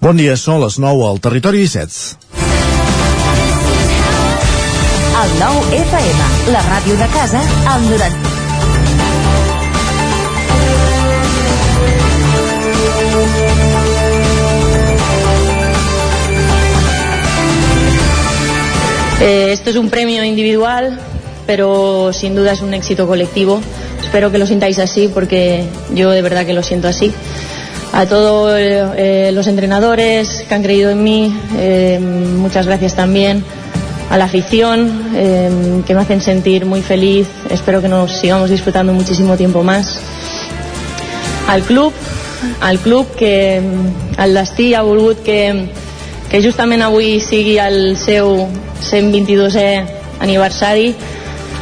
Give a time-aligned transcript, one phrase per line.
[0.00, 1.96] Bon dia, són les 9 al Territori 17.
[5.20, 8.30] El 9 FM, la ràdio de casa, al 90.
[19.20, 20.98] Eh, esto es un premio individual,
[21.46, 23.60] pero sin duda es un éxito colectivo.
[24.02, 27.12] Espero que lo sintáis así porque yo de verdad que lo siento así.
[27.92, 33.44] A todos eh, los entrenadores que han creído en mí, eh, muchas gracias también.
[34.10, 37.26] A la afición, eh, que me hacen sentir muy feliz.
[37.50, 39.98] Espero que nos sigamos disfrutando muchísimo tiempo más.
[41.48, 41.92] Al club,
[42.60, 43.60] al club que
[44.18, 45.68] el destí ha volgut que,
[46.30, 48.46] que justament avui sigui el seu
[48.86, 49.70] 122è
[50.22, 50.94] aniversari.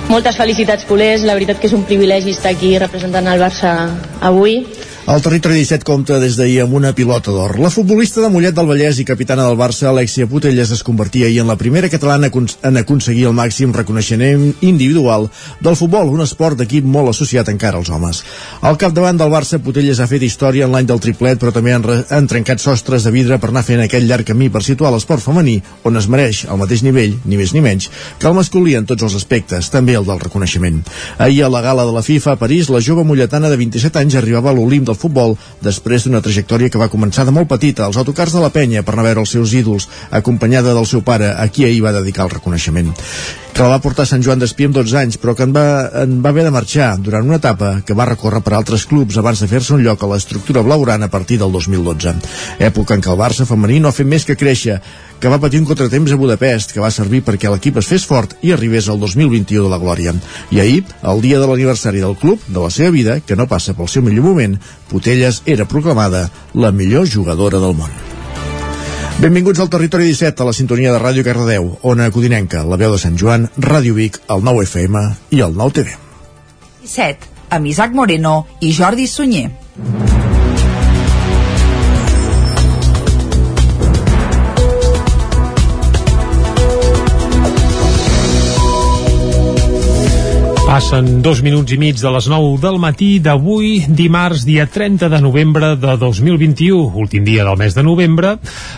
[0.09, 1.25] Moltes felicitats, culers.
[1.25, 3.75] La veritat que és un privilegi estar aquí representant el Barça
[4.21, 4.63] avui.
[5.09, 7.55] El territori 17 compta des d'ahir amb una pilota d'or.
[7.65, 11.39] La futbolista de Mollet del Vallès i capitana del Barça, Alexia Putelles, es convertia ahir
[11.41, 15.31] en la primera catalana en aconseguir el màxim reconeixement individual
[15.65, 18.21] del futbol, un esport d'equip molt associat encara als homes.
[18.61, 21.89] Al capdavant del Barça, Putelles ha fet història en l'any del triplet, però també han,
[21.89, 25.57] han trencat sostres de vidre per anar fent aquell llarg camí per situar l'esport femení,
[25.89, 27.89] on es mereix al mateix nivell, ni més ni menys,
[28.21, 30.85] que el masculí en tots els aspectes, també el del reconeixement.
[31.17, 34.21] Ahir a la gala de la FIFA a París, la jove molletana de 27 anys
[34.21, 37.87] arribava a l'Olimp del futbol després d'una trajectòria que va començar de molt petita.
[37.87, 41.03] Als autocars de la penya per anar a veure els seus ídols, acompanyada del seu
[41.03, 42.95] pare, a qui ahir va dedicar el reconeixement
[43.59, 45.63] que la va portar a Sant Joan d'Espí amb 12 anys, però que en va,
[45.99, 49.41] en va haver de marxar durant una etapa que va recórrer per altres clubs abans
[49.43, 52.13] de fer-se un lloc a l'estructura blaugrana a partir del 2012.
[52.69, 54.77] Època en què el Barça femení no ha fet més que créixer,
[55.19, 58.37] que va patir un contratemps a Budapest, que va servir perquè l'equip es fes fort
[58.47, 60.15] i arribés al 2021 de la glòria.
[60.55, 63.75] I ahir, el dia de l'aniversari del club, de la seva vida, que no passa
[63.75, 64.55] pel seu millor moment,
[64.93, 68.18] Putelles era proclamada la millor jugadora del món.
[69.19, 73.01] Benvinguts al Territori 17, a la sintonia de Ràdio Cardedeu, Ona Codinenca, la veu de
[73.03, 75.03] Sant Joan, Ràdio Vic, el 9 FM
[75.35, 75.97] i el 9 TV.
[76.85, 79.49] 17, amb Isaac Moreno i Jordi Sunyer.
[90.79, 95.19] Passen dos minuts i mig de les 9 del matí d'avui, dimarts, dia 30 de
[95.19, 98.37] novembre de 2021, últim dia del mes de novembre,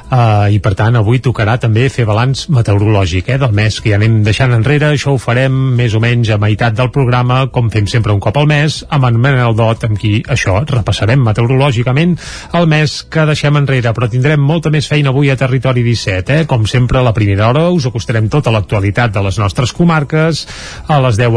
[0.09, 3.99] eh, i per tant avui tocarà també fer balanç meteorològic eh, del mes que ja
[4.01, 4.95] anem deixant enrere.
[4.95, 8.41] Això ho farem més o menys a meitat del programa, com fem sempre un cop
[8.41, 12.17] al mes, amb en Manel Dot, amb qui això repassarem meteorològicament
[12.57, 16.41] el mes que deixem enrere, però tindrem molta més feina avui a Territori 17.
[16.41, 16.49] Eh?
[16.49, 20.47] Com sempre, a la primera hora us acostarem tota l'actualitat de les nostres comarques,
[20.89, 21.37] a les 10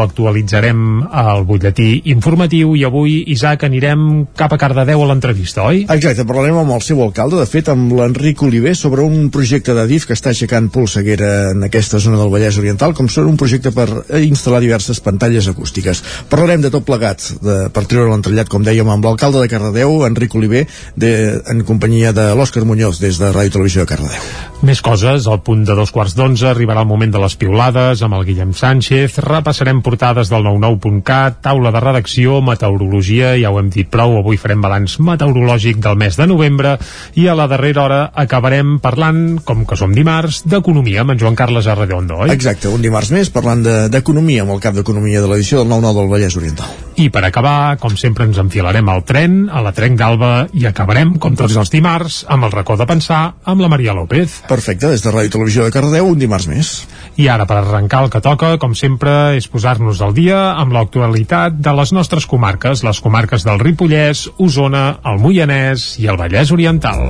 [0.53, 5.85] actualitzarem el butlletí informatiu i avui, Isaac, anirem cap a Cardedeu a l'entrevista, oi?
[5.89, 9.85] Exacte, parlarem amb el seu alcalde, de fet amb l'Enric Oliver, sobre un projecte de
[9.89, 13.73] DIF que està aixecant polseguera en aquesta zona del Vallès Oriental, com són un projecte
[13.73, 13.87] per
[14.21, 16.03] instal·lar diverses pantalles acústiques.
[16.29, 20.35] Parlarem de tot plegat, de, per treure l'entrellat, com dèiem, amb l'alcalde de Cardedeu, Enric
[20.37, 21.13] Oliver, de,
[21.49, 24.33] en companyia de l'Òscar Muñoz, des de Ràdio Televisió de Cardedeu.
[24.63, 28.15] Més coses, al punt de dos quarts d'onze arribarà el moment de les piulades amb
[28.15, 33.89] el Guillem Sánchez, repassarem portades del 99.cat, taula de redacció, meteorologia, ja ho hem dit
[33.89, 36.75] prou, avui farem balanç meteorològic del mes de novembre
[37.19, 41.37] i a la darrera hora acabarem parlant, com que som dimarts, d'economia amb en Joan
[41.37, 42.33] Carles Arredondo, oi?
[42.33, 46.01] Exacte, un dimarts més parlant d'economia de, amb el cap d'economia de l'edició del 9-9
[46.01, 46.73] del Vallès Oriental.
[46.95, 51.15] I per acabar, com sempre ens enfilarem al tren, a la Trenc d'Alba i acabarem,
[51.21, 54.41] com tots els dimarts, amb el racó de pensar amb la Maria López.
[54.49, 56.73] Perfecte, des de Ràdio Televisió de Cardedeu, un dimarts més.
[57.17, 61.57] I ara, per arrencar el que toca, com sempre, és posar-nos al dia amb l'actualitat
[61.57, 67.09] de les nostres comarques, les comarques del Ripollès, Osona, el Moianès i el Vallès Oriental.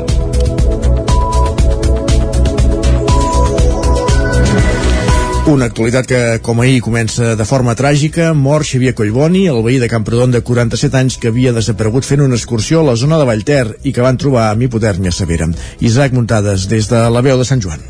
[5.43, 8.29] Una actualitat que, com ahir, comença de forma tràgica.
[8.33, 12.39] Mor Xavier Collboni, el veí de Camprodon de 47 anys que havia desaparegut fent una
[12.39, 15.49] excursió a la zona de Vallter i que van trobar amb hipotèrmia severa.
[15.83, 17.83] Isaac Muntades, des de la veu de Sant Joan.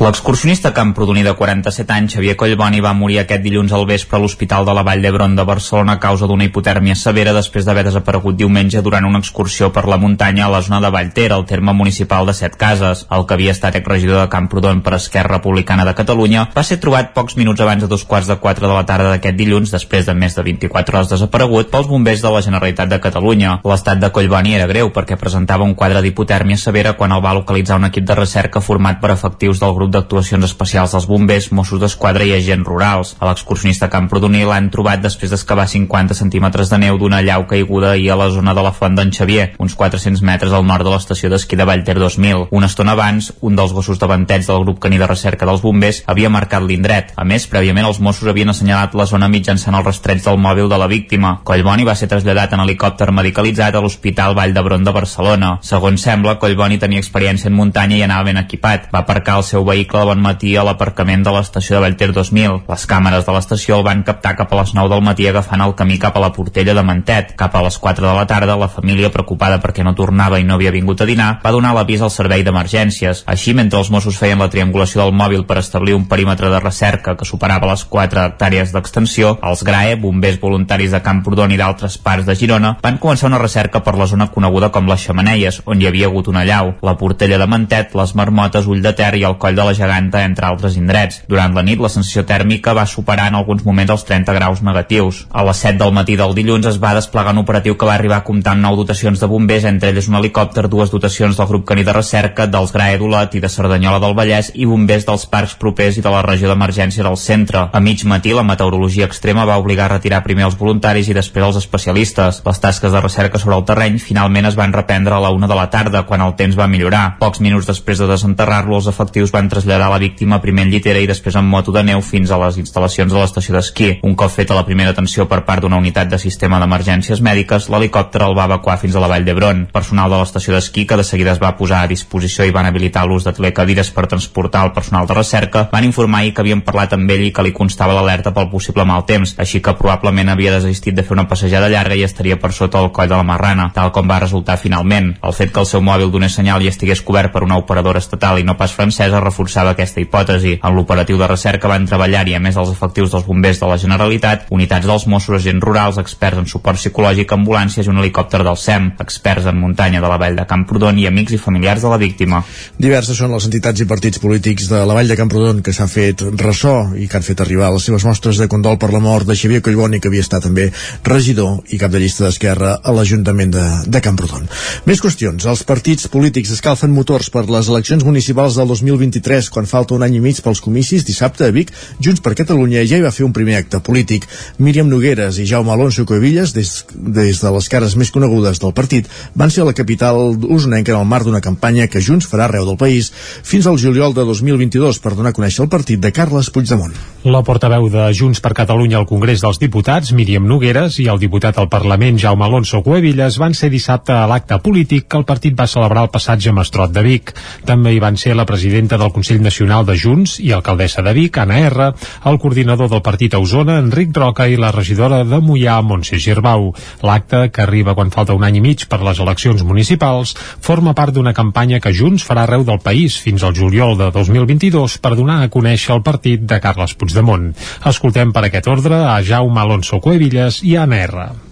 [0.00, 4.64] L'excursionista camprodoní de 47 anys, Xavier Collboni, va morir aquest dilluns al vespre a l'Hospital
[4.66, 8.82] de la Vall d'Hebron de Barcelona a causa d'una hipotèrmia severa després d'haver desaparegut diumenge
[8.82, 12.34] durant una excursió per la muntanya a la zona de Vallter, al terme municipal de
[12.34, 13.04] Set Cases.
[13.10, 17.12] El que havia estat exregidor de Camprodon per Esquerra Republicana de Catalunya va ser trobat
[17.14, 20.14] pocs minuts abans de dos quarts de quatre de la tarda d'aquest dilluns, després de
[20.14, 23.60] més de 24 hores desaparegut, pels bombers de la Generalitat de Catalunya.
[23.62, 27.78] L'estat de Collboni era greu perquè presentava un quadre d'hipotèrmia severa quan el va localitzar
[27.78, 31.80] un equip de recerca format per efectius del grup grup d'actuacions especials dels bombers, Mossos
[31.82, 33.16] d'Esquadra i agents rurals.
[33.18, 38.12] A l'excursionista Camprodoní l'han trobat després d'excavar 50 centímetres de neu d'una llau caiguda ahir
[38.12, 41.30] a la zona de la Font d'en Xavier, uns 400 metres al nord de l'estació
[41.32, 42.46] d'esquí de Vallter 2000.
[42.50, 46.30] Una estona abans, un dels gossos davanteig del grup caní de recerca dels bombers havia
[46.30, 47.12] marcat l'indret.
[47.16, 50.78] A més, prèviament els Mossos havien assenyalat la zona mitjançant el rastreig del mòbil de
[50.78, 51.34] la víctima.
[51.44, 55.56] Collboni va ser traslladat en helicòpter medicalitzat a l'Hospital Vall d'Hebron de Barcelona.
[55.66, 58.88] Segons sembla, Collboni tenia experiència en muntanya i anava ben equipat.
[58.92, 62.62] Va aparcar el seu vehicle bon matí a l'aparcament de l'estació de Vallter 2000.
[62.68, 65.74] Les càmeres de l'estació el van captar cap a les 9 del matí agafant el
[65.78, 67.32] camí cap a la Portella de Mantet.
[67.40, 70.58] Cap a les 4 de la tarda, la família, preocupada perquè no tornava i no
[70.58, 73.24] havia vingut a dinar, va donar l'avís al servei d'emergències.
[73.26, 77.16] Així, mentre els Mossos feien la triangulació del mòbil per establir un perímetre de recerca
[77.16, 82.28] que superava les 4 hectàrees d'extensió, els GRAE, bombers voluntaris de Camprodon i d'altres parts
[82.28, 85.88] de Girona, van començar una recerca per la zona coneguda com les Xamaneies, on hi
[85.88, 89.38] havia hagut una llau, la Portella de Mantet, les Marmotes, Ull de Ter i el
[89.40, 91.22] Coll de la Geganta, entre altres indrets.
[91.28, 95.26] Durant la nit, la sensació tèrmica va superar en alguns moments els 30 graus negatius.
[95.30, 98.20] A les 7 del matí del dilluns es va desplegar un operatiu que va arribar
[98.20, 101.66] a comptar amb 9 dotacions de bombers, entre elles un helicòpter, dues dotacions del grup
[101.68, 102.98] caní de recerca, dels GRAE
[103.32, 107.04] i de Cerdanyola del Vallès i bombers dels parcs propers i de la regió d'emergència
[107.04, 107.68] del centre.
[107.72, 111.46] A mig matí, la meteorologia extrema va obligar a retirar primer els voluntaris i després
[111.46, 112.42] els especialistes.
[112.46, 115.58] Les tasques de recerca sobre el terreny finalment es van reprendre a la una de
[115.58, 117.16] la tarda, quan el temps va millorar.
[117.20, 121.08] Pocs minuts després de desenterrar-lo, els efectius van traslladar la víctima primer en llitera i
[121.08, 123.88] després en moto de neu fins a les instal·lacions de l'estació d'esquí.
[124.08, 128.22] Un cop feta la primera atenció per part d'una unitat de sistema d'emergències mèdiques, l'helicòpter
[128.24, 129.66] el va evacuar fins a la vall d'Hebron.
[129.74, 133.04] Personal de l'estació d'esquí, que de seguida es va posar a disposició i van habilitar
[133.06, 137.10] l'ús de telecadires per transportar el personal de recerca, van informar que havien parlat amb
[137.10, 140.96] ell i que li constava l'alerta pel possible mal temps, així que probablement havia desistit
[140.96, 143.92] de fer una passejada llarga i estaria per sota el coll de la Marrana, tal
[143.92, 145.16] com va resultar finalment.
[145.20, 148.38] El fet que el seu mòbil donés senyal i estigués cobert per una operadora estatal
[148.38, 150.58] i no pas francesa reforçava aquesta hipòtesi.
[150.62, 153.78] En l'operatiu de recerca van treballar i a més els efectius dels bombers de la
[153.78, 158.56] Generalitat, unitats dels Mossos, agents rurals, experts en suport psicològic, ambulàncies i un helicòpter del
[158.56, 161.98] SEM, experts en muntanya de la vall de Camprodon i amics i familiars de la
[161.98, 162.42] víctima.
[162.78, 166.22] Diverses són les entitats i partits polítics de la vall de Camprodon que s'han fet
[166.40, 169.36] ressò i que han fet arribar les seves mostres de condol per la mort de
[169.38, 170.68] Xavier Collboni, que havia estat també
[171.06, 174.48] regidor i cap de llista d'Esquerra a l'Ajuntament de, de Camprodon.
[174.86, 175.46] Més qüestions.
[175.48, 180.18] Els partits polítics escalfen motors per les eleccions municipals del 2023 quan falta un any
[180.18, 181.06] i mig pels comicis.
[181.08, 184.26] Dissabte a Vic, Junts per Catalunya ja hi va fer un primer acte polític.
[184.58, 189.08] Míriam Nogueres i Jaume Alonso Coevilles, des, des de les cares més conegudes del partit,
[189.34, 192.66] van ser a la capital usonenca en el marc d'una campanya que Junts farà arreu
[192.68, 193.12] del país
[193.42, 196.92] fins al juliol de 2022 per donar a conèixer el partit de Carles Puigdemont.
[197.24, 201.58] La portaveu de Junts per Catalunya al Congrés dels Diputats, Míriam Nogueres, i el diputat
[201.58, 205.68] al Parlament, Jaume Alonso Cuevillas, van ser dissabte a l'acte polític que el partit va
[205.70, 207.32] celebrar al passatge Mastrot de Vic.
[207.68, 211.38] També hi van ser la presidenta del Consell Nacional de Junts i alcaldessa de Vic,
[211.38, 211.88] Anna R,
[212.26, 216.72] el coordinador del partit a Osona, Enric Roca, i la regidora de Mollà, Montse Girbau.
[217.06, 221.14] L'acte, que arriba quan falta un any i mig per les eleccions municipals, forma part
[221.14, 225.42] d'una campanya que Junts farà arreu del país fins al juliol de 2022 per donar
[225.42, 227.52] a conèixer el partit de Carles Puigdemont.
[227.86, 231.51] Escoltem per aquest ordre a Jaume Alonso Cuevillas i a Anna R.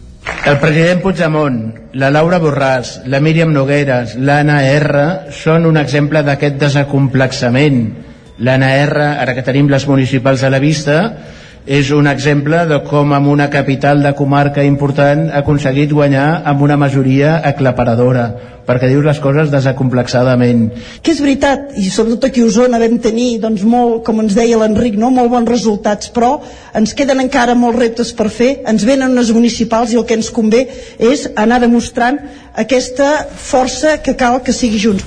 [0.51, 1.59] El president Puigdemont,
[2.01, 7.83] la Laura Borràs, la Míriam Nogueres, l'Anna R són un exemple d'aquest desacomplexament.
[8.41, 11.01] L'Anna R, ara que tenim les municipals a la vista,
[11.67, 16.65] és un exemple de com amb una capital de comarca important ha aconseguit guanyar amb
[16.65, 18.31] una majoria aclaparadora
[18.67, 20.67] perquè dius les coses desacomplexadament
[21.03, 24.59] que és veritat, i sobretot aquí a Osona vam tenir, doncs, molt, com ens deia
[24.61, 25.13] l'Enric no?
[25.15, 26.37] molt bons resultats, però
[26.77, 30.33] ens queden encara molts reptes per fer, ens venen unes municipals i el que ens
[30.35, 30.67] convé
[30.99, 32.21] és anar demostrant
[32.61, 35.07] aquesta força que cal que sigui junts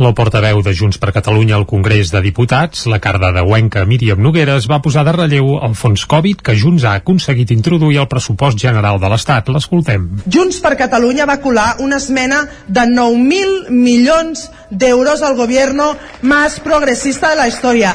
[0.00, 4.80] la portaveu de Junts per Catalunya al Congrés de Diputats, la cardedeuenca Míriam Nogueres, va
[4.80, 9.10] posar de relleu el fons Covid que Junts ha aconseguit introduir al pressupost general de
[9.12, 9.50] l'Estat.
[9.52, 10.06] L'escoltem.
[10.24, 15.82] Junts per Catalunya va colar una esmena de 9.000 milions d'euros al govern
[16.22, 17.94] més progressista de la història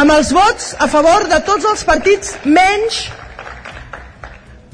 [0.00, 3.08] amb els vots a favor de tots els partits menys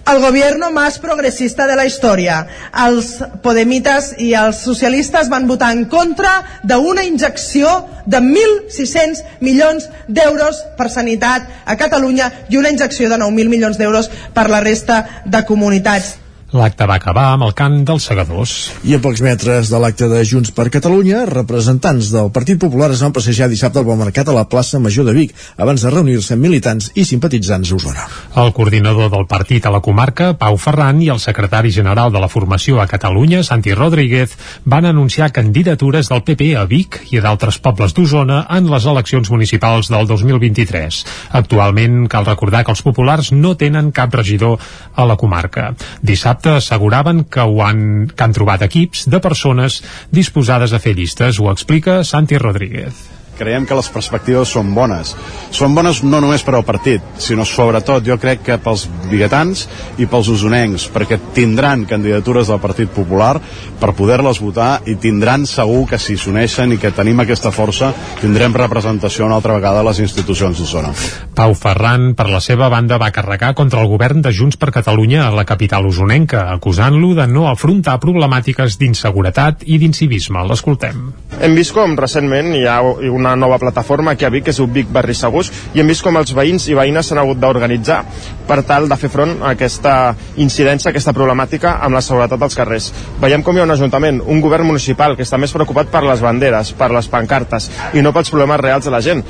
[0.07, 2.37] el gobierno más progresista de la història.
[2.85, 3.09] Els
[3.43, 7.73] podemites i els socialistes van votar en contra d'una injecció
[8.07, 14.11] de 1.600 milions d'euros per sanitat a Catalunya i una injecció de 9.000 milions d'euros
[14.33, 16.15] per la resta de comunitats.
[16.55, 18.53] L'acte va acabar amb el cant dels segadors.
[18.87, 23.01] I a pocs metres de l'acte de Junts per Catalunya, representants del Partit Popular es
[23.03, 26.37] van passejar dissabte al bon mercat a la plaça Major de Vic, abans de reunir-se
[26.37, 28.05] amb militants i simpatitzants a Osona.
[28.39, 32.31] El coordinador del partit a la comarca, Pau Ferran, i el secretari general de la
[32.31, 37.59] formació a Catalunya, Santi Rodríguez, van anunciar candidatures del PP a Vic i a d'altres
[37.59, 41.03] pobles d'Osona en les eleccions municipals del 2023.
[41.43, 44.63] Actualment, cal recordar que els populars no tenen cap regidor
[44.95, 45.73] a la comarca.
[46.07, 50.95] Dissabte dissabte asseguraven que, ho han, que han trobat equips de persones disposades a fer
[50.95, 51.41] llistes.
[51.41, 55.15] Ho explica Santi Rodríguez creiem que les perspectives són bones.
[55.55, 59.67] Són bones no només per al partit, sinó sobretot jo crec que pels biguetans
[60.01, 63.37] i pels usonencs, perquè tindran candidatures del Partit Popular
[63.81, 68.55] per poder-les votar i tindran segur que si s'uneixen i que tenim aquesta força tindrem
[68.57, 70.93] representació una altra vegada a les institucions d'Osona.
[71.37, 75.27] Pau Ferran, per la seva banda, va carregar contra el govern de Junts per Catalunya
[75.27, 80.45] a la capital usonenca, acusant-lo de no afrontar problemàtiques d'inseguretat i d'incivisme.
[80.47, 81.11] L'escoltem.
[81.43, 84.61] Hem vist com recentment hi ha una una nova plataforma aquí a Vic, que és
[84.73, 88.03] Vic Barri Segurs, i hem vist com els veïns i veïnes s'han hagut d'organitzar
[88.47, 92.59] per tal de fer front a aquesta incidència, a aquesta problemàtica amb la seguretat dels
[92.59, 92.93] carrers.
[93.23, 96.23] Veiem com hi ha un ajuntament, un govern municipal que està més preocupat per les
[96.23, 99.25] banderes, per les pancartes i no pels problemes reals de la gent.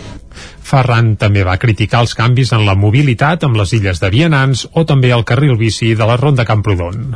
[0.67, 4.85] Ferran també va criticar els canvis en la mobilitat amb les illes de Vianants o
[4.85, 7.15] també el carril bici de la Ronda Camprodon.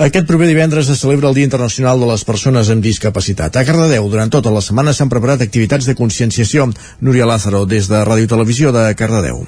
[0.00, 3.58] Aquest proper divendres es celebra el Dia Internacional de les Persones amb Discapacitat.
[3.60, 6.70] A Cardedeu, durant tota la setmana s'han preparat activitats de conscienciació.
[7.04, 9.44] Núria Lázaro, des de Ràdio Televisió de Cardedeu.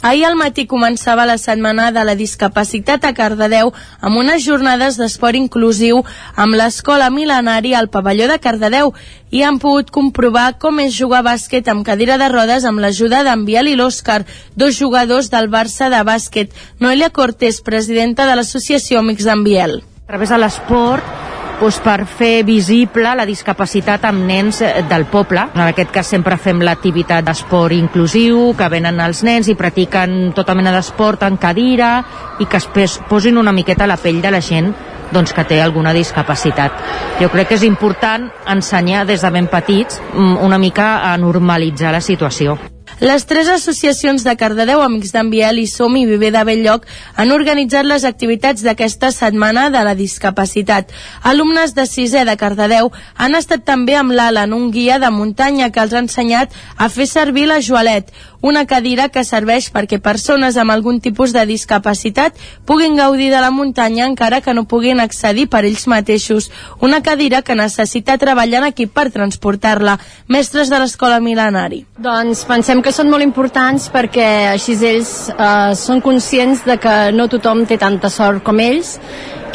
[0.00, 5.34] Ahir al matí començava la setmana de la discapacitat a Cardedeu amb unes jornades d'esport
[5.34, 6.04] inclusiu
[6.38, 8.92] amb l'escola mil·lenari al pavelló de Cardedeu
[9.34, 13.44] i han pogut comprovar com és jugar bàsquet amb cadira de rodes amb l'ajuda d'en
[13.44, 14.22] Biel i l'Òscar,
[14.54, 16.54] dos jugadors del Barça de bàsquet.
[16.78, 19.80] Noelia Cortés, presidenta de l'associació Amics d'en Biel.
[20.06, 21.27] A través de l'esport
[21.58, 25.42] doncs, per fer visible la discapacitat amb nens eh, del poble.
[25.54, 30.54] En aquest cas sempre fem l'activitat d'esport inclusiu, que venen els nens i practiquen tota
[30.54, 32.04] mena d'esport en cadira
[32.38, 34.72] i que es posin una miqueta a la pell de la gent
[35.10, 36.72] doncs, que té alguna discapacitat.
[37.18, 41.92] Jo crec que és important ensenyar des de ben petits mm, una mica a normalitzar
[41.92, 42.58] la situació.
[43.00, 47.30] Les tres associacions de Cardedeu, Amics d'en Biel i Som i Viver de Belllloc han
[47.30, 50.90] organitzat les activitats d'aquesta setmana de la discapacitat.
[51.22, 55.84] Alumnes de sisè de Cardedeu han estat també amb l'Alan, un guia de muntanya que
[55.84, 60.70] els ha ensenyat a fer servir la joalet, una cadira que serveix perquè persones amb
[60.70, 62.36] algun tipus de discapacitat
[62.66, 66.50] puguin gaudir de la muntanya encara que no puguin accedir per ells mateixos.
[66.80, 69.98] Una cadira que necessita treballar en equip per transportar-la.
[70.28, 71.84] Mestres de l'escola mil·lenari.
[71.98, 77.28] Doncs pensem que són molt importants perquè així ells eh, són conscients de que no
[77.28, 78.96] tothom té tanta sort com ells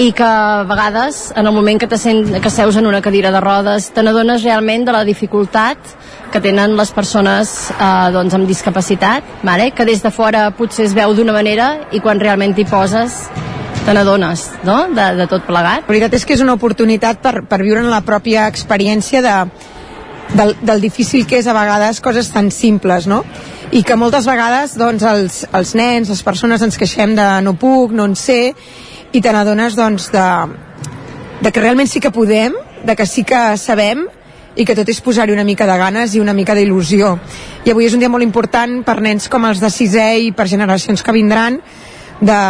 [0.02, 3.42] i que a vegades en el moment que, sent, que seus en una cadira de
[3.42, 5.78] rodes te n'adones realment de la dificultat
[6.34, 9.72] que tenen les persones eh, doncs, amb discapacitat, vale?
[9.72, 13.22] que des de fora potser es veu d'una manera i quan realment t'hi poses
[13.86, 14.88] te n'adones no?
[14.96, 15.84] de, de tot plegat.
[15.84, 19.38] La veritat és que és una oportunitat per, per viure en la pròpia experiència de,
[20.34, 23.24] del, del difícil que és a vegades coses tan simples, no?
[23.74, 27.94] I que moltes vegades doncs, els, els nens, les persones ens queixem de no puc,
[27.96, 28.54] no en sé,
[29.14, 30.28] i te n'adones doncs, de,
[31.42, 34.06] de que realment sí que podem, de que sí que sabem
[34.56, 37.16] i que tot és posar-hi una mica de ganes i una mica d'il·lusió.
[37.66, 40.50] I avui és un dia molt important per nens com els de sisè i per
[40.50, 41.58] generacions que vindran
[42.22, 42.42] de,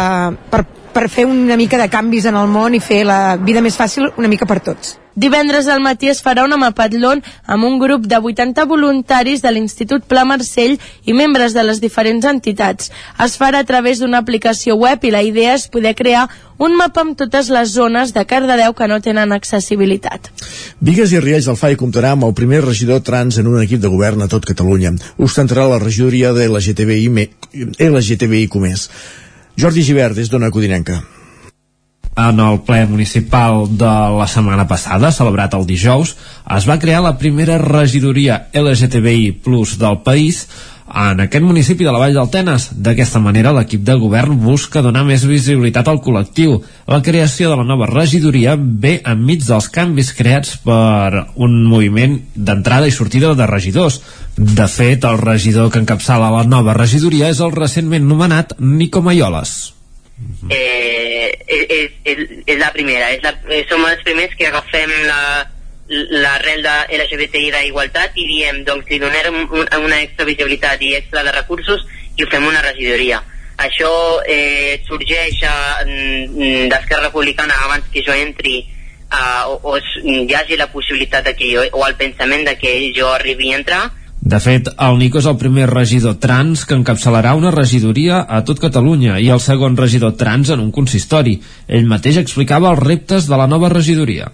[0.50, 3.78] per, per fer una mica de canvis en el món i fer la vida més
[3.80, 4.98] fàcil una mica per tots.
[5.14, 10.08] Divendres al matí es farà una mapatlón amb un grup de 80 voluntaris de l'Institut
[10.10, 10.74] Pla Marcell
[11.06, 12.90] i membres de les diferents entitats.
[13.22, 16.26] Es farà a través d'una aplicació web i la idea és poder crear
[16.58, 20.30] un mapa amb totes les zones de Cardedeu que no tenen accessibilitat.
[20.82, 23.90] Vigues i Riells del FAI comptarà amb el primer regidor trans en un equip de
[23.90, 24.96] govern a tot Catalunya.
[25.18, 27.28] Ostentarà la regidoria de LGTBI,
[27.78, 28.88] LGTBI Comés.
[29.54, 31.04] Jordi Givert, des d'Ona Codinenca
[32.16, 36.14] en el ple municipal de la setmana passada, celebrat el dijous,
[36.56, 40.46] es va crear la primera regidoria LGTBI Plus del país
[40.84, 42.68] en aquest municipi de la Vall d'Altenes.
[42.86, 46.58] D'aquesta manera, l'equip de govern busca donar més visibilitat al col·lectiu.
[46.86, 52.86] La creació de la nova regidoria ve enmig dels canvis creats per un moviment d'entrada
[52.86, 54.02] i sortida de regidors.
[54.36, 59.74] De fet, el regidor que encapçala la nova regidoria és el recentment nomenat Nico Maioles
[60.50, 63.10] eh, és, és, és la primera.
[63.14, 65.20] És la, eh, som els primers que agafem la,
[65.88, 71.24] l'arrel de LGBTI d'igualtat i diem, doncs li donem un, una extra visibilitat i extra
[71.26, 71.84] de recursos
[72.16, 73.22] i ho fem una regidoria.
[73.54, 73.88] això
[74.26, 80.66] eh, sorgeix eh, d'Esquerra Republicana abans que jo entri eh, o, o hi hagi la
[80.72, 83.84] possibilitat de que jo, o el pensament de que jo arribi a entrar
[84.24, 88.62] de fet, el Nico és el primer regidor trans que encapçalarà una regidoria a tot
[88.62, 91.34] Catalunya i el segon regidor trans en un consistori.
[91.68, 94.30] Ell mateix explicava els reptes de la nova regidoria.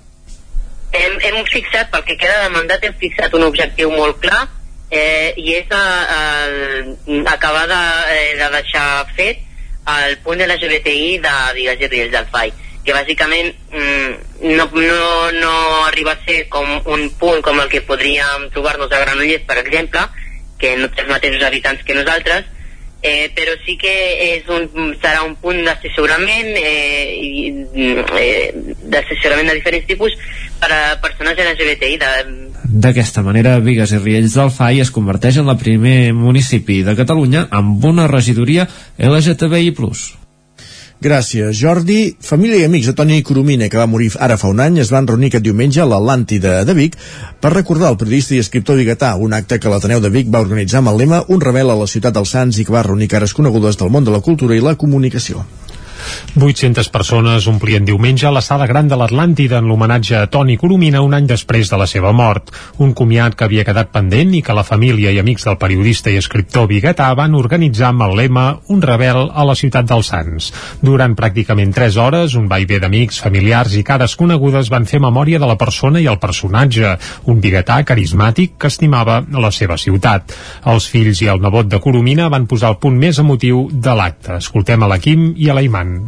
[0.94, 4.44] Hem, hem fixat, pel que queda de mandat, hem fixat un objectiu molt clar
[4.94, 6.22] eh, i és a, a,
[7.34, 7.82] acabar de,
[8.14, 9.42] eh, de deixar fet
[9.90, 12.54] el punt de LGBTI de Digues i Riells del FAI
[12.90, 15.52] que bàsicament mm, no, no, no
[15.86, 20.02] arriba a ser com un punt com el que podríem trobar-nos a Granollers, per exemple,
[20.58, 22.48] que no té els mateixos habitants que nosaltres,
[23.02, 23.94] eh, però sí que
[24.26, 24.66] és un,
[24.98, 27.54] serà un punt d'assessorament eh, i,
[28.18, 28.50] eh,
[28.90, 30.18] d'assessorament de diferents tipus
[30.60, 32.14] per a persones LGBTI de,
[32.70, 37.48] D'aquesta manera, Vigues i Riells del FAI es converteix en el primer municipi de Catalunya
[37.50, 38.68] amb una regidoria
[38.98, 40.19] LGTBI+.
[41.00, 42.14] Gràcies, Jordi.
[42.20, 45.06] Família i amics de Toni Coromina, que va morir ara fa un any, es van
[45.08, 46.98] reunir aquest diumenge a l'Atlàntida de Vic
[47.40, 50.82] per recordar el periodista i escriptor biguetà, un acte que l'Ateneu de Vic va organitzar
[50.82, 53.32] amb el lema Un rebel a la ciutat dels Sants i que va reunir cares
[53.32, 55.46] conegudes del món de la cultura i la comunicació.
[56.38, 61.14] 800 persones omplien diumenge la sala gran de l'Atlàntida en l'homenatge a Toni Coromina un
[61.14, 62.50] any després de la seva mort.
[62.78, 66.18] Un comiat que havia quedat pendent i que la família i amics del periodista i
[66.20, 70.50] escriptor biguetà van organitzar amb el lema Un rebel a la ciutat dels Sants.
[70.82, 75.48] Durant pràcticament 3 hores, un vaivé d'amics, familiars i cares conegudes van fer memòria de
[75.48, 76.96] la persona i el personatge,
[77.30, 80.34] un biguetà carismàtic que estimava la seva ciutat.
[80.70, 84.38] Els fills i el nebot de Coromina van posar el punt més emotiu de l'acte.
[84.40, 85.99] Escoltem a la Quim i a la Iman.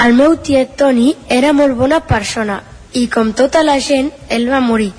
[0.00, 2.54] El meu tiet Toni era molt bona persona
[2.96, 4.92] i com tota la gent, ell va morir.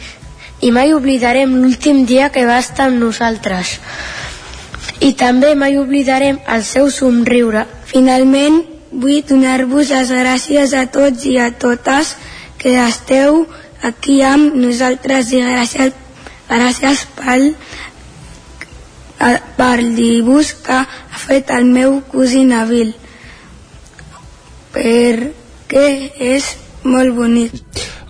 [0.61, 3.79] I mai oblidarem l'últim dia que va estar amb nosaltres.
[5.01, 7.65] I també mai oblidarem el seu somriure.
[7.89, 12.13] Finalment, vull donar-vos les gràcies a tots i a totes
[12.61, 13.47] que esteu
[13.81, 15.97] aquí amb nosaltres i gràcies,
[16.45, 17.53] gràcies pel,
[19.57, 22.93] pel dibuix que ha fet el meu cosí Nabil
[24.73, 25.87] perquè
[26.33, 26.51] és
[26.83, 27.61] molt bonic.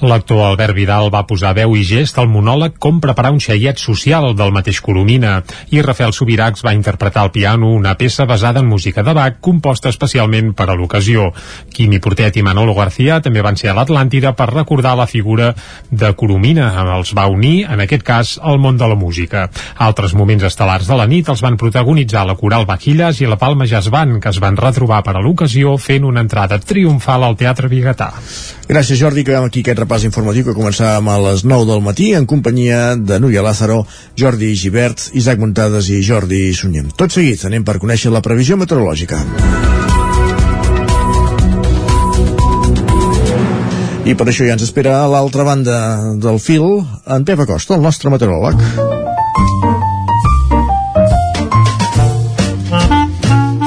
[0.01, 4.31] L'actor Albert Vidal va posar veu i gest al monòleg Com preparar un xaiet social
[4.34, 5.36] del mateix Coromina
[5.70, 9.91] i Rafael Subiracs va interpretar al piano una peça basada en música de Bach composta
[9.93, 11.27] especialment per a l'ocasió.
[11.70, 15.51] Quimi Portet i Manolo García també van ser a l'Atlàntida per recordar la figura
[15.91, 16.72] de Coromina.
[16.98, 19.46] Els va unir, en aquest cas, al món de la música.
[19.77, 23.69] Altres moments estel·lars de la nit els van protagonitzar la Coral Baquilles i la Palma
[23.69, 27.69] Jazz Band, que es van retrobar per a l'ocasió fent una entrada triomfal al Teatre
[27.69, 28.12] Bigatà.
[28.71, 32.23] Gràcies, Jordi, que aquí aquest repàs informatiu que començàvem a les 9 del matí en
[32.23, 33.82] companyia de Núria Lázaro,
[34.15, 36.93] Jordi Givert, Isaac Montades i Jordi Sunyem.
[36.95, 39.19] Tot seguit anem per conèixer la previsió meteorològica.
[44.08, 45.75] I per això ja ens espera a l'altra banda
[46.15, 46.63] del fil
[47.04, 48.63] en Pep Acosta, el nostre meteoròleg.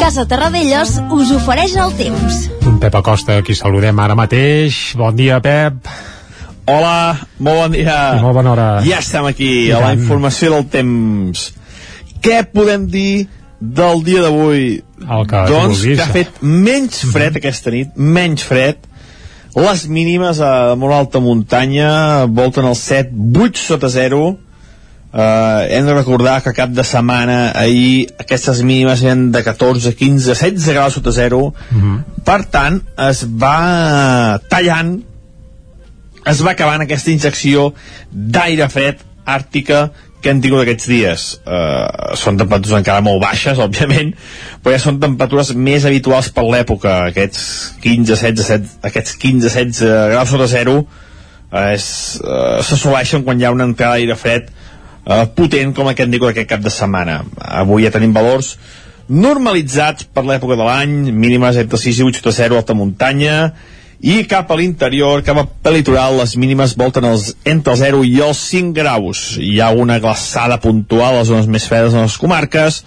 [0.01, 2.43] Casa Terradellos us ofereix el temps.
[2.65, 4.95] Un Pep Acosta, qui saludem ara mateix.
[4.97, 5.85] Bon dia, Pep.
[6.67, 7.97] Hola, molt bon dia.
[8.17, 8.69] I molt bona hora.
[8.87, 11.51] Ja estem aquí, I a la informació del temps.
[12.25, 13.27] Què podem dir
[13.61, 14.79] del dia d'avui?
[15.05, 15.99] El que doncs vulguis.
[15.99, 18.89] que ha fet menys fred aquesta nit, menys fred.
[19.55, 23.13] Les mínimes a molt alta muntanya volten els 7,
[23.45, 24.25] 8 sota 0.
[25.15, 30.33] Uh, hem de recordar que cap de setmana ahir aquestes mínimes eren de 14, 15,
[30.33, 31.39] 16 graus sota 0
[32.27, 34.97] per tant es va tallant
[36.31, 37.71] es va acabant aquesta injecció
[38.11, 39.89] d'aire fred àrtica
[40.25, 44.15] que hem tingut aquests dies uh, són temperatures encara molt baixes òbviament,
[44.65, 47.43] però ja són temperatures més habituals per l'època aquests
[47.85, 49.83] 15, 16, 7, aquests 15, 16
[50.15, 50.87] graus sota 0 uh,
[51.75, 51.89] és,
[52.25, 56.49] uh, s'assoleixen quan hi ha una entrada d'aire fred uh, potent com aquest Nico aquest
[56.49, 57.21] cap de setmana.
[57.61, 58.55] Avui ja tenim valors
[59.09, 63.37] normalitzats per l'època de l'any, mínimes entre 6 i 8 sota 0 alta muntanya,
[64.01, 68.19] i cap a l'interior, cap al litoral, les mínimes volten els, entre els 0 i
[68.25, 69.25] els 5 graus.
[69.39, 72.83] Hi ha una glaçada puntual a les zones més fredes de les comarques,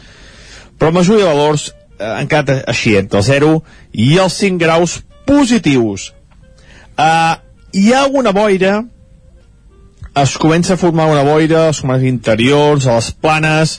[0.78, 3.56] però la majoria de valors eh, han quedat així, entre els 0
[3.94, 6.12] i els 5 graus positius.
[6.98, 7.38] Uh,
[7.78, 8.80] hi ha una boira
[10.22, 13.78] es comença a formar una boira als comarques interiors, a les planes,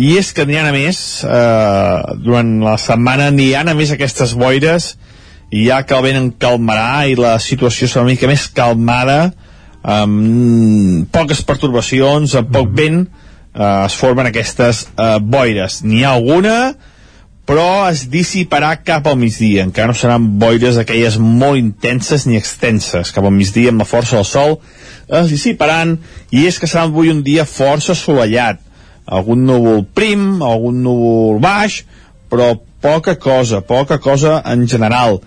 [0.00, 3.92] i és que n'hi ha a més, eh, durant la setmana n'hi ha a més
[3.92, 4.94] aquestes boires,
[5.50, 9.32] ja que el vent en calmarà i la situació serà una mica més calmada,
[9.82, 13.02] amb poques pertorbacions, amb poc vent,
[13.54, 15.80] eh, es formen aquestes eh, boires.
[15.82, 16.56] N'hi ha alguna,
[17.50, 19.64] però es dissiparà cap al migdia.
[19.66, 23.10] Encara no seran boires aquelles molt intenses ni extenses.
[23.10, 24.58] Cap al migdia, amb la força del sol,
[25.10, 25.96] es dissiparan
[26.30, 28.60] i és que serà avui un dia força assolellat.
[29.10, 31.80] Algun núvol prim, algun núvol baix,
[32.30, 35.20] però poca cosa, poca cosa en general.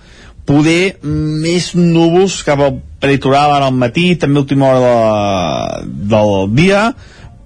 [0.45, 6.89] Poder més núvols cap al peritoral ara al matí, també última hora de, del dia,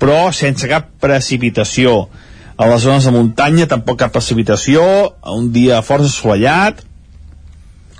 [0.02, 2.08] però sense cap precipitació.
[2.58, 4.84] A les zones de muntanya tampoc cap precipitació,
[5.34, 6.82] un dia força assolellat,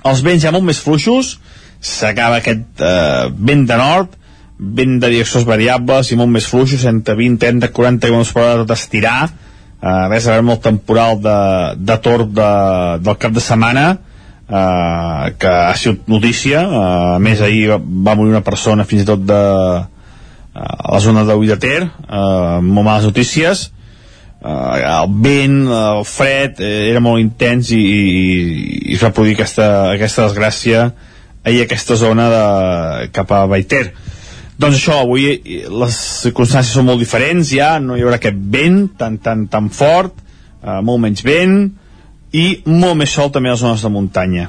[0.08, 1.36] els vents ja molt més fluixos,
[1.78, 4.14] s'acaba aquest eh, vent de nord,
[4.58, 8.64] vent de direccions variables i molt més fluixos, entre 20, 30, 40 km per hora
[8.64, 9.28] tot estirar,
[9.82, 11.38] eh, res a veure amb el temporal de,
[11.78, 12.50] de torb de,
[13.04, 13.86] del cap de setmana,
[14.48, 19.08] eh, que ha sigut notícia, eh, a més ahir va morir una persona fins i
[19.08, 19.42] tot de,
[19.78, 23.68] eh, a la zona de Uidater, eh, molt males notícies,
[24.42, 28.02] eh, el vent, el fred eh, era molt intens i, i,
[28.90, 30.90] i es va produir aquesta, aquesta desgràcia
[31.44, 32.44] ahir a aquesta zona de,
[33.14, 33.86] cap a Baiter
[34.58, 38.80] doncs això, avui eh, les circumstàncies són molt diferents ja, no hi haurà aquest vent
[38.98, 40.16] tan, tan, tan fort
[40.62, 41.58] eh, molt menys vent
[42.34, 44.48] i molt més sol també a les zones de muntanya.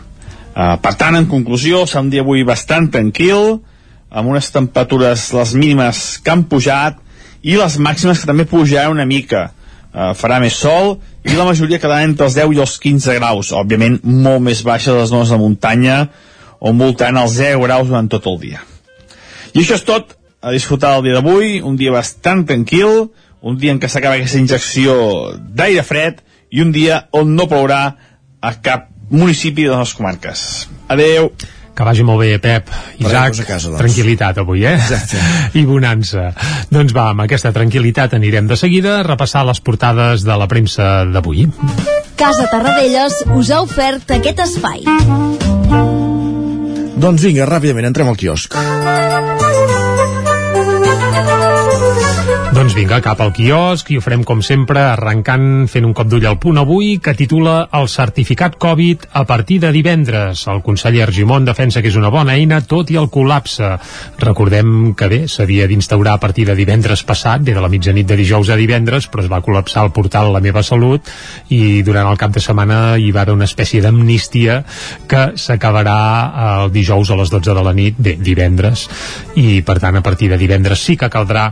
[0.50, 3.60] Eh, per tant, en conclusió serà un dia avui bastant tranquil
[4.10, 6.98] amb unes temperatures les mínimes que han pujat
[7.46, 9.52] i les màximes que també pujaran una mica.
[9.94, 13.54] Eh, farà més sol i la majoria quedarà entre els 10 i els 15 graus.
[13.54, 16.02] Òbviament molt més baixa de les zones de muntanya
[16.60, 18.69] on voltaran els 0 graus durant tot el dia
[19.54, 23.10] i això és tot a disfrutar el dia d'avui un dia bastant tranquil
[23.42, 24.96] un dia en què s'acaba aquesta injecció
[25.40, 27.84] d'aire fred i un dia on no plourà
[28.42, 31.34] a cap municipi de les comarques adeu
[31.80, 32.68] que vagi molt bé, Pep.
[33.00, 33.80] Isaac, a casa, doncs.
[33.80, 34.74] tranquil·litat avui, eh?
[34.76, 35.22] Exacte.
[35.62, 36.26] I bonança.
[36.68, 41.08] Doncs va, amb aquesta tranquil·litat anirem de seguida a repassar les portades de la premsa
[41.08, 41.48] d'avui.
[42.20, 44.84] Casa Tarradellas us ha ofert aquest espai.
[47.00, 48.60] Doncs vinga, ràpidament, entrem al quiosc.
[52.60, 56.26] Doncs vinga, cap al quiosc i ho farem com sempre arrencant fent un cop d'ull
[56.28, 60.42] al punt avui que titula el certificat Covid a partir de divendres.
[60.52, 63.70] El conseller Argimon defensa que és una bona eina tot i el col·lapse.
[64.20, 68.18] Recordem que bé, s'havia d'instaurar a partir de divendres passat, bé de la mitjanit de
[68.20, 71.08] dijous a divendres, però es va col·lapsar el portal La meva salut
[71.56, 74.60] i durant el cap de setmana hi va haver una espècie d'amnistia
[75.08, 75.96] que s'acabarà
[76.66, 78.90] el dijous a les 12 de la nit, bé, divendres,
[79.40, 81.48] i per tant a partir de divendres sí que caldrà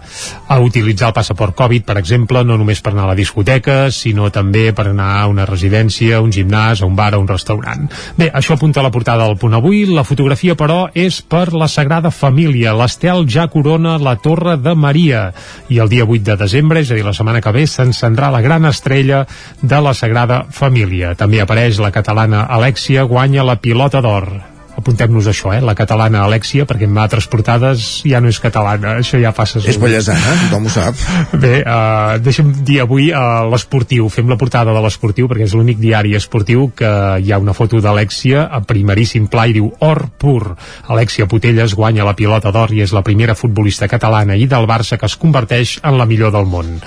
[0.51, 0.59] a
[0.97, 4.73] utilitzar el passaport Covid, per exemple, no només per anar a la discoteca, sinó també
[4.73, 7.85] per anar a una residència, a un gimnàs, a un bar, a un restaurant.
[8.17, 9.85] Bé, això apunta a la portada del punt avui.
[9.85, 12.73] La fotografia, però, és per la Sagrada Família.
[12.73, 15.31] L'estel ja corona la Torre de Maria.
[15.69, 18.41] I el dia 8 de desembre, és a dir, la setmana que ve, s'encendrà la
[18.41, 19.25] gran estrella
[19.61, 21.13] de la Sagrada Família.
[21.15, 25.61] També apareix la catalana Alexia, guanya la pilota d'or apuntem-nos això, eh?
[25.65, 29.59] la catalana Alexia, perquè en altres portades ja no és catalana, això ja passa.
[29.65, 31.01] És bellesana, tothom ho sap.
[31.43, 35.81] Bé, uh, deixa'm dir avui uh, l'esportiu, fem la portada de l'esportiu, perquè és l'únic
[35.81, 36.91] diari esportiu que
[37.23, 40.53] hi ha una foto d'Alexia a primeríssim pla i diu or pur.
[40.93, 44.99] Alexia Putelles guanya la pilota d'or i és la primera futbolista catalana i del Barça
[45.01, 46.77] que es converteix en la millor del món.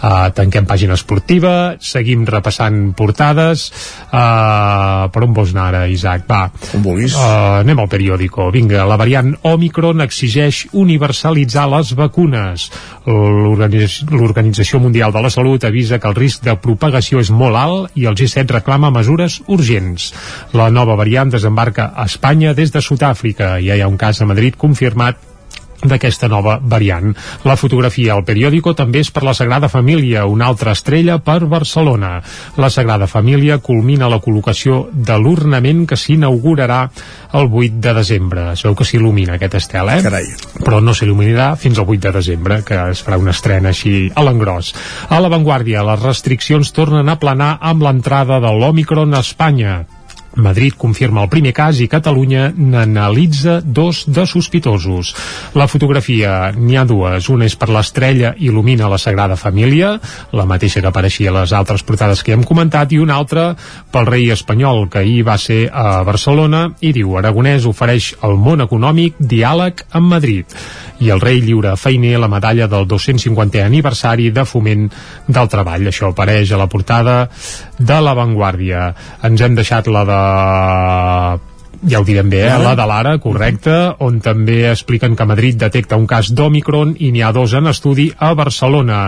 [0.00, 3.68] Uh, tanquem pàgina esportiva, seguim repassant portades.
[4.08, 6.28] Uh, per on vols anar ara, Isaac?
[6.30, 6.46] Va.
[6.76, 7.16] On vulguis.
[7.18, 8.50] Uh, anem al periòdico.
[8.54, 12.68] Vinga, la variant Omicron exigeix universalitzar les vacunes.
[13.06, 17.96] L'Organitz- L'Organització Mundial de la Salut avisa que el risc de propagació és molt alt
[17.96, 20.12] i el G7 reclama mesures urgents.
[20.52, 23.56] La nova variant desembarca a Espanya des de Sud-àfrica.
[23.60, 25.29] Ja hi ha un cas a Madrid confirmat
[25.82, 27.14] d'aquesta nova variant.
[27.44, 32.18] La fotografia al periòdico també és per la Sagrada Família, una altra estrella per Barcelona.
[32.60, 36.80] La Sagrada Família culmina la col·locació de l'ornament que s'inaugurarà
[37.32, 38.48] el 8 de desembre.
[38.52, 40.00] Es veu que s'il·lumina aquest estel, eh?
[40.04, 40.28] Carai.
[40.60, 44.26] Però no s'il·luminarà fins al 8 de desembre, que es farà una estrena així a
[44.26, 44.74] l'engròs.
[45.08, 49.80] A l'avantguàrdia, les restriccions tornen a planar amb l'entrada de l'Omicron a Espanya.
[50.34, 55.14] Madrid confirma el primer cas i Catalunya n'analitza dos de sospitosos.
[55.58, 57.28] La fotografia n'hi ha dues.
[57.32, 59.96] Una és per l'estrella il·lumina la Sagrada Família,
[60.32, 63.54] la mateixa que apareixia a les altres portades que hem comentat, i una altra
[63.90, 68.62] pel rei espanyol, que ahir va ser a Barcelona, i diu Aragonès ofereix al món
[68.62, 70.46] econòmic diàleg amb Madrid.
[71.00, 74.86] I el rei lliura Feiner la medalla del 250è aniversari de foment
[75.26, 75.88] del treball.
[75.88, 77.16] Això apareix a la portada
[77.78, 78.90] de La Vanguardia.
[79.24, 80.19] Ens hem deixat la de
[81.82, 82.56] ja ho direm bé, eh?
[82.60, 83.72] la de l'ara, correcte,
[84.04, 88.10] on també expliquen que Madrid detecta un cas d'Omicron i n'hi ha dos en estudi
[88.18, 89.00] a Barcelona.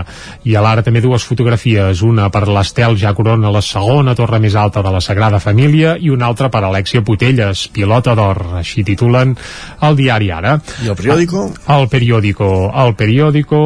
[0.49, 4.57] I a l'ara també dues fotografies, una per l'Estel ja corona la segona torre més
[4.57, 9.37] alta de la Sagrada Família i una altra per Alexia Putelles, pilota d'or, així titulen
[9.81, 10.57] el diari Ara.
[10.81, 11.45] I el periòdico?
[11.77, 13.63] El periòdico, el periòdico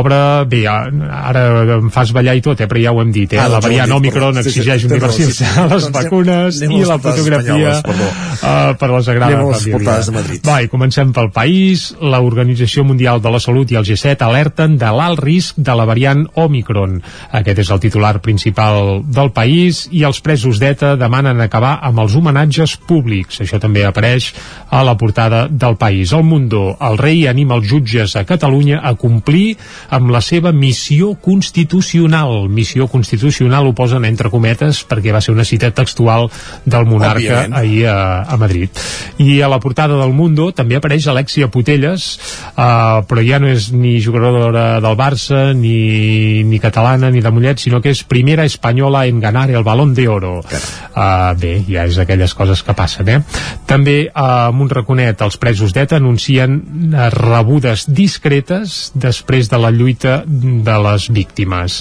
[0.00, 0.18] obre,
[0.50, 1.44] bé, ara
[1.78, 3.40] em fas ballar i tot, eh, però ja ho hem dit, eh?
[3.40, 4.40] Ah, la doncs variant dit, Omicron.
[4.40, 4.92] Sí, sí, exigeix sí, sí.
[4.92, 9.96] universitzar les Doncs vacunes i la fotografia uh, per les Família.
[10.06, 10.46] de Madrid.
[10.46, 11.86] Va, i comencem pel país.
[12.00, 16.24] L'Organització Mundial de la Salut i el G7 alerten de l'alt risc de la variant
[16.40, 17.00] Omicron.
[17.40, 22.16] Aquest és el titular principal del país i els presos d'ETA demanen acabar amb els
[22.16, 23.40] homenatges públics.
[23.44, 24.32] Això també apareix
[24.70, 26.12] a la portada del país.
[26.12, 29.56] El Mundo, el rei anima els jutges a Catalunya a complir
[29.88, 32.48] amb la seva missió constitucional.
[32.48, 36.28] Missió constitucional ho posen entre cometes perquè va ser una cita textual
[36.64, 37.54] del monarca Òbviament.
[37.58, 38.70] ahir a, a Madrid.
[39.18, 42.06] I a la portada del Mundo també apareix Alexia Putelles,
[42.54, 47.60] uh, però ja no és ni jugadora del Barça, ni, ni catalana, ni de Mollet,
[47.62, 50.38] sinó que és primera espanyola en ganar el Balón de Oro.
[50.40, 53.20] Uh, bé, ja és aquelles coses que passen, eh?
[53.66, 59.72] També uh, amb un raconet els presos d'ETA anuncien uh, rebudes discretes després de la
[59.72, 61.80] lluita de les víctimes.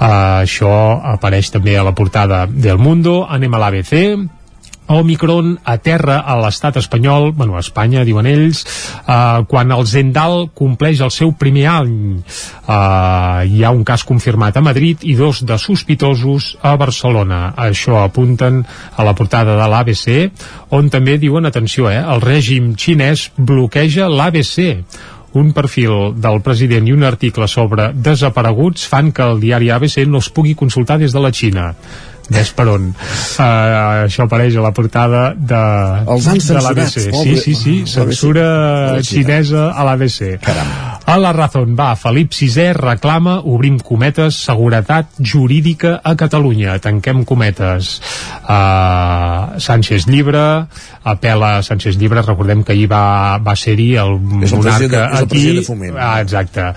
[0.00, 0.74] Uh, això
[1.14, 3.22] apareix també a la portada del Mundo.
[3.30, 3.96] Anem a l'ABC,
[4.90, 8.64] Omicron aterra a l'estat espanyol, bueno, a Espanya, diuen ells,
[9.06, 11.94] eh, quan el Zendal compleix el seu primer any.
[12.18, 17.54] Eh, hi ha un cas confirmat a Madrid i dos de sospitosos a Barcelona.
[17.56, 18.64] Això apunten
[18.96, 20.32] a la portada de l'ABC,
[20.74, 24.82] on també diuen, atenció, eh, el règim xinès bloqueja l'ABC
[25.38, 30.18] un perfil del president i un article sobre desapareguts fan que el diari ABC no
[30.18, 31.74] es pugui consultar des de la Xina
[32.30, 35.62] ves per on uh, això apareix a la portada de,
[36.14, 38.46] Els han de l'ABC sí, sí, sí, censura
[38.96, 40.38] A xinesa a l'ABC
[41.10, 46.76] a la Razón va, Felip VI reclama, obrim cometes, seguretat jurídica a Catalunya.
[46.78, 47.96] Tanquem cometes.
[48.46, 50.66] Uh, Sánchez Llibre,
[51.02, 54.14] apela Sánchez Llibre, recordem que ahir va, va ser-hi el
[54.44, 55.64] És el monarca president de- és el aquí.
[55.66, 55.96] Foment.
[55.98, 56.68] Ah, exacte.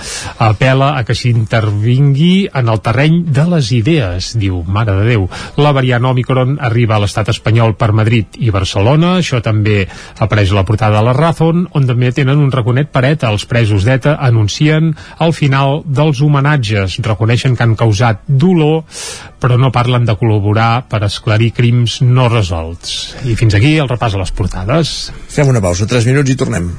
[0.47, 5.27] Apela a que s'intervingui en el terreny de les idees, diu, mare de Déu.
[5.61, 9.83] La variant Omicron arriba a l'estat espanyol per Madrid i Barcelona, això també
[10.23, 13.31] apareix a la portada de la Razón, on també tenen un raconet per ETA.
[13.33, 16.99] Els presos d'ETA anuncien el final dels homenatges.
[17.03, 18.83] Reconeixen que han causat dolor,
[19.39, 23.15] però no parlen de col·laborar per esclarir crims no resolts.
[23.27, 25.11] I fins aquí el repàs a les portades.
[25.29, 26.71] Fem una pausa, 3 minuts i tornem.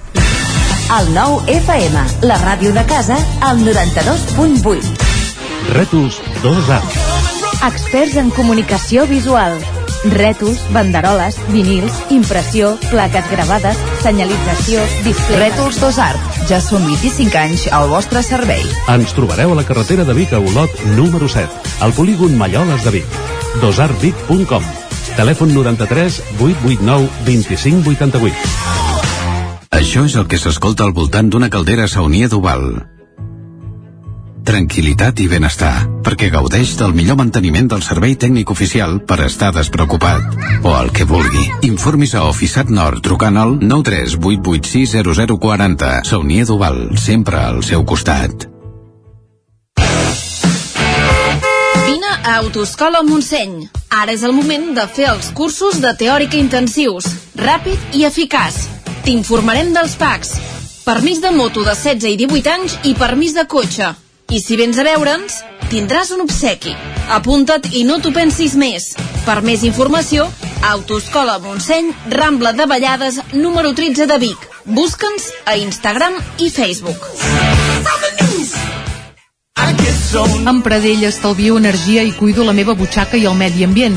[0.95, 5.09] El nou FM, la ràdio de casa, al 92.8.
[5.73, 7.44] Rètols 2A.
[7.65, 9.55] Experts en comunicació visual.
[10.13, 15.41] Rètols, banderoles, vinils, impressió, plaques gravades, senyalització, displays...
[15.41, 16.21] Rètols Dos Art.
[16.51, 18.61] Ja són 25 anys al vostre servei.
[18.93, 21.49] Ens trobareu a la carretera de Vic a Olot, número 7,
[21.87, 23.21] al polígon Malloles de Vic.
[23.65, 24.65] dosartvic.com
[25.17, 28.75] Telèfon 93 889 2588
[29.75, 32.94] Això és el que s'escolta al voltant d'una caldera saunia d'Oval.
[34.45, 40.21] Tranquilitat i benestar, perquè gaudeix del millor manteniment del servei tècnic oficial per estar despreocupat.
[40.69, 41.49] O el que vulgui.
[41.65, 46.05] Informis a Oficiat Nord trucant al 938860040.
[46.05, 48.45] Saunia d'Oval, sempre al seu costat.
[51.89, 53.69] Vine a Autoscola Montseny.
[53.89, 57.09] Ara és el moment de fer els cursos de teòrica intensius,
[57.41, 58.69] ràpid i eficaç.
[59.09, 60.37] T'informarem dels PACs,
[60.85, 64.04] permís de moto de 16 i 18 anys i permís de cotxe.
[64.31, 66.73] I si vens a veure'ns, tindràs un obsequi.
[67.13, 68.95] Apunta't i no t'ho pensis més.
[69.25, 70.27] Per més informació,
[70.65, 74.49] Autoscola Montseny, Rambla de Vallades, número 13 de Vic.
[74.65, 77.11] Busca'ns a Instagram i Facebook.
[80.47, 83.97] Amb Pradell estalvio energia i cuido la meva butxaca i el medi ambient.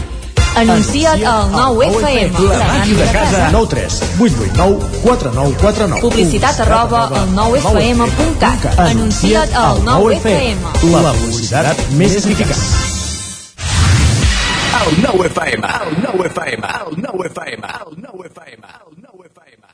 [0.55, 2.39] Anuncia't al 9FM.
[2.49, 3.49] La màquina de casa.
[3.51, 6.01] 9 3 8 8 9 4 9 4 9.
[6.01, 8.79] Publicitat arroba al 9FM.cat.
[8.79, 10.59] Anuncia't al 9FM.
[10.91, 12.65] La publicitat més eficaç.
[14.81, 19.65] El 9FM, el 9FM, el 9FM, el 9FM, el 9FM.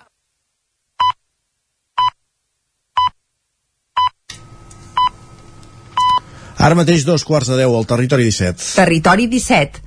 [6.57, 8.73] Ara mateix dos quarts de deu al territori 17.
[8.75, 9.86] Territori 17,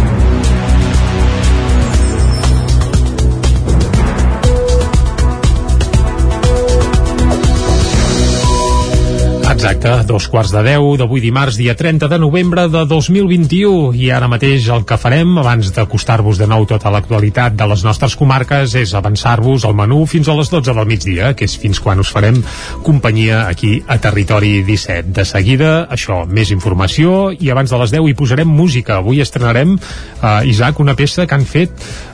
[9.71, 14.27] Exacte, dos quarts de deu d'avui dimarts, dia 30 de novembre de 2021 i ara
[14.27, 18.91] mateix el que farem abans d'acostar-vos de nou tota l'actualitat de les nostres comarques és
[18.99, 22.41] avançar-vos el menú fins a les 12 del migdia, que és fins quan us farem
[22.83, 25.15] companyia aquí a Territori 17.
[25.15, 28.99] De seguida, això, més informació i abans de les 10 hi posarem música.
[28.99, 31.71] Avui estrenarem, eh, Isaac, una peça que han fet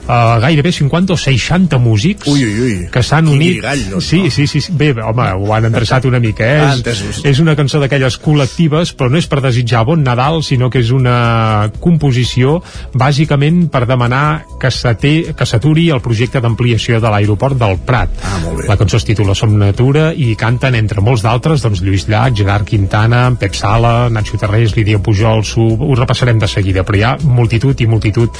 [0.08, 2.76] eh, gairebé 50 o 60 músics Ui, ui, ui.
[2.90, 3.58] que s'han unit.
[3.60, 6.60] guirigall, doncs, sí, sí, sí, sí, bé, home, ho han endreçat una mica, eh?
[6.62, 10.70] Ah, És- és una cançó d'aquelles col·lectives, però no és per desitjar bon Nadal, sinó
[10.70, 12.62] que és una composició
[12.94, 18.10] bàsicament per demanar que s'aturi el projecte d'ampliació de l'aeroport del Prat.
[18.24, 18.38] Ah.
[18.68, 22.66] La cançó es titula Som Natura i canten entre molts d'altres doncs, Lluís Llach, Gerard
[22.68, 25.66] Quintana, Pep Sala, Nacho Tarrés, Lídia Pujol, Su...
[25.78, 28.30] Ho repassarem de seguida, però hi ha multitud i multitud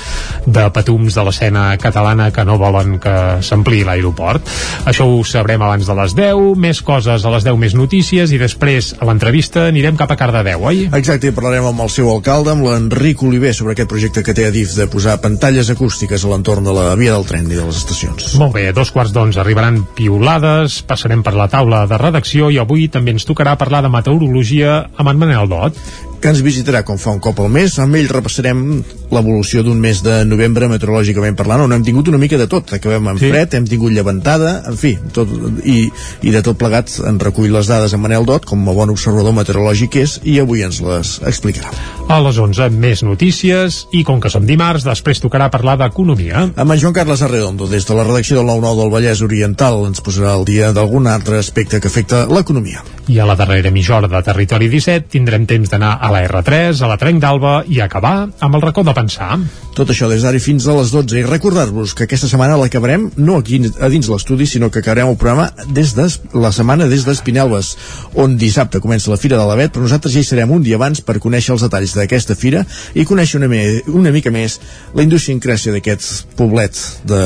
[0.46, 4.46] de patums de l'escena catalana que no volen que s'ampliï l'aeroport.
[4.88, 8.40] Això ho sabrem abans de les 10, més coses a les 10 més notícies i
[8.40, 10.86] després a l'entrevista anirem cap a Cardedeu, oi?
[10.98, 14.54] Exacte, parlarem amb el seu alcalde, amb l'Enric Oliver, sobre aquest projecte que té a
[14.54, 17.80] DIF de posar pantalles acústiques a l'entorn de la via del tren i de les
[17.82, 18.34] estacions.
[18.40, 22.60] Molt bé, a dos quarts d'onze arribaran piulades, passarem per la taula de redacció i
[22.62, 25.78] avui també ens tocarà parlar de meteorologia amb en Manel Dot.
[26.20, 27.78] Que ens visitarà com fa un cop al mes.
[27.82, 28.62] Amb ell repassarem
[29.08, 32.72] l'evolució d'un mes de novembre meteorològicament parlant, on hem tingut una mica de tot.
[32.76, 33.30] Acabem amb sí.
[33.32, 35.30] fred, hem tingut llevantada, en fi, tot,
[35.64, 35.88] i,
[36.22, 39.36] i de tot plegat en recull les dades en Manel Dot, com a bon observador
[39.36, 41.72] meteorològic que és, i avui ens les explicarà.
[42.08, 46.48] A les 11, més notícies i com que som dimarts, després tocarà parlar d'economia.
[46.56, 50.04] Amb en Joan Carles Arredondo, des de la redacció del 9-9 del Vallès Oriental, ens
[50.04, 52.84] posarà al dia d'algun altre aspecte que afecta l'economia.
[53.08, 56.82] I a la darrera mitja hora de Territori 17 tindrem temps d'anar a la R3,
[56.82, 59.36] a la Trenc d'Alba i acabar amb el racó de pensar.
[59.78, 63.36] Tot això des d'ara fins a les 12 i recordar-vos que aquesta setmana l'acabarem no
[63.38, 67.76] aquí a dins l'estudi, sinó que acabarem el programa des de la setmana des d'Espinelves,
[68.18, 70.98] on dissabte comença la Fira de l'Avet, però nosaltres ja hi serem un dia abans
[71.00, 72.64] per conèixer els detalls d'aquesta fira
[72.98, 73.62] i conèixer una, me,
[73.94, 74.58] una mica més
[74.98, 77.22] la idiosincràsia d'aquest poblet de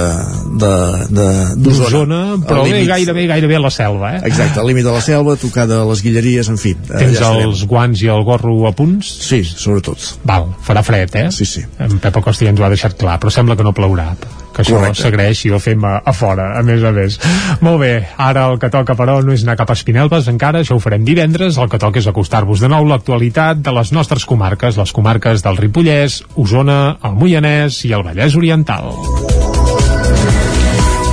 [1.57, 2.21] d'Osona.
[2.45, 4.23] Però bé, gairebé, gairebé a la selva, eh?
[4.29, 6.75] Exacte, al límit de la selva, tocada a les Guilleries, en fi.
[6.77, 7.49] Tens allà estarem.
[7.49, 9.09] els guants i el gorro a punts?
[9.29, 10.19] Sí, sobretot.
[10.29, 11.27] Val, farà fred, eh?
[11.33, 11.65] Sí, sí.
[11.81, 14.13] En Pep Acosta ja ens ho ha deixat clar, però sembla que no plourà
[14.53, 17.19] que això s'agraeix i ho fem a, a fora, a més a més.
[17.65, 20.77] Molt bé, ara el que toca, però, no és anar cap a Espinelves encara, això
[20.77, 24.77] ho farem divendres, el que toca és acostar-vos de nou l'actualitat de les nostres comarques,
[24.77, 28.93] les comarques del Ripollès, Osona, el Moianès i el Vallès Oriental.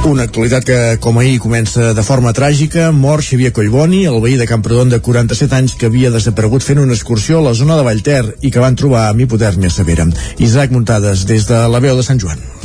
[0.08, 2.88] Una actualitat que, com ahir, comença de forma tràgica.
[2.96, 6.96] Mor Xavier Collboni, el veí de Camprodon de 47 anys que havia desaparegut fent una
[6.96, 10.08] excursió a la zona de Vallter i que van trobar amb hipotèrmia severa.
[10.40, 12.59] Isaac Muntades, des de la veu de Sant Joan.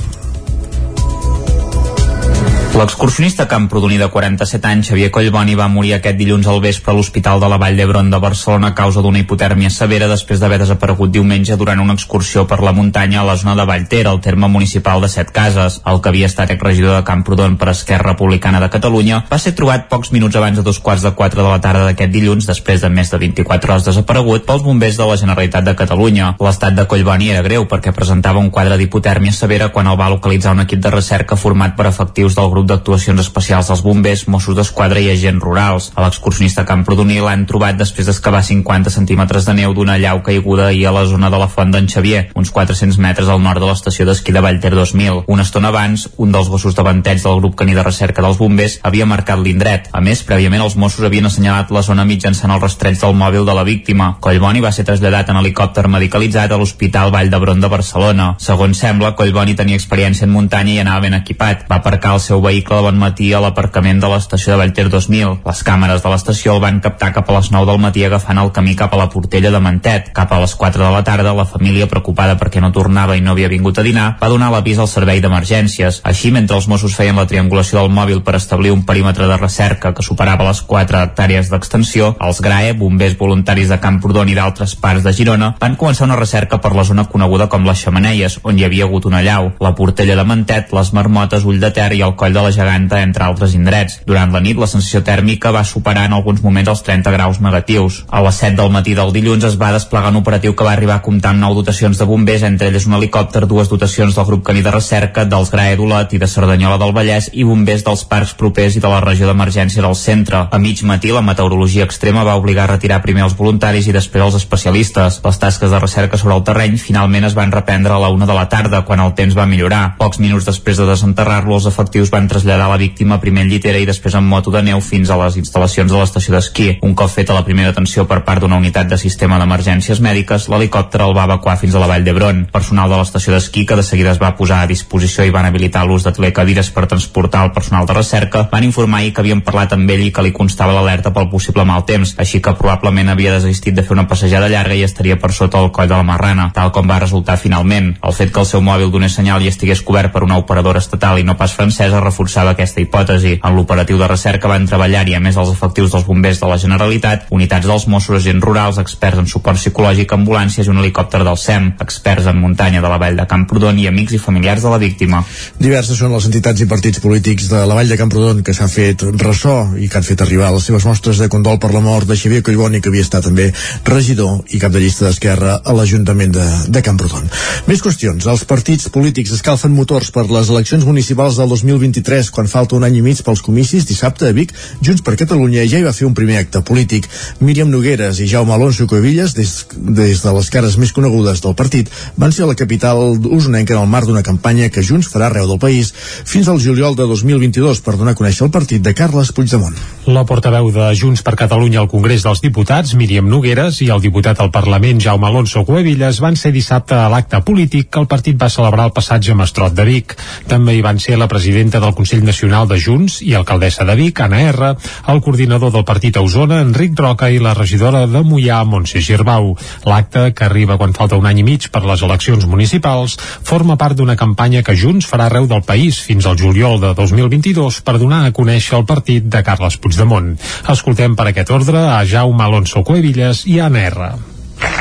[2.75, 7.39] L'excursionista camprodoní de 47 anys, Xavier Collboni, va morir aquest dilluns al vespre a l'Hospital
[7.39, 11.55] de la Vall d'Hebron de Barcelona a causa d'una hipotèrmia severa després d'haver desaparegut diumenge
[11.57, 15.09] durant una excursió per la muntanya a la zona de Vallter, al terme municipal de
[15.09, 15.77] Set Cases.
[15.87, 19.87] El que havia estat exregidor de Camprodon per Esquerra Republicana de Catalunya va ser trobat
[19.89, 22.91] pocs minuts abans de dos quarts de quatre de la tarda d'aquest dilluns, després de
[22.91, 26.35] més de 24 hores desaparegut, pels bombers de la Generalitat de Catalunya.
[26.43, 30.59] L'estat de Collboni era greu perquè presentava un quadre d'hipotèrmia severa quan el va localitzar
[30.59, 34.57] un equip de recerca format per efectius del grup grup d'actuacions especials dels bombers, Mossos
[34.57, 35.91] d'Esquadra i agents rurals.
[35.95, 40.89] A l'excursionista Camprodoní l'han trobat després d'excavar 50 centímetres de neu d'una llau caiguda ahir
[40.89, 44.07] a la zona de la Font d'en Xavier, uns 400 metres al nord de l'estació
[44.07, 45.25] d'esquí de Vallter 2000.
[45.29, 48.79] Una estona abans, un dels gossos de banteig del grup caní de recerca dels bombers
[48.83, 49.91] havia marcat l'indret.
[49.93, 53.55] A més, prèviament els Mossos havien assenyalat la zona mitjançant el rastreig del mòbil de
[53.55, 54.15] la víctima.
[54.25, 58.33] Collboni va ser traslladat en helicòpter medicalitzat a l'Hospital Vall d'Hebron de Barcelona.
[58.39, 61.67] Segons sembla, Collboni tenia experiència en muntanya i anava ben equipat.
[61.69, 65.41] Va aparcar el seu vehicle de bon matí a l'aparcament de l'estació de Vallter 2000.
[65.45, 68.53] Les càmeres de l'estació el van captar cap a les 9 del matí agafant el
[68.55, 70.13] camí cap a la Portella de Mantet.
[70.15, 73.33] Cap a les 4 de la tarda, la família, preocupada perquè no tornava i no
[73.33, 76.01] havia vingut a dinar, va donar l'avís al servei d'emergències.
[76.05, 79.95] Així, mentre els Mossos feien la triangulació del mòbil per establir un perímetre de recerca
[79.95, 85.03] que superava les 4 hectàrees d'extensió, els GRAE, bombers voluntaris de Camprodon i d'altres parts
[85.03, 88.65] de Girona, van començar una recerca per la zona coneguda com les Xamaneies, on hi
[88.69, 92.15] havia hagut una llau, la Portella de Mantet, les Marmotes, Ull de Ter i el
[92.15, 94.01] Coll de la Geganta, entre altres indrets.
[94.07, 98.03] Durant la nit, la sensació tèrmica va superar en alguns moments els 30 graus negatius.
[98.09, 100.99] A les 7 del matí del dilluns es va desplegar un operatiu que va arribar
[101.01, 104.45] a comptar amb 9 dotacions de bombers, entre elles un helicòpter, dues dotacions del grup
[104.47, 108.35] caní de recerca, dels GRAE d'Olot i de Cerdanyola del Vallès i bombers dels parcs
[108.39, 110.45] propers i de la regió d'emergència del centre.
[110.51, 114.25] A mig matí, la meteorologia extrema va obligar a retirar primer els voluntaris i després
[114.25, 115.21] els especialistes.
[115.25, 118.37] Les tasques de recerca sobre el terreny finalment es van reprendre a la una de
[118.37, 119.97] la tarda, quan el temps va millorar.
[119.99, 123.87] Pocs minuts després de desenterrar-lo, els efectius van traslladar la víctima primer en llitera i
[123.87, 126.69] després en moto de neu fins a les instal·lacions de l'estació d'esquí.
[126.83, 131.05] Un cop feta la primera atenció per part d'una unitat de sistema d'emergències mèdiques, l'helicòpter
[131.05, 132.45] el va evacuar fins a la vall d'Hebron.
[132.53, 135.85] Personal de l'estació d'esquí que de seguida es va posar a disposició i van habilitar
[135.87, 139.91] l'ús de telecadires per transportar el personal de recerca, van informar que havien parlat amb
[139.91, 143.77] ell i que li constava l'alerta pel possible mal temps, així que probablement havia desistit
[143.77, 146.73] de fer una passejada llarga i estaria per sota el coll de la Marrana, tal
[146.75, 147.95] com va resultar finalment.
[148.03, 151.21] El fet que el seu mòbil donés senyal i estigués cobert per una operadora estatal
[151.21, 152.03] i no pas francesa
[152.33, 153.39] aquesta hipòtesi.
[153.43, 157.27] En l'operatiu de recerca van treballar-hi, a més els efectius dels bombers de la Generalitat,
[157.31, 161.73] unitats dels Mossos, agents rurals, experts en suport psicològic, ambulàncies i un helicòpter del SEM,
[161.81, 165.23] experts en muntanya de la vall de Camprodon i amics i familiars de la víctima.
[165.59, 169.03] Diverses són les entitats i partits polítics de la Vall de Camprodon que s'han fet
[169.21, 172.17] ressò i que han fet arribar les seves mostres de condol per la mort de
[172.19, 173.51] Xavier Collboni, que havia estat també
[173.89, 177.29] regidor i cap de llista d'Esquerra a l'Ajuntament de, de Camprodon.
[177.69, 178.27] Més qüestions.
[178.31, 182.99] Els partits polítics escalfen motors per les eleccions municipals del 2023 quan falta un any
[182.99, 183.87] i mig pels comicis.
[183.89, 184.53] Dissabte a Vic,
[184.85, 187.09] Junts per Catalunya ja hi va fer un primer acte polític.
[187.41, 191.91] Míriam Nogueres i Jaume Alonso Cuevillas, des, des de les cares més conegudes del partit,
[192.17, 195.49] van ser a la capital usonenca en el marc d'una campanya que Junts farà arreu
[195.49, 199.33] del país fins al juliol de 2022 per donar a conèixer el partit de Carles
[199.33, 199.77] Puigdemont.
[200.07, 204.41] La portaveu de Junts per Catalunya al Congrés dels Diputats, Míriam Nogueres, i el diputat
[204.41, 208.53] al Parlament, Jaume Alonso Cuevillas, van ser dissabte a l'acte polític que el partit va
[208.53, 210.17] celebrar al passatge Mastrot de Vic.
[210.51, 214.21] També hi van ser la presidenta del Consell Nacional de Junts i alcaldessa de Vic,
[214.21, 214.73] Anna R,
[215.09, 219.55] el coordinador del partit a Osona, Enric Roca, i la regidora de Mollà, Montse Girbau.
[219.87, 223.17] L'acte, que arriba quan falta un any i mig per les eleccions municipals,
[223.47, 227.81] forma part d'una campanya que Junts farà arreu del país fins al juliol de 2022
[227.87, 230.35] per donar a conèixer el partit de Carles Puigdemont.
[230.75, 234.34] Escoltem per aquest ordre a Jaume Alonso Cuevillas i a Anna R.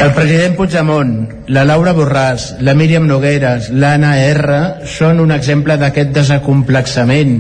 [0.04, 1.12] El president Puigdemont,
[1.56, 4.58] la Laura Borràs, la Míriam Nogueres, l'Anna R
[4.90, 7.38] són un exemple d'aquest desacomplexament.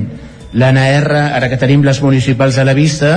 [0.53, 3.13] L'Anna R, ara que tenim les municipals a la vista,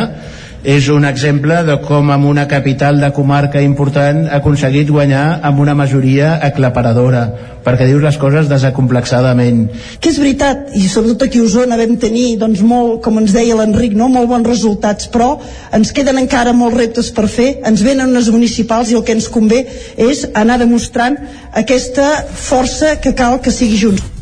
[0.66, 5.60] és un exemple de com amb una capital de comarca important ha aconseguit guanyar amb
[5.62, 7.20] una majoria aclaparadora
[7.62, 9.60] perquè dius les coses desacomplexadament
[10.02, 13.54] que és veritat, i sobretot aquí a Osona vam tenir, doncs molt, com ens deia
[13.60, 14.10] l'Enric no?
[14.10, 15.36] molt bons resultats, però
[15.78, 19.30] ens queden encara molts reptes per fer, ens venen unes municipals i el que ens
[19.30, 19.62] convé
[19.94, 21.14] és anar demostrant
[21.54, 24.15] aquesta força que cal que sigui junts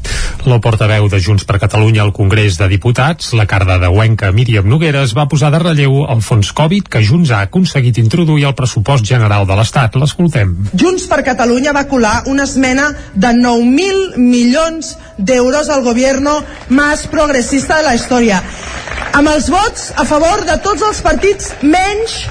[0.45, 4.69] la portaveu de Junts per Catalunya al Congrés de Diputats, la carda de Huenca Míriam
[4.69, 9.07] Nogueres, va posar de relleu el fons Covid que Junts ha aconseguit introduir al pressupost
[9.09, 9.97] general de l'Estat.
[10.01, 10.55] L'escoltem.
[10.75, 17.81] Junts per Catalunya va colar una esmena de 9.000 milions d'euros al gobierno més progressista
[17.81, 18.43] de la història.
[19.15, 22.25] Amb els vots a favor de tots els partits menys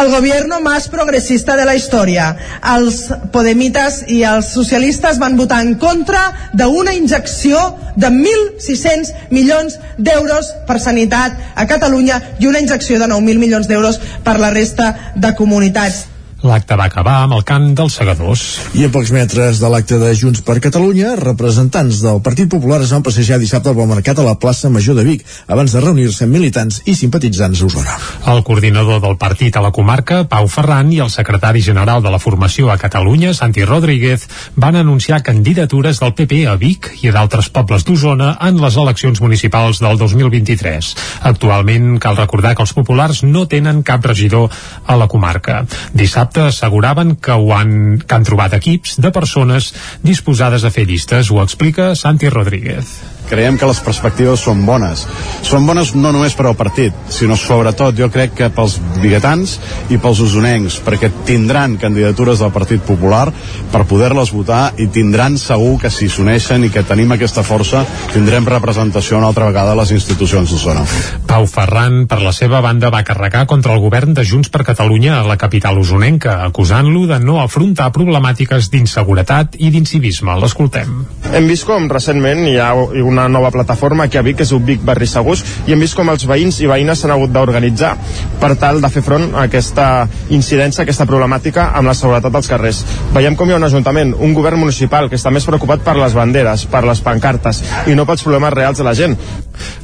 [0.00, 2.30] el gobierno más progresista de la història.
[2.74, 6.22] Els podemites i els socialistes van votar en contra
[6.52, 7.58] d'una injecció
[7.96, 14.00] de 1.600 milions d'euros per sanitat a Catalunya i una injecció de 9.000 milions d'euros
[14.24, 16.11] per la resta de comunitats.
[16.42, 18.40] L'acte va acabar amb el cant dels segadors.
[18.74, 22.90] I a pocs metres de l'acte de Junts per Catalunya, representants del Partit Popular es
[22.90, 26.34] van passejar dissabte al mercat a la plaça Major de Vic, abans de reunir-se amb
[26.34, 27.94] militants i simpatitzants a Osona.
[28.32, 32.18] El coordinador del partit a la comarca, Pau Ferran, i el secretari general de la
[32.18, 34.26] formació a Catalunya, Santi Rodríguez,
[34.56, 39.22] van anunciar candidatures del PP a Vic i a d'altres pobles d'Osona en les eleccions
[39.22, 40.90] municipals del 2023.
[41.30, 44.50] Actualment cal recordar que els populars no tenen cap regidor
[44.86, 45.62] a la comarca.
[45.94, 49.72] Dissabte asseguraven que, ho han, que han trobat equips de persones
[50.02, 52.96] disposades a fer llistes, ho explica Santi Rodríguez
[53.32, 55.06] creiem que les perspectives són bones.
[55.46, 59.56] Són bones no només per al partit, sinó sobretot jo crec que pels biguetans
[59.92, 63.24] i pels usonencs, perquè tindran candidatures del Partit Popular
[63.72, 68.46] per poder-les votar i tindran segur que si s'uneixen i que tenim aquesta força tindrem
[68.48, 70.84] representació una altra vegada a les institucions d'Osona.
[71.28, 75.20] Pau Ferran, per la seva banda, va carregar contra el govern de Junts per Catalunya
[75.20, 80.36] a la capital usonenca, acusant-lo de no afrontar problemàtiques d'inseguretat i d'incivisme.
[80.42, 81.02] L'escoltem.
[81.32, 84.82] Hem vist com recentment hi ha una nova plataforma aquí a Vic, que és Vic
[84.84, 87.94] Barri Segurs, i hem vist com els veïns i veïnes s'han hagut d'organitzar
[88.40, 92.50] per tal de fer front a aquesta incidència, a aquesta problemàtica amb la seguretat als
[92.50, 92.82] carrers.
[93.14, 96.16] Veiem com hi ha un ajuntament, un govern municipal que està més preocupat per les
[96.16, 99.18] banderes, per les pancartes i no pels problemes reals de la gent.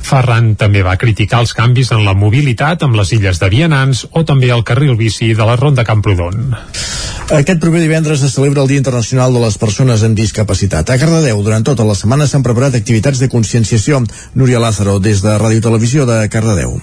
[0.08, 4.24] Ferran també va criticar els canvis en la mobilitat amb les illes de Vianants o
[4.24, 6.52] també el carril bici de la Ronda Camprodon.
[7.28, 10.88] Aquest proper divendres es celebra el Dia Internacional de les Persones amb Discapacitat.
[10.88, 14.00] A Cardedeu, durant tota la setmana s'han preparat activitats de conscienciació.
[14.34, 16.78] Núria Lázaro, des de Ràdio Televisió de Cardedeu.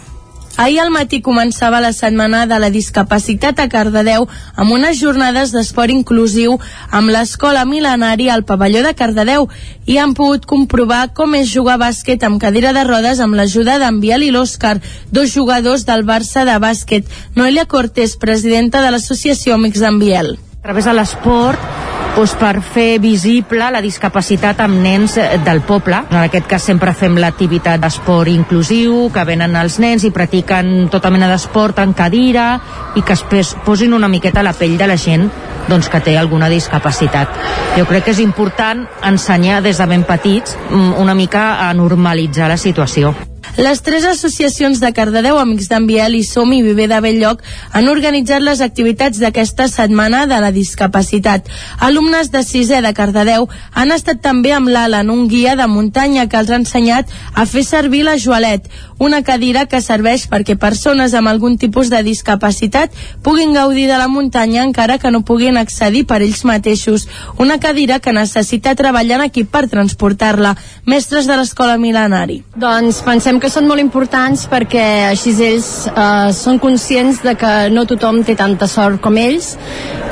[0.58, 4.24] Ahir al matí començava la setmana de la discapacitat a Cardedeu
[4.56, 6.56] amb unes jornades d'esport inclusiu
[6.96, 9.50] amb l'escola mil·lenària al pavelló de Cardedeu
[9.86, 14.00] i han pogut comprovar com és jugar bàsquet amb cadira de rodes amb l'ajuda d'en
[14.00, 14.78] Biel i l'Òscar,
[15.12, 17.04] dos jugadors del Barça de bàsquet.
[17.36, 20.38] Noelia Cortés, presidenta de l'associació Amics d'en Biel.
[20.62, 26.00] A través de l'esport doncs, per fer visible la discapacitat amb nens del poble.
[26.10, 31.12] En aquest cas sempre fem l'activitat d'esport inclusiu, que venen els nens i practiquen tota
[31.12, 32.48] mena d'esport en cadira
[32.96, 35.30] i que es posin una miqueta a la pell de la gent
[35.68, 37.28] doncs, que té alguna discapacitat.
[37.76, 42.48] Jo crec que és important ensenyar des de ben petits mm, una mica a normalitzar
[42.48, 43.16] la situació.
[43.58, 47.88] Les tres associacions de Cardedeu, Amics d'en Biel i Som i Viver de Belllloc han
[47.88, 51.48] organitzat les activitats d'aquesta setmana de la discapacitat.
[51.80, 56.42] Alumnes de sisè de Cardedeu han estat també amb l'Alan, un guia de muntanya que
[56.42, 58.68] els ha ensenyat a fer servir la joalet,
[58.98, 62.94] una cadira que serveix perquè persones amb algun tipus de discapacitat
[63.24, 67.08] puguin gaudir de la muntanya encara que no puguin accedir per ells mateixos.
[67.38, 70.56] Una cadira que necessita treballar en equip per transportar-la.
[70.86, 72.42] Mestres de l'escola mil·lenari.
[72.56, 77.86] Doncs pensem que són molt importants perquè així ells eh, són conscients de que no
[77.90, 79.56] tothom té tanta sort com ells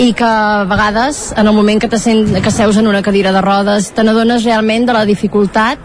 [0.04, 3.42] i que a vegades en el moment que, sent, que seus en una cadira de
[3.42, 5.80] rodes te n'adones realment de la dificultat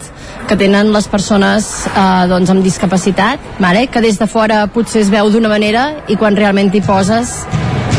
[0.49, 3.86] que tenen les persones eh, doncs, amb discapacitat discapacitat, vale?
[3.89, 7.45] que des de fora potser es veu d'una manera i quan realment t'hi poses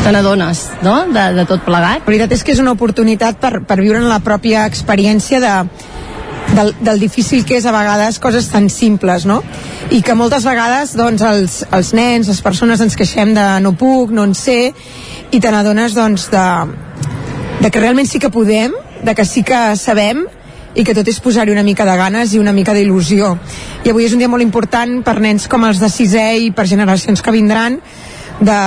[0.02, 1.06] te n'adones no?
[1.12, 2.02] de, de tot plegat.
[2.02, 5.54] La veritat és que és una oportunitat per, per viure en la pròpia experiència de,
[6.56, 9.42] del, del difícil que és a vegades coses tan simples, no?
[9.94, 14.10] I que moltes vegades doncs, els, els nens, les persones ens queixem de no puc,
[14.10, 14.72] no en sé,
[15.30, 16.46] i te n'adones doncs, de,
[17.60, 18.74] de que realment sí que podem,
[19.04, 20.26] de que sí que sabem
[20.74, 23.32] i que tot és posar-hi una mica de ganes i una mica d'il·lusió.
[23.84, 26.68] I avui és un dia molt important per nens com els de sisè i per
[26.70, 27.80] generacions que vindran
[28.40, 28.60] de,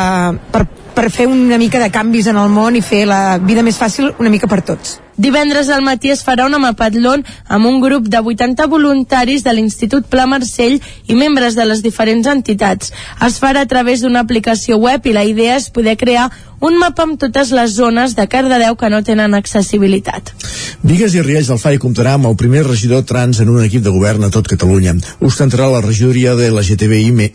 [0.52, 3.80] per, per fer una mica de canvis en el món i fer la vida més
[3.80, 5.03] fàcil una mica per tots.
[5.18, 10.08] Divendres al matí es farà una mapatlon amb un grup de 80 voluntaris de l'Institut
[10.10, 12.92] Pla Marcell i membres de les diferents entitats.
[13.22, 16.32] Es farà a través d'una aplicació web i la idea és poder crear
[16.64, 20.34] un mapa amb totes les zones de Cardedeu que no tenen accessibilitat.
[20.82, 23.94] Vigues i Riells del FAI comptarà amb el primer regidor trans en un equip de
[23.94, 24.96] govern a tot Catalunya.
[25.22, 27.34] Ostentarà la regidoria de LGTBI,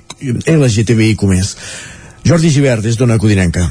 [0.58, 1.54] LGTBI Comés.
[2.26, 3.68] Jordi Givert, des d'Ona Codinenca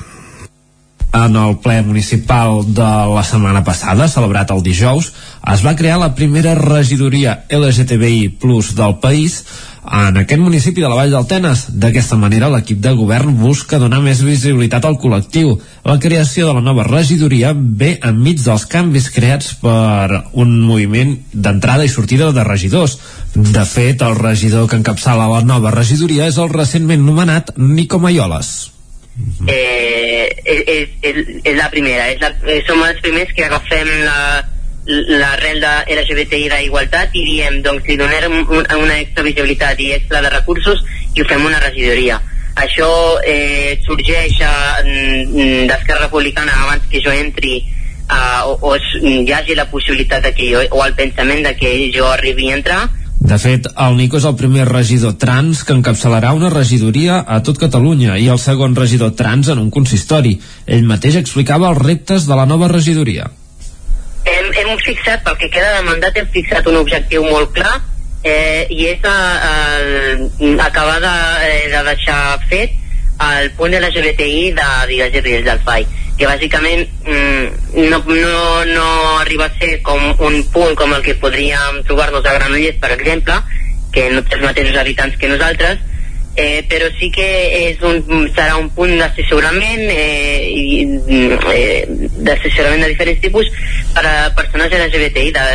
[1.14, 5.14] en el ple municipal de la setmana passada, celebrat el dijous,
[5.54, 9.44] es va crear la primera regidoria LGTBI Plus del país
[9.88, 11.64] en aquest municipi de la Vall d'Altenes.
[11.80, 15.56] D'aquesta manera, l'equip de govern busca donar més visibilitat al col·lectiu.
[15.88, 21.88] La creació de la nova regidoria ve enmig dels canvis creats per un moviment d'entrada
[21.88, 23.00] i sortida de regidors.
[23.34, 28.77] De fet, el regidor que encapçala la nova regidoria és el recentment nomenat Nico Maioles
[29.48, 34.44] eh, és, és, és la primera és la, eh, som els primers que agafem la,
[34.88, 40.22] l'arrel de LGBTI d'igualtat i diem, doncs li donem un, una extra visibilitat i extra
[40.24, 42.20] de recursos i ho fem una regidoria.
[42.58, 42.90] Això
[43.22, 49.68] eh, sorgeix eh, d'Esquerra Republicana abans que jo entri eh, o, o hi hagi la
[49.70, 52.82] possibilitat de que jo, o el pensament de que jo arribi a entrar
[53.28, 57.58] De fet, el Nico és el primer regidor trans que encapçalarà una regidoria a tot
[57.60, 60.38] Catalunya i el segon regidor trans en un consistori.
[60.64, 63.28] Ell mateix explicava els reptes de la nova regidoria.
[64.24, 67.76] hem, hem fixat, pel que queda de mandat, hem fixat un objectiu molt clar
[68.24, 69.18] eh, i és a,
[69.50, 69.54] a,
[70.66, 71.16] acabar de,
[71.50, 72.80] eh, de deixar fet
[73.28, 78.66] el punt de LGBTI de Digues i Riells del FAI que bàsicament mm, no, no,
[78.66, 78.88] no
[79.20, 83.38] arriba a ser com un punt com el que podríem trobar-nos a Granollers, per exemple,
[83.94, 85.80] que no té els mateixos habitants que nosaltres,
[86.38, 87.28] eh, però sí que
[87.72, 90.86] és un, serà un punt d'assessorament eh, i
[91.54, 91.86] eh,
[92.22, 93.50] d'assessorament de diferents tipus
[93.96, 95.46] per a persones LGBTI de,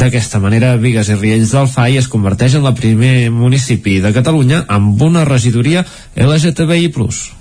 [0.00, 4.64] D'aquesta manera, Vigues i Riells del FAI es converteix en el primer municipi de Catalunya
[4.68, 5.84] amb una regidoria
[6.14, 7.39] LGTBI+.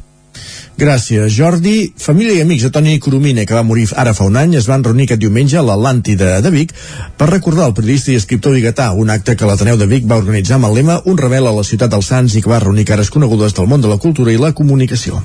[0.79, 1.91] Gràcies, Jordi.
[1.99, 4.85] Família i amics de Toni Coromina, que va morir ara fa un any, es van
[4.85, 6.71] reunir aquest diumenge a l'Atlàntida de Vic
[7.19, 10.55] per recordar el periodista i escriptor biguetà, un acte que l'Ateneu de Vic va organitzar
[10.55, 13.11] amb el lema Un rebel a la ciutat dels Sants i que va reunir cares
[13.11, 15.19] conegudes del món de la cultura i la comunicació.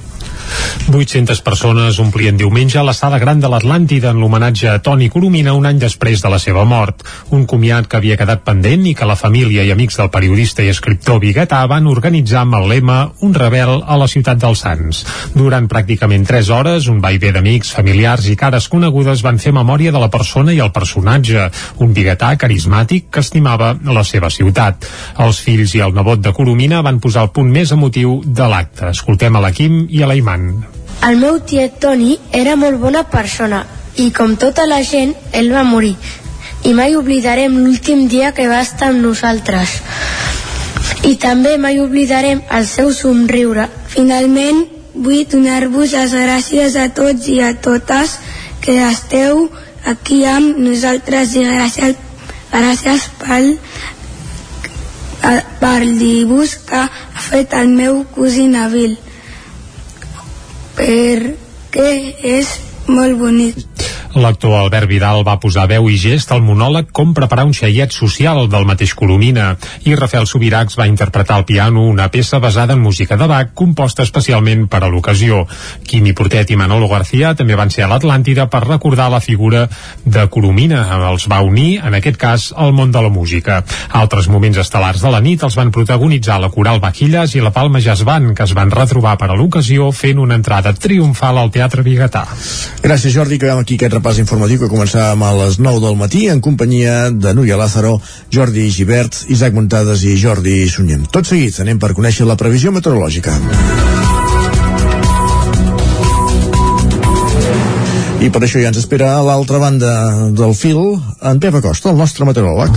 [0.90, 5.64] 800 persones omplien diumenge la sala gran de l'Atlàntida en l'homenatge a Toni Coromina un
[5.66, 7.00] any després de la seva mort.
[7.32, 10.68] Un comiat que havia quedat pendent i que la família i amics del periodista i
[10.72, 15.04] escriptor biguetà van organitzar amb el lema Un rebel a la ciutat dels Sants.
[15.34, 20.02] Durant pràcticament 3 hores, un vaivé d'amics, familiars i cares conegudes van fer memòria de
[20.02, 21.48] la persona i el personatge,
[21.84, 24.84] un biguetà carismàtic que estimava la seva ciutat.
[25.24, 28.90] Els fills i el nebot de Coromina van posar el punt més emotiu de l'acte.
[28.92, 30.66] Escoltem a la Quim i a la Iman.
[31.06, 33.64] El meu tiet Toni era molt bona persona
[34.00, 35.94] i com tota la gent, ell va morir.
[36.64, 39.76] I mai oblidarem l'últim dia que va estar amb nosaltres.
[41.04, 43.68] I també mai oblidarem el seu somriure.
[43.92, 44.64] Finalment,
[44.94, 48.18] vull donar-vos les gràcies a tots i a totes
[48.64, 49.46] que esteu
[49.84, 51.98] aquí amb nosaltres i gràcies,
[52.50, 53.50] gràcies pel,
[55.60, 58.96] per dibuix que ha fet el meu cosí Nabil
[60.76, 61.90] perquè
[62.36, 62.56] és
[62.86, 63.93] molt.
[64.14, 68.44] L'actor Albert Vidal va posar veu i gest al monòleg Com preparar un xaiet social
[68.50, 69.48] del mateix Colomina
[69.88, 74.04] i Rafael Subiracs va interpretar al piano una peça basada en música de Bach composta
[74.06, 75.40] especialment per a l'ocasió.
[75.88, 79.64] Quimi Portet i Manolo García també van ser a l'Atlàntida per recordar la figura
[80.04, 80.84] de Colomina.
[81.10, 83.62] Els va unir, en aquest cas, al món de la música.
[83.90, 87.82] Altres moments estel·lars de la nit els van protagonitzar la Coral Vaquilles i la Palma
[87.82, 91.82] Jazz Band, que es van retrobar per a l'ocasió fent una entrada triomfal al Teatre
[91.82, 92.24] Bigatà.
[92.84, 96.42] Gràcies, Jordi, que aquí aquest repàs informatiu que començàvem a les 9 del matí en
[96.44, 97.94] companyia de Núria Lázaro,
[98.28, 101.06] Jordi Givert, Isaac Montades i Jordi Sunyem.
[101.08, 103.32] Tot seguit anem per conèixer la previsió meteorològica.
[108.20, 109.96] I per això ja ens espera a l'altra banda
[110.36, 110.84] del fil
[111.24, 112.76] en Pep Acosta, el nostre meteoròleg.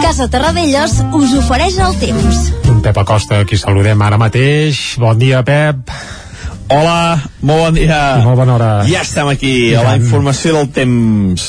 [0.00, 2.53] Casa Terradellos us ofereix el temps.
[2.84, 4.76] Pep Acosta, qui saludem ara mateix.
[5.00, 5.88] Bon dia, Pep.
[6.68, 8.00] Hola, molt bon dia.
[8.20, 8.66] Molt bona hora.
[8.84, 11.46] Ja estem aquí, a la informació del temps.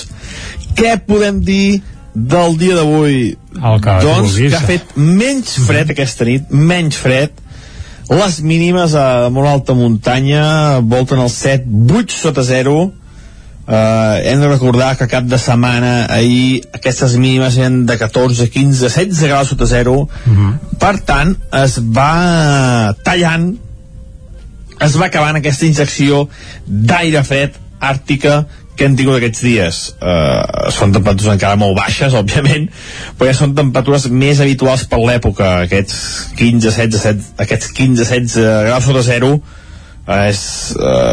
[0.79, 1.81] Què podem dir
[2.15, 3.33] del dia d'avui?
[3.51, 7.35] Doncs que ha fet menys fred aquesta nit, menys fred.
[8.07, 10.45] Les mínimes a molt alta muntanya
[10.87, 11.67] volten els 7,
[11.99, 12.77] 8 sota 0.
[13.65, 18.77] Uh, hem de recordar que cap de setmana ahir aquestes mínimes eren de 14, 15,
[18.93, 19.95] 16 graus sota 0
[20.77, 21.31] per tant
[21.63, 23.47] es va tallant
[24.85, 26.27] es va acabant aquesta injecció
[26.67, 28.43] d'aire fred àrtica
[28.75, 29.81] que hem tingut aquests dies.
[29.97, 32.67] Uh, són temperatures encara molt baixes òbviament,
[33.17, 35.51] però ja són temperatures més habituals per l'època.
[35.65, 35.97] Aquests
[36.37, 39.41] 15, 16, 7, aquests 15, 16 graus sota 0 uh,
[40.11, 40.29] uh,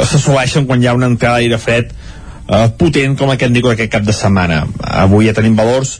[0.05, 1.95] s'assoleixen quan hi ha una entrada d'aire fred
[2.49, 4.65] uh, potent com aquest dic aquest cap de setmana.
[5.05, 5.99] Avui ja tenim valors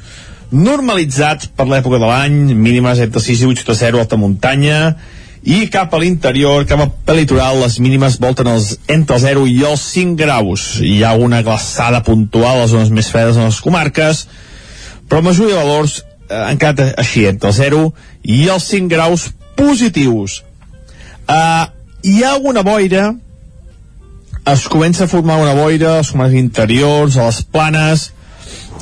[0.53, 4.97] normalitzats per l'època de l'any mínimes entre 6 i 8 sota 0 alta muntanya
[5.43, 9.59] i cap a l'interior, cap al litoral les mínimes volten els, entre els 0 i
[9.67, 10.67] els 5 graus.
[10.85, 14.27] Hi ha una glaçada puntual a les zones més fredes en les comarques
[15.13, 17.83] però la majoria de valors eh, quedat així, entre els 0
[18.33, 19.27] i els 5 graus
[19.59, 20.39] positius.
[21.29, 21.69] Uh,
[22.01, 23.11] hi ha alguna boira
[24.45, 28.11] es comença a formar una boira als comarques interiors, a les planes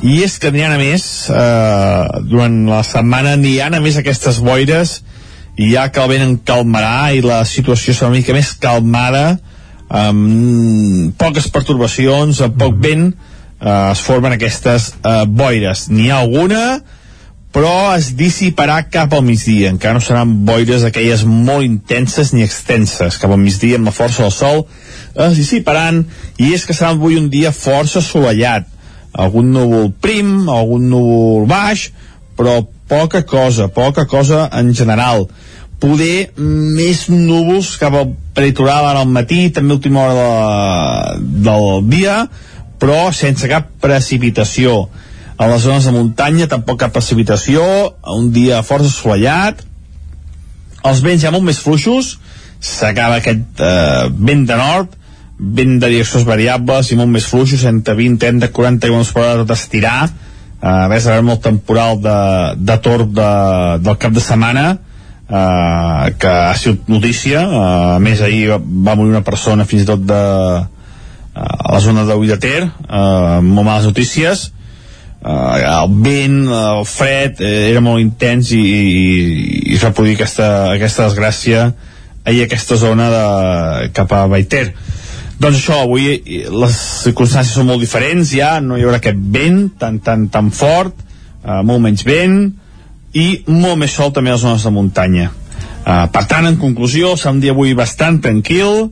[0.00, 3.98] i és que n'hi ha a més eh, durant la setmana n'hi ha a més
[4.00, 5.00] aquestes boires
[5.60, 9.34] i ja que el vent en calmarà i la situació serà una mica més calmada
[9.90, 15.88] amb poques pertorbacions amb poc vent eh, es formen aquestes eh, boires.
[15.92, 16.80] N'hi ha alguna
[17.54, 19.70] però es dissiparà cap al migdia.
[19.74, 23.18] Encara no seran boires aquelles molt intenses ni extenses.
[23.18, 24.64] Cap al migdia, amb la força del sol,
[25.14, 26.04] es dissiparan
[26.38, 28.68] i és que serà avui un dia força assolellat.
[29.10, 31.88] Algun núvol prim, algun núvol baix,
[32.38, 35.26] però poca cosa, poca cosa en general.
[35.80, 40.14] Poder més núvols cap al peritoral ara al matí, també última hora
[41.18, 42.22] de, del dia,
[42.80, 44.84] però sense cap precipitació
[45.40, 47.64] a les zones de muntanya tampoc cap precipitació,
[48.12, 49.62] un dia força assolellat,
[50.84, 52.18] els vents ja molt més fluixos,
[52.60, 54.98] s'acaba aquest eh, vent de nord,
[55.40, 59.40] vent de direccions variables i molt més fluixos, entre 20, 30, 40 km per hora
[59.40, 62.18] tot estirar, eh, a més de molt temporal de,
[62.60, 63.32] de torb de,
[63.80, 64.68] del cap de setmana,
[65.24, 67.66] eh, que ha sigut notícia, eh,
[67.96, 70.22] a més ahir va, va morir una persona fins i tot de,
[71.32, 74.50] eh, a la zona de Ter, eh, molt males notícies,
[75.22, 78.84] uh, el vent, el fred eh, era molt intens i, i,
[79.70, 81.70] i es va produir aquesta, aquesta desgràcia
[82.24, 84.70] ahir aquesta zona de, cap a Baiter.
[85.40, 86.18] Doncs això, avui
[86.52, 88.34] les circumstàncies són molt diferents.
[88.36, 90.96] Ja, no hi haurà aquest vent tan, tan, tan fort
[91.44, 92.40] uh, molt menys vent
[93.16, 95.30] i molt més sol també a les zones de muntanya.
[95.80, 98.90] Uh, per tant, en conclusió serà un dia avui bastant tranquil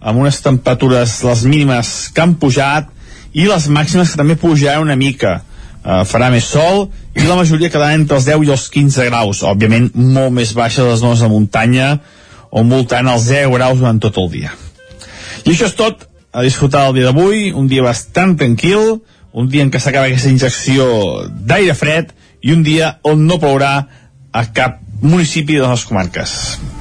[0.00, 2.88] amb unes temperatures les mínimes que han pujat
[3.36, 5.42] i les màximes que també pujaran una mica
[5.84, 9.44] eh, farà més sol i la majoria quedarà entre els 10 i els 15 graus.
[9.46, 11.92] Òbviament molt més baixes les zones de muntanya
[12.50, 14.54] o voltant els 10 graus durant tot el dia.
[15.44, 16.06] I això és tot.
[16.30, 19.00] A disfrutar el dia d'avui un dia bastant tranquil
[19.32, 20.86] un dia en què s'acaba aquesta injecció
[21.30, 22.10] d'aire fred
[22.42, 23.72] i un dia on no plourà
[24.32, 26.32] a cap municipi de les comarques.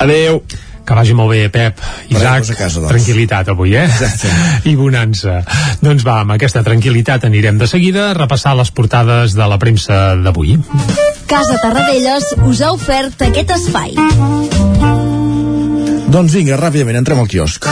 [0.02, 0.42] Adeu
[0.90, 1.78] que vagi molt bé, Pep.
[2.10, 2.90] Isaac, a casa, doncs.
[2.90, 3.86] tranquil·litat avui, eh?
[3.86, 4.32] Exacte.
[4.72, 5.40] I bonança.
[5.86, 10.18] Doncs va, amb aquesta tranquil·litat anirem de seguida a repassar les portades de la premsa
[10.18, 10.58] d'avui.
[11.30, 13.94] Casa Tarradellas us ha ofert aquest espai.
[16.10, 17.70] Doncs vinga, ràpidament, entrem al quiosc.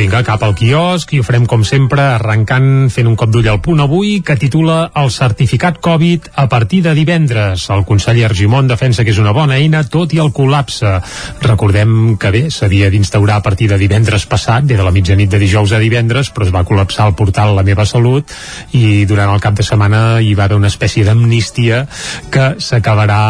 [0.00, 3.58] Vinga, cap al quiosc i ho farem com sempre arrencant fent un cop d'ull al
[3.60, 7.66] punt avui que titula el certificat Covid a partir de divendres.
[7.74, 10.94] El conseller Argimon defensa que és una bona eina tot i el col·lapse.
[11.44, 15.42] Recordem que bé, s'havia d'instaurar a partir de divendres passat, bé de la mitjanit de
[15.42, 18.32] dijous a divendres, però es va col·lapsar el portal La meva salut
[18.72, 21.82] i durant el cap de setmana hi va haver una espècie d'amnistia
[22.32, 23.20] que s'acabarà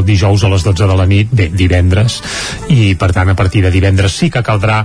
[0.00, 2.18] el dijous a les 12 de la nit, bé, divendres,
[2.72, 4.82] i per tant a partir de divendres sí que caldrà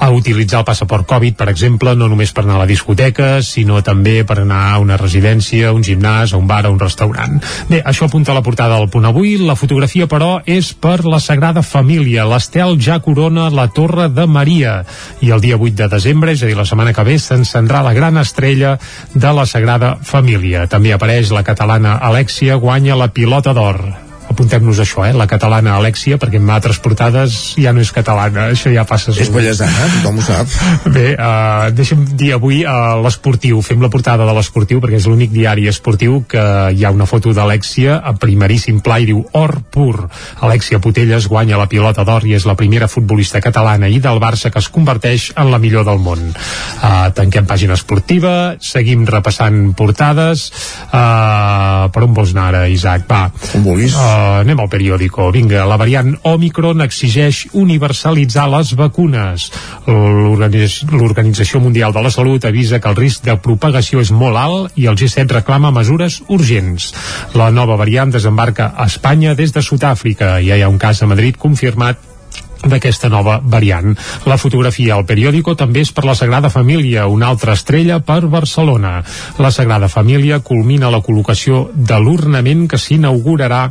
[0.00, 3.78] a utilitzar el passaport Covid, per exemple, no només per anar a la discoteca, sinó
[3.86, 7.38] també per anar a una residència, a un gimnàs, a un bar, a un restaurant.
[7.70, 9.36] Bé, això apunta a la portada del punt avui.
[9.38, 12.26] La fotografia, però, és per la Sagrada Família.
[12.28, 14.80] L'Estel ja corona la Torre de Maria.
[15.22, 17.94] I el dia 8 de desembre, és a dir, la setmana que ve, s'encendrà la
[17.96, 18.76] gran estrella
[19.14, 20.66] de la Sagrada Família.
[20.66, 24.05] També apareix la catalana Alexia, guanya la pilota d'or
[24.36, 25.14] apuntem-nos això, eh?
[25.16, 29.30] la catalana Alexia, perquè en altres portades ja no és catalana, això ja passa És
[29.32, 30.52] bellesana, tothom ho sap.
[30.92, 35.32] Bé, uh, deixa'm dir avui uh, l'esportiu, fem la portada de l'esportiu perquè és l'únic
[35.32, 36.44] diari esportiu que
[36.76, 40.04] hi ha una foto d'Alexia a primeríssim pla i diu or pur.
[40.44, 44.52] Alexia Putelles guanya la pilota d'or i és la primera futbolista catalana i del Barça
[44.52, 46.28] que es converteix en la millor del món.
[46.28, 50.50] Uh, tanquem pàgina esportiva, seguim repassant portades.
[50.90, 53.06] Uh, per on vols anar ara, Isaac?
[53.08, 53.26] Va.
[53.56, 53.96] On vulguis.
[53.96, 55.28] Uh, anem al periòdico.
[55.34, 59.50] Vinga, la variant Omicron exigeix universalitzar les vacunes.
[59.86, 64.88] L'Organització Mundial de la Salut avisa que el risc de propagació és molt alt i
[64.90, 66.92] el G7 reclama mesures urgents.
[67.34, 70.36] La nova variant desembarca a Espanya des de Sud-àfrica.
[70.42, 72.15] Ja hi ha un cas a Madrid confirmat
[72.64, 73.94] d'aquesta nova variant.
[74.26, 79.02] La fotografia al periòdico també és per la Sagrada Família, una altra estrella per Barcelona.
[79.42, 83.62] La Sagrada Família culmina la col·locació de l'ornament que s'inaugurarà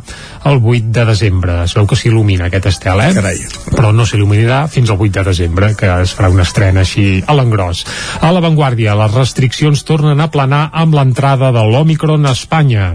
[0.44, 1.58] el 8 de desembre.
[1.64, 3.12] Es veu que s'il·lumina aquest estel, eh?
[3.16, 3.42] Carai.
[3.72, 7.36] Però no s'il·luminarà fins al 8 de desembre, que es farà una estrena així a
[7.36, 7.84] l'engròs.
[8.20, 12.94] A l'avantguàrdia, les restriccions tornen a planar amb l'entrada de l'Omicron a Espanya.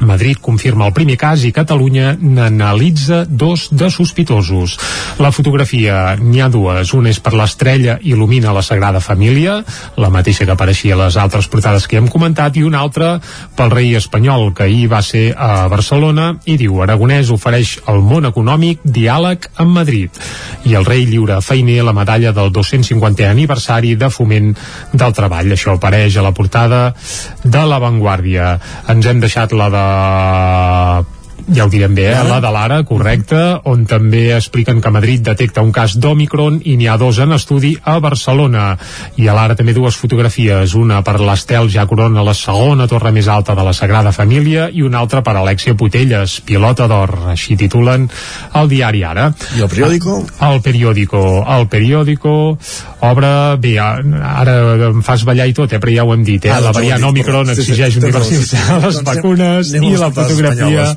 [0.00, 4.76] Madrid confirma el primer cas i Catalunya n'analitza dos de sospitosos.
[5.18, 6.92] La fotografia n'hi ha dues.
[6.94, 9.58] Una és per l'estrella il·lumina la Sagrada Família,
[9.96, 13.16] la mateixa que apareixia a les altres portades que hem comentat, i una altra
[13.56, 18.28] pel rei espanyol, que ahir va ser a Barcelona, i diu Aragonès ofereix al món
[18.30, 20.22] econòmic diàleg amb Madrid.
[20.64, 24.54] I el rei lliura a Feiner la medalla del 250è aniversari de foment
[24.92, 25.52] del treball.
[25.52, 26.94] Això apareix a la portada
[27.44, 28.54] de l'avantguàrdia.
[28.88, 31.17] Ens hem deixat la de eh,
[31.54, 32.22] ja ho direm bé, eh?
[32.28, 33.38] la de l'ara, correcte,
[33.70, 37.74] on també expliquen que Madrid detecta un cas d'Omicron i n'hi ha dos en estudi
[37.82, 38.70] a Barcelona.
[39.16, 43.28] I a l'ara també dues fotografies, una per l'Estel ja corona la segona torre més
[43.28, 48.08] alta de la Sagrada Família i una altra per Alexia Putelles, pilota d'or, així titulen
[48.58, 49.30] el diari Ara.
[49.56, 50.18] I el periòdico?
[50.48, 51.22] El periòdico,
[51.56, 52.34] el periòdico
[53.08, 53.30] obre,
[53.62, 54.56] bé, ara
[54.88, 56.52] em fas ballar i tot, eh, però ja ho hem dit, eh?
[56.52, 57.54] Ah, la doncs variant Omicron perdó.
[57.54, 58.56] Sí, sí, exigeix sí, sí.
[58.84, 60.88] les Doncs vacunes i la fotografia.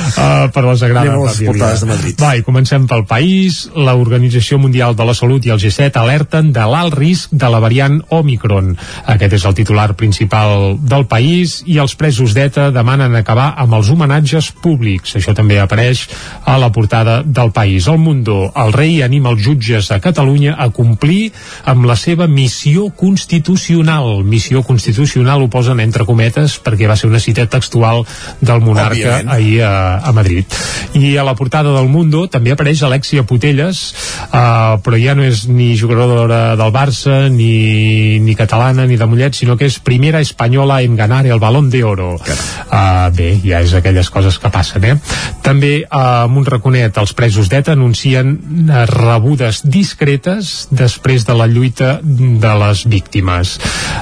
[0.00, 1.74] Uh, per la Sagrada Família.
[1.80, 2.20] de Madrid.
[2.20, 3.62] Va, i comencem pel país.
[3.74, 8.00] L'Organització Mundial de la Salut i el G7 alerten de l'alt risc de la variant
[8.10, 8.74] Omicron.
[9.14, 13.90] Aquest és el titular principal del país i els presos d'ETA demanen acabar amb els
[13.90, 15.16] homenatges públics.
[15.18, 16.06] Això també apareix
[16.44, 17.88] a la portada del país.
[17.88, 21.30] El Mundo, el rei anima els jutges de Catalunya a complir
[21.68, 24.24] amb la seva missió constitucional.
[24.24, 28.04] Missió constitucional ho posen entre cometes perquè va ser una cita textual
[28.40, 29.30] del monarca Òbviament.
[29.34, 30.46] ahir a, a Madrid.
[30.94, 33.82] I a la portada del Mundo també apareix Alexia Putelles,
[34.30, 39.36] uh, però ja no és ni jugadora del Barça, ni, ni catalana, ni de Mollet,
[39.38, 42.14] sinó que és primera espanyola en ganar el Balón de Oro.
[42.16, 44.96] Uh, bé, ja és aquelles coses que passen, eh?
[45.44, 51.48] També uh, amb un raconet els presos d'ETA anuncien uh, rebudes discretes després de la
[51.50, 53.56] lluita de les víctimes.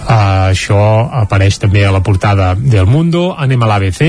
[0.09, 0.80] Uh, això
[1.22, 3.32] apareix també a la portada del Mundo.
[3.36, 4.03] Anem a l'ABC,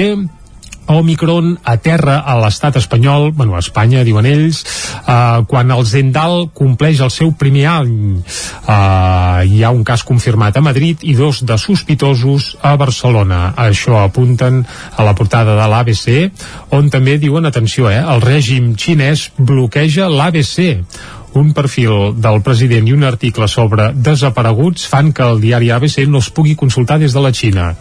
[0.89, 4.63] Omicron aterra a l'estat espanyol, bueno, a Espanya, diuen ells,
[5.05, 7.93] eh, quan el Zendal compleix el seu primer any.
[8.17, 13.53] Eh, hi ha un cas confirmat a Madrid i dos de sospitosos a Barcelona.
[13.55, 14.63] Això apunten
[14.95, 16.31] a la portada de l'ABC,
[16.73, 20.85] on també diuen, atenció, eh, el règim xinès bloqueja l'ABC
[21.33, 26.23] un perfil del president i un article sobre desapareguts fan que el diari ABC no
[26.23, 27.75] es pugui consultar des de la Xina.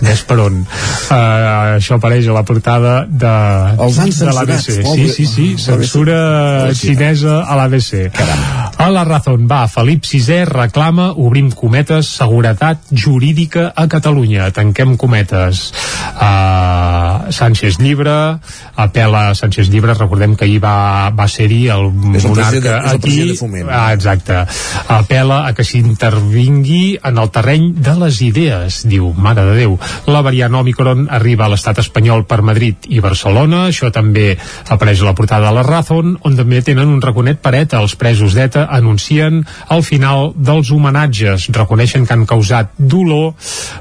[0.00, 0.62] Ves per on.
[0.62, 3.34] Uh, això apareix a la portada de,
[3.86, 4.70] Els han de l'ABC.
[4.80, 8.08] Sí, sí, sí, censura xinesa a l'ABC.
[8.80, 14.50] A la Razón va, Felip VI reclama, obrim cometes, seguretat jurídica a Catalunya.
[14.56, 15.68] Tanquem cometes.
[16.16, 18.40] Uh, Sánchez Llibre,
[18.76, 23.36] apela Sánchez Llibre, recordem que ahir va, va ser-hi el És monarca el aquí,
[23.68, 24.40] ah, exacte,
[24.88, 29.76] apela a que s'intervingui en el terreny de les idees, diu, mare de Déu.
[30.10, 34.34] La variant Omicron arriba a l'estat espanyol per Madrid i Barcelona, això també
[34.68, 37.80] apareix a la portada de la Razón, on també tenen un raconet per ETA.
[37.80, 43.34] Els presos d'ETA anuncien el final dels homenatges, reconeixen que han causat dolor,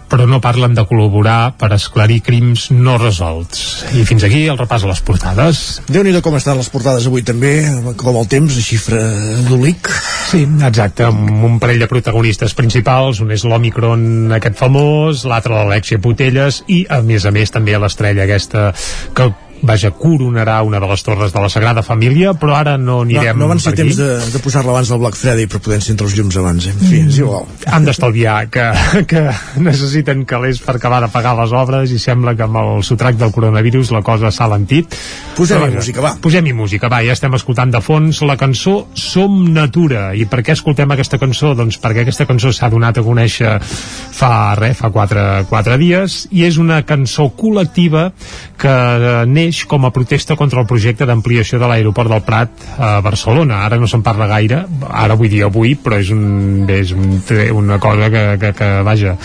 [0.10, 3.86] però no parlen de col·laborar per esclarir crims no resolts.
[3.96, 5.82] I fins aquí el repàs a les portades.
[5.90, 7.54] déu nhi com estan les portades avui també,
[7.98, 9.00] com el temps, a xifra
[9.48, 9.90] d'olic.
[10.30, 15.99] Sí, exacte, amb un parell de protagonistes principals, un és l'Omicron aquest famós, l'altre l'Alexia
[16.04, 18.70] Putelles i a més a més també l'estrella aquesta
[19.16, 19.30] que
[19.62, 23.46] vaja, coronarà una de les torres de la Sagrada Família, però ara no anirem no,
[23.46, 26.16] no van ser temps de, de posar-la abans del Black Friday per poder encendre els
[26.18, 26.74] llums abans, eh?
[26.76, 27.48] en fi, és igual.
[27.68, 28.68] han d'estalviar que,
[29.12, 29.26] que
[29.60, 33.34] necessiten calés per acabar de pagar les obres i sembla que amb el sotrac del
[33.36, 34.96] coronavirus la cosa s'ha lentit.
[35.38, 36.14] Posem-hi música, va.
[36.22, 40.10] Posem-hi música, va, ja estem escoltant de fons la cançó Som Natura.
[40.16, 41.54] I per què escoltem aquesta cançó?
[41.58, 46.46] Doncs perquè aquesta cançó s'ha donat a conèixer fa res, fa quatre, quatre dies i
[46.48, 48.10] és una cançó col·lectiva
[48.60, 53.00] que eh, neix com a protesta contra el projecte d'ampliació de l'aeroport del Prat a
[53.02, 53.64] Barcelona.
[53.66, 57.18] Ara no se'n parla gaire, ara vull dir avui, però és, un, és un,
[57.58, 59.16] una cosa que, que, que vaja,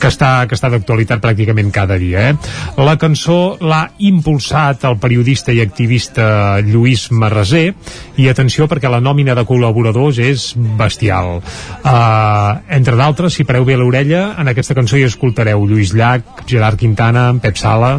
[0.00, 2.30] que està, que està d'actualitat pràcticament cada dia.
[2.30, 2.80] Eh?
[2.80, 7.68] La cançó l'ha impulsat el periodista i activista Lluís Marraser
[8.16, 11.42] i atenció perquè la nòmina de col·laboradors és bestial.
[11.84, 16.80] Uh, entre d'altres, si pareu bé l'orella, en aquesta cançó hi escoltareu Lluís Llach, Gerard
[16.80, 17.98] Quintana, Pep Sala,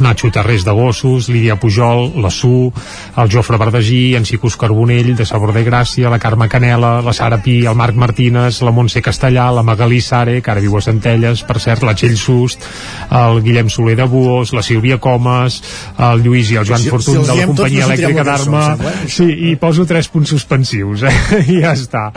[0.00, 2.72] Nacho Tarrés de Gossos, Lídia Pujol, la Su,
[3.16, 7.38] el Jofre Verdagí, en Cicus Carbonell, de Sabor de Gràcia, la Carme Canela, la Sara
[7.42, 11.44] Pi, el Marc Martínez, la Montse Castellà, la Magalí Sare, que ara viu a Centelles,
[11.46, 12.66] per cert, la Txell Sust,
[13.14, 15.60] el Guillem Soler de Buos, la Sílvia Comas,
[15.98, 18.64] el Lluís i el Joan Si- Fortun si de la companyia elèctrica d'Arma.
[18.74, 19.08] eh?
[19.08, 21.14] Sí, i poso tres punts suspensius, eh?
[21.54, 22.08] I ja està.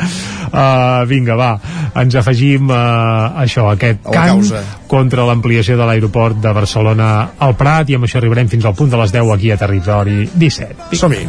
[0.47, 1.51] Uh, vinga, va,
[1.99, 4.63] ens afegim uh, això, aquest cant causa.
[4.87, 8.93] contra l'ampliació de l'aeroport de Barcelona al Prat i amb això arribarem fins al punt
[8.93, 10.95] de les 10 aquí a Territori 17.
[11.01, 11.23] Som-hi.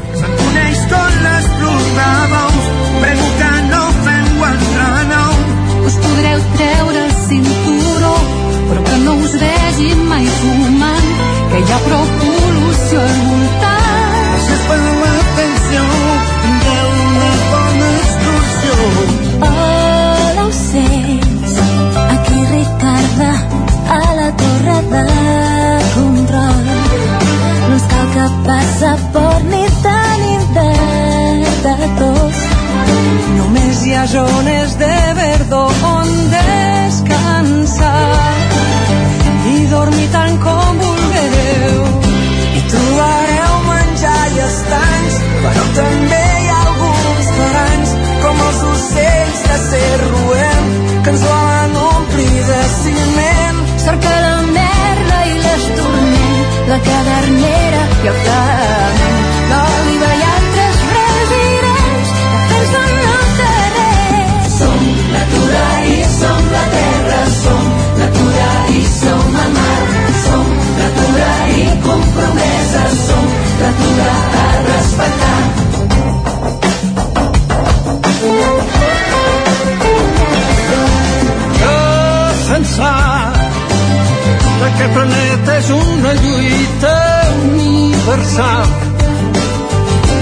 [0.45, 1.19] Coneix tot
[3.73, 4.27] no fem.
[5.89, 8.17] Us podreu treure el cinturó,
[8.69, 11.09] però que no us vegi mai fumant,
[11.53, 13.28] que hi ha prou pol·lució al
[29.51, 32.41] ni tenim dret de tots.
[33.39, 37.95] Només hi ha zones de verdor on descansar
[39.53, 41.83] i dormir tant com vulgueu.
[42.59, 49.61] I trobareu menjar i estanys, però també hi ha alguns paranys, com els ocells de
[49.67, 50.73] ser roent,
[51.05, 53.63] que ens volen omplir de ciment.
[53.89, 54.28] Cerca
[56.79, 59.39] la cadernera i el flamenc.
[59.51, 64.27] L'oliva i altres residents, defensen el terrer.
[64.59, 65.65] Som natura
[65.95, 67.65] i som la terra, som
[68.03, 69.89] natura i som el mar,
[70.25, 70.47] som
[70.83, 73.27] natura i compromesa, som
[73.65, 74.13] natura
[74.45, 75.28] a respectar.
[84.59, 86.95] D'aquest planeta és una lluita
[87.43, 88.71] universal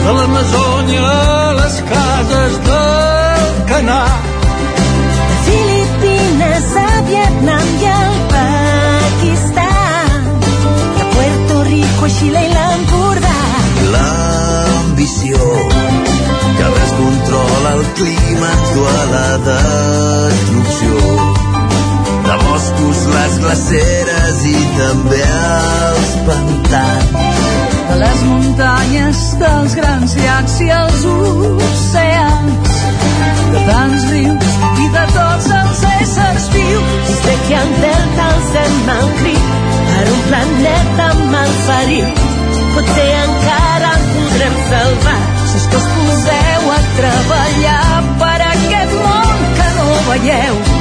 [0.05, 4.03] de l'Amazònia a les cases del Canà.
[5.47, 10.28] Filipines a Vietnam i al Pakistan,
[10.99, 13.39] de Puerto Rico a Xile i l'Empordà.
[13.95, 15.41] L'ambició
[16.59, 20.97] que res controla el clima ens du a la destrucció.
[21.01, 21.36] de
[22.77, 27.12] boscos, les glaceres i també els pantans.
[27.89, 32.72] de les muntanyes, dels grans llacs i els oceans,
[33.53, 37.12] de tants rius i de tots els éssers vius.
[37.22, 39.53] Sé que el delta alcem el crit
[39.87, 42.24] per un planeta malferit.
[42.74, 49.47] Potser encara el podrem salvar Si és que us poseu a treballar per aquest món
[49.57, 50.76] que no veieu,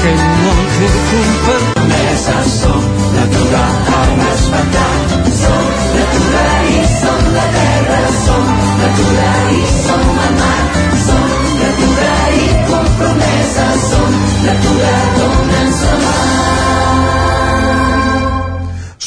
[0.00, 3.64] Aquell món que compromesa som natura
[3.96, 4.94] a respectar.
[5.40, 8.46] Som natura i som la terra, som
[8.78, 10.62] natura i som el mar.
[11.02, 11.28] Som
[11.58, 16.16] natura i compromesa, som natura, dona'ns la mà.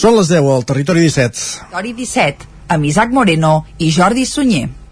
[0.03, 1.73] Són les 10 al Territori 17.
[1.73, 4.82] Territori 17, amb Isaac Moreno i Jordi Sunyer.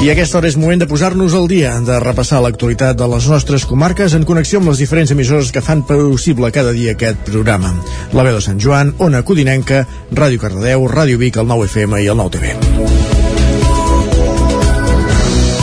[0.00, 3.26] I a aquesta hora és moment de posar-nos al dia, de repassar l'actualitat de les
[3.28, 7.74] nostres comarques en connexió amb les diferents emissores que fan possible cada dia aquest programa.
[8.16, 9.84] La veu de Sant Joan, Ona Codinenca,
[10.16, 13.09] Ràdio Cardedeu, Ràdio Vic, el 9FM i el 9TV.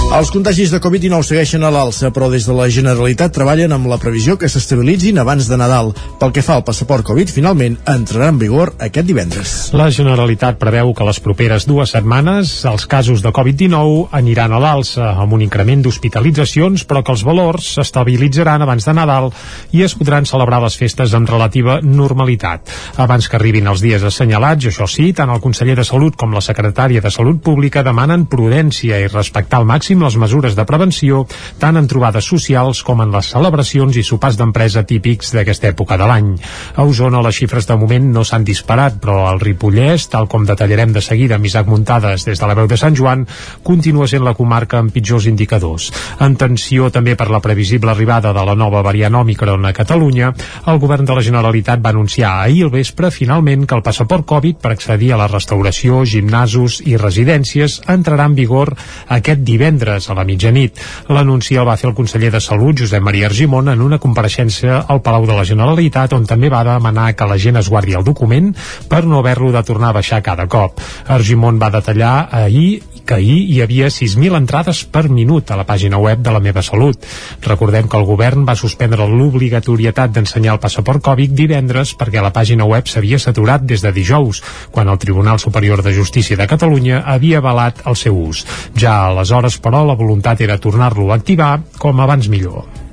[0.08, 3.98] Els contagis de Covid-19 segueixen a l'alça, però des de la Generalitat treballen amb la
[4.00, 5.90] previsió que s'estabilitzin abans de Nadal.
[6.18, 9.56] Pel que fa al passaport Covid, finalment entrarà en vigor aquest divendres.
[9.76, 15.10] La Generalitat preveu que les properes dues setmanes els casos de Covid-19 aniran a l'alça,
[15.12, 19.30] amb un increment d'hospitalitzacions, però que els valors s'estabilitzaran abans de Nadal
[19.76, 22.72] i es podran celebrar les festes amb relativa normalitat.
[22.96, 26.46] Abans que arribin els dies assenyalats, això sí, tant el conseller de Salut com la
[26.48, 31.24] secretària de Salut Pública demanen prudència i respectar al màxim les mesures de prevenció
[31.62, 36.08] tant en trobades socials com en les celebracions i sopars d'empresa típics d'aquesta època de
[36.10, 36.34] l'any.
[36.76, 40.94] A Osona les xifres de moment no s'han disparat, però al Ripollès, tal com detallarem
[40.94, 43.26] de seguida amb Isaac Muntades des de la veu de Sant Joan,
[43.64, 45.90] continua sent la comarca amb pitjors indicadors.
[46.20, 50.34] En tensió també per la previsible arribada de la nova variant Omicron a Catalunya,
[50.68, 54.62] el govern de la Generalitat va anunciar ahir al vespre finalment que el passaport Covid
[54.62, 58.74] per accedir a la restauració, gimnasos i residències entrarà en vigor
[59.18, 60.82] aquest divendres a la mitjanit.
[61.10, 65.02] L'anunci el va fer el conseller de Salut, Josep Maria Argimon, en una compareixença al
[65.02, 68.54] Palau de la Generalitat, on també va demanar que la gent es guardi el document
[68.90, 70.82] per no haver-lo de tornar a baixar cada cop.
[71.08, 75.98] Argimon va detallar ahir que ahir hi havia 6.000 entrades per minut a la pàgina
[76.04, 77.06] web de la Meva Salut.
[77.46, 82.68] Recordem que el govern va suspendre l'obligatorietat d'ensenyar el passaport Covid divendres perquè la pàgina
[82.68, 87.40] web s'havia saturat des de dijous, quan el Tribunal Superior de Justícia de Catalunya havia
[87.40, 88.44] avalat el seu ús.
[88.76, 92.87] Ja aleshores, però, la voluntat era tornar-lo a activar com abans millor.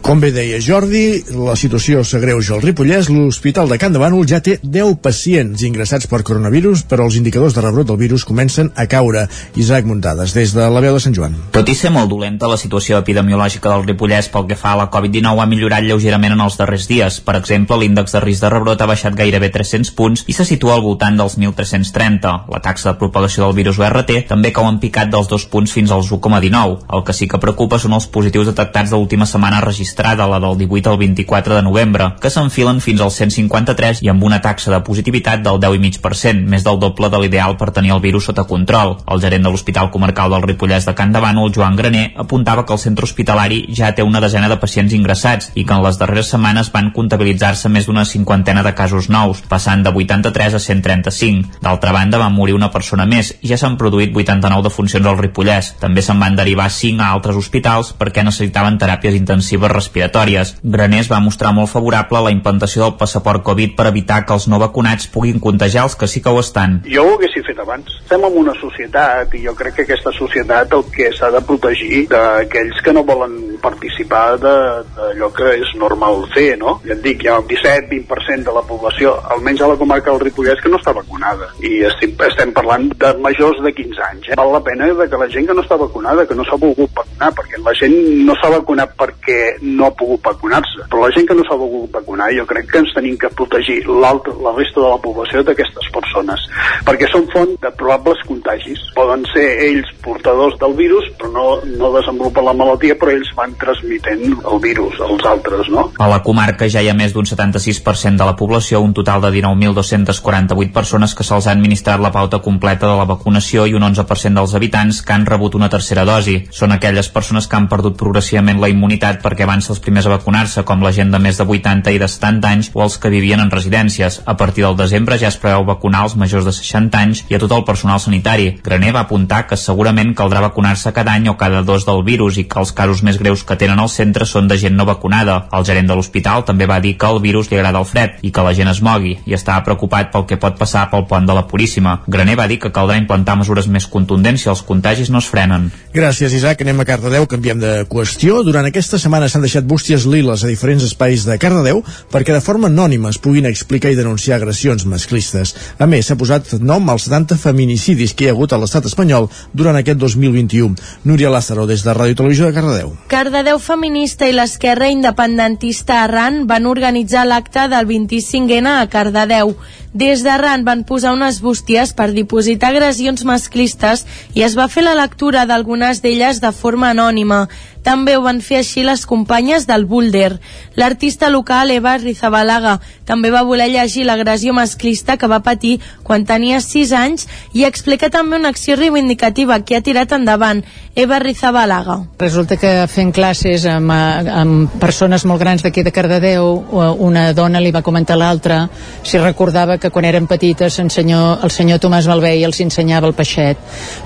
[0.00, 3.10] Com bé deia Jordi, la situació s'agreuja al Ripollès.
[3.12, 7.52] L'Hospital de Can de Bànol ja té 10 pacients ingressats per coronavirus, però els indicadors
[7.52, 9.26] de rebrot del virus comencen a caure.
[9.60, 11.36] Isaac Muntades, des de la veu de Sant Joan.
[11.52, 14.86] Tot i ser molt dolenta, la situació epidemiològica del Ripollès pel que fa a la
[14.94, 17.20] Covid-19 ha millorat lleugerament en els darrers dies.
[17.20, 20.78] Per exemple, l'índex de risc de rebrot ha baixat gairebé 300 punts i se situa
[20.78, 22.48] al voltant dels 1.330.
[22.48, 25.92] La taxa de propagació del virus URT també cau en picat dels dos punts fins
[25.92, 26.88] als 1,19.
[26.88, 30.38] El que sí que preocupa són els positius detectats de l'última setmana registrats registrada, la
[30.38, 34.70] del 18 al 24 de novembre, que s'enfilen fins al 153 i amb una taxa
[34.70, 38.98] de positivitat del 10,5%, més del doble de l'ideal per tenir el virus sota control.
[39.10, 42.78] El gerent de l'Hospital Comarcal del Ripollès de Can Davano, Joan Graner, apuntava que el
[42.78, 46.70] centre hospitalari ja té una desena de pacients ingressats i que en les darreres setmanes
[46.70, 51.58] van comptabilitzar-se més d'una cinquantena de casos nous, passant de 83 a 135.
[51.60, 55.74] D'altra banda, va morir una persona més i ja s'han produït 89 defuncions al Ripollès.
[55.82, 60.54] També se'n van derivar 5 a altres hospitals perquè necessitaven teràpies intensives respiratòries.
[60.62, 64.46] Graner es va mostrar molt favorable la implantació del passaport Covid per evitar que els
[64.52, 66.80] no vacunats puguin contagiar els que sí que ho estan.
[66.86, 67.96] Jo ho haguessin fet abans.
[68.04, 72.04] Estem en una societat i jo crec que aquesta societat el que s'ha de protegir
[72.10, 76.78] d'aquells que no volen participar d'allò que és normal fer, no?
[76.86, 80.24] Ja et dic, hi ha el 17-20% de la població, almenys a la comarca del
[80.24, 81.50] Ripollès, que no està vacunada.
[81.64, 84.30] I estem, estem parlant de majors de 15 anys.
[84.30, 84.38] Eh?
[84.40, 87.30] Val la pena que la gent que no està vacunada, que no s'ha volgut vacunar,
[87.36, 89.40] perquè la gent no s'ha vacunat perquè
[89.76, 90.86] no ha pogut vacunar-se.
[90.90, 93.80] Però la gent que no s'ha volgut vacunar, jo crec que ens tenim que protegir
[93.88, 94.12] la
[94.56, 96.46] resta de la població d'aquestes persones,
[96.86, 98.82] perquè són font de probables contagis.
[98.96, 101.46] Poden ser ells portadors del virus, però no,
[101.80, 105.88] no desenvolupen la malaltia, però ells van transmitent el virus als altres, no?
[105.98, 109.32] A la comarca ja hi ha més d'un 76% de la població, un total de
[109.38, 114.40] 19.248 persones que se'ls ha administrat la pauta completa de la vacunació i un 11%
[114.40, 116.38] dels habitants que han rebut una tercera dosi.
[116.50, 120.14] Són aquelles persones que han perdut progressivament la immunitat perquè van ser els primers a
[120.14, 123.12] vacunar-se, com la gent de més de 80 i de 70 anys o els que
[123.12, 124.20] vivien en residències.
[124.26, 127.40] A partir del desembre ja es preveu vacunar els majors de 60 anys i a
[127.42, 128.50] tot el personal sanitari.
[128.64, 132.46] Graner va apuntar que segurament caldrà vacunar-se cada any o cada dos del virus i
[132.48, 135.46] que els casos més greus que tenen al centre són de gent no vacunada.
[135.52, 138.32] El gerent de l'hospital també va dir que el virus li agrada el fred i
[138.32, 141.36] que la gent es mogui i estava preocupat pel que pot passar pel pont de
[141.36, 142.00] la Puríssima.
[142.06, 145.70] Graner va dir que caldrà implantar mesures més contundents si els contagis no es frenen.
[145.94, 146.62] Gràcies, Isaac.
[146.64, 148.40] Anem a Cardedeu, canviem de qüestió.
[148.46, 151.82] Durant aquesta setmana s'han deixat bústies liles a diferents espais de Cardedeu
[152.12, 155.56] perquè de forma anònima es puguin explicar i denunciar agressions masclistes.
[155.78, 159.26] A més, s'ha posat nom als 70 feminicidis que hi ha hagut a l'estat espanyol
[159.52, 160.78] durant aquest 2021.
[161.04, 162.94] Núria Lázaro, des de Ràdio Televisió de Cardedeu.
[163.10, 169.56] Cardedeu Feminista i l'esquerra independentista Arran van organitzar l'acte del 25N a Cardedeu.
[169.90, 174.04] Des d'Arran van posar unes bústies per dipositar agressions masclistes
[174.38, 177.48] i es va fer la lectura d'algunes d'elles de forma anònima.
[177.82, 180.38] També ho van fer així les companyes del Boulder.
[180.76, 182.78] L'artista local Eva Rizabalaga
[183.08, 187.26] també va voler llegir l'agressió masclista que va patir quan tenia 6 anys
[187.56, 190.62] i explica també una acció reivindicativa que ha tirat endavant.
[190.94, 191.96] Eva Rizabalaga.
[192.18, 196.50] Resulta que fent classes amb, amb persones molt grans d'aquí de Cardedeu,
[196.98, 198.60] una dona li va comentar a l'altra
[199.02, 203.58] si recordava que quan eren petites senyor, el senyor Tomàs Balvei els ensenyava el peixet.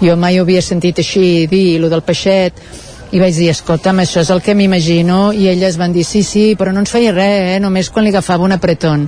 [0.02, 2.60] Jo mai ho havia sentit així dir, lo del peixet,
[3.14, 6.46] i vaig dir, escolta'm, això és el que m'imagino i elles van dir, sí, sí,
[6.58, 7.60] però no ens feia res, eh?
[7.62, 9.06] només quan li agafava un apretón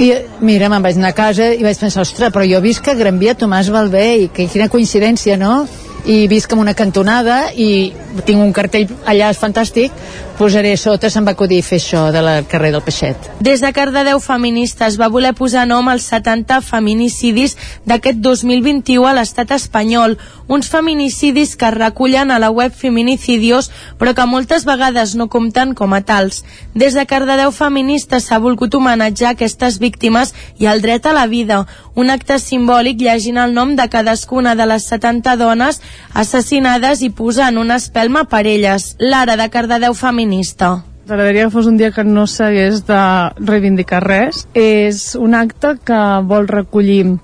[0.00, 2.96] i mira, me'n vaig anar a casa i vaig pensar, ostres, però jo visc a
[2.96, 5.66] Gran Via Tomàs Balvei, que quina coincidència, no?
[6.08, 7.92] i visc en una cantonada i
[8.24, 9.92] tinc un cartell allà fantàstic
[10.40, 13.26] posaré sota, se'm va acudir fer això de la carrer del Peixet.
[13.44, 19.52] Des de Cardedeu Feministes va voler posar nom als 70 feminicidis d'aquest 2021 a l'estat
[19.52, 20.16] espanyol,
[20.48, 23.68] uns feminicidis que es recullen a la web Feminicidios,
[23.98, 26.40] però que moltes vegades no compten com a tals.
[26.72, 31.66] Des de Cardedeu Feministes s'ha volgut homenatjar aquestes víctimes i el dret a la vida,
[31.94, 35.82] un acte simbòlic llegint el nom de cadascuna de les 70 dones
[36.14, 38.94] assassinades i posant una espelma per elles.
[38.98, 40.84] L'ara de Cardedeu Feministes feminista.
[41.08, 43.00] M'agradaria que fos un dia que no s'hagués de
[43.42, 44.46] reivindicar res.
[44.54, 47.18] És un acte que vol recollir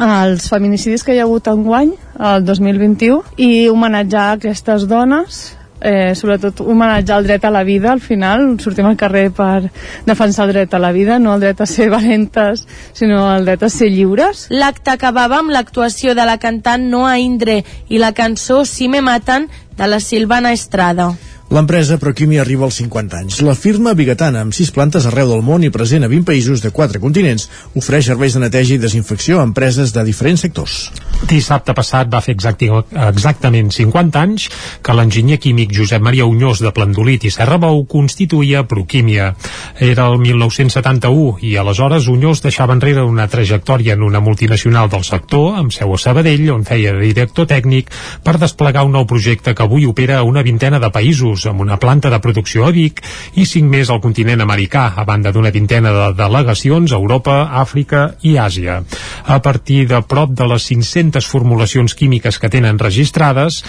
[0.00, 5.40] els feminicidis que hi ha hagut enguany, el 2021, i homenatjar aquestes dones
[5.80, 9.70] eh, sobretot homenatjar el dret a la vida al final, sortim al carrer per
[10.06, 13.62] defensar el dret a la vida, no el dret a ser valentes, sinó el dret
[13.62, 14.48] a ser lliures.
[14.50, 19.48] L'acte acabava amb l'actuació de la cantant Noa Indre i la cançó Si me matan
[19.76, 21.14] de la Silvana Estrada.
[21.50, 23.40] L'empresa Proquimi arriba als 50 anys.
[23.42, 26.70] La firma bigatana, amb 6 plantes arreu del món i present a 20 països de
[26.70, 30.76] 4 continents, ofereix serveis de neteja i desinfecció a empreses de diferents sectors.
[31.26, 32.68] Dissabte passat va fer exacti,
[33.02, 34.46] exactament 50 anys
[34.86, 39.32] que l'enginyer químic Josep Maria Unyós de Plandolit i Serra Bou constituïa Proquímia.
[39.74, 45.58] Era el 1971 i aleshores Unyós deixava enrere una trajectòria en una multinacional del sector,
[45.58, 47.90] amb seu a Sabadell, on feia de director tècnic,
[48.22, 51.60] per desplegar un nou projecte que avui opera a una vintena de països nous, amb
[51.60, 53.00] una planta de producció a Vic
[53.40, 58.16] i cinc més al continent americà, a banda d'una vintena de delegacions a Europa, Àfrica
[58.22, 58.82] i Àsia.
[59.24, 63.62] A partir de prop de les 500 formulacions químiques que tenen registrades,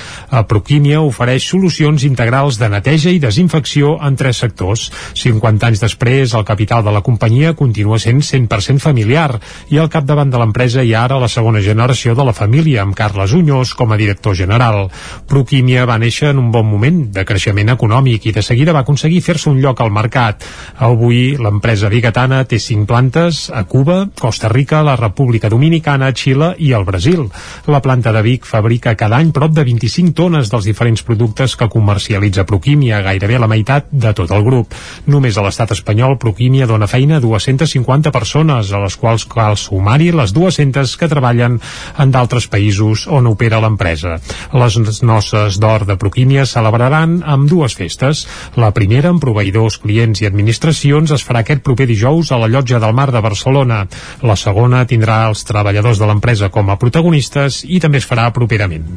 [0.52, 4.90] Proquímia ofereix solucions integrals de neteja i desinfecció en tres sectors.
[5.16, 10.32] 50 anys després, el capital de la companyia continua sent 100% familiar i al capdavant
[10.32, 13.94] de l'empresa hi ha ara la segona generació de la família, amb Carles Unyós com
[13.94, 14.90] a director general.
[15.30, 19.22] Proquímia va néixer en un bon moment de creixement econòmic i de seguida va aconseguir
[19.22, 20.44] fer-se un lloc al mercat.
[20.82, 26.72] Avui l'empresa bigatana té cinc plantes a Cuba, Costa Rica, la República Dominicana, Xile i
[26.74, 27.28] el Brasil.
[27.68, 31.70] La planta de Vic fabrica cada any prop de 25 tones dels diferents productes que
[31.70, 34.74] comercialitza Proquímia, gairebé la meitat de tot el grup.
[35.06, 40.12] Només a l'estat espanyol Proquímia dona feina a 250 persones, a les quals cal sumar-hi
[40.16, 41.60] les 200 que treballen
[41.98, 44.18] en d'altres països on opera l'empresa.
[44.54, 48.26] Les noces d'or de Proquímia celebraran amb dues festes.
[48.56, 52.80] La primera, amb proveïdors, clients i administracions, es farà aquest proper dijous a la Llotja
[52.82, 53.84] del Mar de Barcelona.
[54.26, 58.88] La segona tindrà els treballadors de l'empresa com a protagonistes i també es farà properament.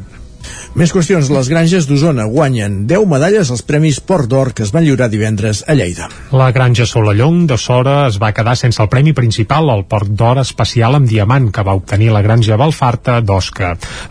[0.75, 1.29] Més qüestions.
[1.31, 5.61] Les granges d'Osona guanyen 10 medalles als Premis Port d'Or que es van lliurar divendres
[5.71, 6.09] a Lleida.
[6.35, 10.41] La granja Solallong de Sora es va quedar sense el premi principal, el Port d'Or
[10.41, 13.69] especial amb diamant que va obtenir la granja Balfarta d'Osca.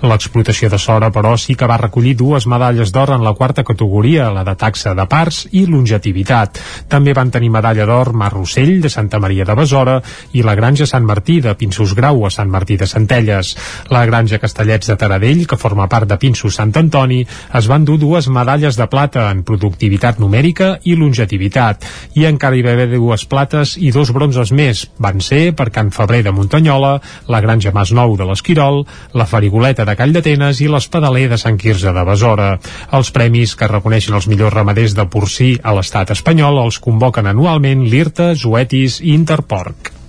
[0.08, 4.30] L'explotació de Sora, però, sí que va recollir dues medalles d'or en la quarta categoria,
[4.32, 6.62] la de taxa de parts i longetivitat.
[6.88, 9.98] També van tenir medalla d'or Mar Rossell de Santa Maria de Besora
[10.32, 13.52] i la granja Sant Martí de Pinsos Grau a Sant Martí de Centelles.
[13.92, 17.20] La granja Castellets de Taradell, que forma part de Pinsos Sant Antoni
[17.58, 21.86] es van dur dues medalles de plata en productivitat numèrica i longetivitat
[22.18, 24.84] i encara hi va haver dues plates i dos bronzes més.
[25.02, 26.94] Van ser per Can Febrer de Muntanyola,
[27.28, 31.92] la Granja Masnou de l'Esquirol, la Farigoleta de Call d'Atenes i l'Espadaler de Sant Quirze
[31.96, 32.52] de Besora.
[32.94, 37.84] Els premis que reconeixen els millors ramaders de porcí a l'estat espanyol els convoquen anualment
[37.88, 40.03] l'IRTA, Zoetis i Interporc.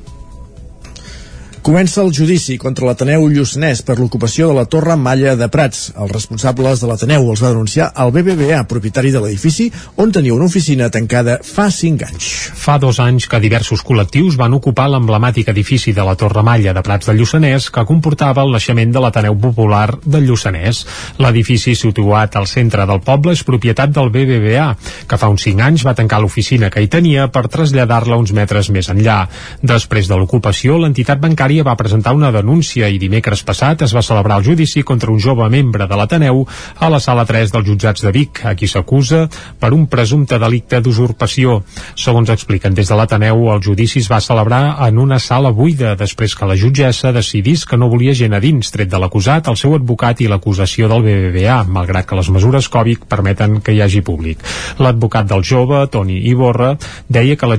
[1.65, 5.87] Comença el judici contra l'Ateneu Lluçanès per l'ocupació de la Torre Malla de Prats.
[5.97, 9.65] Els responsables de l'Ateneu els va denunciar el BBVA, propietari de l'edifici,
[9.97, 12.27] on tenia una oficina tancada fa 5 anys.
[12.53, 16.83] Fa dos anys que diversos col·lectius van ocupar l'emblemàtic edifici de la Torre Malla de
[16.85, 20.83] Prats de Lluçanès que comportava el naixement de l'Ateneu Popular de Lluçanès.
[21.17, 24.67] L'edifici situat al centre del poble és propietat del BBVA,
[25.09, 28.69] que fa uns 5 anys va tancar l'oficina que hi tenia per traslladar-la uns metres
[28.69, 29.23] més enllà.
[29.65, 34.01] Després de l'ocupació, l'entitat bancària Secretària va presentar una denúncia i dimecres passat es va
[34.03, 36.41] celebrar el judici contra un jove membre de l'Ateneu
[36.83, 39.29] a la sala 3 dels jutjats de Vic, a qui s'acusa
[39.59, 41.61] per un presumpte delicte d'usurpació.
[41.95, 46.35] Segons expliquen des de l'Ateneu, el judici es va celebrar en una sala buida després
[46.35, 49.77] que la jutgessa decidís que no volia gent a dins, tret de l'acusat, el seu
[49.77, 54.43] advocat i l'acusació del BBVA, malgrat que les mesures Covid permeten que hi hagi públic.
[54.83, 56.73] L'advocat del jove, Toni Iborra,
[57.07, 57.55] deia que la,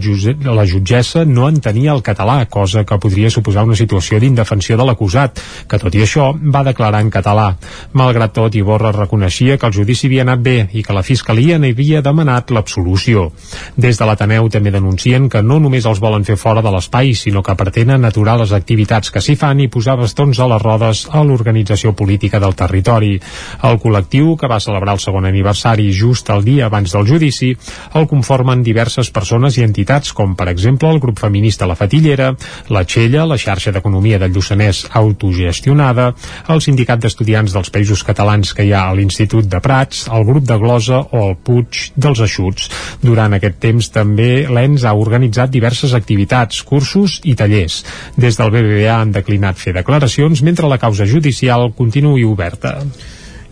[0.52, 5.40] la jutgessa no entenia el català, cosa que podria suposar una situació d'indefensió de l'acusat,
[5.68, 7.56] que tot i això va declarar en català.
[7.92, 12.02] Malgrat tot, Iborra reconeixia que el judici havia anat bé i que la Fiscalia n'havia
[12.02, 13.30] demanat l'absolució.
[13.76, 17.42] Des de l'Ateneu també denuncien que no només els volen fer fora de l'espai, sinó
[17.42, 21.22] que pretenen aturar les activitats que s'hi fan i posar bastons a les rodes a
[21.22, 23.14] l'organització política del territori.
[23.62, 27.54] El col·lectiu, que va celebrar el segon aniversari just el dia abans del judici,
[27.94, 32.32] el conformen diverses persones i entitats, com per exemple el grup feminista La Fatillera,
[32.68, 36.10] la Txella, la xarxa d'Economia del Lluçanès autogestionada,
[36.52, 40.46] el Sindicat d'Estudiants dels Països Catalans que hi ha a l'Institut de Prats, el grup
[40.48, 42.70] de Glosa o el Puig dels Aixuts.
[43.04, 47.82] Durant aquest temps també l'ENS ha organitzat diverses activitats, cursos i tallers.
[48.16, 52.78] Des del BBVA han declinat fer declaracions mentre la causa judicial continuï oberta.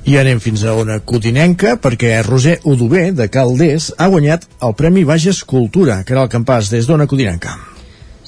[0.04, 5.04] I anem fins a una cotinenca perquè Roser Udové, de Caldés, ha guanyat el Premi
[5.08, 7.73] Bages Cultura, que era el campàs des d'Ona Codinenca.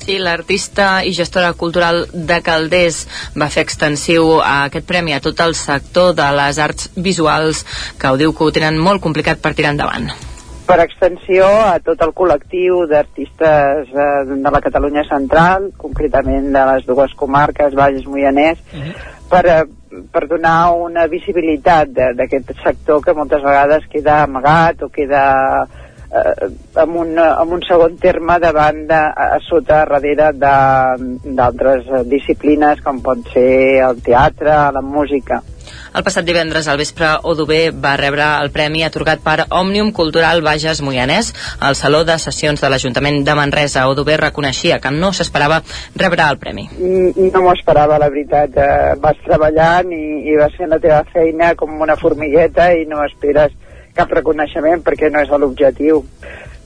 [0.07, 3.01] Sí, l'artista i gestora cultural de Calders
[3.35, 7.65] va fer extensiu a aquest premi a tot el sector de les arts visuals
[7.99, 10.07] que ho diu que ho tenen molt complicat per tirar endavant
[10.67, 16.87] per extensió a tot el col·lectiu d'artistes eh, de la Catalunya central, concretament de les
[16.87, 18.95] dues comarques, Valles Moianès, uh -huh.
[19.31, 19.65] per, eh,
[20.13, 25.67] per donar una visibilitat d'aquest sector que moltes vegades queda amagat o queda
[26.11, 26.49] eh,
[26.83, 33.27] amb, un, amb un segon terme davant de, a sota, darrere d'altres disciplines com pot
[33.35, 35.43] ser el teatre, la música.
[35.97, 40.83] El passat divendres al vespre, Odubé va rebre el premi atorgat per Òmnium Cultural Bages
[40.85, 41.31] Moianès
[41.65, 43.87] al Saló de Sessions de l'Ajuntament de Manresa.
[43.89, 45.63] Odubé reconeixia que no s'esperava
[45.97, 46.67] rebre el premi.
[46.77, 48.61] No m'ho esperava, la veritat.
[48.61, 53.01] Eh, vas treballant i, i vas fent la teva feina com una formigueta i no
[53.07, 53.57] esperes
[53.97, 56.03] cap reconeixement perquè no és l'objectiu.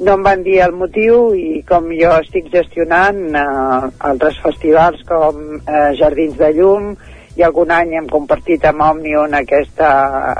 [0.00, 5.58] No em van dir el motiu i com jo estic gestionant eh, altres festivals com
[5.60, 6.94] eh, Jardins de Llum
[7.36, 9.90] i algun any hem compartit amb Òmnium aquesta,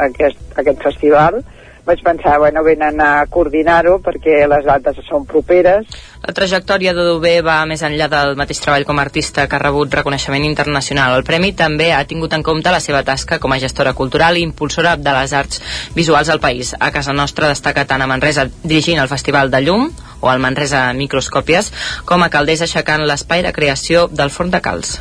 [0.09, 1.43] aquest, aquest festival,
[1.91, 5.89] vaig pensar, bueno, venen a coordinar-ho perquè les dates són properes.
[6.21, 9.97] La trajectòria d'Odubé va més enllà del mateix treball com a artista que ha rebut
[9.99, 11.17] reconeixement internacional.
[11.17, 14.45] El Premi també ha tingut en compte la seva tasca com a gestora cultural i
[14.47, 15.63] impulsora de les arts
[15.97, 16.75] visuals al país.
[16.79, 19.89] A casa nostra destaca tant a Manresa dirigint el Festival de Llum
[20.21, 21.73] o al Manresa Microscòpies
[22.05, 24.99] com a caldés aixecant l'espai de creació del Forn de Calç.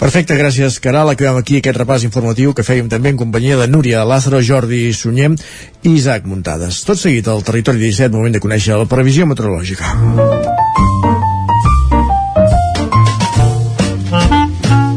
[0.00, 1.10] Perfecte, gràcies, Caral.
[1.12, 5.36] Acabem aquí aquest repàs informatiu que fèiem també en companyia de Núria Lázaro, Jordi Sunyem
[5.84, 6.80] i Isaac Muntades.
[6.88, 9.92] Tot seguit al Territori 17, moment de conèixer la previsió meteorològica.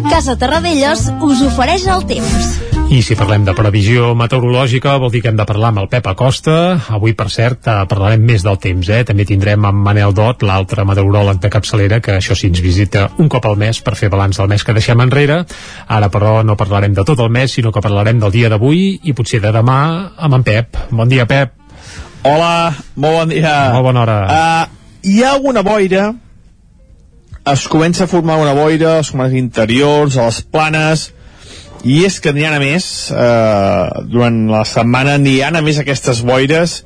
[0.07, 2.62] Casa Terradellos us ofereix el temps.
[2.93, 6.05] I si parlem de previsió meteorològica, vol dir que hem de parlar amb el Pep
[6.11, 6.55] Acosta.
[6.93, 8.99] Avui, per cert, eh, parlarem més del temps, eh?
[9.03, 13.31] També tindrem amb Manel Dot, l'altre meteoròleg de capçalera, que això sí ens visita un
[13.33, 15.39] cop al mes per fer balanç del mes que deixem enrere.
[15.87, 19.13] Ara, però, no parlarem de tot el mes, sinó que parlarem del dia d'avui i
[19.17, 19.79] potser de demà
[20.15, 20.77] amb en Pep.
[20.91, 21.57] Bon dia, Pep.
[22.21, 23.71] Hola, molt bon dia.
[23.73, 24.19] Molt bona hora.
[24.29, 26.13] Uh, hi ha una boira,
[27.55, 31.09] es comença a formar una boira als comarques interiors, a les planes,
[31.83, 36.83] i és que ha a més eh, durant la setmana ha a més aquestes boires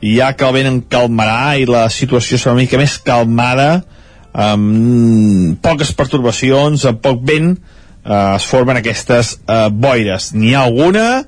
[0.00, 3.82] i ja que el vent en calmarà i la situació serà una mica més calmada
[4.36, 10.30] amb poques pertorbacions amb poc vent eh, es formen aquestes eh, boires.
[10.36, 11.24] N'hi ha alguna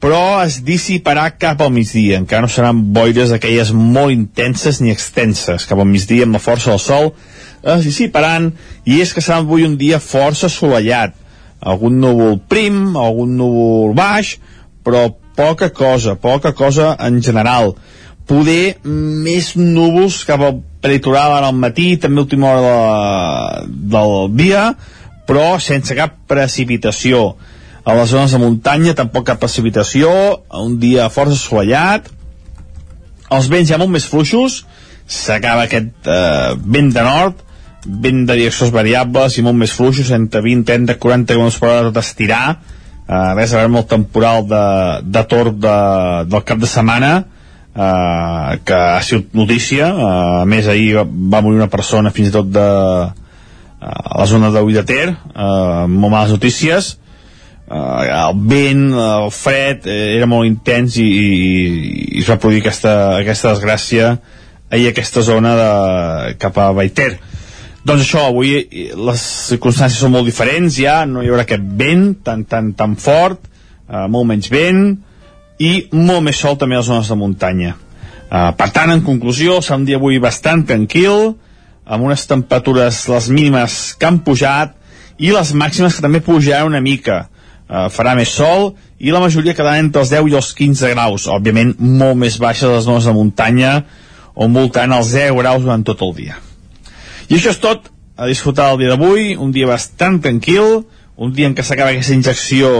[0.00, 2.18] però es dissiparà cap al migdia.
[2.18, 5.68] Encara no seran boires aquelles molt intenses ni extenses.
[5.68, 7.12] Cap al migdia amb la força del sol
[7.60, 8.54] es dissiparan
[8.88, 11.19] i és que serà avui un dia força assolellat
[11.60, 14.36] algun núvol prim, algun núvol baix,
[14.84, 17.74] però poca cosa, poca cosa en general.
[18.28, 24.70] Poder més núvols cap al peritoral ara al matí, també última hora de, del dia,
[25.28, 27.34] però sense cap precipitació.
[27.84, 30.10] A les zones de muntanya tampoc cap precipitació,
[30.60, 32.10] un dia força assolellat,
[33.30, 34.64] els vents ja molt més fluixos,
[35.10, 37.44] s'acaba aquest eh, vent de nord,
[37.84, 41.88] vent de direccions variables i molt més fluixos, entre 20, 30, 40 km per hora
[41.88, 42.44] tot estirar,
[43.06, 44.64] eh, res a veure amb el temporal de,
[45.04, 45.76] de torb de,
[46.30, 47.12] del cap de setmana,
[47.74, 52.30] eh, que ha sigut notícia, eh, a més ahir va, va morir una persona fins
[52.30, 52.66] i tot de,
[53.80, 56.98] eh, a la zona de de Ter, eh, molt males notícies,
[57.70, 61.32] eh, el vent, el fred, eh, era molt intens i, i,
[62.18, 64.18] i es va produir aquesta, aquesta desgràcia
[64.70, 65.70] ahir a aquesta zona de,
[66.38, 67.16] cap a Baiter
[67.84, 72.44] doncs això, avui les circumstàncies són molt diferents ja, no hi haurà aquest vent tan,
[72.44, 73.46] tan, tan fort,
[73.88, 74.82] eh, molt menys vent
[75.60, 77.76] i molt més sol també a les zones de muntanya.
[78.30, 81.34] Eh, per tant, en conclusió, serà un dia avui bastant tranquil,
[81.90, 84.76] amb unes temperatures, les mínimes que han pujat
[85.18, 87.24] i les màximes que també pujaran una mica.
[87.70, 91.26] Eh, farà més sol i la majoria quedaran entre els 10 i els 15 graus,
[91.30, 93.72] òbviament molt més baixes les zones de muntanya,
[94.34, 96.38] on voltant els 10 graus durant tot el dia.
[97.30, 97.86] I això és tot,
[98.18, 100.82] a disfrutar el dia d'avui, un dia bastant tranquil,
[101.20, 102.70] un dia en què s'acaba aquesta injecció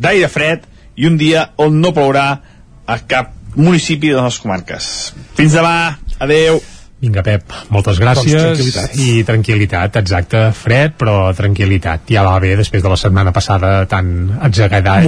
[0.00, 0.64] d'aire fred
[0.96, 2.26] i un dia on no plourà
[2.86, 4.88] a cap municipi de les comarques.
[5.36, 6.62] Fins demà, adeu.
[7.00, 8.34] Vinga, Pep, moltes gràcies.
[8.34, 8.96] Doncs tranquil·litat.
[9.00, 10.42] I tranquil·litat, exacte.
[10.52, 12.04] Fred, però tranquil·litat.
[12.12, 14.34] Ja va bé després de la setmana passada tan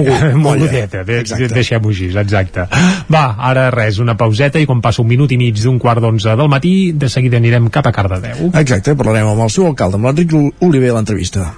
[0.01, 1.03] Mogut, mogudeta.
[1.09, 1.21] De.
[1.53, 2.65] Deixem-ho així, exacte.
[3.13, 6.33] Va, ara res, una pauseta i quan passa un minut i mig d'un quart d'onze
[6.39, 8.49] del matí, de seguida anirem cap a Cardedeu.
[8.57, 10.33] Exacte, parlarem amb el seu alcalde, amb l'Enric
[10.65, 11.51] Oliver, a l'entrevista.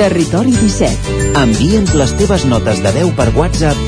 [0.00, 1.34] Territori 17.
[1.44, 3.87] Envia'ns les teves notes de veu per WhatsApp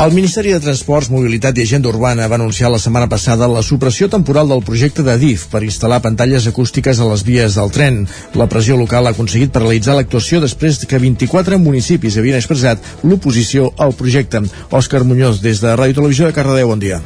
[0.00, 4.08] El Ministeri de Transports, Mobilitat i Agenda Urbana va anunciar la setmana passada la supressió
[4.08, 8.00] temporal del projecte de DIF per instal·lar pantalles acústiques a les vies del tren.
[8.32, 13.92] La pressió local ha aconseguit paralitzar l'actuació després que 24 municipis havien expressat l'oposició al
[13.92, 14.40] projecte.
[14.72, 17.04] Òscar Muñoz, des de Ràdio Televisió de Cardedeu, bon dia.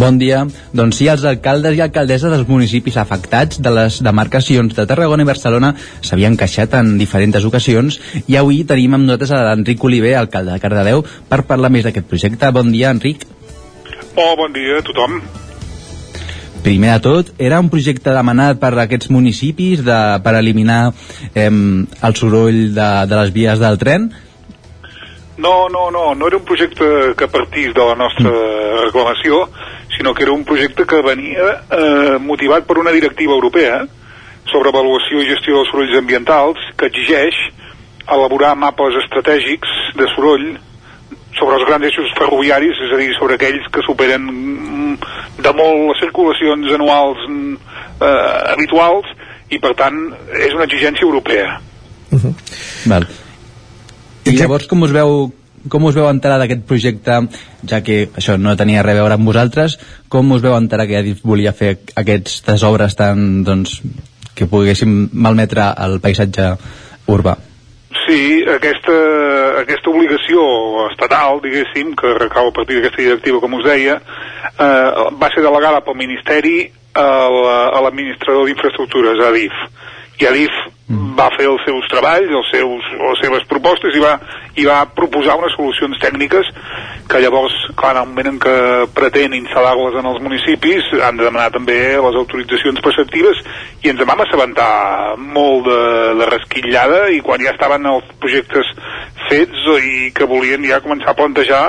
[0.00, 0.44] Bon dia.
[0.72, 5.28] Doncs sí, els alcaldes i alcaldesses dels municipis afectats de les demarcacions de Tarragona i
[5.28, 10.54] Barcelona s'havien queixat en diferents ocasions i avui tenim amb nosaltres a l'Enric Oliver, alcalde
[10.54, 12.52] de Cardedeu, per parlar més d'aquest projecte.
[12.54, 13.26] Bon dia, Enric.
[14.16, 15.20] Oh, bon dia a tothom.
[16.64, 20.80] Primer de tot, era un projecte demanat per aquests municipis de, per eliminar
[21.34, 24.10] eh, el soroll de, de les vies del tren?
[25.40, 26.84] No, no, no, no era un projecte
[27.16, 28.30] que partís de la nostra
[28.84, 29.46] reclamació,
[29.96, 33.86] sinó que era un projecte que venia eh, motivat per una directiva europea
[34.50, 37.38] sobre avaluació i gestió dels sorolls ambientals que exigeix
[38.10, 40.44] elaborar mapes estratègics de soroll
[41.38, 44.94] sobre els grans eixos ferroviaris, és a dir, sobre aquells que superen mm,
[45.40, 47.56] de molt les circulacions anuals mm,
[48.02, 49.08] eh, habituals
[49.48, 50.02] i per tant
[50.36, 51.56] és una exigència europea.
[52.90, 53.08] Val.
[54.26, 55.32] I llavors com us veu
[55.68, 57.16] com us veu enterar d'aquest projecte,
[57.68, 59.76] ja que això no tenia res a veure amb vosaltres,
[60.08, 63.82] com us veu enterar que volia fer aquestes obres tan, doncs,
[64.34, 66.54] que poguéssim malmetre el paisatge
[67.12, 67.36] urbà?
[68.06, 68.96] Sí, aquesta,
[69.60, 70.40] aquesta obligació
[70.88, 74.88] estatal, diguéssim, que recau a partir d'aquesta directiva, com us deia, eh,
[75.20, 79.52] va ser delegada pel Ministeri a la- a l'administrador d'infraestructures, Adif.
[80.20, 80.56] I Adif
[80.90, 84.16] va fer els seus treballs, els seus, les seves propostes i va,
[84.58, 86.48] i va proposar unes solucions tècniques
[87.10, 88.56] que llavors, clar, en el moment en què
[88.96, 93.38] pretén instal·lar-les en els municipis han de demanar també les autoritzacions preceptives
[93.84, 95.80] i ens en vam assabentar molt de,
[96.20, 98.74] de resquitllada i quan ja estaven els projectes
[99.28, 101.64] fets i que volien ja començar a plantejar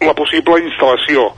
[0.00, 1.32] la possible instal·lació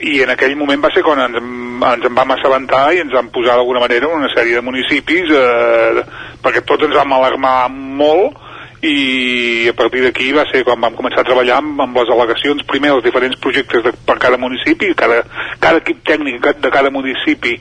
[0.00, 3.12] i en aquell moment va ser quan ens, en- ens en vam assabentar i ens
[3.12, 6.02] vam posar d'alguna manera una sèrie de municipis eh,
[6.42, 8.42] perquè tots ens vam alarmar molt
[8.84, 12.66] i a partir d'aquí va ser quan vam començar a treballar amb, amb les al·legacions,
[12.68, 15.22] primer els diferents projectes de, per cada municipi, cada,
[15.58, 17.56] cada equip tècnic de cada municipi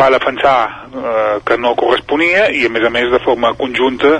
[0.00, 0.56] va defensar
[0.96, 4.16] eh, que no corresponia i a més a més de forma conjunta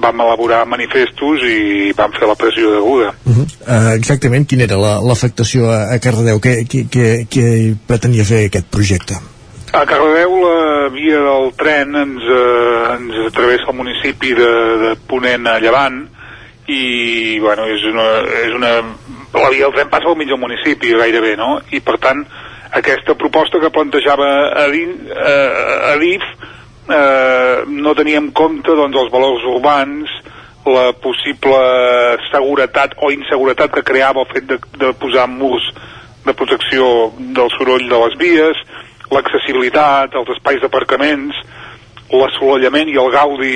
[0.00, 3.12] vam elaborar manifestos i vam fer la pressió deguda.
[3.24, 3.46] Uh -huh.
[3.66, 6.40] uh, exactament quina era la- l'afectació a, a Cardedeu?
[6.40, 9.14] Què, què, què, què pretenia fer aquest projecte?
[9.72, 14.52] A Cardedeu la via del tren ens, eh, ens travessa el municipi de,
[14.82, 16.08] de Ponent a Llevant
[16.66, 18.06] i bueno, és una,
[18.46, 18.70] és una,
[19.34, 21.60] la via del tren passa al mig del municipi gairebé, no?
[21.70, 22.24] I per tant
[22.72, 24.30] aquesta proposta que plantejava
[24.64, 26.22] Adif, eh, Adif
[26.92, 30.12] eh, no tenia en compte doncs, els valors urbans,
[30.66, 31.60] la possible
[32.28, 35.70] seguretat o inseguretat que creava el fet de, de posar murs
[36.26, 38.62] de protecció del soroll de les vies,
[39.10, 41.38] l'accessibilitat, els espais d'aparcaments,
[42.12, 43.54] l'assolellament i el gaudi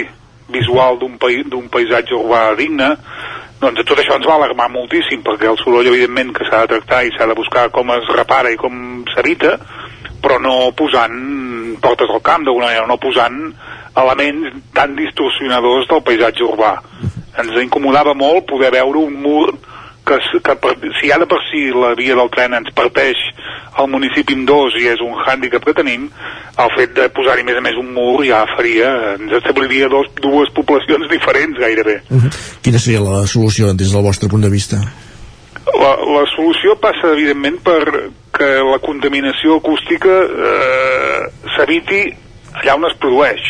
[0.55, 2.94] visual d'un d'un paisatge urbà digne,
[3.61, 7.05] doncs tot això ens va alarmar moltíssim, perquè el soroll evidentment que s'ha de tractar
[7.05, 9.59] i s'ha de buscar com es repara i com s'evita,
[10.24, 11.43] però no posant
[11.82, 13.38] portes al camp d'alguna manera, no posant
[13.96, 16.74] elements tan distorsionadors del paisatge urbà.
[17.40, 19.55] Ens incomodava molt poder veure un mur
[20.05, 23.20] que, que per, si de per si la via del tren ens parteix
[23.80, 26.06] el municipi en dos i és un hàndicap que tenim,
[26.62, 30.52] el fet de posar-hi més a més un mur ja faria, ens establiria dos, dues
[30.55, 32.02] poblacions diferents gairebé.
[32.10, 32.30] Uh -huh.
[32.62, 34.76] Quina seria la solució des del vostre punt de vista?
[35.65, 41.20] La, la solució passa, evidentment, per que la contaminació acústica eh,
[41.55, 42.03] s'eviti
[42.61, 43.45] allà on es produeix.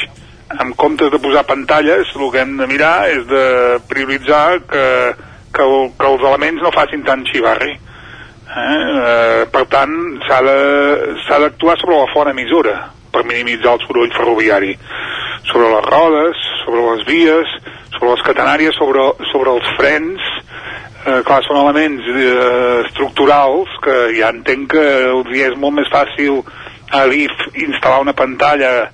[0.54, 3.44] En comptes de posar pantalles, el que hem de mirar és de
[3.90, 4.84] prioritzar que,
[5.54, 7.74] que, el, que els elements no facin tant xivarri.
[7.74, 8.60] Eh?
[8.60, 9.94] Eh, per tant,
[10.28, 10.42] s'ha
[11.42, 12.76] d'actuar sobre la font emissora
[13.14, 14.76] per minimitzar el soroll ferroviari.
[15.50, 17.56] Sobre les rodes, sobre les vies,
[17.94, 20.20] sobre les catenàries, sobre, sobre els frens,
[21.06, 25.90] eh, clar, són elements eh, estructurals que ja entenc que els hi és molt més
[25.92, 26.42] fàcil
[26.94, 27.32] a DIF
[27.64, 28.90] instal·lar una pantalla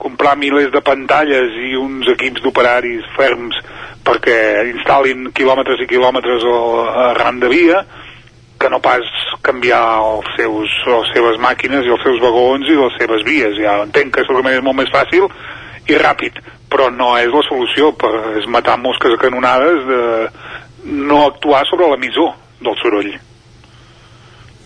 [0.00, 3.56] comprar milers de pantalles i uns equips d'operaris ferms
[4.06, 4.36] perquè
[4.70, 7.82] instal·lin quilòmetres i quilòmetres al- arran de via
[8.60, 9.04] que no pas
[9.44, 13.54] canviar els seus, les seves màquines i els seus vagons i les seves vies.
[13.60, 15.28] Ja entenc que segurament és molt més fàcil
[15.90, 16.38] i ràpid,
[16.70, 20.04] però no és la solució, per, és matar mosques a canonades de
[21.10, 23.12] no actuar sobre l'emissor del soroll.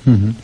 [0.05, 0.35] Uh -huh.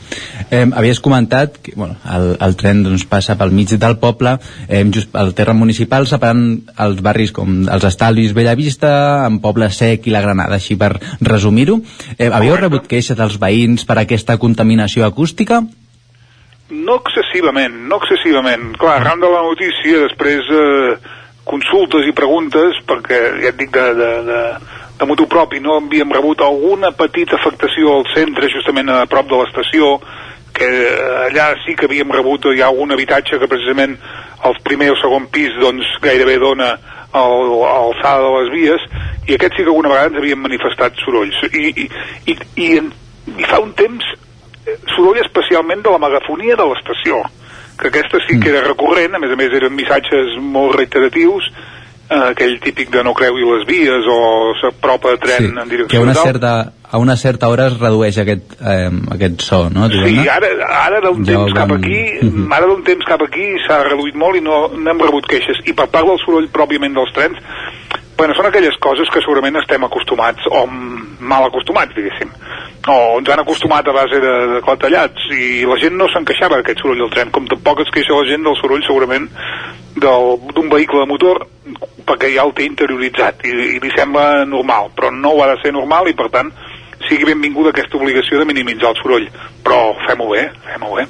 [0.50, 4.38] eh, havies comentat que bueno, el, el tren doncs, passa pel mig del poble
[4.68, 10.06] eh, just al terra municipal separant els barris com els Estalvis Bellavista en Poble Sec
[10.06, 11.82] i la Granada així per resumir-ho
[12.16, 15.62] eh, havíeu rebut queixes dels veïns per aquesta contaminació acústica?
[16.70, 18.74] No excessivament, no excessivament.
[18.78, 20.94] Clar, arran de la notícia, després eh,
[21.48, 24.40] consultes i preguntes, perquè ja et dic de, de, de,
[25.00, 29.40] de motu propi no havíem rebut alguna petita afectació al centre, justament a prop de
[29.40, 29.96] l'estació,
[30.54, 33.96] que perquè allà sí que havíem rebut hi ha algun habitatge que precisament
[34.44, 36.76] el primer o segon pis doncs gairebé dona
[37.12, 38.82] l'alçada de les vies
[39.28, 41.86] i aquest sí que alguna vegada ens havien manifestat sorolls i, i,
[42.32, 42.36] i,
[42.66, 42.68] i,
[43.36, 44.29] i fa un temps eh,
[44.94, 47.22] soroll especialment de la megafonia de l'estació
[47.80, 51.46] que aquesta sí que era recurrent, a més a més eren missatges molt reiteratius
[52.10, 54.18] eh, aquell típic de no creui les vies o
[54.60, 56.52] s'apropa de tren Sí, en direcció que a una, certa,
[56.90, 59.88] a una certa hora es redueix aquest, eh, aquest so, no?
[59.94, 60.50] Sí, ara,
[60.82, 62.02] ara d'un Ja temps cap aquí,
[62.58, 65.62] ara d'un temps cap aquí s'ha reduït molt i no n'hem rebut queixes.
[65.64, 67.40] I per part del soroll pròpiament dels trens,
[68.20, 72.28] bueno, són aquelles coses que segurament estem acostumats, o mal acostumats, diguéssim.
[72.92, 76.58] O ens han acostumat a base de, de clatellats, i la gent no se'n queixava
[76.58, 79.24] d'aquest soroll del tren, com tampoc es queixa la gent del soroll segurament
[80.04, 81.40] d'un vehicle de motor
[82.10, 85.56] perquè ja el té interioritzat i, i li sembla normal, però no ho ha de
[85.62, 86.52] ser normal i per tant
[87.08, 89.26] sigui benvinguda aquesta obligació de minimitzar el soroll
[89.64, 91.08] però fem-ho bé, fem-ho bé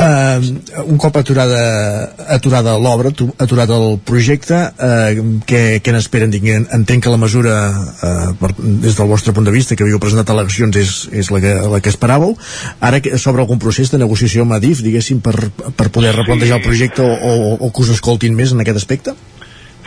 [0.00, 0.38] Uh,
[0.86, 6.32] un cop aturada, aturada l'obra, tu- aturada el projecte, uh, què, què n'esperen?
[6.72, 7.56] Entenc que la mesura,
[8.00, 11.40] uh, per, des del vostre punt de vista, que havíeu presentat al·legacions, és, és la,
[11.44, 12.32] que, la que esperàveu.
[12.80, 15.34] Ara que- s'obre algun procés de negociació amb Adif, diguéssim, per,
[15.76, 19.12] per poder replantejar el projecte o, o, o que us escoltin més en aquest aspecte?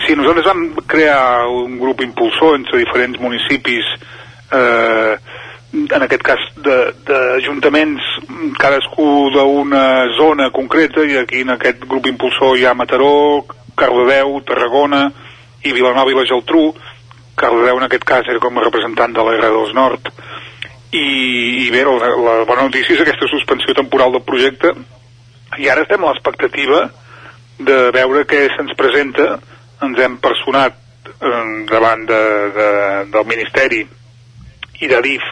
[0.06, 3.88] Sí, nosaltres vam crear un grup impulsor entre diferents municipis,
[4.52, 5.16] eh,
[5.74, 8.02] en aquest cas de- d'ajuntaments,
[8.60, 13.46] cadascú d'una zona concreta, i aquí en aquest grup impulsor hi ha Mataró,
[13.76, 15.12] Cardedeu, Tarragona
[15.64, 16.74] i Vilanova i la Geltrú.
[17.36, 20.12] Cardedeu en aquest cas era com a representant de la R2 Nord.
[20.94, 24.76] I, i bé, la, la bona notícia és aquesta suspensió temporal del projecte
[25.58, 26.84] i ara estem a l'expectativa
[27.58, 29.40] de veure què se'ns presenta
[29.82, 30.78] ens hem personat
[31.10, 32.22] eh, davant de,
[32.58, 32.68] de,
[33.10, 33.82] del Ministeri
[34.82, 35.26] i d'Adif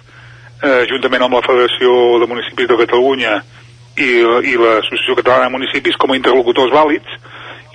[0.62, 3.36] eh, juntament amb la Federació de Municipis de Catalunya
[3.98, 4.10] i,
[4.52, 7.20] i l'Associació Catalana de Municipis com a interlocutors vàlids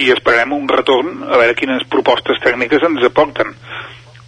[0.03, 3.55] i esperem un retorn a veure quines propostes tècniques ens aporten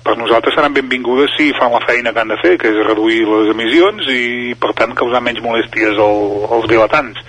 [0.04, 3.26] per nosaltres seran benvingudes si fan la feina que han de fer, que és reduir
[3.28, 6.22] les emissions i per tant causar menys molèsties al,
[6.56, 7.20] als vilatans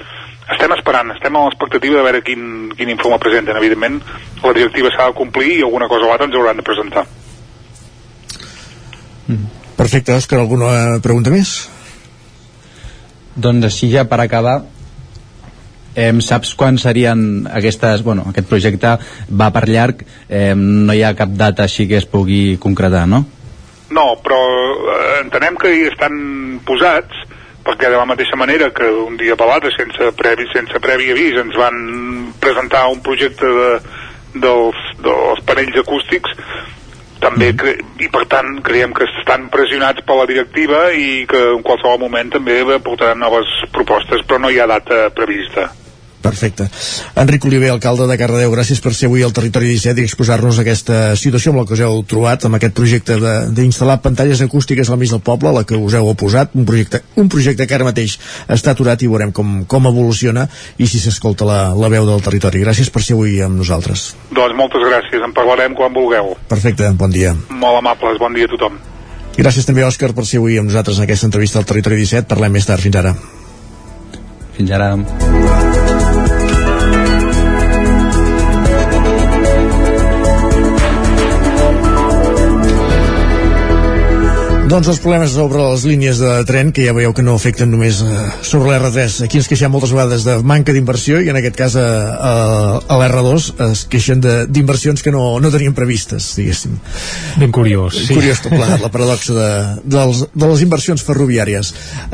[0.49, 2.43] estem esperant, estem a l'expectativa de veure quin,
[2.73, 3.57] quin informe presenten.
[3.59, 3.99] Evidentment,
[4.41, 7.05] la directiva s'ha de complir i alguna cosa o altra ens hauran de presentar.
[9.79, 11.53] Perfecte, Òscar, alguna pregunta més?
[13.39, 14.57] Doncs així ja per acabar
[15.95, 18.97] eh, saps quan serien aquestes, bueno, aquest projecte
[19.41, 23.23] va per llarg eh, no hi ha cap data així que es pugui concretar, no?
[23.95, 26.17] No, però eh, entenem que hi estan
[26.67, 27.23] posats
[27.63, 31.39] perquè de la mateixa manera que un dia per l'altre sense, previ, sense previ avís
[31.39, 31.79] ens van
[32.43, 33.71] presentar un projecte de,
[34.43, 36.35] dels, dels panells acústics
[37.23, 41.63] també cre i per tant creiem que estan pressionats per la directiva i que en
[41.65, 45.69] qualsevol moment també portaran noves propostes però no hi ha data prevista
[46.21, 46.65] Perfecte.
[47.15, 51.15] Enric Oliver, alcalde de Cardedeu, gràcies per ser avui al Territori 17 i exposar-nos aquesta
[51.15, 54.97] situació amb la que us heu trobat, amb aquest projecte de- d'instal·lar pantalles acústiques al
[54.99, 58.17] mig del poble, la que us heu oposat, un projecte, un projecte que ara mateix
[58.49, 60.47] està aturat i veurem com, com evoluciona
[60.77, 62.59] i si s'escolta la, la veu del territori.
[62.67, 64.15] Gràcies per ser avui amb nosaltres.
[64.35, 67.33] doncs moltes gràcies, en parlarem quan vulgueu Perfecte, bon dia.
[67.49, 68.75] molt amables, bon dia a tothom
[69.37, 72.27] I gràcies també, Òscar, per ser avui amb nosaltres en aquesta entrevista al Territori 17.
[72.27, 72.81] Parlem més tard.
[72.83, 73.15] Fins ara.
[74.57, 76.08] Fins ara.
[84.69, 88.03] Doncs els problemes sobre les línies de tren, que ja veieu que no afecten només
[88.05, 89.15] eh, sobre l'R3.
[89.25, 92.33] Aquí ens queixem moltes vegades de manca d'inversió i en aquest cas a, a,
[92.85, 96.75] a l'R2 es queixen de- d'inversions que no, no tenien previstes, diguéssim.
[97.41, 98.13] Ben curiós, sí.
[98.13, 99.47] Curiós tot plegat, la paradoxa de,
[99.95, 101.71] dels, de les inversions ferroviàries.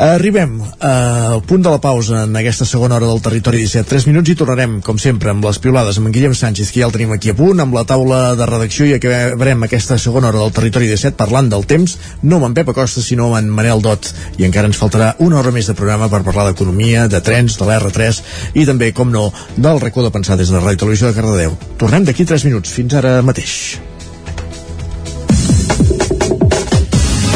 [0.08, 3.84] Arribem al punt de la pausa en aquesta segona hora del Territori 17.
[3.92, 6.88] 3 minuts i tornarem, com sempre, amb les piulades amb en Guillem Sánchez, que ja
[6.88, 10.46] el tenim aquí a punt, amb la taula de redacció i acabarem aquesta segona hora
[10.46, 13.82] del Territori 17 parlant del temps, no amb en Pep Acosta, sinó amb en Manel
[13.82, 14.12] Dot.
[14.38, 17.66] I encara ens faltarà una hora més de programa per parlar d'economia, de trens, de
[17.66, 18.22] l'R3
[18.54, 21.58] i també, com no, del racó de pensar des de la Ràdio Televisió de Cardedeu.
[21.82, 22.70] Tornem d'aquí 3 minuts.
[22.76, 23.58] Fins ara mateix.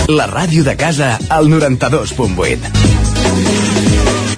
[0.10, 2.58] La ràdio de casa al 92.8.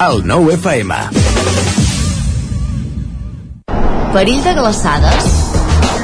[0.07, 0.95] El 9 FM.
[4.11, 5.40] Perill de glaçades?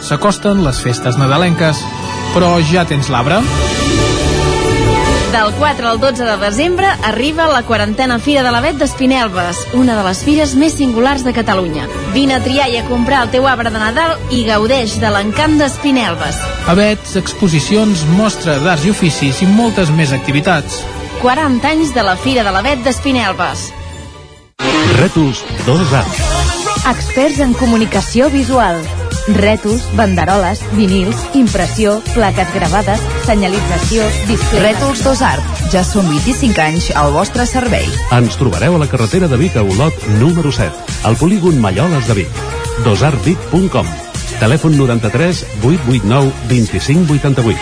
[0.00, 1.80] s'acosten les festes nadalenques,
[2.34, 3.40] però ja tens l'arbre?
[5.32, 10.04] Del 4 al 12 de desembre arriba la quarantena Fira de l'Avet d'Espinelves, una de
[10.06, 11.84] les fires més singulars de Catalunya.
[12.14, 15.58] Vine a triar i a comprar el teu arbre de Nadal i gaudeix de l'encant
[15.60, 16.40] d'Espinelves.
[16.72, 20.80] Avets, exposicions, mostra d'arts i oficis i moltes més activitats.
[21.20, 23.68] 40 anys de la Fira de l'Avet d'Espinelves.
[24.98, 26.06] Rètols 2A.
[26.88, 28.80] Experts en comunicació visual.
[29.36, 34.64] Rètols, banderoles, vinils, impressió, plaques gravades, senyalització, displays...
[34.64, 35.62] Rètols Dos Art.
[35.72, 37.86] Ja són 25 anys al vostre servei.
[38.16, 40.72] Ens trobareu a la carretera de Vic a Olot, número 7,
[41.08, 42.44] al polígon Malloles de Vic.
[42.84, 43.88] dosartvic.com
[44.38, 47.58] Telèfon 93 889 2588.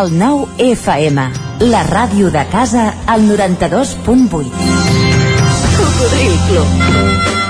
[0.00, 1.26] El nou FM,
[1.68, 4.48] la ràdio de casa, al 92.8.
[5.76, 7.49] Cocodril Club.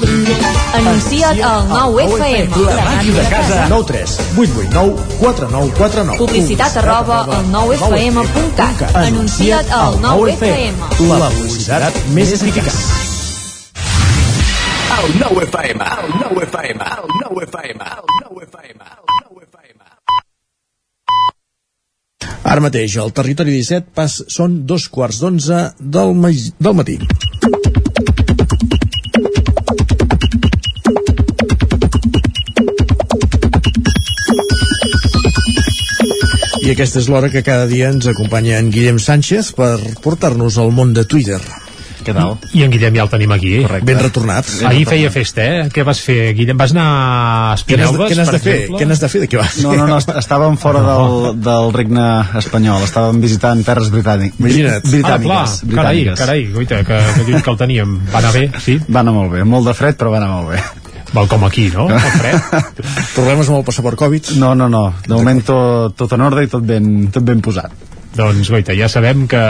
[0.00, 2.56] Anuncia't al 9FM.
[2.64, 3.66] La màquina de casa.
[3.68, 8.96] 9 3 8 8 9 4 9 4 9 Publicitat arroba al 9FM.cat.
[8.96, 10.74] Anuncia't al 9FM.
[11.10, 12.80] La publicitat més eficaç.
[15.00, 18.80] El 9 FM, el 9 FM, el 9 FM, el 9 FM.
[22.50, 26.16] Ara mateix, al territori 17 pas, són dos quarts d'onze del,
[26.58, 26.98] del matí.
[36.70, 39.74] I aquesta és l'hora que cada dia ens acompanya en Guillem Sánchez per
[40.04, 41.40] portar-nos al món de Twitter.
[42.00, 42.36] Què tal?
[42.56, 43.50] I en Guillem ja el tenim aquí.
[43.60, 43.84] Correcte.
[43.90, 44.46] Ben retornat.
[44.70, 45.64] Ahir feia festa, eh?
[45.74, 46.56] Què vas fer, Guillem?
[46.56, 48.54] Vas anar a Espinelves, què n'has per de fer?
[48.60, 48.78] exemple?
[48.80, 49.20] Què n'has de fer?
[49.26, 49.58] De què vas?
[49.66, 52.06] No, no, no, est- estàvem fora del, del regne
[52.40, 54.86] espanyol, estàvem visitant terres britànic, Imagina't.
[54.88, 55.58] britàniques.
[55.60, 57.98] Ah, clar, carai, carai, goita, que, que que el teníem.
[58.14, 58.78] Va anar bé, sí?
[58.88, 60.62] Va anar molt bé, molt de fred, però va anar molt bé.
[61.12, 61.88] Val com aquí, no?
[63.16, 64.34] Problemes amb el passaport Covid?
[64.38, 67.89] No, no, no, de moment tot, tot en ordre i tot ben, tot ben posat.
[68.16, 69.40] Doncs, goita, ja sabem que...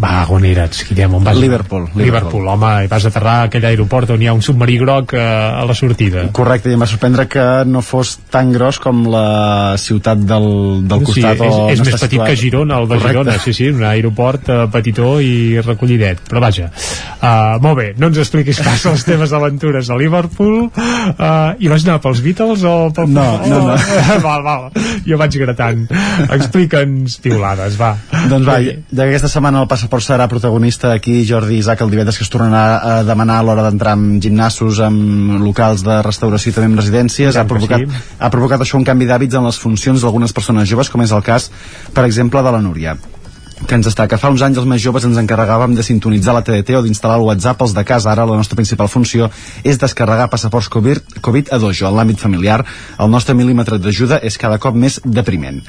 [0.00, 1.18] Va, on eres, Guillem?
[1.18, 1.36] On vas?
[1.36, 2.04] Liverpool, Liverpool.
[2.06, 5.20] Liverpool, home, i vas aterrar a aquell aeroport on hi ha un submarí groc eh,
[5.22, 6.26] a la sortida.
[6.36, 10.48] Correcte, i em va sorprendre que no fos tan gros com la ciutat del,
[10.88, 12.30] del sí, costat és, o és no més petit situat.
[12.30, 13.12] que Girona, el de Correcte.
[13.12, 18.10] Girona, sí, sí, un aeroport eh, petitó i recollidet, però vaja uh, molt bé, no
[18.10, 22.74] ens expliquis pas les teves aventures a Liverpool uh, i vas anar pels Beatles o
[22.96, 23.76] pel No, no, no.
[24.26, 24.66] val, val,
[25.06, 25.86] jo vaig gratant
[26.36, 27.96] explica'ns piulades, va
[28.30, 32.20] Doncs va, ja que aquesta setmana el passaport serà protagonista aquí Jordi Isaac el divendres
[32.20, 36.56] que es tornarà a demanar a l'hora d'entrar en gimnasos, en locals de restauració i
[36.56, 38.06] també en residències ha tant que provocat, sí.
[38.20, 41.26] ha provocat això un canvi d'hàbits en les funcions d'algunes persones joves com és el
[41.26, 41.50] cas,
[41.94, 42.96] per exemple, de la Núria
[43.64, 44.18] que ens destaca.
[44.20, 47.24] Fa uns anys els més joves ens encarregàvem de sintonitzar la TDT o d'instal·lar el
[47.24, 48.10] WhatsApp als de casa.
[48.12, 49.30] Ara la nostra principal funció
[49.64, 51.88] és descarregar passaports Covid, COVID a dojo.
[51.88, 52.60] En l'àmbit familiar,
[53.00, 55.62] el nostre mil·límetre d'ajuda és cada cop més depriment.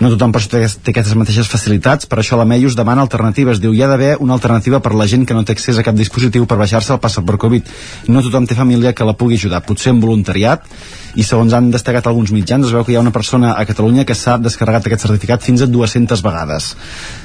[0.00, 3.60] No tothom això té, té aquestes mateixes facilitats, per això la Meius demana alternatives.
[3.62, 5.96] Diu, hi ha d'haver una alternativa per la gent que no té accés a cap
[5.98, 7.70] dispositiu per baixar-se el passaport Covid.
[8.10, 9.62] No tothom té família que la pugui ajudar.
[9.66, 10.66] Potser en voluntariat,
[11.14, 14.04] i segons han destacat alguns mitjans, es veu que hi ha una persona a Catalunya
[14.06, 16.72] que s'ha descarregat aquest certificat fins a 200 vegades.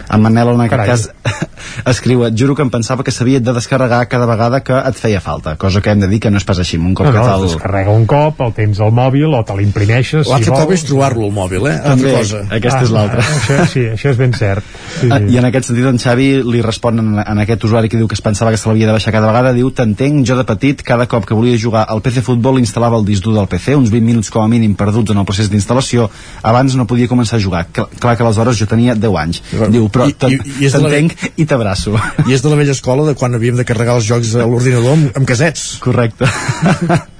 [0.09, 0.89] En Manel, en aquest Carai.
[0.89, 1.47] cas,
[1.93, 5.21] escriu, et juro que em pensava que s'havia de descarregar cada vegada que et feia
[5.21, 6.77] falta, cosa que hem de dir que no és pas així.
[6.77, 7.47] Un cop no, que no, te'l...
[7.47, 10.77] es descarrega un cop, el tens al mòbil o te l'imprimeixes L'altre si cop vols.
[10.77, 11.77] és trobar-lo al mòbil, eh?
[11.85, 12.43] També, cosa.
[12.60, 13.23] Aquesta ah, és l'altra.
[13.23, 14.64] Això, sí, això és ben cert.
[14.99, 15.34] Sí, Ah, sí.
[15.34, 18.15] I en aquest sentit en Xavi li respon en, en aquest usuari que diu que
[18.18, 21.07] es pensava que se l'havia de baixar cada vegada, diu, t'entenc, jo de petit, cada
[21.10, 24.06] cop que volia jugar al PC Futbol instal·lava el disc dur del PC, uns 20
[24.06, 26.10] minuts com a mínim perduts en el procés d'instal·lació,
[26.44, 27.65] abans no podia començar a jugar.
[27.73, 29.41] Cl clar que aleshores jo tenia 10 anys.
[29.72, 31.95] Diu, però I- i- i t'entenc i t'abraço.
[32.27, 34.94] I és de la vella escola de quan havíem de carregar els jocs a l'ordinador
[34.98, 35.77] amb, amb casets.
[35.80, 36.27] Correcte.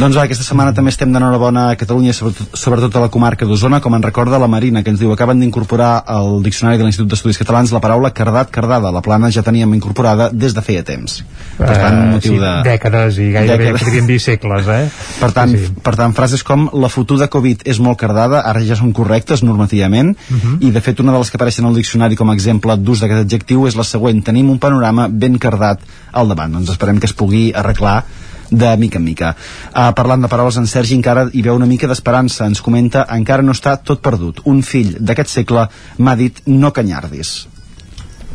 [0.00, 3.80] doncs va, aquesta setmana també estem d'enhorabona a Catalunya, sobretot, sobretot a la comarca d'Osona,
[3.80, 7.38] com en recorda la Marina, que ens diu acaben d'incorporar al Diccionari de l'Institut d'Estudis
[7.40, 8.90] Catalans la paraula cardat, cardada.
[8.94, 11.20] La plana ja teníem incorporada des de feia temps.
[11.58, 12.52] Per tant, Eh, motiu sí, de...
[12.64, 13.82] dècades i gairebé Dècades.
[13.84, 14.88] podríem dir segles, eh?
[15.20, 15.72] Per tant, sí, sí.
[15.82, 20.16] per tant, frases com la fotuda Covid és molt cardada, ara ja són correctes normativament,
[20.16, 20.40] uh Mhm.
[20.40, 20.68] -huh.
[20.68, 23.20] i de fet una de les que apareixen al diccionari com a exemple d'ús d'aquest
[23.26, 25.80] adjectiu és la següent, tenim un panorama ben cardat
[26.12, 28.04] al davant, doncs esperem que es pugui arreglar
[28.50, 29.34] de mica en mica.
[29.70, 32.48] Uh, parlant de paraules, en Sergi encara hi veu una mica d'esperança.
[32.50, 34.44] Ens comenta, encara no està tot perdut.
[34.50, 35.68] Un fill d'aquest segle
[35.98, 37.34] m'ha dit no canyardis.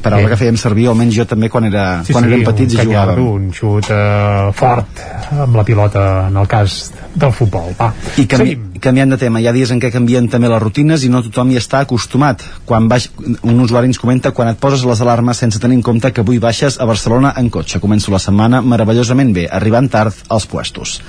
[0.06, 0.36] Paraula Bé.
[0.36, 3.20] que fèiem servir, almenys jo també quan, era, Sí, quan sí, érem petits i jugàvem.
[3.26, 5.02] un xut eh, fort
[5.42, 7.72] amb la pilota en el cas del futbol.
[7.80, 7.88] Va,
[8.22, 8.80] I canvi, seguim.
[8.84, 11.50] canviant de tema, hi ha dies en què canvien també les rutines i no tothom
[11.52, 12.44] hi està acostumat.
[12.70, 13.10] Quan baix,
[13.42, 16.38] un usuari ens comenta quan et poses les alarmes sense tenir en compte que avui
[16.40, 17.80] baixes a Barcelona en cotxe.
[17.82, 21.00] Començo la setmana meravellosament bé, arribant tard als puestos.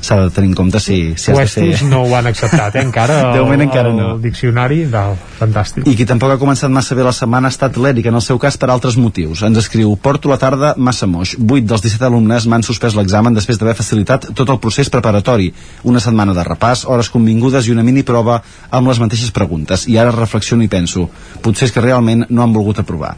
[0.00, 1.88] S'ha de tenir en compte si, si has de fer...
[1.90, 3.18] no ho han acceptat, eh, encara.
[3.34, 4.14] De moment el, encara no.
[4.14, 5.86] El diccionari, val, fantàstic.
[5.88, 8.40] I qui tampoc ha començat massa bé la setmana ha estat l'Eric, en el seu
[8.40, 9.44] cas per altres motius.
[9.46, 11.36] Ens escriu, porto la tarda massa moix.
[11.36, 15.50] 8 dels 17 alumnes m'han suspès l'examen després d'haver facilitat tot el procés preparatori.
[15.90, 18.40] Una setmana de repàs, hores convingudes i una mini prova
[18.70, 19.86] amb les mateixes preguntes.
[19.88, 21.08] I ara reflexiono i penso,
[21.44, 23.16] potser és que realment no han volgut aprovar.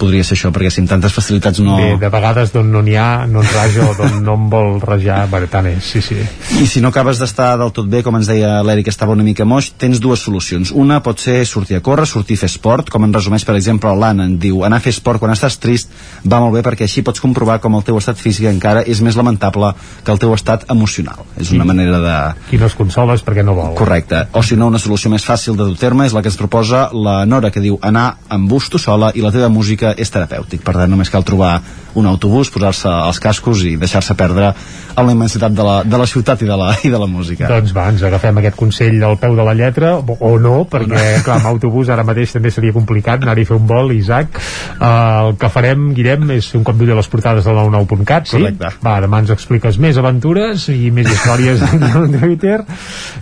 [0.00, 1.76] Podria ser això, perquè si amb tantes facilitats no...
[1.76, 4.78] Bé, de vegades d'on no n'hi ha, no en raja o d'on no en vol
[4.80, 6.16] rajar, bueno, tant és, sí, sí.
[6.60, 9.26] I si no acabes d'estar del tot bé, com ens deia l'Eric, que estava una
[9.26, 10.72] mica moix, tens dues solucions.
[10.72, 13.92] Una pot ser sortir a córrer, sortir a fer esport, com en resumeix, per exemple,
[13.92, 15.92] l'Anna, en diu anar a fer esport quan estàs trist
[16.24, 19.16] va molt bé perquè així pots comprovar com el teu estat físic encara és més
[19.20, 19.74] lamentable
[20.04, 21.26] que el teu estat emocional.
[21.36, 22.16] És una I- manera de...
[22.48, 23.74] Qui no es consola és perquè no vol.
[23.76, 24.24] Correcte.
[24.32, 26.86] O si no, una solució més fàcil de dur terme és la que ens proposa
[26.96, 30.62] la Nora, que diu anar amb bus tu sola i la teva música és terapèutic.
[30.66, 31.58] Per tant, només cal trobar
[31.94, 34.52] un autobús, posar-se els cascos i deixar-se perdre
[34.96, 37.48] en la immensitat de la, de la ciutat i de la, i de la música.
[37.50, 41.22] Doncs va, ens agafem aquest consell al peu de la lletra, o, o no, perquè,
[41.24, 44.40] clar, amb autobús ara mateix també seria complicat anar-hi a fer un vol, Isaac.
[44.78, 48.38] Uh, el que farem, Guillem, és un cop d'ull a les portades del 99.cat, sí?
[48.38, 48.72] Correcte.
[48.84, 52.60] Va, demà ens expliques més aventures i més històries en Twitter.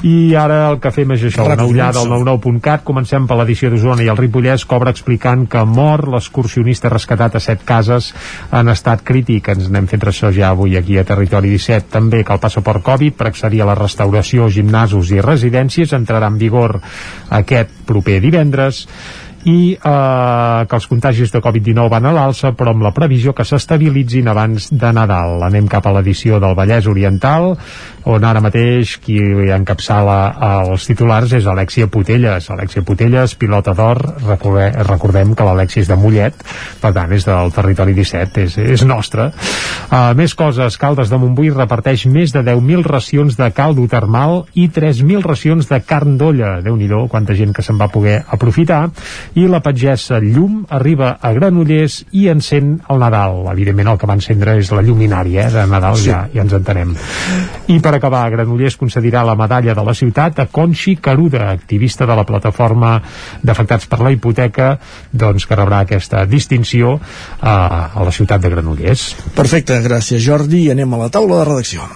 [0.08, 2.26] I ara el que fem és això, una ullada al doncs.
[2.28, 2.84] 99.cat.
[2.88, 7.64] Comencem per l'edició d'Osona i el Ripollès cobra explicant que mor l'excursionista rescatat a set
[7.68, 8.12] cases
[8.60, 9.50] en estat crític.
[9.54, 11.88] Ens n'hem fet ressò ja avui aquí a Territori 17.
[11.92, 16.38] També que el passaport Covid per accedir a la restauració, gimnasos i residències entrarà en
[16.40, 16.78] vigor
[17.40, 18.86] aquest proper divendres
[19.44, 23.46] i eh, que els contagis de Covid-19 van a l'alça però amb la previsió que
[23.46, 25.42] s'estabilitzin abans de Nadal.
[25.46, 27.54] Anem cap a l'edició del Vallès Oriental
[28.08, 29.18] on ara mateix qui
[29.52, 30.16] encapçala
[30.62, 32.46] els titulars és Alexia Putelles.
[32.50, 36.40] Alexia Putelles, pilota d'or, recordem, recordem que l'Alexia és de Mollet,
[36.80, 39.28] per tant és del territori 17, és, és nostre.
[39.88, 44.68] Uh, més coses, Caldes de Montbui reparteix més de 10.000 racions de caldo termal i
[44.72, 46.58] 3.000 racions de carn d'olla.
[46.64, 48.88] déu nhi quanta gent que se'n va poder aprofitar.
[49.38, 53.44] I la pagesa Llum arriba a Granollers i encén el Nadal.
[53.52, 56.08] Evidentment el que va encendre és la lluminària eh, de Nadal, Sí.
[56.10, 56.94] ja, ja ens entenem.
[57.70, 62.16] I per acabar, Granollers concedirà la medalla de la ciutat a Conxi Caruda, activista de
[62.18, 62.96] la plataforma
[63.42, 64.72] d'afectats per la hipoteca,
[65.12, 66.98] doncs que rebrà aquesta distinció
[67.40, 69.14] a, a la ciutat de Granollers.
[69.38, 70.64] Perfecte, gràcies Jordi.
[70.66, 71.86] I anem a la taula de redacció.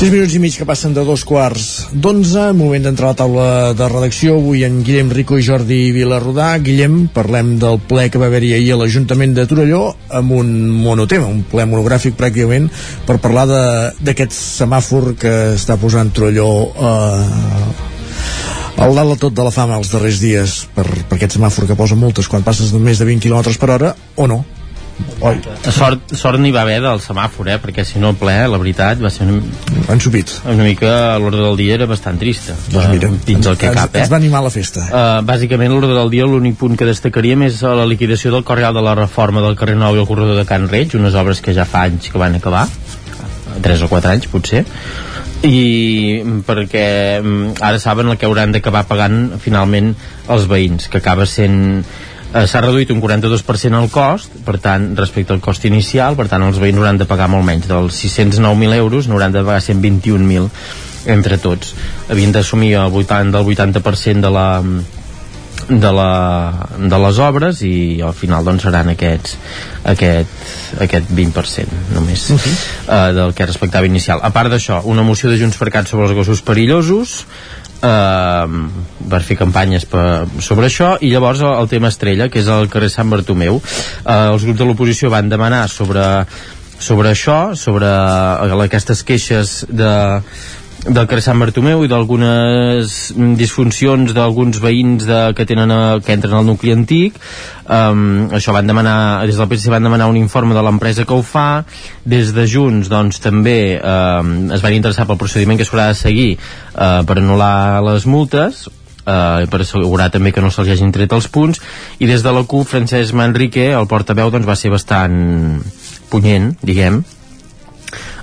[0.00, 3.48] Sis minuts i mig que passen de dos quarts d'onze, moment d'entrar a la taula
[3.76, 4.38] de redacció.
[4.38, 6.54] Avui en Guillem Rico i Jordi Vilarrodà.
[6.64, 9.82] Guillem, parlem del ple que va haver-hi ahir a l'Ajuntament de Torelló
[10.16, 10.54] amb un
[10.86, 12.70] monotema, un ple monogràfic pràcticament,
[13.04, 13.44] per parlar
[14.00, 20.22] d'aquest semàfor que està posant Torelló eh, al dalt tot de la fama els darrers
[20.24, 23.52] dies per, per aquest semàfor que posa multes quan passes de més de 20 km
[23.60, 24.40] per hora o no
[25.20, 25.34] Oi.
[25.74, 27.58] Sort, sort n'hi va haver del semàfor, eh?
[27.62, 29.40] perquè si no ple, la veritat, va ser una,
[29.92, 30.32] Ensupit.
[30.48, 32.56] una mica l'ordre del dia era bastant trista.
[32.72, 34.04] Doncs mira, eh, dins el que ens, cap, eh?
[34.04, 34.86] ens va animar la festa.
[34.88, 38.84] Uh, bàsicament l'ordre del dia l'únic punt que destacaríem és la liquidació del Correal de
[38.86, 41.68] la reforma del carrer Nou i el corredor de Can Reig unes obres que ja
[41.68, 42.66] fa anys que van acabar
[43.60, 44.64] 3 o 4 anys potser
[45.46, 46.84] i perquè
[47.20, 49.94] mm, ara saben el que hauran d'acabar pagant finalment
[50.28, 51.84] els veïns que acaba sent
[52.34, 56.44] eh, s'ha reduït un 42% el cost per tant, respecte al cost inicial per tant
[56.46, 57.68] els veïns hauran de pagar molt menys.
[57.70, 60.48] Dels 609.000 euros n'hauran de pagar 121.000
[61.10, 61.74] entre tots.
[62.10, 64.48] Havien d'assumir el 80, del 80% de la
[65.68, 69.36] de, la, de les obres i al final doncs seran aquests
[69.90, 70.32] aquest,
[70.82, 72.54] aquest 20% només uh -huh.
[72.86, 74.20] uh, del que respectava inicial.
[74.22, 77.26] A part d'això, una moció de Junts per Cat sobre els gossos perillosos
[77.80, 78.68] Uh,
[79.08, 80.94] per fer campanyes per, sobre això.
[81.00, 83.56] I llavors el, el tema estrella que és el carrer Sant Bartomeu.
[83.56, 86.04] Uh, els grups de l'oposició van demanar sobre
[86.80, 89.90] sobre això, sobre uh, aquestes queixes de
[90.80, 92.94] del carrer Sant Bartomeu i d'algunes
[93.36, 97.18] disfuncions d'alguns veïns de, que tenen a, que entren al nucli antic.
[97.70, 101.22] Um, això van demanar des del PSC van demanar un informe de l'empresa que ho
[101.26, 101.62] fa.
[102.08, 106.30] Des de Junts doncs també um, es van interessar pel procediment que s'haurà de seguir
[106.38, 108.66] uh, per anul·lar les multes
[109.04, 111.60] eh, per assegurar també que no se'ls hagin tret els punts.
[112.00, 115.16] I des de la CUP Francesc Manrique el portaveu doncs va ser bastant
[116.10, 117.02] punyent, diguem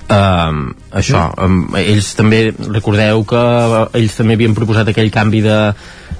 [0.08, 5.58] Uh, això, um, ells també recordeu que uh, ells també havien proposat aquell canvi de,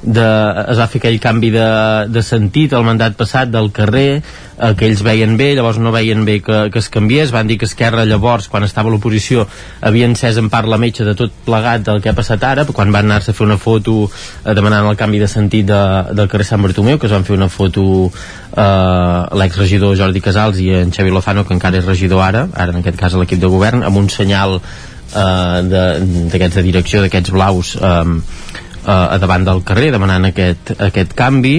[0.03, 0.27] de,
[0.71, 1.67] es va fer aquell canvi de,
[2.13, 6.25] de sentit al mandat passat del carrer eh, que ells veien bé, llavors no veien
[6.27, 9.47] bé que, que es canviés, van dir que Esquerra llavors quan estava a l'oposició
[9.81, 12.95] havia encès en part la metge de tot plegat del que ha passat ara, quan
[12.95, 15.81] van anar-se a fer una foto eh, demanant el canvi de sentit de,
[16.15, 20.71] del carrer Sant Bartomeu, que es van fer una foto eh, l'exregidor Jordi Casals i
[20.79, 23.51] en Xavi Lozano, que encara és regidor ara, ara en aquest cas a l'equip de
[23.51, 29.65] govern, amb un senyal eh, d'aquests de, de direcció, d'aquests blaus eh, eh, davant del
[29.69, 31.59] carrer demanant aquest, aquest canvi.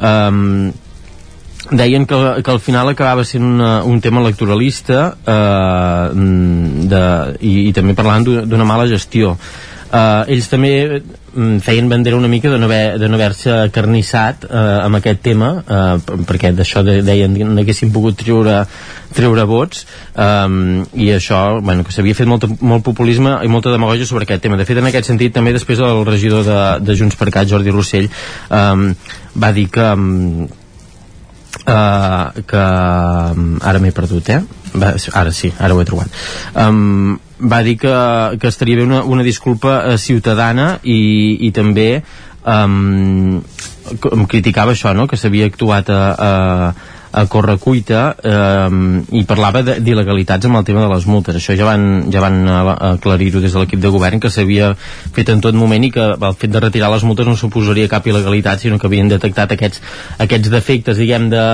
[0.00, 0.70] Um,
[1.70, 6.06] deien que, que al final acabava sent una, un tema electoralista eh,
[6.90, 7.02] de,
[7.40, 9.36] i, i també parlant d'una mala gestió
[9.92, 14.62] eh, ells també mm, feien bandera una mica de no haver-se no haver carnissat eh,
[14.84, 18.62] amb aquest tema eh, perquè d'això de, deien que no haguessin pogut treure,
[19.16, 19.86] treure vots.
[20.14, 24.46] Eh, i això, bueno, que s'havia fet molt, molt populisme i molta demagogia sobre aquest
[24.46, 24.60] tema.
[24.60, 27.74] De fet en aquest sentit també després el regidor de, de Junts per Cat, Jordi
[27.74, 28.94] Rossell eh,
[29.40, 29.92] va dir que
[31.60, 32.60] Uh, que
[33.68, 34.38] ara m'he perdut eh?
[34.72, 36.14] Va, ara sí, ara ho he trobat
[36.56, 37.92] um, va dir que,
[38.40, 41.90] que estaria bé una, una disculpa uh, ciutadana i, i també
[42.48, 43.42] um,
[43.90, 45.06] em criticava això, no?
[45.10, 46.72] que s'havia actuat a, a,
[47.12, 48.68] a correcuita eh,
[49.18, 51.36] i parlava d'il·legalitats amb el tema de les multes.
[51.40, 54.72] Això ja van, ja van aclarir-ho des de l'equip de govern que s'havia
[55.16, 58.06] fet en tot moment i que el fet de retirar les multes no suposaria cap
[58.06, 59.82] il·legalitat sinó que havien detectat aquests,
[60.18, 61.44] aquests defectes diguem de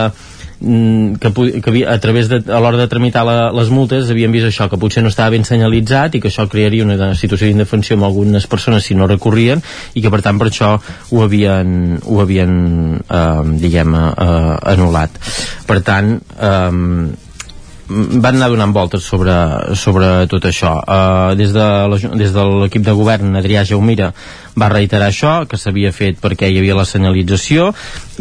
[0.61, 1.31] que,
[1.61, 4.71] que havia, a través de, a l'hora de tramitar la, les multes havien vist això,
[4.73, 8.49] que potser no estava ben senyalitzat i que això crearia una situació d'indefensió amb algunes
[8.49, 9.63] persones si no recorrien
[9.95, 12.57] i que per tant per això ho havien, ho havien
[13.05, 15.21] eh, diguem, eh, anul·lat.
[15.69, 17.26] Per tant eh,
[17.89, 19.35] van anar donant voltes sobre,
[19.79, 20.73] sobre tot això.
[20.83, 24.11] Uh, des de l'equip de govern Adrià Jaumira
[24.57, 27.69] va reiterar això, que s'havia fet perquè hi havia la senyalització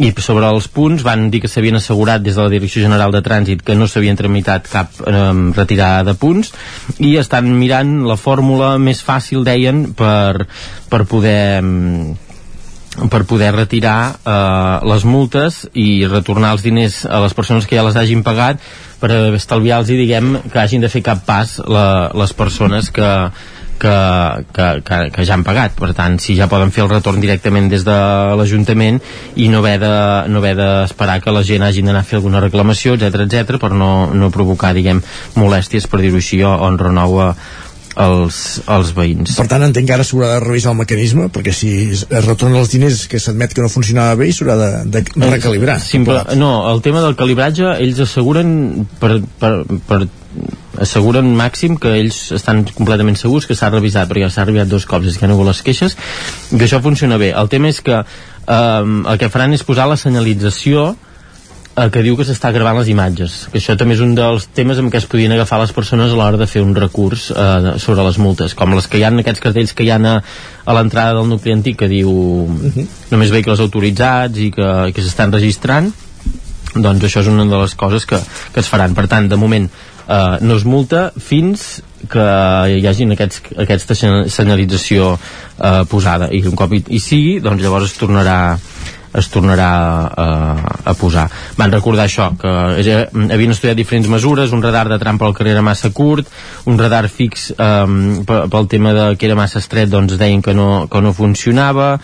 [0.04, 3.22] i sobre els punts van dir que s'havien assegurat des de la Direcció General de
[3.24, 6.52] Trànsit que no s'havien tramitat cap um, retirada de punts
[6.98, 10.46] i estan mirant la fórmula més fàcil, deien, per,
[10.92, 12.14] per poder um,
[13.10, 17.84] per poder retirar eh, les multes i retornar els diners a les persones que ja
[17.86, 18.62] les hagin pagat
[19.00, 23.10] per estalviar-los i diguem que hagin de fer cap pas la, les persones que,
[23.78, 25.76] que, que, que, que ja han pagat.
[25.76, 27.96] Per tant si ja poden fer el retorn directament des de
[28.38, 29.00] l'Ajuntament
[29.36, 29.92] i no haver de,
[30.32, 33.72] no haver d'esperar que la gent hagi d'anar a fer alguna reclamació etc etc per
[33.76, 35.02] no, no provocar diguem
[35.36, 37.30] molèsties per dir-ho així o renou a,
[37.96, 39.36] els, els veïns.
[39.38, 42.72] Per tant, entenc que ara s'haurà de revisar el mecanisme, perquè si es retornen els
[42.72, 45.78] diners que s'admet que no funcionava bé, s'haurà de, de recalibrar.
[45.82, 49.52] Simple, no, el tema del calibratge, ells asseguren per, per,
[49.88, 50.02] per
[50.84, 55.08] asseguren màxim que ells estan completament segurs que s'ha revisat, perquè s'ha revisat dos cops,
[55.14, 55.96] és que no les queixes,
[56.52, 57.32] que això funciona bé.
[57.32, 60.92] El tema és que eh, el que faran és posar la senyalització
[61.76, 64.80] eh, que diu que s'està gravant les imatges que això també és un dels temes
[64.80, 68.06] amb què es podien agafar les persones a l'hora de fer un recurs eh, sobre
[68.06, 70.16] les multes, com les que hi ha aquests cartells que hi ha a,
[70.64, 72.86] a l'entrada del nucli antic que diu uh -huh.
[73.10, 75.92] només vehicles autoritzats i que, que s'estan registrant
[76.74, 78.18] doncs això és una de les coses que,
[78.52, 79.68] que es faran per tant de moment
[80.08, 82.26] eh, no es multa fins que
[82.70, 87.90] hi hagin aquests, aquesta senyalització eh, posada i un cop hi, hi sigui doncs llavors
[87.90, 88.58] es tornarà
[89.16, 89.70] es tornarà
[90.06, 90.26] a,
[90.84, 91.26] a posar.
[91.58, 92.52] Van recordar això, que
[92.86, 96.28] ja havien estudiat diferents mesures, un radar de trampa al carrer era massa curt,
[96.66, 100.86] un radar fix um, pel tema de que era massa estret, doncs deien que no,
[100.92, 101.94] que no funcionava,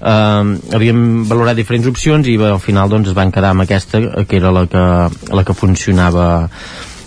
[0.00, 4.38] um, havíem valorat diferents opcions i al final doncs es van quedar amb aquesta, que
[4.40, 4.86] era la que,
[5.34, 6.30] la que funcionava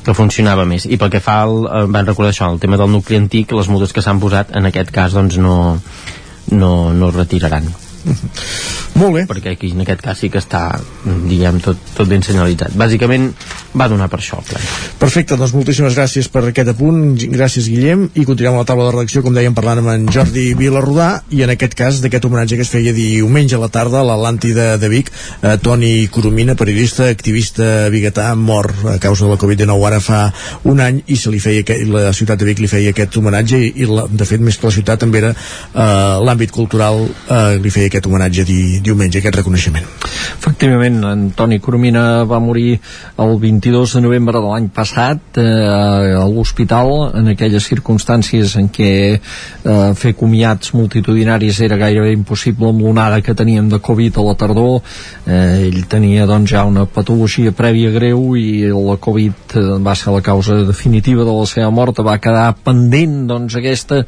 [0.04, 2.92] que funcionava més i pel que fa al, eh, van recordar això el tema del
[2.92, 5.56] nucli antic, les multes que s'han posat en aquest cas doncs no,
[6.52, 7.72] no, no es retiraran
[9.00, 9.26] molt bé.
[9.30, 10.66] Perquè aquí en aquest cas sí que està,
[11.06, 12.76] diguem, tot, tot ben senyalitzat.
[12.80, 13.32] Bàsicament
[13.78, 14.40] va donar per això.
[14.48, 14.60] Ple.
[15.02, 18.96] Perfecte, doncs moltíssimes gràcies per aquest apunt, gràcies Guillem, i continuem a la taula de
[18.96, 22.66] redacció, com dèiem, parlant amb en Jordi Vilarrodà, i en aquest cas d'aquest homenatge que
[22.68, 25.12] es feia diumenge a la tarda a l'Atlàntida de Vic,
[25.42, 30.24] eh, Toni Coromina, periodista, activista biguetà, mort a causa de la Covid-19 ara fa
[30.70, 33.60] un any, i se li feia aquest, la ciutat de Vic li feia aquest homenatge,
[33.60, 37.58] i, i la, de fet, més que la ciutat també era eh, l'àmbit cultural eh,
[37.64, 39.86] li feia aquest homenatge di, diumenge, aquest reconeixement.
[40.34, 42.80] Efectivament, Antoni Coromina va morir
[43.22, 45.44] el 22 de novembre de l'any passat eh,
[46.18, 52.82] a l'hospital en aquelles circumstàncies en què eh, fer comiats multitudinaris era gairebé impossible amb
[52.82, 57.54] l'onada que teníem de Covid a la tardor eh, ell tenia doncs ja una patologia
[57.54, 62.02] prèvia greu i la Covid eh, va ser la causa definitiva de la seva mort
[62.04, 64.02] va quedar pendent doncs aquesta,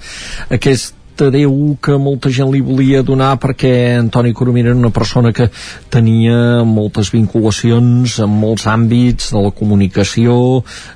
[0.49, 5.47] aquest Déu que molta gent li volia donar perquè Antoni Coromina era una persona que
[5.89, 10.35] tenia moltes vinculacions en molts àmbits de la comunicació,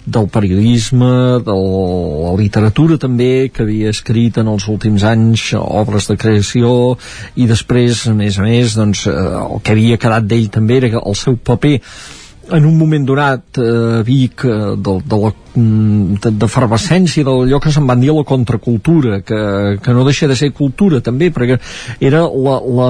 [0.03, 6.19] del periodisme, de la literatura també, que havia escrit en els últims anys obres de
[6.19, 6.71] creació
[7.39, 10.99] i després, a més a més, doncs, eh, el que havia quedat d'ell també era
[10.99, 11.77] el seu paper
[12.51, 18.01] en un moment donat eh, Vic eh, de, de la d'efervescència d'allò que se'n van
[18.01, 21.57] dir la contracultura que, que no deixa de ser cultura també perquè
[21.99, 22.89] era la, la,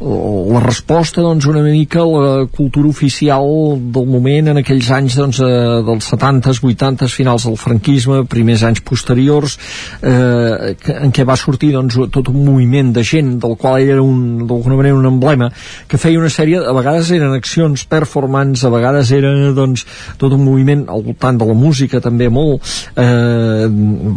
[0.00, 3.46] la resposta doncs una mica a la cultura oficial
[3.94, 8.82] del moment en aquells anys doncs, eh, dels 70s, 80s, finals del franquisme primers anys
[8.84, 9.58] posteriors
[10.02, 14.04] eh, en què va sortir doncs, tot un moviment de gent del qual ell era
[14.04, 15.50] un, d'alguna manera un emblema
[15.88, 19.86] que feia una sèrie, a vegades eren accions performants, a vegades era doncs,
[20.20, 22.62] tot un moviment al voltant de la música també molt
[22.98, 23.66] eh,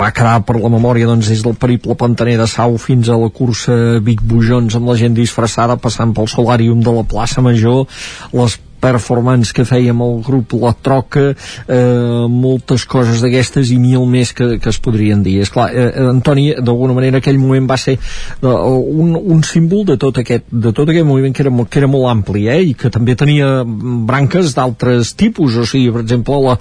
[0.02, 3.30] va quedar per la memòria doncs des del periple Pantaner de Sau fins a la
[3.30, 7.86] cursa Vic Bujons amb la gent disfressada passant pel solàrium de la plaça Major
[8.34, 14.34] les performance que fèiem el grup La Troca eh, moltes coses d'aquestes i mil més
[14.36, 15.40] que, que es podrien dir.
[15.46, 19.98] És clar, eh, Antoni d'alguna manera aquell moment va ser eh, un, un símbol de
[20.02, 22.94] tot aquest, de tot aquest moviment que era, que era molt ampli eh, i que
[22.94, 26.60] també tenia branques d'altres tipus o sigui, per exemple la,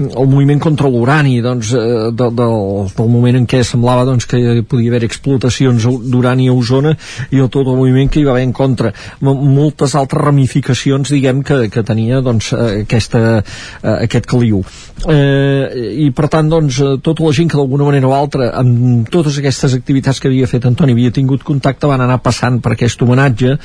[0.00, 2.48] el moviment contra l'urani doncs, eh, de, de,
[2.96, 6.94] del moment en què semblava doncs, que podia haver explotacions d'urani a Osona
[7.30, 8.92] i el tot el moviment que hi va haver en contra.
[9.20, 14.62] M moltes altres ramificacions diguem que, que tenia doncs, eh, aquesta, eh, aquest caliu.
[15.10, 19.38] Eh, i per tant doncs, tota la gent que d'alguna manera o altra amb totes
[19.40, 23.56] aquestes activitats que havia fet Antoni havia tingut contacte van anar passant per aquest homenatge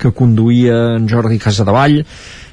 [0.00, 2.00] que conduïa en Jordi Casadevall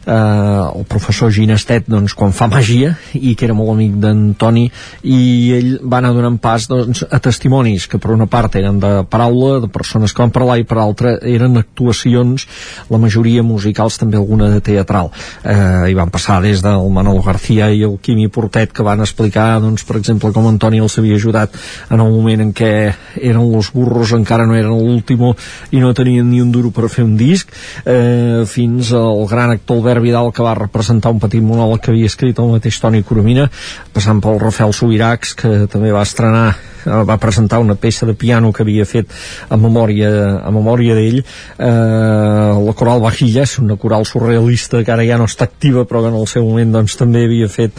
[0.08, 4.66] eh, el professor Ginestet doncs, quan fa màgia i que era molt amic d'Antoni
[5.04, 5.20] i
[5.58, 9.60] ell va anar donant pas doncs, a testimonis que per una part eren de paraula
[9.64, 12.48] de persones que van parlar i per altra eren actuacions,
[12.90, 15.12] la majoria musicals també alguna de teatral.
[15.44, 19.60] Eh, i van passar des del Manolo García i el Quimi Portet que van explicar
[19.64, 21.56] doncs, per exemple com Antoni els havia ajudat
[21.92, 22.72] en el moment en què
[23.18, 25.34] eren los burros encara no eren l'último
[25.72, 27.52] i no tenien ni un duro per fer un disc
[27.86, 31.92] eh, fins al gran actor Albert Albert Vidal que va representar un petit monòleg que
[31.92, 33.48] havia escrit el mateix Toni Coromina
[33.94, 38.52] passant pel Rafael Subiracs que també va estrenar eh, va presentar una peça de piano
[38.54, 39.10] que havia fet
[39.50, 40.10] a memòria,
[40.46, 41.24] a memòria d'ell.
[41.24, 46.14] Eh, la coral Vajillas una coral surrealista que ara ja no està activa però que
[46.14, 47.74] en el seu moment doncs, també havia fet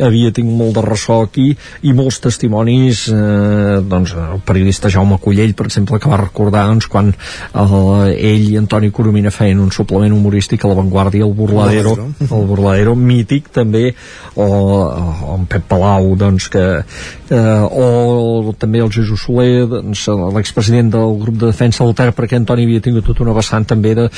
[0.00, 1.50] havia tingut molt de ressò aquí
[1.82, 6.88] i molts testimonis eh, doncs el periodista Jaume Collell per exemple que va recordar doncs,
[6.92, 11.96] quan eh, ell i Antoni Coromina feien un suplement humorístic a la Vanguardia el Burladero,
[12.20, 12.94] el Burladero.
[12.96, 13.90] mític també
[14.34, 16.64] o, o en Pep Palau doncs que
[17.32, 22.38] eh, o també el Jesús Soler doncs, l'expresident del grup de defensa del Ter perquè
[22.38, 24.08] Antoni havia tingut tota una vessant també de,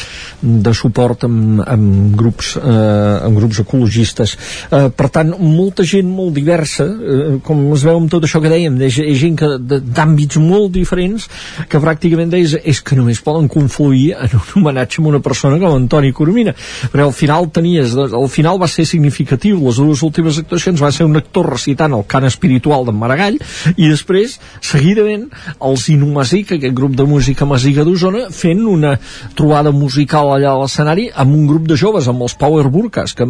[0.42, 4.36] de suport amb, amb grups eh, amb grups ecologistes.
[4.70, 8.40] Eh, per tant molt molta gent molt diversa, eh, com es veu amb tot això
[8.42, 11.26] que dèiem, és, és gent que d'àmbits molt diferents
[11.70, 15.74] que pràcticament deies és que només poden confluir en un homenatge a una persona com
[15.74, 16.54] Antoni Coromina.
[16.92, 21.06] Però al final tenies, al final va ser significatiu, les dues últimes actuacions va ser
[21.08, 23.38] un actor recitant el cant espiritual d'en Maragall
[23.76, 25.28] i després seguidament
[25.64, 28.94] els Inumasic, aquest grup de música masiga d'Osona fent una
[29.36, 33.26] trobada musical allà a l'escenari amb un grup de joves, amb els Power Burkas que,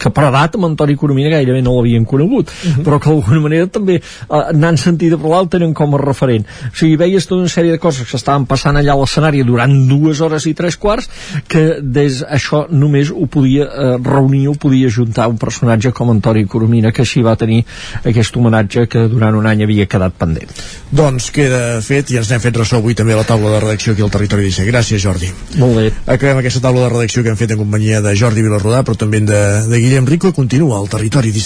[0.00, 2.84] que per edat amb Antoni Coromina gairebé no l'havien conegut, uh -huh.
[2.84, 6.46] però que d'alguna manera també eh, n'han sentit a parlar el tenen com a referent.
[6.72, 9.72] O sigui, veies tota una sèrie de coses que estaven passant allà a l'escenari durant
[9.88, 11.08] dues hores i tres quarts
[11.48, 16.46] que des això només ho podia eh, reunir, ho podia juntar un personatge com Antoni
[16.46, 17.64] Coromina, que així va tenir
[18.04, 20.52] aquest homenatge que durant un any havia quedat pendent.
[20.90, 23.94] Doncs queda fet i ens n'hem fet ressò avui també a la taula de redacció
[23.94, 24.68] aquí al Territori 17.
[24.70, 25.30] Gràcies, Jordi.
[25.60, 25.86] Molt bé.
[26.06, 29.22] Acabem aquesta taula de redacció que hem fet en companyia de Jordi Vilarrodà, però també
[29.26, 30.32] de, de Guillem Rico.
[30.36, 31.45] Continua al Territori 17.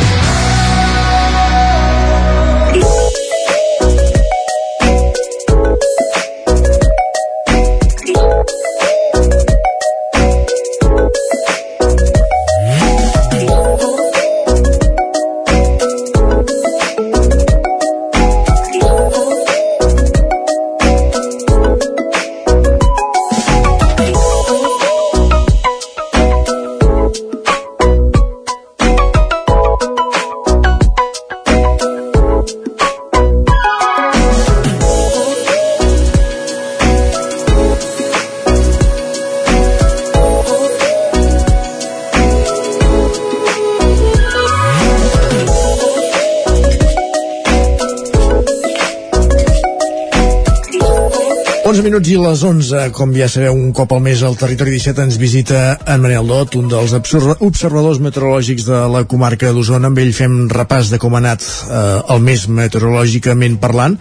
[51.91, 55.17] minuts i les 11, com ja sabeu, un cop al mes al Territori 17 ens
[55.19, 59.89] visita en Manel Dot, un dels observadors meteorològics de la comarca d'Osona.
[59.91, 61.81] Amb ell fem repàs de com ha anat eh,
[62.15, 63.97] el mes meteorològicament parlant.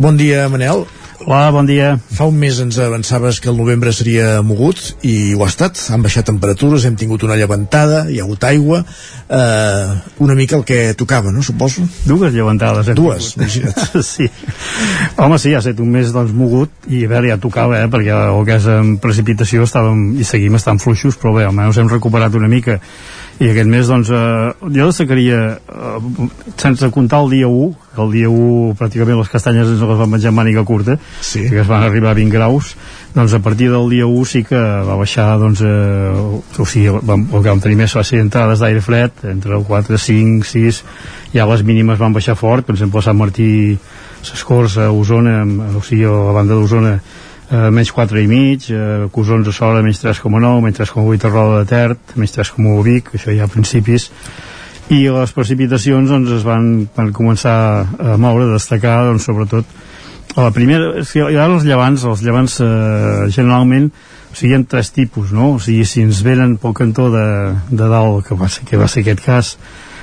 [0.00, 0.86] Bon dia, Manel.
[1.28, 1.98] Hola, bon dia.
[2.16, 5.76] Fa un mes ens avançaves que el novembre seria mogut i ho ha estat.
[5.92, 8.78] Han baixat temperatures, hem tingut una llevantada, hi ha hagut aigua,
[9.28, 9.90] eh,
[10.24, 11.44] una mica el que tocava, no?
[11.44, 11.84] Suposo.
[12.08, 12.88] Dues llevantades.
[12.96, 14.00] Dues, imagina't.
[14.14, 14.30] sí.
[15.20, 18.16] Home, sí, ha estat un mes doncs, mogut i a veure, ja tocava, eh, perquè
[18.16, 22.40] el que és en precipitació estàvem i seguim estant fluixos, però bé, almenys hem recuperat
[22.40, 22.80] una mica
[23.38, 26.28] i aquest mes doncs eh, jo destacaria eh,
[26.58, 30.10] sense comptar el dia 1 que el dia 1 pràcticament les castanyes ens les van
[30.10, 31.44] menjar màniga curta sí.
[31.46, 32.72] que es van arribar a 20 graus
[33.14, 37.28] doncs a partir del dia 1 sí que va baixar doncs, eh, o sigui, vam,
[37.30, 40.82] el que vam tenir més va ser entrades d'aire fred entre el 4, 5, 6
[41.36, 43.78] ja les mínimes van baixar fort per exemple a Sant Martí
[44.26, 45.44] s'escorça a Osona
[45.78, 46.98] o sigui a la banda d'Osona
[47.50, 51.62] eh, menys 4 i mig, eh, Cosons a Sola menys 3,9, menys 3,8 a Roda
[51.62, 54.10] de Ter, menys 3,1 a Vic, això ja a principis,
[54.88, 59.66] i les precipitacions doncs, es van, van començar a moure, a destacar doncs, sobretot
[60.36, 63.90] a la primera, si ha els llevants, els llevants eh, generalment
[64.28, 65.54] o sigui, hi ha tres tipus, no?
[65.56, 67.26] O sigui, si ens venen pel cantó de,
[67.70, 69.54] de dalt, que va, ser, que va ser aquest cas,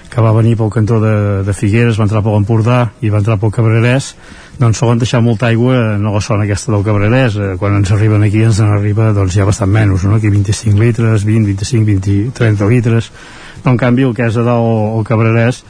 [0.10, 3.38] que va venir pel cantó de, de Figueres, va entrar per l'Empordà i va entrar
[3.42, 4.14] pel Cabrerès,
[4.60, 7.36] doncs solen deixar molta aigua en la zona aquesta del Cabrerès.
[7.36, 10.16] Eh, quan ens arriben aquí ens en arriba doncs, ja bastant menys, no?
[10.16, 13.12] aquí 25 litres, 20, 25, 20, 30 litres.
[13.62, 15.64] Però en canvi el que és a dalt el Cabrerès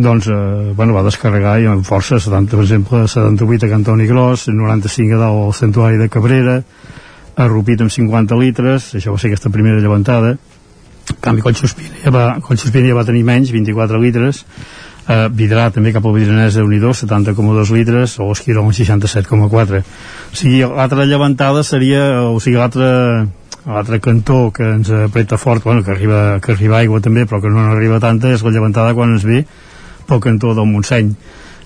[0.00, 4.46] doncs eh, bueno, va descarregar i amb força 70, per exemple 78 a Cantoni Gros
[4.48, 6.60] 95 a dalt al Santuari de Cabrera
[7.36, 12.12] a Rupit amb 50 litres això va ser aquesta primera llevantada en canvi Collsospina ja
[12.14, 14.44] va, Collsospina ja va tenir menys 24 litres
[15.10, 20.62] eh, Vidrà també cap al Vidranès de Unidor 70,2 litres o Esquirol 67,4 o sigui
[20.62, 22.90] l'altra llevantada seria o sigui l'altre
[23.66, 27.52] l'altre cantó que ens apreta fort bueno, que, arriba, que arriba aigua també però que
[27.52, 29.44] no arriba tanta és la llevantada quan ens ve
[30.08, 31.12] pel cantó del Montseny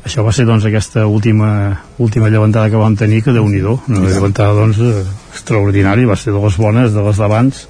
[0.05, 4.11] això va ser doncs aquesta última, última llevantada que vam tenir que déu nhi una
[4.11, 4.81] llevantada doncs
[5.35, 7.63] extraordinària, va ser de les bones de les d'abans,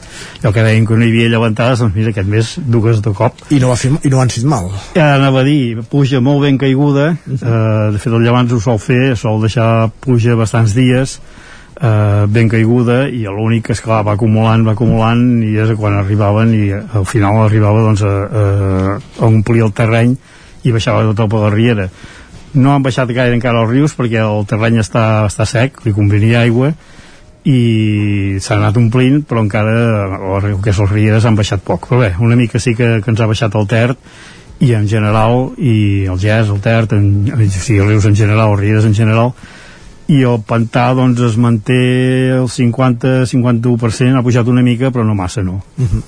[0.43, 3.15] i el que deien que no hi havia llevantades, doncs mira, aquest mes dues de
[3.17, 3.41] cop.
[3.55, 4.69] I no, va fer, i no han sigut mal.
[4.99, 7.15] Ja anava a dir, pluja molt ben caiguda.
[7.31, 11.19] Eh, de fet el llevant ho sol fer sol deixar pluja bastants dies
[11.81, 16.55] eh, ben caiguda i l'únic que clar, va acumulant, va acumulant i és quan arribaven
[16.57, 18.45] i al final arribava doncs a, a,
[19.21, 20.15] a omplir el terreny
[20.65, 21.89] i baixava tot per la riera
[22.55, 26.45] no han baixat gaire encara els rius perquè el terreny està, està sec, li convenia
[26.45, 26.73] aigua
[27.45, 29.75] i s'ha anat omplint però encara
[30.39, 33.13] el que és els rieres han baixat poc però bé, una mica sí que, que
[33.13, 33.91] ens ha baixat el Ter
[34.65, 38.55] i en general i el Gès, el Ter en, o sigui, els rius en general,
[38.55, 39.35] els rieres en general
[40.09, 41.81] i el pantà doncs es manté
[42.37, 46.03] el 50-51% ha pujat una mica però no massa no uh -huh.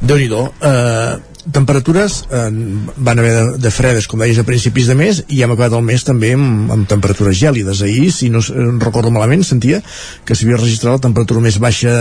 [0.00, 1.16] Déu-n'hi-do eh,
[1.52, 2.46] temperatures eh,
[2.96, 5.84] van haver de, de fredes com deies a principis de mes i hem acabat el
[5.86, 7.82] mes també amb, amb temperatures gèlides.
[7.86, 9.82] Ahir si no eh, recordo malament sentia
[10.26, 11.92] que s'havia registrat la temperatura més baixa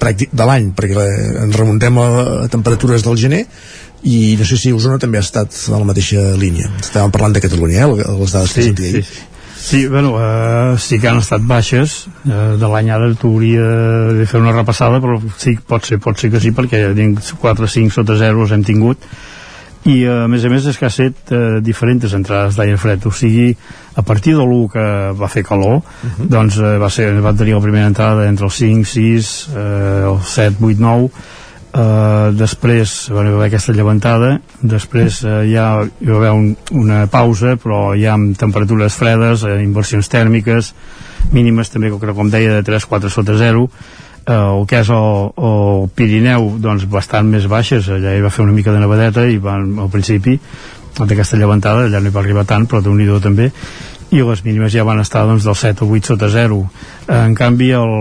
[0.00, 2.08] pràctic de l'any perquè eh, ens remuntem a,
[2.46, 3.44] a temperatures del gener
[4.02, 6.70] i no sé si Osona també ha estat a la mateixa línia.
[6.80, 9.26] Estàvem parlant de Catalunya, eh, les dades sí, que sentia sí, sí.
[9.60, 12.06] Sí, bueno, eh, sí que han estat baixes.
[12.24, 13.66] Eh, de l'any ara t'hauria
[14.16, 17.92] de fer una repassada però sí, pot ser, pot ser que sí perquè 4, 5
[17.92, 19.04] sota 0 hem tingut.
[19.84, 23.04] I eh, a més a més és que ha set eh, diferents entrades d'aire fred.
[23.06, 23.52] O sigui,
[24.00, 24.86] a partir de l'1 que
[25.20, 26.28] va fer calor uh -huh.
[26.28, 30.18] doncs eh, va, ser, va tenir la primera entrada entre els 5, 6 eh, el
[30.24, 31.10] 7, 8, 9
[31.70, 37.52] Uh, després va haver aquesta llevantada després uh, ja hi va haver un, una pausa
[37.62, 40.72] però ja amb temperatures fredes uh, inversions tèrmiques
[41.30, 43.70] mínimes també com deia de 3-4 sota 0 uh,
[44.32, 47.86] el que és el, el Pirineu doncs bastant més baixes.
[47.86, 50.40] Allà hi va fer una mica de nevadeta i van, al principi
[50.98, 53.52] d'aquesta llevantada allà no hi va arribar tant però d'un nhi també
[54.10, 56.60] i les mínimes ja van estar doncs, del 7 o 8 sota 0
[57.14, 57.92] en canvi el,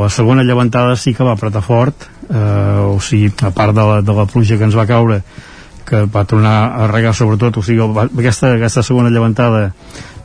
[0.00, 4.02] la segona llevantada sí que va apretar fort eh, o sigui, a part de la,
[4.02, 5.22] de la pluja que ens va caure
[5.84, 7.82] que va tornar a regar sobretot o sigui,
[8.22, 9.72] aquesta, aquesta segona llevantada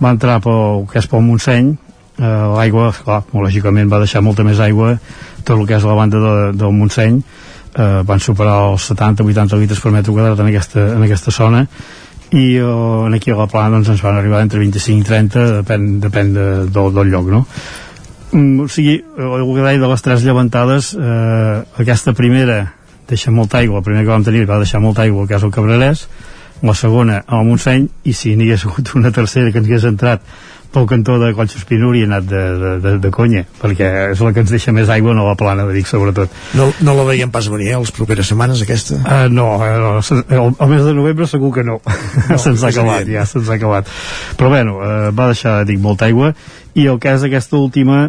[0.02, 1.74] va entrar pel que és pel Montseny.
[2.18, 4.96] Eh, l'aigua, clar, lògicament va deixar molta més aigua
[5.44, 7.22] tot el que és la banda de, del Montseny.
[7.78, 11.66] Eh, van superar els 70-80 litres per metre quadrat en aquesta, en aquesta zona
[12.36, 15.86] i uh, aquí a la plana doncs, ens van arribar entre 25 i 30 depèn,
[16.04, 17.44] depèn de, del, del lloc no?
[18.34, 22.74] mm, o sigui, el que deia de les tres llevantades eh, aquesta primera
[23.08, 25.54] deixa molta aigua, la primera que vam tenir va deixar molta aigua que és el
[25.56, 26.08] Cabrerès
[26.68, 30.24] la segona al Montseny i si n'hi hagués hagut una tercera que ens hagués entrat
[30.78, 34.44] pel cantó de Collsospina hauria anat de, de, de, de conya perquè és la que
[34.46, 36.34] ens deixa més aigua no la plana de Vic sobretot.
[36.60, 39.00] No, no la veiem pas venir eh, les properes setmanes aquesta?
[39.02, 41.80] Uh, no, uh, no el, el mes de novembre segur que no,
[42.30, 43.90] no se'ns ha acabat ja se'ns ha acabat.
[44.38, 46.34] Però bueno, uh, va deixar dic molta aigua.
[46.78, 48.08] I el que és aquesta última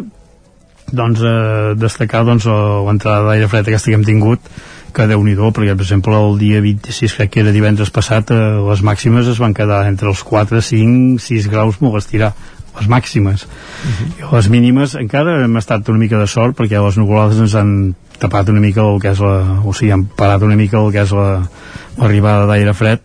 [0.91, 4.51] doncs eh, destacar doncs, l'entrada d'aire fred aquesta que hem tingut
[4.93, 8.39] que déu nhi perquè per exemple el dia 26 crec que era divendres passat eh,
[8.69, 12.33] les màximes es van quedar entre els 4, 5, 6 graus molt estirar
[12.79, 13.49] les màximes uh
[13.89, 14.35] -huh.
[14.35, 18.49] les mínimes encara hem estat una mica de sort perquè les nuvolades ens han tapat
[18.49, 21.11] una mica el que és la, o sigui, han parat una mica el que és
[21.11, 22.99] l'arribada la, d'aire fred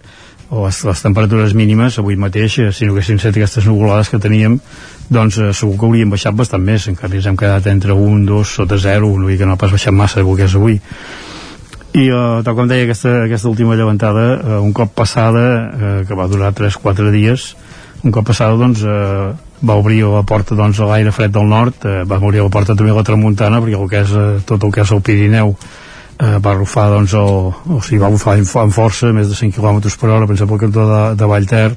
[0.50, 4.18] o les, les temperatures mínimes avui mateix, eh, si no haguessin set aquestes nuvolades que
[4.18, 4.58] teníem
[5.08, 8.26] doncs eh, segur que hauríem baixat bastant més en canvi ens hem quedat entre 1,
[8.26, 10.80] 2, sota 0 una mica no ha pas baixat massa del que és avui
[11.94, 16.16] i uh, tal com deia aquesta, aquesta última llevantada uh, un cop passada uh, que
[16.18, 17.52] va durar 3-4 dies
[18.02, 19.30] un cop passada doncs uh,
[19.66, 21.84] va obrir la porta doncs, a l'aire fred del nord.
[21.84, 24.64] Uh, va obrir la porta també a la tramuntana perquè el que és, uh, tot
[24.64, 28.74] el que és el Pirineu uh, va rufar doncs el, o sigui, va bufar amb
[28.74, 31.70] força més de 100 km per hora per exemple el cantó de, de Vallter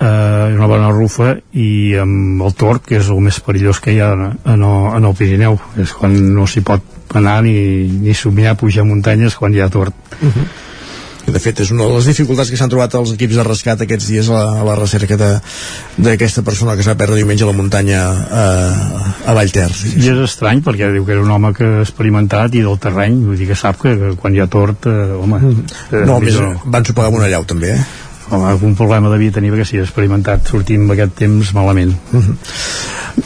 [0.00, 4.00] eh, una bona rufa i amb el tort, que és el més perillós que hi
[4.02, 5.58] ha en, en, el, en el Pirineu.
[5.82, 7.56] És quan no s'hi pot anar ni,
[8.02, 10.46] ni somiar pujar muntanyes quan hi ha tort uh -huh.
[11.32, 14.08] De fet és una de les dificultats que s'han trobat els equips de rescat aquests
[14.12, 18.02] dies a la, a la recerca d'aquesta persona que s'ha perdre diumenge a la muntanya
[18.06, 18.44] a,
[19.26, 22.78] a Vallter i és estrany perquè diu que era un home que experimentat i del
[22.82, 25.40] terreny vull dir que sap que, que quan hi ha tort eh, home,
[25.90, 26.52] eh, no, més, no.
[26.64, 27.80] van sopegar amb una llau també eh?
[28.30, 32.38] home, algun problema devia tenir perquè si experimentat sortim aquest temps malament uh -huh.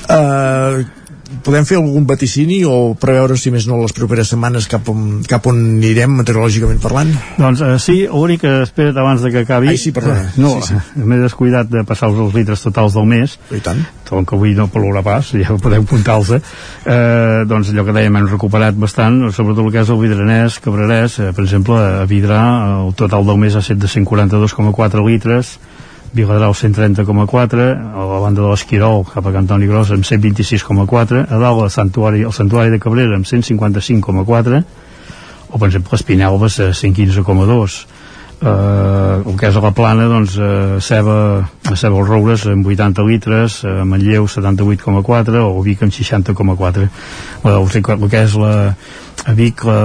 [0.09, 1.00] uh,
[1.45, 5.47] podem fer algun vaticini o preveure, si més no, les properes setmanes cap on, cap
[5.51, 7.13] on anirem meteorològicament parlant?
[7.39, 9.71] Doncs eh, sí, l'únic que espera't abans de que acabi...
[9.73, 10.27] Ai, sí, perdona.
[10.27, 11.05] Eh, no, sí, sí.
[11.05, 13.39] m'he descuidat de passar els litres totals del mes.
[13.55, 13.83] I tant.
[14.09, 16.35] Tot que avui no plourà pas, ja podeu apuntar-los.
[16.35, 21.21] Eh, doncs allò que dèiem, hem recuperat bastant, sobretot el que és el Vidranès, Cabrerès,
[21.23, 22.43] eh, per exemple, a Vidrà,
[22.81, 25.59] el total del mes ha set de 142,4 litres,
[26.13, 31.63] Viladrau 130,4 a la banda de l'Esquirol cap a Cantoni Gros amb 126,4 a dalt
[31.63, 34.63] el santuari, el santuari de Cabrera amb 155,4
[35.51, 37.77] o per exemple Espinelves a 115,2
[38.43, 42.67] eh, el que és a la plana doncs eh, ceba, a ceba els roures amb
[42.67, 46.89] 80 litres, a Manlleu 78,4 o Vic amb 60,4
[47.55, 48.55] el, que és la
[49.29, 49.81] a Vic la,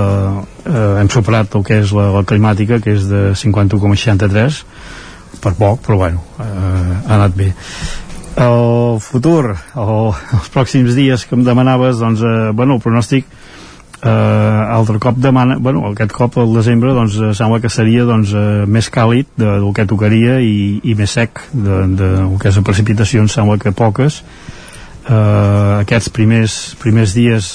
[0.65, 4.63] eh, hem superat el que és la, la climàtica que és de 51,63
[5.41, 7.51] per poc, però bueno, eh, ha anat bé.
[8.35, 13.29] El futur, el, els pròxims dies que em demanaves, doncs, eh, bueno, el pronòstic
[14.05, 18.33] eh, altre cop demana, bueno, aquest cop al desembre doncs eh, sembla que seria doncs,
[18.35, 22.51] eh, més càlid de, del que tocaria i, i més sec de, de, del que
[22.51, 24.21] és de precipitacions sembla que poques.
[25.05, 27.53] Eh, aquests primers, primers dies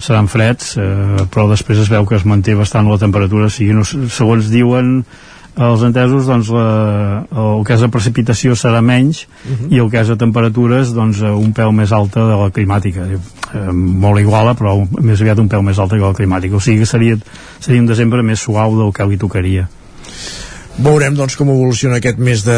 [0.00, 3.74] seran freds eh, però després es veu que es manté bastant la temperatura o sigui,
[3.76, 5.02] no, segons diuen
[5.60, 9.72] els entesos doncs, la, el que és de precipitació serà menys uh -huh.
[9.74, 13.06] i el que és de temperatures doncs, un pèl més alta de la climàtica.
[13.54, 16.56] Eh, molt iguala però més aviat un pèl més alta que la climàtica.
[16.56, 17.18] O sigui que seria,
[17.58, 19.68] seria un desembre més suau del que li tocaria
[20.80, 22.56] Veurem doncs com evoluciona aquest mes de,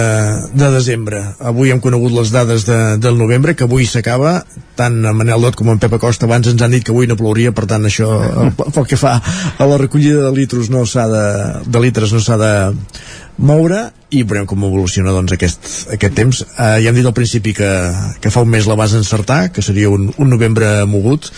[0.54, 1.22] de desembre.
[1.42, 4.36] Avui hem conegut les dades de, del novembre, que avui s'acaba.
[4.78, 7.18] Tant en Manel Dot com en Pep Acosta abans ens han dit que avui no
[7.18, 8.10] plouria, per tant això,
[8.60, 11.26] pel que fa a la recollida de litros no s'ha de,
[11.66, 12.52] de litres no s'ha de
[13.42, 16.42] moure i veurem com evoluciona doncs, aquest, aquest temps.
[16.52, 17.70] Eh, ja hem dit al principi que,
[18.20, 21.30] que fa un mes la vas encertar, que seria un, un novembre mogut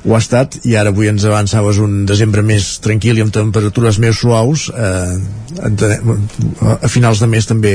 [0.00, 3.98] ho ha estat i ara avui ens avançaves un desembre més tranquil i amb temperatures
[4.00, 5.18] més suaus eh,
[5.60, 7.74] a finals de mes també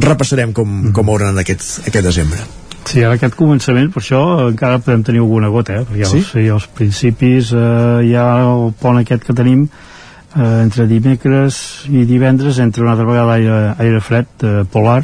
[0.00, 0.94] repassarem com, mm.
[0.96, 2.40] com hauran aquest, aquest desembre
[2.88, 5.84] Sí, ara aquest començament, per això encara podem tenir alguna gota, eh?
[5.86, 6.22] perquè sí?
[6.26, 9.91] sí, als principis eh, hi ha el pont aquest que tenim eh,
[10.34, 15.02] entre dimecres i divendres entre una altra vegada aire, aire fred eh, polar.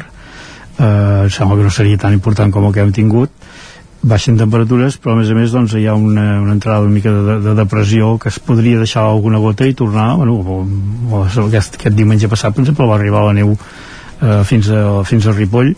[0.79, 3.33] Eh, sembla que no seria tan important com el que hem tingut.
[3.99, 7.11] Baixen temperatures però a més a més doncs, hi ha una, una entrada una mica
[7.11, 10.61] de, de depressió que es podria deixar alguna gota i tornar bueno, o,
[11.11, 15.27] o aquest, aquest diumenge passat per exemple va arribar la neu eh, fins, a, fins
[15.27, 15.73] a Ripoll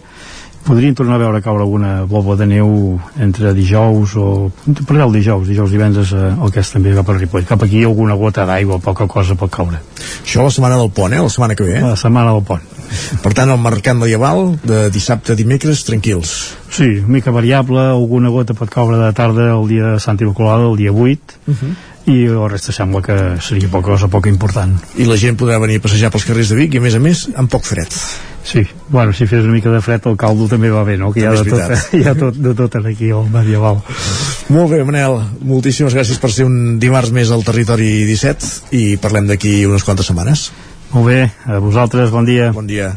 [0.66, 4.26] podrien tornar a veure caure alguna boba de neu entre dijous o
[4.88, 7.84] per el dijous, dijous divendres eh, el que és també cap a Ripoll, cap aquí
[7.84, 9.82] alguna gota d'aigua poca cosa pot caure
[10.22, 11.22] això la setmana del pont, eh?
[11.22, 11.84] la setmana que ve eh?
[11.86, 12.66] la setmana del pont
[13.24, 16.34] per tant el mercat medieval de dissabte a dimecres tranquils
[16.72, 20.78] sí, mica variable, alguna gota pot caure de tarda el dia de Santa Immaculada el
[20.78, 24.74] dia 8 uh -huh i el resta sembla que seria poca cosa poca important.
[24.98, 27.02] I la gent podrà venir a passejar pels carrers de Vic i a més a
[27.04, 27.98] més amb poc fred.
[28.44, 31.12] Sí, bueno, si fes una mica de fred el caldo també va bé, no?
[31.14, 33.84] Que hi ha, de tot, hi ha tot, de tot aquí al medieval.
[34.52, 39.30] Molt bé, Manel, moltíssimes gràcies per ser un dimarts més al Territori 17 i parlem
[39.30, 40.50] d'aquí unes quantes setmanes.
[40.92, 42.52] Molt bé, a vosaltres, bon dia.
[42.56, 42.92] Bon dia.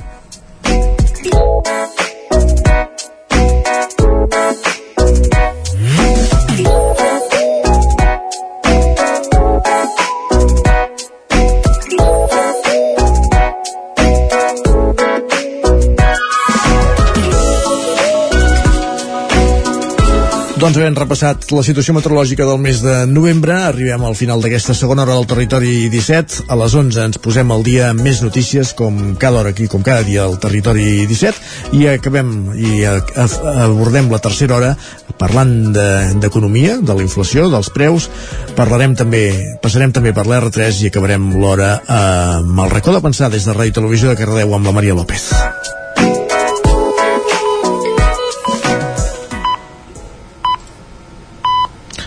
[20.65, 25.03] Doncs havent repassat la situació meteorològica del mes de novembre, arribem al final d'aquesta segona
[25.03, 26.47] hora del Territori 17.
[26.49, 30.01] A les 11 ens posem al dia més notícies, com cada hora aquí, com cada
[30.09, 34.73] dia al Territori 17, i acabem i abordem la tercera hora
[35.21, 38.09] parlant d'economia, de, de la inflació, dels preus.
[38.57, 39.27] Parlarem també,
[39.61, 42.03] passarem també per l'R3 i acabarem l'hora eh,
[42.41, 45.29] amb el racó de pensar des de Ràdio Televisió de Cardeu amb la Maria López.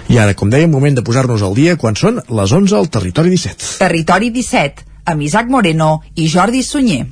[0.07, 3.33] I ara, com dèiem, moment de posar-nos al dia quan són les 11 al Territori
[3.33, 3.73] 17.
[3.83, 7.03] Territori 17, amb Isaac Moreno i Jordi Sunyer.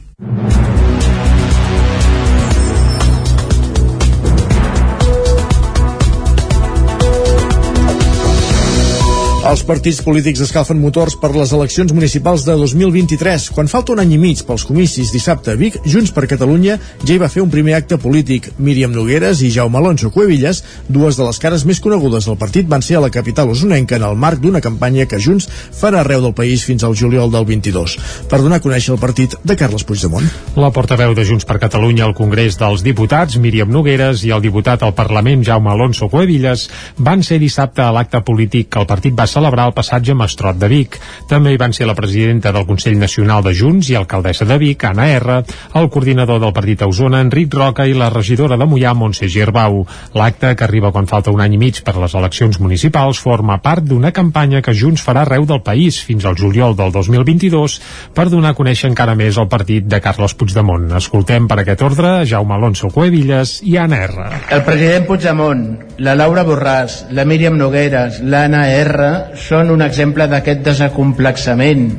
[9.46, 13.44] Els partits polítics escalfen motors per les eleccions municipals de 2023.
[13.54, 17.14] Quan falta un any i mig pels comicis dissabte a Vic, Junts per Catalunya ja
[17.14, 18.48] hi va fer un primer acte polític.
[18.58, 22.82] Míriam Nogueres i Jaume Alonso Cuevillas, dues de les cares més conegudes del partit, van
[22.82, 25.46] ser a la capital usonenca en el marc d'una campanya que Junts
[25.78, 28.00] farà arreu del país fins al juliol del 22,
[28.32, 30.26] per donar a conèixer el partit de Carles Puigdemont.
[30.58, 34.82] La portaveu de Junts per Catalunya al Congrés dels Diputats, Míriam Nogueres, i el diputat
[34.82, 36.66] al Parlament, Jaume Alonso Cuevillas,
[36.98, 40.70] van ser dissabte a l'acte polític que el partit va celebrar el passatge Mastrot de
[40.72, 40.98] Vic.
[41.30, 44.88] També hi van ser la presidenta del Consell Nacional de Junts i alcaldessa de Vic,
[44.88, 45.40] Anna R,
[45.76, 49.82] el coordinador del partit a Osona, Enric Roca, i la regidora de Mollà, Montse Girbau.
[50.16, 53.84] L'acte, que arriba quan falta un any i mig per les eleccions municipals, forma part
[53.86, 57.80] d'una campanya que Junts farà arreu del país fins al juliol del 2022
[58.16, 60.88] per donar a conèixer encara més el partit de Carles Puigdemont.
[61.00, 64.30] Escoltem per aquest ordre Jaume Alonso Cuevillas i Anna R.
[64.56, 65.66] El president Puigdemont,
[66.06, 71.90] la Laura Borràs, la Míriam Nogueres, l'Anna R són un exemple d'aquest desacomplexament.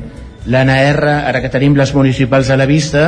[0.47, 3.07] L'ANR, ara que tenim les municipals a la vista,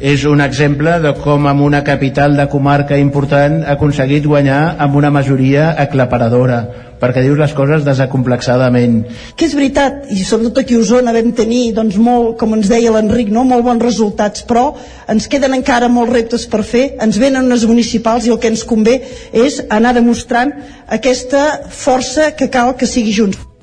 [0.00, 4.96] és un exemple de com amb una capital de comarca important ha aconseguit guanyar amb
[4.98, 6.64] una majoria aclaparadora
[7.04, 9.02] perquè dius les coses desacomplexadament.
[9.36, 12.92] Que és veritat, i sobretot aquí a Osona vam tenir, doncs, molt, com ens deia
[12.94, 13.44] l'Enric, no?
[13.44, 14.70] molt bons resultats, però
[15.12, 18.64] ens queden encara molts reptes per fer, ens venen unes municipals i el que ens
[18.64, 19.00] convé
[19.32, 20.54] és anar demostrant
[20.88, 23.53] aquesta força que cal que sigui junts.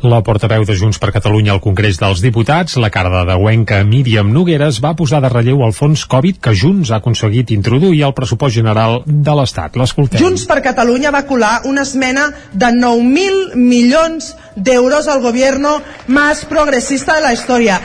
[0.00, 4.94] La portaveu de Junts per Catalunya al Congrés dels Diputats, la cardedeuenca Míriam Nogueres, va
[4.96, 9.34] posar de relleu el fons Covid que Junts ha aconseguit introduir al pressupost general de
[9.36, 9.76] l'Estat.
[9.76, 10.22] L'escoltem.
[10.22, 15.74] Junts per Catalunya va colar una esmena de 9.000 milions d'euros al gobierno
[16.08, 17.76] més progressista de la història.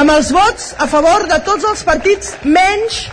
[0.00, 3.04] Amb els vots a favor de tots els partits menys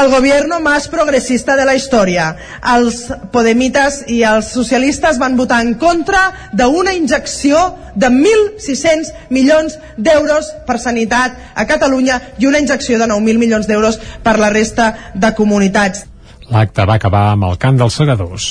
[0.00, 2.30] el gobierno más progresista de la història.
[2.74, 3.02] Els
[3.32, 7.60] podemites i els socialistes van votar en contra d'una injecció
[7.94, 14.00] de 1.600 milions d'euros per sanitat a Catalunya i una injecció de 9.000 milions d'euros
[14.22, 16.06] per la resta de comunitats.
[16.50, 18.50] L'acte va acabar amb el cant dels segadors.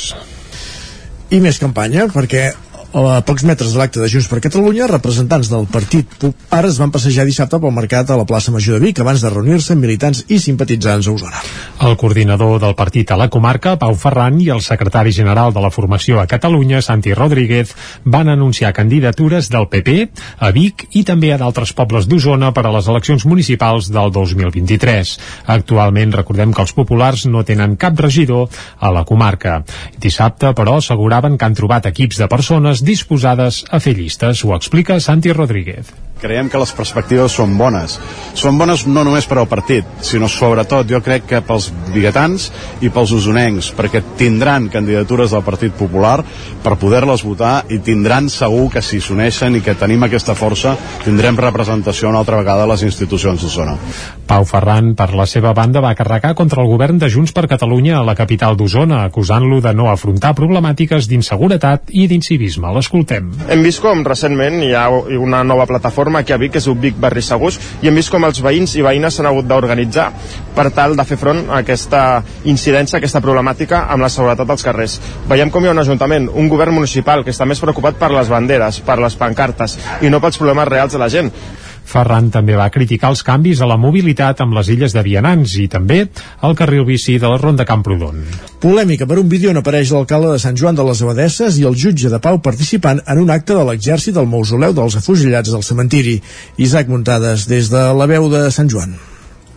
[1.29, 2.49] I més campanya, perquè
[2.93, 6.89] a pocs metres de l'acte de Junts per Catalunya, representants del partit Popular es van
[6.89, 10.23] passejar dissabte pel mercat a la plaça Major de Vic abans de reunir-se amb militants
[10.27, 11.41] i simpatitzants a Osona.
[11.85, 15.69] El coordinador del partit a la comarca, Pau Ferran, i el secretari general de la
[15.69, 20.09] formació a Catalunya, Santi Rodríguez, van anunciar candidatures del PP
[20.39, 25.13] a Vic i també a d'altres pobles d'Osona per a les eleccions municipals del 2023.
[25.53, 28.49] Actualment, recordem que els populars no tenen cap regidor
[28.79, 29.61] a la comarca.
[30.01, 34.43] Dissabte, però, asseguraven que han trobat equips de persones disposades a fer llistes.
[34.45, 35.91] Ho explica Santi Rodríguez.
[36.19, 37.95] Creiem que les perspectives són bones.
[38.35, 42.49] Són bones no només per al partit, sinó sobretot jo crec que pels biguetans
[42.83, 46.17] i pels usonencs, perquè tindran candidatures del Partit Popular
[46.63, 50.75] per poder-les votar i tindran segur que si s'uneixen i que tenim aquesta força
[51.05, 53.77] tindrem representació una altra vegada a les institucions d'Osona.
[54.27, 57.97] Pau Ferran, per la seva banda, va carregar contra el govern de Junts per Catalunya
[57.99, 62.69] a la capital d'Osona, acusant-lo de no afrontar problemàtiques d'inseguretat i d'incivisme.
[62.75, 63.31] L'escoltem.
[63.49, 66.79] Hem vist com recentment hi ha una nova plataforma aquí a Vic, que és un
[66.81, 70.09] Vic Barri Segurs, i hem vist com els veïns i veïnes s'han hagut d'organitzar
[70.55, 74.65] per tal de fer front a aquesta incidència, a aquesta problemàtica amb la seguretat dels
[74.65, 74.99] carrers.
[75.29, 78.29] Veiem com hi ha un ajuntament, un govern municipal que està més preocupat per les
[78.31, 81.31] banderes, per les pancartes, i no pels problemes reals de la gent.
[81.89, 85.67] Ferran també va criticar els canvis a la mobilitat amb les illes de Vianants i
[85.71, 86.03] també
[86.45, 88.21] el carril bici de la Ronda Camprodon.
[88.61, 91.77] Polèmica per un vídeo on apareix l'alcalde de Sant Joan de les Abadesses i el
[91.77, 96.19] jutge de Pau participant en un acte de l'exèrcit del mausoleu dels afusellats del cementiri.
[96.57, 98.99] Isaac Muntades, des de la veu de Sant Joan.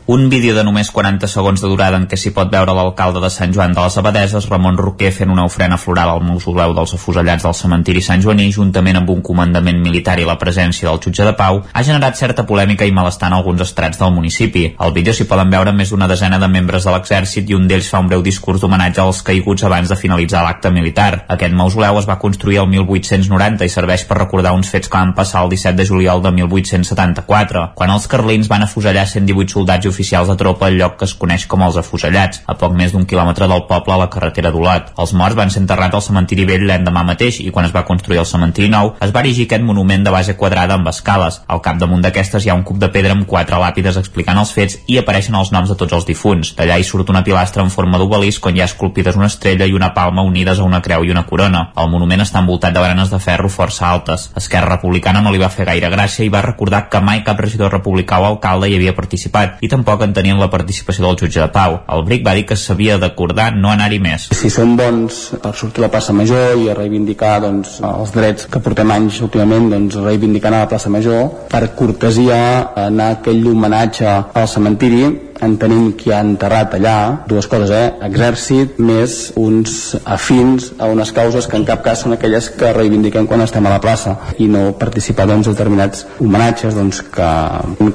[0.04, 3.28] Un vídeo de només 40 segons de durada en què s'hi pot veure l'alcalde de
[3.30, 7.44] Sant Joan de les Abadeses, Ramon Roquer, fent una ofrena floral al mausoleu dels afusellats
[7.46, 11.34] del cementiri Sant Joaní, juntament amb un comandament militar i la presència del jutge de
[11.38, 14.64] pau, ha generat certa polèmica i malestar en alguns estrats del municipi.
[14.82, 17.92] Al vídeo s'hi poden veure més d'una desena de membres de l'exèrcit i un d'ells
[17.94, 21.28] fa un breu discurs d'homenatge als caiguts abans de finalitzar l'acte militar.
[21.28, 25.14] Aquest mausoleu es va construir el 1890 i serveix per recordar uns fets que van
[25.14, 30.32] passar el 17 de juliol de 1874, quan els carlins van afusellar 118 soldats oficials
[30.32, 33.48] de tropa al lloc que es coneix com els afusellats, a poc més d'un quilòmetre
[33.50, 34.92] del poble a la carretera d'Olot.
[35.02, 38.22] Els morts van ser enterrats al cementiri vell l'endemà mateix i quan es va construir
[38.22, 41.40] el cementiri nou es va erigir aquest monument de base quadrada amb escales.
[41.46, 44.78] Al capdamunt d'aquestes hi ha un cub de pedra amb quatre làpides explicant els fets
[44.86, 46.54] i apareixen els noms de tots els difunts.
[46.58, 49.76] D'allà hi surt una pilastra en forma d'obelisc on hi ha esculpides una estrella i
[49.76, 51.68] una palma unides a una creu i una corona.
[51.76, 54.30] El monument està envoltat de baranes de ferro força altes.
[54.36, 57.72] Esquerra Republicana no li va fer gaire gràcia i va recordar que mai cap regidor
[57.72, 61.48] republicà o alcalde hi havia participat i tampoc en tenien la participació del jutge de
[61.50, 61.80] pau.
[61.90, 64.28] El BRIC va dir que s'havia d'acordar no anar-hi més.
[64.38, 68.46] Si són bons per sortir a la plaça Major i a reivindicar doncs, els drets
[68.52, 72.38] que portem anys últimament doncs, reivindicant a la plaça Major, per cortesia
[72.86, 76.96] anar a aquell homenatge al cementiri entenem qui ha enterrat allà
[77.28, 77.90] dues coses, eh?
[78.08, 83.28] exèrcit més uns afins a unes causes que en cap cas són aquelles que reivindiquem
[83.30, 87.30] quan estem a la plaça i no participar doncs, determinats homenatges doncs, que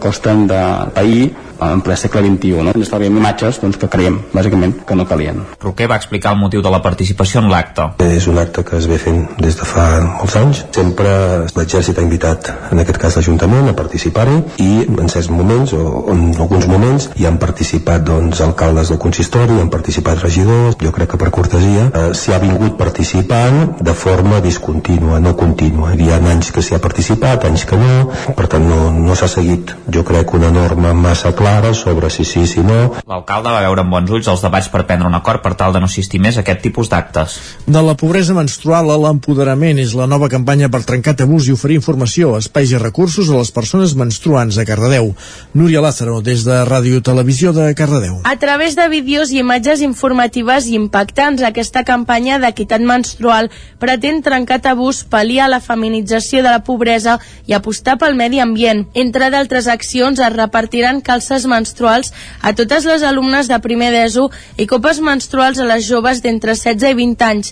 [0.03, 0.63] costen de
[0.95, 1.29] pair
[1.59, 2.63] en ple segle XXI.
[2.63, 2.73] No?
[2.75, 5.41] Ens estalviem imatges doncs, que creiem, bàsicament, que no calien.
[5.63, 7.87] Roquer va explicar el motiu de la participació en l'acte.
[8.05, 10.63] És un acte que es ve fent des de fa molts anys.
[10.75, 11.09] Sempre
[11.57, 16.29] l'exèrcit ha invitat, en aquest cas l'Ajuntament, a participar-hi i en certs moments, o en
[16.37, 20.77] alguns moments, hi han participat doncs, alcaldes del consistori, han participat regidors.
[20.81, 25.93] Jo crec que per cortesia eh, s'hi ha vingut participant de forma discontínua, no contínua.
[25.93, 29.29] Hi ha anys que s'hi ha participat, anys que no, per tant no, no s'ha
[29.29, 32.97] seguit, jo crec, una norma massa clara sobre si sí, si no.
[33.05, 35.83] L'alcalde va veure amb bons ulls els debats per prendre un acord per tal de
[35.83, 37.37] no assistir més a aquest tipus d'actes.
[37.67, 41.77] De la pobresa menstrual a l'empoderament és la nova campanya per trencar tabús i oferir
[41.77, 45.13] informació, espais i recursos a les persones menstruants a Cardedeu.
[45.53, 48.21] Núria Lázaro, des de Ràdio Televisió de Cardedeu.
[48.23, 53.49] A través de vídeos i imatges informatives i impactants, aquesta campanya d'equitat menstrual
[53.81, 58.85] pretén trencar tabús, pal·liar la feminització de la pobresa i apostar pel medi ambient.
[58.95, 64.65] Entre d'altres accions es repartiran calces menstruals a totes les alumnes de primer d'ESO i
[64.65, 67.51] copes menstruals a les joves d'entre 16 i 20 anys.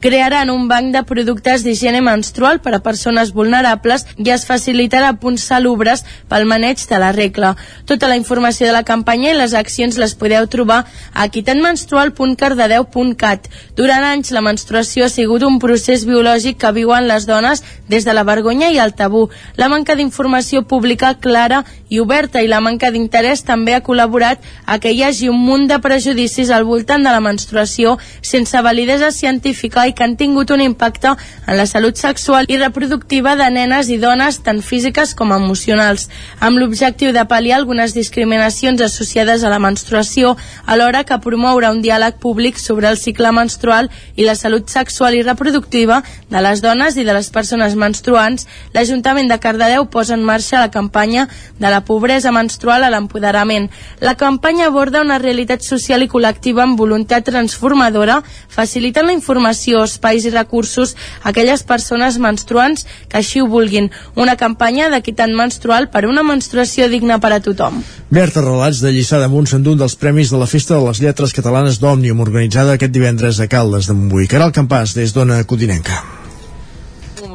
[0.00, 5.40] Crearan un banc de productes d'higiene menstrual per a persones vulnerables i es facilitarà punts
[5.48, 7.56] salubres pel maneig de la regla.
[7.88, 13.48] Tota la informació de la campanya i les accions les podeu trobar a equitatmenstrual.cardedeu.cat.
[13.76, 18.12] Durant anys, la menstruació ha sigut un procés biològic que viuen les dones des de
[18.12, 19.30] la vergonya i el tabú.
[19.56, 24.78] La manca d'informació pública clara i oberta i la manca d'interès també ha col·laborat a
[24.78, 29.85] que hi hagi un munt de prejudicis al voltant de la menstruació sense validesa científica
[29.86, 31.14] i que han tingut un impacte
[31.46, 36.08] en la salut sexual i reproductiva de nenes i dones tant físiques com emocionals,
[36.40, 40.36] amb l'objectiu de pal·liar algunes discriminacions associades a la menstruació,
[40.66, 45.22] alhora que promoure un diàleg públic sobre el cicle menstrual i la salut sexual i
[45.22, 50.60] reproductiva de les dones i de les persones menstruants, l'Ajuntament de Cardedeu posa en marxa
[50.60, 53.68] la campanya de la pobresa menstrual a l'empoderament.
[54.00, 60.24] La campanya aborda una realitat social i col·lectiva amb voluntat transformadora, facilitant la informació, espais
[60.24, 63.90] i recursos a aquelles persones menstruants que així ho vulguin.
[64.16, 67.82] Una campanya d'equitat menstrual per una menstruació digna per a tothom.
[68.10, 71.34] Berta Relats de Lliçà d'Amunt s'endú un dels premis de la Festa de les Lletres
[71.36, 74.30] Catalanes d'Òmnium organitzada aquest divendres a Caldes de Montbui.
[74.30, 76.25] Caral Campàs, des d'Ona Codinenca.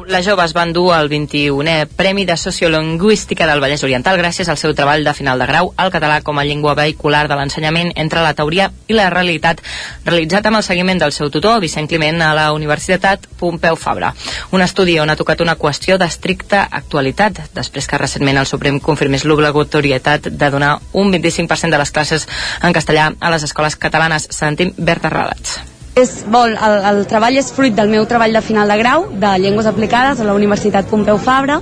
[0.08, 4.74] Les joves van dur el 21è Premi de Sociolingüística del Vallès Oriental gràcies al seu
[4.74, 8.34] treball de final de grau al català com a llengua vehicular de l'ensenyament entre la
[8.34, 9.62] teoria i la realitat,
[10.04, 14.12] realitzat amb el seguiment del seu tutor, Vicent Climent, a la Universitat Pompeu Fabra.
[14.50, 19.26] Un estudi on ha tocat una qüestió d'estricta actualitat, després que recentment el Suprem confirmés
[19.26, 22.28] l'obligatorietat de donar un 25% de les classes
[22.62, 24.28] en castellà a les escoles catalanes.
[24.30, 25.71] Sentim Berta Relats.
[25.92, 29.32] És, bon, el, el treball és fruit del meu treball de final de grau de
[29.42, 31.58] Llengües Aplicades a la Universitat Pompeu Fabra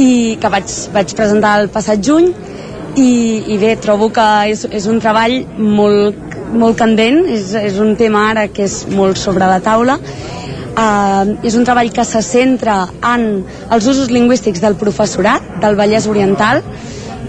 [0.00, 2.30] i que vaig, vaig presentar el passat juny
[2.96, 3.10] i,
[3.52, 8.30] i bé, trobo que és, és un treball molt, molt candent, és, és un tema
[8.30, 9.98] ara que és molt sobre la taula.
[10.70, 13.26] Uh, és un treball que se centra en
[13.68, 16.62] els usos lingüístics del professorat del Vallès Oriental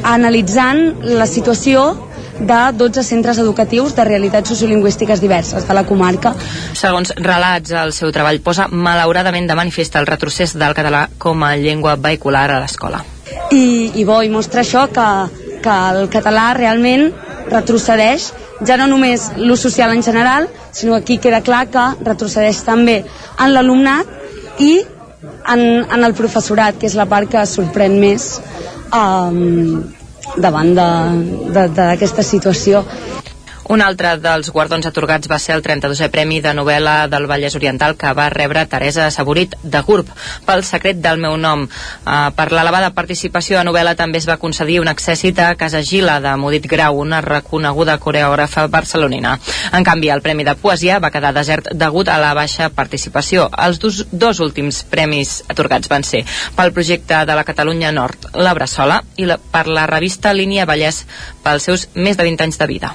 [0.07, 1.89] analitzant la situació
[2.41, 6.33] de 12 centres educatius de realitats sociolingüístiques diverses de la comarca.
[6.73, 11.55] Segons relats, el seu treball posa malauradament de manifest el retrocés del català com a
[11.55, 13.03] llengua vehicular a l'escola.
[13.51, 15.09] I, I bo, i mostra això que,
[15.63, 17.11] que el català realment
[17.51, 18.31] retrocedeix
[18.65, 23.53] ja no només l'ús social en general, sinó aquí queda clar que retrocedeix també en
[23.53, 24.81] l'alumnat i
[25.49, 28.35] en, en el professorat, que és la part que sorprèn més
[28.93, 29.81] um,
[30.37, 32.83] davant d'aquesta situació.
[33.69, 37.93] Un altre dels guardons atorgats va ser el 32è Premi de novel·la del Vallès Oriental
[37.99, 40.09] que va rebre Teresa Saborit de GURB
[40.47, 41.67] pel secret del meu nom.
[41.67, 46.17] Uh, per l'elevada participació de novel·la també es va concedir un accèssit a Casa Gila
[46.23, 49.37] de Modit Grau, una reconeguda coreògrafa barcelonina.
[49.71, 53.47] En canvi, el Premi de Poesia va quedar desert degut a la baixa participació.
[53.61, 56.25] Els dos, dos últims premis atorgats van ser
[56.57, 61.05] pel projecte de la Catalunya Nord, La Bressola, i la, per la revista Línia Vallès
[61.45, 62.93] pels seus més de 20 anys de vida.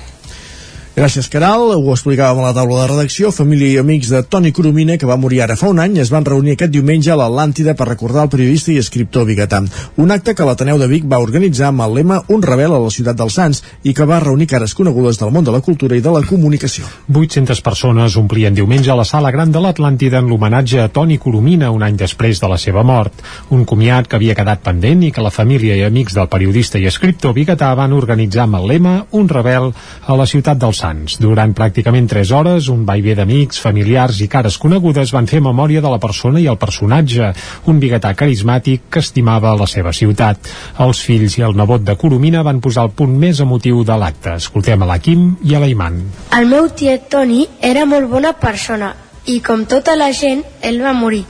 [0.97, 1.74] Gràcies, Caral.
[1.77, 3.28] Ho explicàvem a la taula de redacció.
[3.28, 6.24] Família i amics de Toni Coromina, que va morir ara fa un any, es van
[6.24, 9.59] reunir aquest diumenge a l'Atlàntida per recordar el periodista i escriptor biguetà.
[10.01, 12.93] Un acte que l'Ateneu de Vic va organitzar amb el lema Un rebel a la
[12.94, 16.01] ciutat dels Sants i que va reunir cares conegudes del món de la cultura i
[16.01, 16.89] de la comunicació.
[17.12, 21.74] 800 persones omplien diumenge a la sala gran de l'Atlàntida en l'homenatge a Toni Coromina
[21.77, 23.20] un any després de la seva mort.
[23.51, 26.89] Un comiat que havia quedat pendent i que la família i amics del periodista i
[26.89, 29.74] escriptor biguetà van organitzar amb el lema Un rebel
[30.06, 31.19] a la ciutat dels Sants Sants.
[31.23, 35.91] Durant pràcticament 3 hores, un vaivé d'amics, familiars i cares conegudes van fer memòria de
[35.91, 37.33] la persona i el personatge,
[37.67, 40.51] un biguetà carismàtic que estimava la seva ciutat.
[40.85, 44.37] Els fills i el nebot de Coromina van posar el punt més emotiu de l'acte.
[44.37, 45.99] Escoltem a la Quim i a la Iman.
[46.39, 47.43] El meu tiet Toni
[47.73, 48.95] era molt bona persona
[49.27, 51.25] i com tota la gent, ell va morir.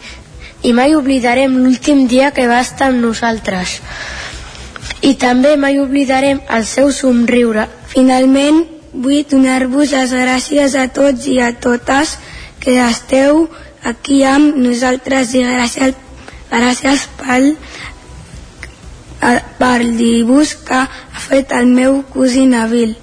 [0.69, 3.81] I mai oblidarem l'últim dia que va estar amb nosaltres.
[5.01, 7.69] I també mai oblidarem el seu somriure.
[7.87, 8.65] Finalment,
[9.03, 12.17] vull donar-vos les gràcies a tots i a totes
[12.61, 13.47] que esteu
[13.85, 15.95] aquí amb nosaltres i gràcies,
[16.51, 17.51] gràcies pel,
[19.61, 22.97] pel dibuix que ha fet el meu cosí Nabil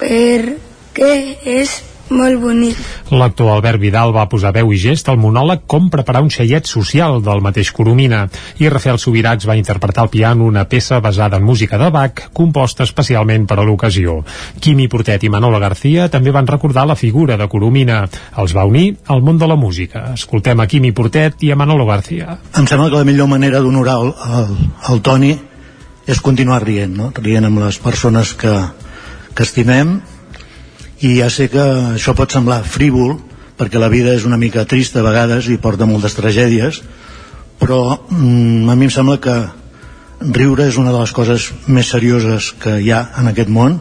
[0.00, 1.14] perquè
[1.60, 1.76] és
[2.10, 2.78] molt bonic.
[3.10, 7.20] L'actor Albert Vidal va posar veu i gest al monòleg Com preparar un xaiet social
[7.22, 8.24] del mateix Coromina
[8.58, 12.84] i Rafael Subirats va interpretar al piano una peça basada en música de Bach composta
[12.84, 14.20] especialment per a l'ocasió.
[14.60, 18.02] Quimi Portet i Manolo García també van recordar la figura de Coromina.
[18.36, 20.10] Els va unir al món de la música.
[20.14, 22.38] Escoltem a Quimi Portet i a Manolo García.
[22.56, 24.56] Em sembla que la millor manera d'honorar el, el,
[24.90, 25.34] el Toni
[26.10, 27.10] és continuar rient, no?
[27.14, 28.54] rient amb les persones que,
[29.34, 30.00] que estimem
[31.00, 31.62] i ja sé que
[31.94, 33.16] això pot semblar frívol
[33.60, 36.82] perquè la vida és una mica trista a vegades i porta moltes tragèdies
[37.60, 39.36] però mm, a mi em sembla que
[40.20, 43.80] riure és una de les coses més serioses que hi ha en aquest món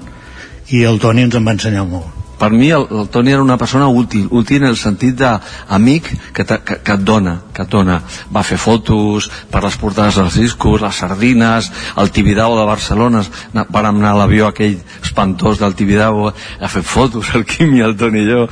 [0.72, 3.58] i el Toni ens en va ensenyar molt per mi el, el Toni era una
[3.58, 8.00] persona útil útil en el sentit d'amic que, que, que et dona que et dona.
[8.32, 13.24] Va fer fotos per les portades dels discos, les sardines el Tibidabo de Barcelona.
[13.54, 17.98] Vam anar a l'avió aquell espantós del Tibidabo a fer fotos el Quim i el
[18.00, 18.48] Toni i jo.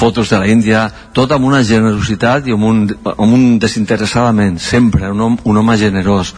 [0.00, 2.84] Fotos de la Índia tot amb una generositat i amb un,
[3.14, 6.34] amb un desinteressadament sempre, un home, un home generós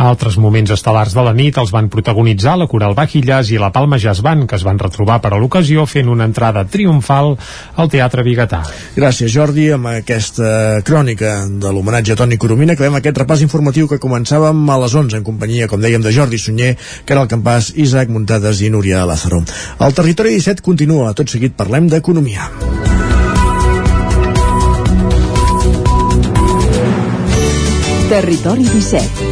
[0.00, 3.98] altres moments estel·lars de la nit els van protagonitzar la Coral Baquillas i la Palma
[3.98, 7.34] Jazz Band, que es van retrobar per a l'ocasió fent una entrada triomfal
[7.76, 8.62] al Teatre Bigatà.
[8.96, 9.70] Gràcies, Jordi.
[9.72, 14.78] Amb aquesta crònica de l'homenatge a Toni Coromina, acabem aquest repàs informatiu que començàvem a
[14.84, 16.76] les 11 en companyia, com dèiem, de Jordi Sunyer,
[17.08, 19.42] Caral Campàs, Isaac Muntades i Núria Lázaro.
[19.80, 21.12] El territori 17 continua.
[21.14, 22.50] Tot seguit parlem d'economia.
[28.12, 29.31] Territori 17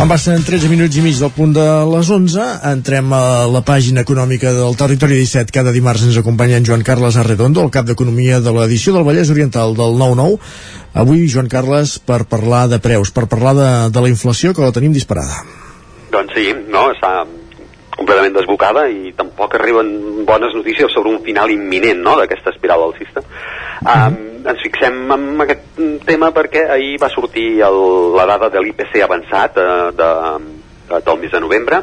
[0.00, 4.00] Quan passen 13 minuts i mig del punt de les 11, entrem a la pàgina
[4.00, 5.52] econòmica del Territori 17.
[5.52, 9.28] Cada dimarts ens acompanya en Joan Carles Arredondo, el cap d'Economia de l'edició del Vallès
[9.28, 10.38] Oriental del 9-9.
[11.04, 14.72] Avui, Joan Carles, per parlar de preus, per parlar de, de la inflació, que la
[14.72, 15.44] tenim disparada.
[16.16, 17.12] Doncs sí, no, està
[17.98, 23.20] completament desbocada i tampoc arriben bones notícies sobre un final imminent no, d'aquesta espiral alcista.
[23.84, 27.78] Um, ens fixem en aquest tema perquè ahir va sortir el,
[28.16, 30.10] la dada de l'IPC avançat eh, de,
[30.90, 31.82] de, del mes de novembre.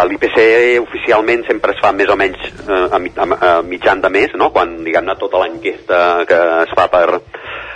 [0.00, 0.36] L'IPC
[0.80, 4.50] oficialment sempre es fa més o menys eh, a, a, a mitjan de mes, no?
[4.54, 7.20] quan diguem-ne tota l'enquesta que es fa per,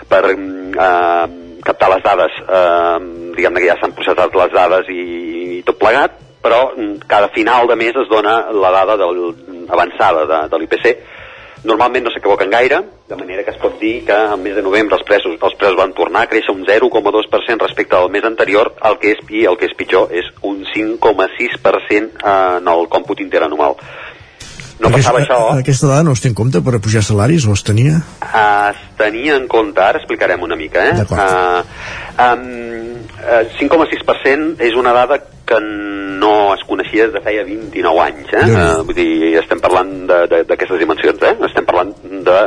[0.08, 1.24] per eh,
[1.64, 2.98] captar les dades, eh,
[3.36, 5.02] diguem-ne que ja s'han processat les dades i,
[5.58, 6.68] i tot plegat, però
[7.08, 9.20] cada final de mes es dona la dada del,
[9.72, 10.88] avançada de, de l'IPC
[11.64, 14.98] normalment no s'equivoquen gaire, de manera que es pot dir que al mes de novembre
[14.98, 18.98] els preus, els preus van tornar a créixer un 0,2% respecte al mes anterior, el
[19.00, 23.78] que és, i el que és pitjor és un 5,6% en el còmput interanual.
[24.80, 25.38] No aquesta, passava això...
[25.60, 28.00] Aquesta dada no es té en compte per pujar salaris o es tenia?
[28.24, 31.04] Es tenia en compte, ara explicarem una mica, eh?
[31.06, 31.60] Uh,
[32.24, 32.42] um,
[33.22, 38.44] uh, 5,6% és una dada que no es coneixia des de feia 29 anys, eh?
[38.48, 41.36] Uh, vull dir, estem parlant d'aquestes dimensions, eh?
[41.50, 41.94] Estem parlant
[42.26, 42.40] de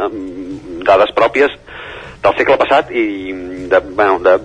[0.88, 1.56] dades pròpies
[2.24, 3.08] del segle passat i
[3.72, 4.36] de, bueno, de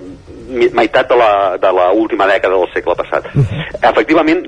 [0.76, 3.26] meitat de la, de la última dècada del segle passat.
[3.34, 3.90] Uh -huh.
[3.90, 4.46] Efectivament,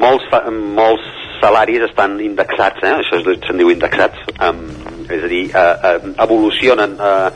[0.00, 2.94] molts, molts salaris estan indexats, eh?
[3.00, 4.64] això se'n diu indexats, um,
[5.10, 5.62] és a dir, uh,
[5.96, 7.30] uh, evolucionen uh,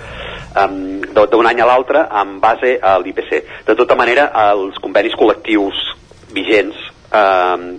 [0.64, 0.81] um,
[1.14, 3.36] d'un any a l'altre en base a l'IPC.
[3.66, 5.78] De tota manera, els convenis col·lectius
[6.35, 6.78] vigents
[7.12, 7.70] eh,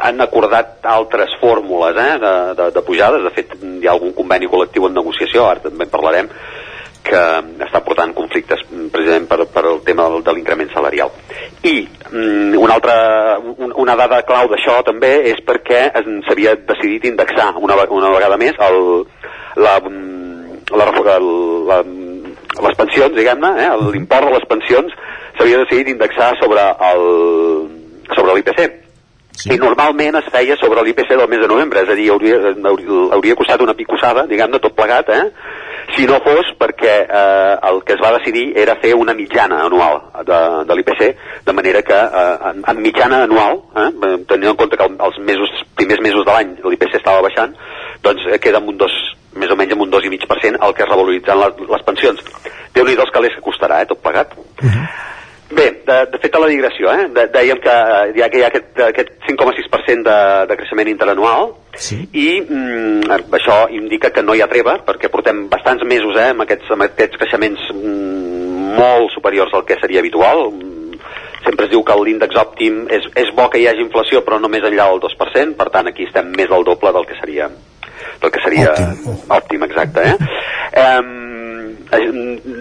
[0.00, 3.24] han acordat altres fórmules eh, de, de, de pujades.
[3.26, 6.30] De fet, hi ha algun conveni col·lectiu en negociació, ara també en parlarem,
[7.10, 7.22] que
[7.66, 8.62] està portant conflictes
[8.92, 11.12] precisament per, per el tema del, de l'increment salarial.
[11.66, 12.96] I mm, una altra
[13.84, 15.88] una dada clau d'això també és perquè
[16.28, 18.80] s'havia decidit indexar una, una vegada més el,
[19.60, 19.76] la,
[20.70, 21.18] la, la,
[21.70, 21.80] la,
[22.66, 24.94] les pensions, diguem-ne, eh, l'import de les pensions
[25.38, 27.04] s'havia decidit indexar sobre el
[28.14, 28.62] sobre l'IPC.
[29.40, 29.54] Sí.
[29.54, 32.52] I normalment es feia sobre l'IPC del mes de novembre, és a dir, hauria,
[33.14, 35.22] hauria costat una picossada, diguem-ne, tot plegat, eh?
[35.96, 40.00] Si no fos perquè eh, el que es va decidir era fer una mitjana anual
[40.26, 41.02] de, de l'IPC,
[41.46, 43.90] de manera que eh, en, en mitjana anual, eh,
[44.28, 47.54] tenint en compte que els mesos, primers mesos de l'any l'IPC estava baixant,
[48.04, 48.96] doncs eh, queda amb un dos,
[49.34, 52.26] més o menys amb un 2,5% el que es revaloritzen les, les pensions.
[52.74, 54.36] Déu-n'hi-do els calés que costarà, eh, tot plegat.
[54.36, 54.88] Uh -huh.
[55.50, 57.08] Bé, de, de fet a la digressió, eh?
[57.10, 57.72] de, dèiem que
[58.14, 61.98] ja que hi ha aquest, aquest 5,6% de, de creixement interanual sí.
[62.14, 66.44] i mm, això indica que no hi ha treva perquè portem bastants mesos eh, amb,
[66.46, 70.52] aquests, amb aquests creixements mm, molt superiors al que seria habitual
[71.42, 74.52] sempre es diu que l'índex òptim és, és bo que hi hagi inflació però no
[74.52, 77.50] més enllà del 2%, per tant aquí estem més del doble del que seria
[78.22, 80.16] del que seria òptim, òptim exacte eh?
[80.70, 81.30] Um, eh,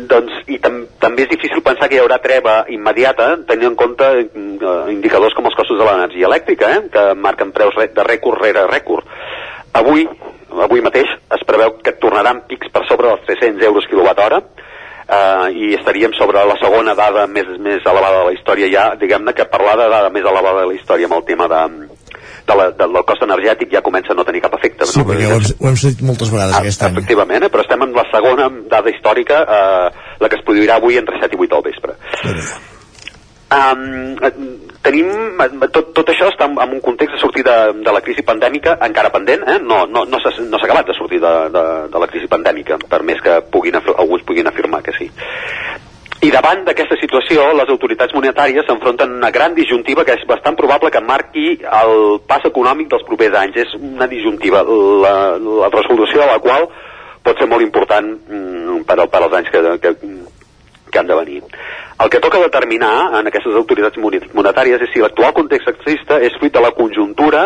[0.10, 4.07] doncs, i tam també és difícil pensar que hi haurà treva immediata tenint en compte
[4.19, 4.23] eh,
[4.93, 9.08] indicadors com els costos de l'energia elèctrica eh, que marquen preus de rècord rere rècord.
[9.80, 10.08] Avui,
[10.66, 15.48] avui mateix es preveu que tornaran pics per sobre dels 300 euros quilowatt hora eh,
[15.53, 19.50] i estaríem sobre la segona dada més, més elevada de la història ja, diguem-ne que
[19.50, 21.64] parlar de dada més elevada de la història amb el tema de,
[22.50, 24.88] de la, de, del cost energètic ja comença a no tenir cap efecte.
[24.90, 25.08] Sí, no?
[25.10, 26.98] perquè ho hem, ho hem sentit moltes vegades ah, aquest any.
[26.98, 27.52] Efectivament, eh?
[27.53, 31.38] però estem en la segona dada històrica, eh, la que es produirà avui entre 7
[31.38, 31.98] i 8 del vespre.
[33.50, 34.14] Um,
[34.86, 35.08] tenim,
[35.74, 38.76] tot, tot això està en, en un context de sortir de, de la crisi pandèmica
[38.86, 39.58] encara pendent, eh?
[39.64, 43.02] no, no, no s'ha no acabat de sortir de, de, de la crisi pandèmica, per
[43.08, 45.10] més que puguin, alguns puguin afirmar que sí.
[46.19, 50.57] I davant d'aquesta situació, les autoritats monetàries s'enfronten a una gran disjuntiva que és bastant
[50.59, 53.61] probable que marqui el pas econòmic dels propers anys.
[53.64, 54.65] És una disjuntiva,
[55.06, 56.67] la, la resolució de la qual
[57.23, 59.93] pot ser molt important mm, per, per als anys que, que,
[60.91, 61.39] que han de venir.
[62.03, 63.99] El que toca determinar en aquestes autoritats
[64.35, 67.45] monetàries és si l'actual context exista és fruit de la conjuntura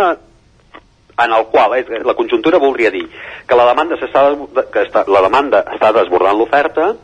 [1.13, 3.05] en el qual és, la conjuntura voldria dir
[3.45, 4.31] que la demanda, està,
[4.73, 6.95] que està, la demanda està desbordant l'oferta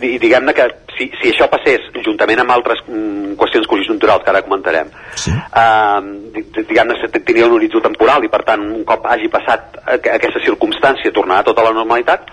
[0.00, 0.66] i diguem-ne que
[0.96, 5.32] si, si això passés juntament amb altres mm, qüestions conjunturals que ara comentarem sí.
[5.32, 11.14] eh, diguem-ne tindria un horitzó temporal i per tant un cop hagi passat aquesta circumstància
[11.16, 12.30] tornarà tota la normalitat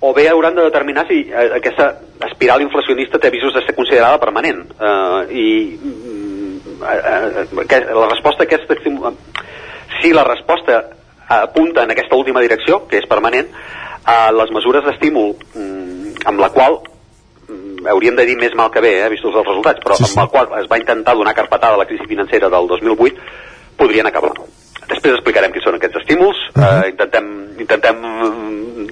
[0.00, 1.90] o bé hauran de determinar si eh, aquesta
[2.30, 8.48] espiral inflacionista té visos de ser considerada permanent eh, i mm, eh, eh, la resposta
[8.48, 8.78] aquesta
[10.00, 10.80] si la resposta
[11.30, 15.36] apunta en aquesta última direcció que és permanent eh, les mesures d'estímul
[16.24, 16.80] amb la qual
[17.48, 20.12] mm, hauríem de dir més mal que bé, eh, vistos els resultats, però sí, sí.
[20.18, 23.28] amb la qual es va intentar donar carpetada a la crisi financera del 2008,
[23.80, 24.32] podrien acabar.
[24.90, 26.84] Després explicarem què són aquests estímuls, uh -huh.
[26.84, 27.26] eh, intentem,
[27.58, 27.96] intentem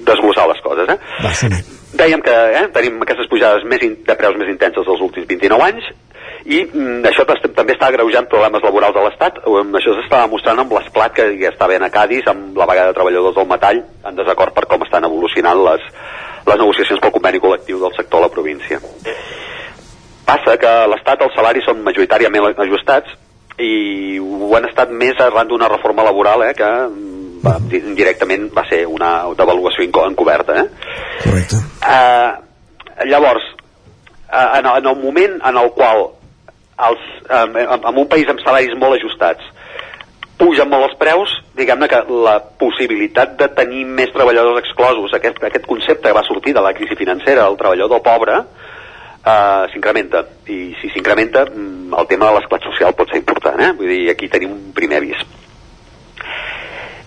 [0.05, 0.89] desglossar les coses.
[0.89, 0.99] Eh?
[1.23, 1.47] Va, sí.
[1.93, 5.63] Dèiem que eh, tenim aquestes pujades més in, de preus més intenses dels últims 29
[5.63, 5.89] anys,
[6.45, 11.13] i mm, això també està agreujant problemes laborals de l'Estat això s'està mostrant amb l'esclat
[11.13, 14.55] que ja està ben a Cádiz amb la vaga de treballadors del metall en desacord
[14.55, 15.83] per com estan evolucionant les,
[16.45, 18.79] les negociacions pel conveni col·lectiu del sector a la província.
[20.29, 23.15] Passa que a l'Estat els salaris són majoritàriament ajustats
[23.59, 26.69] i ho han estat més arran d'una reforma laboral eh, que
[27.43, 30.63] va, directament va ser una devaluació encoberta.
[30.63, 30.67] Eh?
[31.23, 31.59] Correcte.
[31.83, 33.45] Uh, llavors,
[34.29, 36.05] uh, en, en el moment en el qual
[36.87, 39.43] els, um, en un país amb salaris molt ajustats
[40.39, 45.67] pugen molt els preus, diguem-ne que la possibilitat de tenir més treballadors exclosos, aquest, aquest
[45.67, 50.23] concepte que va sortir de la crisi financera, el treballador pobre, eh, s'incrementa.
[50.47, 53.73] I si s'incrementa, mm, el tema de l'esclat social pot ser important, eh?
[53.73, 55.27] Vull dir, aquí tenim un primer avís.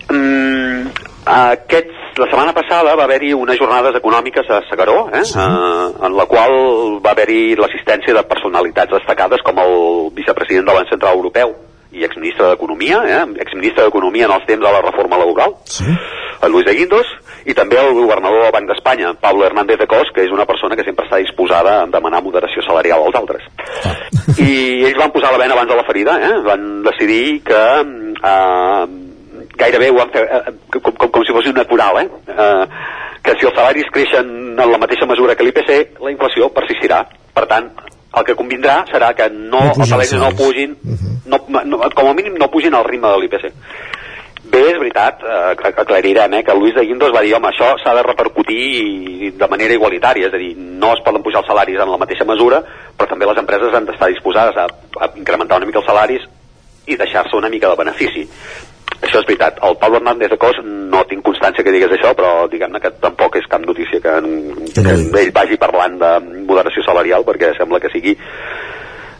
[0.09, 0.91] Mm,
[1.25, 5.25] aquests, la setmana passada va haver-hi unes jornades econòmiques a Segaró, eh?
[5.25, 5.39] Sí.
[5.39, 10.89] Uh, en la qual va haver-hi l'assistència de personalitats destacades com el vicepresident de l'Banc
[10.89, 11.55] Central Europeu,
[11.93, 13.21] i exministre d'Economia, eh?
[13.43, 15.85] exministre d'Economia en els temps de la reforma laboral, sí.
[16.41, 17.09] el Luis de Guindos,
[17.45, 20.77] i també el governador del Banc d'Espanya, Pablo Hernández de Cos, que és una persona
[20.79, 23.47] que sempre està disposada a demanar moderació salarial als altres.
[23.83, 23.95] Ah.
[24.39, 26.35] I ells van posar la vena abans de la ferida, eh?
[26.45, 28.85] van decidir que eh,
[29.59, 32.07] gairebé ho van fer eh, com, com, com si fos natural, eh?
[32.33, 32.67] eh?
[33.23, 37.03] que si els salaris creixen en la mateixa mesura que l'IPC, la inflació persistirà.
[37.33, 37.69] Per tant,
[38.13, 41.13] el que convindrà serà que no, no els salaris no pugin, uh -huh.
[41.25, 43.53] no, no, com a mínim no pugin al ritme de l'IPC.
[44.53, 47.95] Bé, és veritat, eh, aclarirem, eh, que Luis de Guindos va dir, home, això s'ha
[47.95, 51.89] de repercutir de manera igualitària, és a dir, no es poden pujar els salaris en
[51.89, 52.61] la mateixa mesura,
[52.97, 54.67] però també les empreses han d'estar disposades a,
[54.99, 56.21] a incrementar una mica els salaris
[56.85, 58.27] i deixar-se una mica de benefici.
[59.03, 59.59] Això és veritat.
[59.67, 63.35] El Pablo Hernández de Cos no tinc constància que digués això, però diguem-ne que tampoc
[63.39, 64.13] és cap notícia que,
[64.77, 66.11] que ell vagi parlant de
[66.47, 68.15] moderació salarial, perquè sembla que sigui...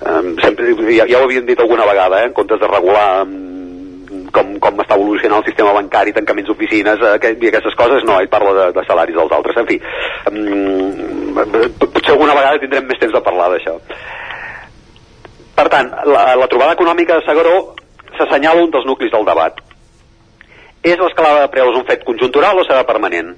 [0.04, 4.26] Um, sempre, ja, ja ho havíem dit alguna vegada, eh, en comptes de regular um,
[4.36, 8.28] com, com està evolucionant el sistema bancari, tancaments d'oficines eh, i aquestes coses, no, ell
[8.32, 9.62] parla de, de salaris dels altres.
[9.62, 9.80] En fi,
[10.28, 11.38] um,
[11.86, 13.78] potser alguna vegada tindrem més temps de parlar d'això.
[15.56, 17.56] Per tant, la, la trobada econòmica de Segaró
[18.18, 19.64] s'assenyala un dels nuclis del debat
[20.84, 23.34] és l'escalada de preus un fet conjuntural o serà permanent?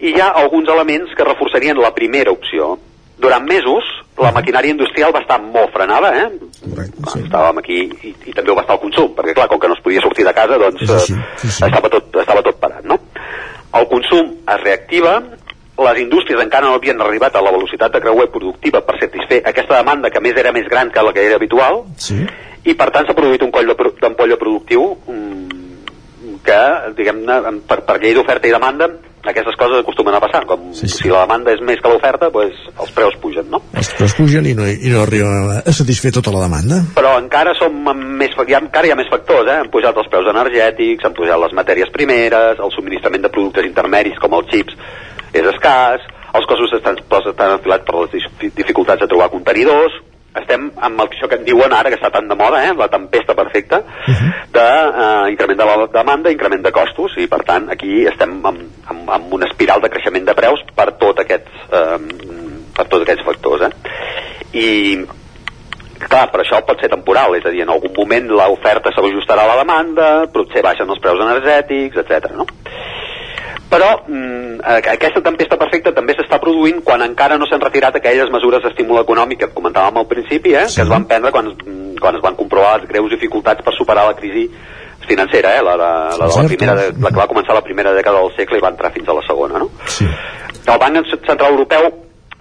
[0.00, 2.76] I hi ha alguns elements que reforçarien la primera opció.
[3.20, 3.84] Durant mesos,
[4.20, 6.28] la maquinària industrial va estar molt frenada, eh?
[6.62, 7.24] Correcte, sí.
[7.26, 9.76] Estàvem aquí i, i també ho va estar el consum, perquè clar, com que no
[9.76, 11.50] es podia sortir de casa, doncs sí, sí, sí.
[11.66, 12.96] Estava, tot, estava tot parat, no?
[13.76, 15.18] El consum es reactiva,
[15.84, 19.78] les indústries encara no havien arribat a la velocitat de creuer productiva per satisfer aquesta
[19.78, 22.18] demanda que més era més gran que la que era habitual sí.
[22.68, 24.84] i per tant s'ha produït un coll d'ampolla productiu
[26.44, 26.60] que,
[26.98, 27.38] diguem-ne,
[27.68, 28.88] per, per llei d'oferta i demanda,
[29.20, 30.46] aquestes coses acostumen a passar.
[30.48, 31.02] Com Sí, sí.
[31.04, 33.60] si la demanda és més que l'oferta, doncs els preus pugen, no?
[33.76, 36.80] Els preus pugen i no, i no arriba a satisfer tota la demanda.
[36.96, 39.58] Però encara som més, hi ha, encara hi ha més factors, eh?
[39.60, 44.18] Han pujat els preus energètics, han pujat les matèries primeres, el subministrament de productes intermedis
[44.22, 44.78] com els xips
[45.30, 49.94] és escàs, els costos estan, estan enfilats per les dificultats de trobar contenidors,
[50.38, 52.74] estem amb el, això que en diuen ara, que està tan de moda, eh?
[52.78, 53.82] la tempesta perfecta,
[54.54, 59.10] de eh, de la demanda, increment de costos, i per tant aquí estem amb, amb,
[59.18, 61.98] amb una espiral de creixement de preus per tot aquests, eh,
[62.76, 63.66] per tots aquests factors.
[63.66, 63.72] Eh?
[64.60, 64.68] I
[66.00, 69.52] clar, però això pot ser temporal, és a dir, en algun moment l'oferta s'ajustarà a
[69.52, 72.32] la demanda, potser baixen els preus energètics, etc.
[72.38, 72.46] no?
[73.70, 78.30] Però mm, eh, aquesta tempesta perfecta també s'està produint quan encara no s'han retirat aquelles
[78.34, 82.16] mesures d'estímul econòmic que comentàvem al principi, eh, que es van prendre quan, mm, quan
[82.18, 84.48] es van comprovar les greus dificultats per superar la crisi
[85.06, 86.48] financera, eh, la, la, la, la, Certo.
[86.48, 89.08] primera, de- la que va començar la primera dècada del segle i va entrar fins
[89.08, 89.58] a la segona.
[89.58, 89.70] No?
[89.86, 90.04] Sí.
[90.66, 91.88] El Banc Central Europeu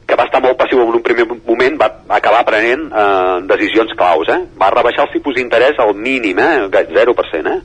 [0.10, 4.32] que va estar molt passiu en un primer moment, va acabar prenent eh, decisions claus.
[4.34, 4.40] Eh?
[4.60, 6.66] Va rebaixar els tipus d'interès al mínim, eh?
[6.70, 7.54] 0%.
[7.54, 7.60] Eh?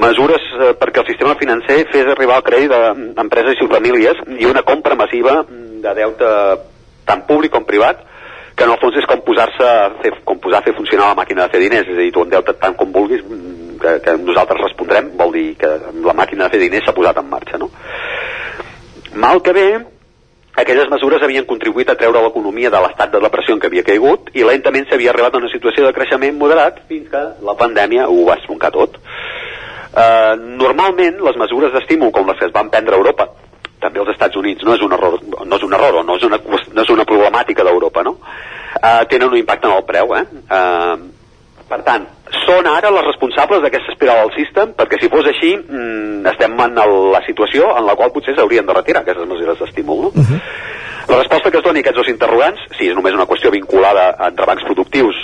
[0.00, 2.72] Mesures eh, perquè el sistema financer fes arribar el crèdit
[3.18, 6.32] d'empreses i famílies i una compra massiva de deute
[7.04, 8.00] tant públic com privat
[8.54, 11.18] que en el fons és com posar-se a fer, com posar a fer funcionar la
[11.18, 14.14] màquina de fer diners, és a dir, tu endeuta't tant com vulguis, mm, que, que
[14.22, 15.72] nosaltres respondrem, vol dir que
[16.06, 17.70] la màquina de fer diners s'ha posat en marxa, no?
[19.18, 19.66] Mal que bé,
[20.56, 24.30] aquelles mesures havien contribuït a treure l'economia de l'estat de depressió en què havia caigut
[24.34, 28.20] i lentament s'havia arribat a una situació de creixement moderat fins que la pandèmia ho
[28.28, 29.00] va estroncar tot.
[29.94, 33.28] Uh, normalment, les mesures d'estímul com les que es van prendre a Europa,
[33.82, 36.24] també als Estats Units, no és un error, no és un error o no és
[36.26, 38.16] una, no és una problemàtica d'Europa, no?
[38.80, 40.24] Uh, tenen un impacte en el preu, eh?
[40.50, 41.23] Uh,
[41.68, 42.06] per tant,
[42.44, 46.94] són ara les responsables d'aquesta espiral alcista, perquè si fos així, mm, estem en el,
[47.14, 50.04] la situació en la qual potser s'haurien de retirar aquestes mesures d'estímul.
[50.04, 50.40] No?
[51.08, 54.14] La resposta que es doni a aquests dos interrogants, si és només una qüestió vinculada
[54.26, 55.18] entre bancs productius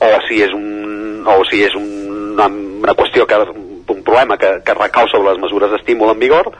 [0.00, 4.76] o si és un, o si és una, una qüestió que un problema que, que
[4.76, 6.50] recau sobre les mesures d'estímul en vigor,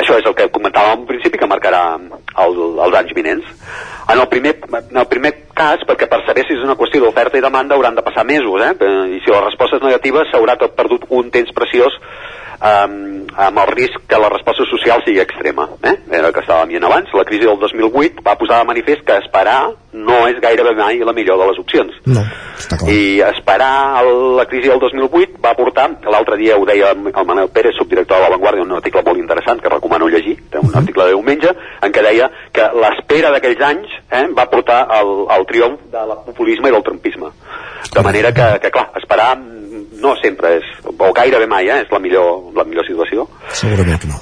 [0.00, 3.46] això és el que comentàvem al principi, que marcarà el, els anys vinents.
[4.10, 7.38] En el, primer, en el primer cas, perquè per saber si és una qüestió d'oferta
[7.38, 8.72] i demanda hauran de passar mesos, eh?
[9.14, 12.00] i si la resposta és negativa s'haurà tot perdut un temps preciós
[12.60, 15.68] um, amb el risc que la resposta social sigui extrema.
[15.82, 15.94] Eh?
[16.10, 17.12] Era el que estàvem dient abans.
[17.14, 21.12] La crisi del 2008 va posar de manifest que esperar no és gairebé mai la
[21.12, 21.96] millor de les opcions.
[22.06, 22.22] No,
[22.58, 22.90] està clar.
[22.94, 27.48] I esperar el- la crisi del 2008 va portar, l'altre dia ho deia el Manel
[27.50, 31.04] Pérez, subdirector de La Vanguardia, un article molt interessant que recomano llegir, té un article
[31.04, 31.50] de diumenge,
[31.82, 36.68] en què deia que l'espera d'aquells anys eh, va portar al, al triomf del populisme
[36.68, 37.30] i del trumpisme.
[37.92, 39.36] De manera que, que clar, esperar
[40.00, 43.28] no sempre és, o gairebé mai, eh, és la millor, la millor situació.
[43.48, 44.20] Segurament que no.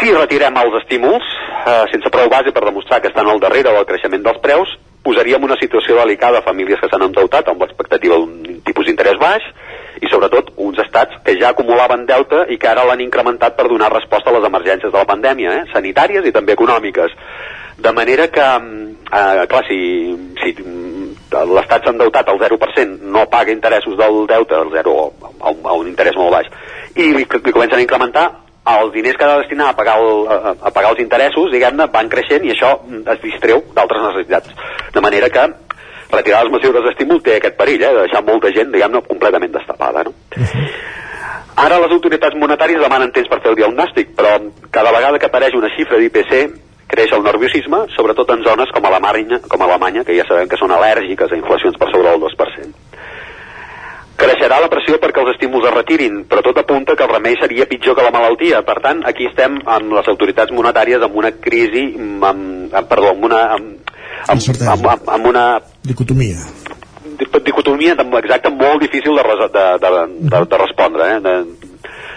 [0.00, 1.24] Si retirem els estímuls,
[1.66, 4.68] eh, sense prou base per demostrar que estan al darrere del creixement dels preus,
[5.04, 9.44] posaríem una situació delicada a famílies que s'han endeutat amb l'expectativa d'un tipus d'interès baix
[10.00, 13.92] i sobretot uns estats que ja acumulaven deute i que ara l'han incrementat per donar
[13.92, 17.12] resposta a les emergències de la pandèmia, eh, sanitàries i també econòmiques.
[17.76, 19.78] De manera que, mm, eh, clar, si,
[20.40, 25.12] si mm, l'Estat s'ha endeutat al 0%, no paga interessos del deute al 0 o
[25.40, 26.48] a un, a un interès molt baix,
[26.94, 28.24] i li, li comencen a incrementar,
[28.64, 31.88] els diners que ha de destinar a pagar, el, a, a pagar els interessos, diguem-ne,
[31.92, 34.54] van creixent i això mm, es distreu d'altres necessitats.
[34.94, 35.44] De manera que
[36.14, 40.04] retirar les mesures d'estímul té aquest perill, eh, de deixar molta gent, diguem-ne, completament destapada,
[40.06, 40.14] no?
[41.64, 44.38] Ara les autoritats monetàries demanen temps per fer el diagnòstic, però
[44.74, 46.32] cada vegada que apareix una xifra d'IPC
[46.90, 50.74] creix el nerviosisme, sobretot en zones com Alemanya, com Alemanya, que ja sabem que són
[50.74, 52.93] al·lèrgiques a inflacions per sobre del 2%.
[54.16, 57.66] Creixerà la pressió perquè els estímuls es retirin, però tot apunta que el remei seria
[57.66, 58.60] pitjor que la malaltia.
[58.62, 63.24] Per tant, aquí estem amb les autoritats monetàries amb una crisi, amb, amb, perdó, amb
[63.26, 63.90] una, amb,
[64.28, 65.44] amb, amb, amb, amb una
[65.82, 66.36] Dicotomia.
[67.18, 69.90] di- dicotomia exacta molt difícil de, de, de,
[70.30, 71.10] de, de respondre.
[71.16, 71.20] Eh?
[71.20, 71.34] De,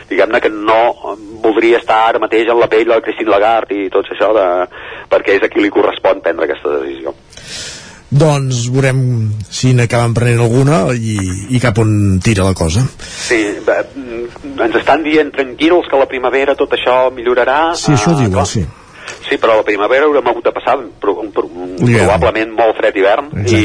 [0.09, 3.89] diguem-ne que no voldria estar ara mateix en la pell de la Christine Lagarde i
[3.89, 4.45] tot això, de,
[5.11, 7.15] perquè és a qui li correspon prendre aquesta decisió.
[8.07, 8.99] Doncs veurem
[9.51, 11.17] si n'acaben prenent alguna i,
[11.51, 12.85] i cap on tira la cosa.
[13.03, 17.75] Sí, bé, mm, ens estan dient tranquils que la primavera tot això millorarà.
[17.75, 18.63] Sí, això Ah, diuen, sí.
[19.27, 23.31] Sí, però la primavera haurem hagut de passar un, un, un probablement molt fred hivern
[23.43, 23.61] i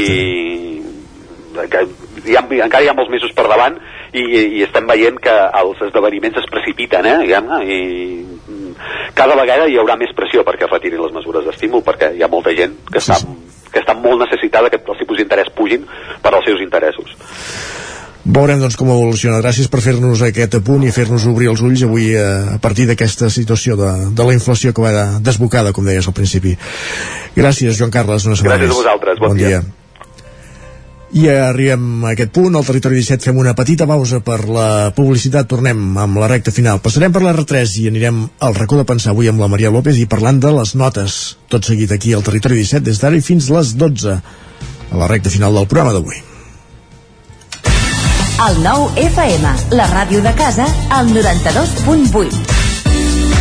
[1.69, 1.83] que
[2.25, 3.77] hi ha, encara hi ha molts mesos per davant
[4.11, 7.79] i, i, i estem veient que els esdeveniments es precipiten, eh, diguem-ne, i
[8.25, 8.73] mm,
[9.17, 12.53] cada vegada hi haurà més pressió perquè retirin les mesures d'estímul perquè hi ha molta
[12.57, 13.19] gent que està,
[13.73, 15.87] que està molt necessitada que els tipus d'interès pugin
[16.21, 17.17] per als seus interessos.
[18.23, 19.41] veurem doncs com evoluciona.
[19.43, 22.87] Gràcies per fer-nos aquest apunt i fer-nos obrir els ulls avui a, eh, a partir
[22.87, 26.55] d'aquesta situació de, de la inflació que va desbocada, com deies al principi.
[27.35, 29.59] Gràcies, Joan Carles, una Gràcies a vosaltres, bon, bon dia.
[29.59, 29.82] dia.
[31.13, 35.45] I arribem a aquest punt, al territori 17 fem una petita pausa per la publicitat,
[35.51, 36.81] tornem amb la recta final.
[36.81, 40.01] Passarem per la R3 i anirem al racó de pensar avui amb la Maria López
[40.01, 41.19] i parlant de les notes,
[41.53, 45.29] tot seguit aquí al territori 17 des d'ara i fins les 12 a la recta
[45.29, 46.17] final del programa d'avui.
[48.49, 52.62] El nou FM, la ràdio de casa, al 92.8.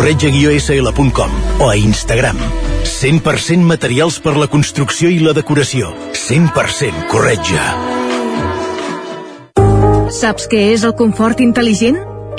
[0.00, 1.30] corretja-sl.com
[1.60, 2.38] o a Instagram.
[2.88, 5.90] 100% materials per la construcció i la decoració.
[6.16, 7.66] 100% corretja.
[10.08, 12.00] Saps què és el confort intel·ligent?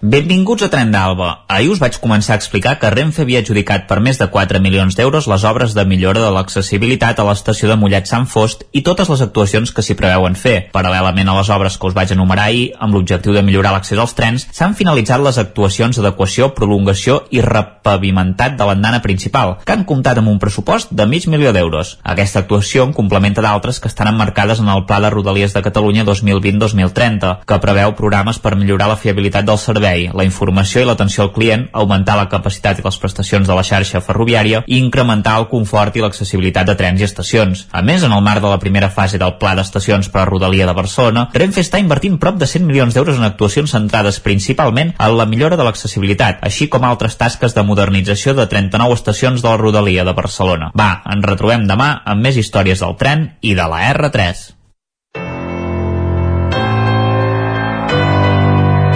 [0.00, 1.40] Benvinguts a Tren d'Alba.
[1.50, 4.94] Ahir us vaig començar a explicar que Renfe havia adjudicat per més de 4 milions
[4.94, 9.10] d'euros les obres de millora de l'accessibilitat a l'estació de Mollet Sant Fost i totes
[9.10, 10.68] les actuacions que s'hi preveuen fer.
[10.70, 14.14] Paral·lelament a les obres que us vaig enumerar ahir, amb l'objectiu de millorar l'accés als
[14.14, 20.22] trens, s'han finalitzat les actuacions d'adequació, prolongació i repavimentat de l'andana principal, que han comptat
[20.22, 21.96] amb un pressupost de mig milió d'euros.
[22.04, 26.06] Aquesta actuació en complementa d'altres que estan emmarcades en el Pla de Rodalies de Catalunya
[26.06, 31.24] 2020-2030, que preveu programes per millorar la fiabilitat del servei servei, la informació i l'atenció
[31.24, 35.48] al client, augmentar la capacitat i les prestacions de la xarxa ferroviària i incrementar el
[35.48, 37.66] confort i l'accessibilitat de trens i estacions.
[37.72, 40.66] A més, en el marc de la primera fase del Pla d'Estacions per a Rodalia
[40.66, 45.16] de Barcelona, Renfe està invertint prop de 100 milions d'euros en actuacions centrades principalment en
[45.16, 49.56] la millora de l'accessibilitat, així com altres tasques de modernització de 39 estacions de la
[49.56, 50.72] Rodalia de Barcelona.
[50.76, 54.57] Va, ens retrobem demà amb més històries del tren i de la R3.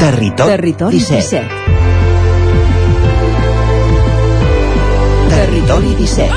[0.02, 1.46] Territori, Territori 17.
[1.46, 1.46] 17.
[5.28, 6.32] Territori 17.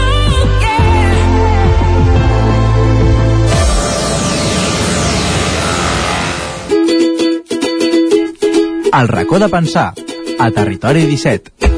[8.93, 9.95] El racó de pensar,
[10.37, 11.74] a Territori 17.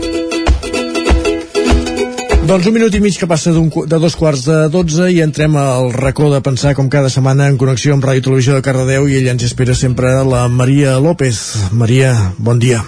[2.48, 5.90] Doncs un minut i mig que passa de dos quarts de dotze i entrem al
[5.92, 9.34] racó de pensar com cada setmana en connexió amb Ràdio Televisió de Cardedeu i ella
[9.36, 11.42] ens espera sempre la Maria López.
[11.76, 12.86] Maria, bon dia.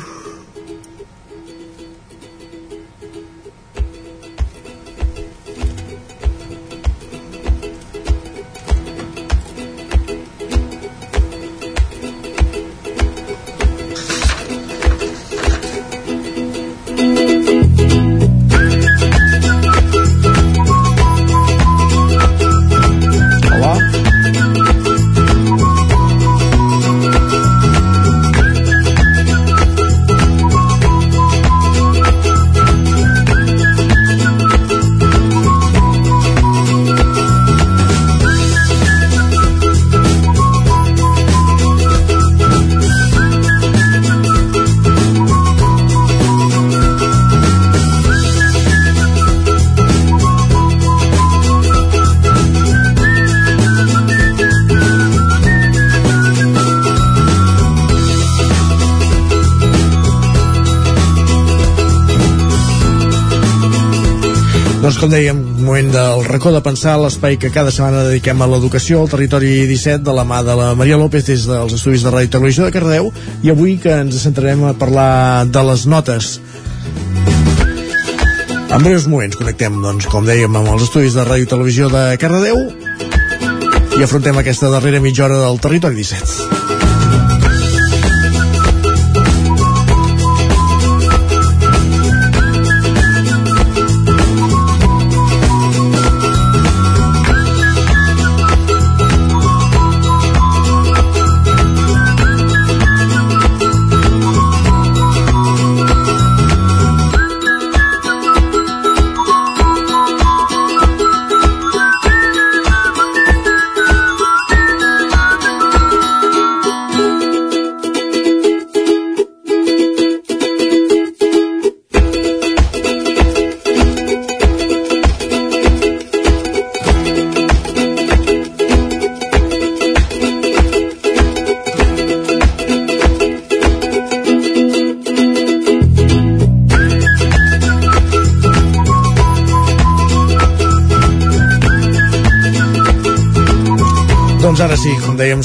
[65.09, 69.09] Com dèiem, moment del racó de pensar, l'espai que cada setmana dediquem a l'educació, al
[69.09, 72.67] territori 17, de la mà de la Maria López des dels estudis de Ràdio Televisió
[72.67, 73.09] de Cardeu,
[73.41, 76.35] i avui que ens centrarem a parlar de les notes.
[78.69, 82.67] En breus moments connectem, doncs, com dèiem, amb els estudis de Ràdio Televisió de Cardedeu
[83.97, 86.58] i afrontem aquesta darrera mitja hora del territori 17.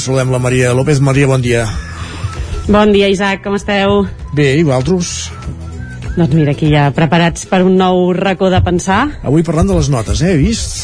[0.05, 1.01] Saludem la Maria López.
[1.01, 1.65] Maria, bon dia.
[2.69, 4.03] Bon dia, Isaac, com esteu?
[4.37, 5.31] Bé, i vosaltres?
[6.15, 9.01] Doncs mira, aquí ja preparats per un nou racó de pensar.
[9.25, 10.35] Avui parlant de les notes, eh?
[10.35, 10.74] He vist?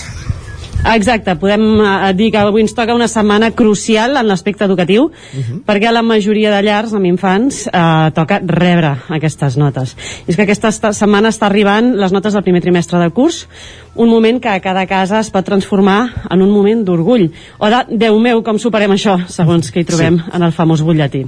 [0.92, 5.12] Exacte, podem eh, dir que avui ens toca una setmana crucial en l'aspecte educatiu, uh
[5.12, 5.62] -huh.
[5.66, 9.96] perquè a la majoria de llars amb infants eh, toca rebre aquestes notes.
[10.28, 13.48] I és que aquesta setmana està arribant les notes del primer trimestre del curs,
[13.96, 17.86] un moment que a cada casa es pot transformar en un moment d'orgull, o de,
[17.92, 20.24] Déu meu, com superem això, segons que hi trobem sí.
[20.34, 21.26] en el famós butlletí.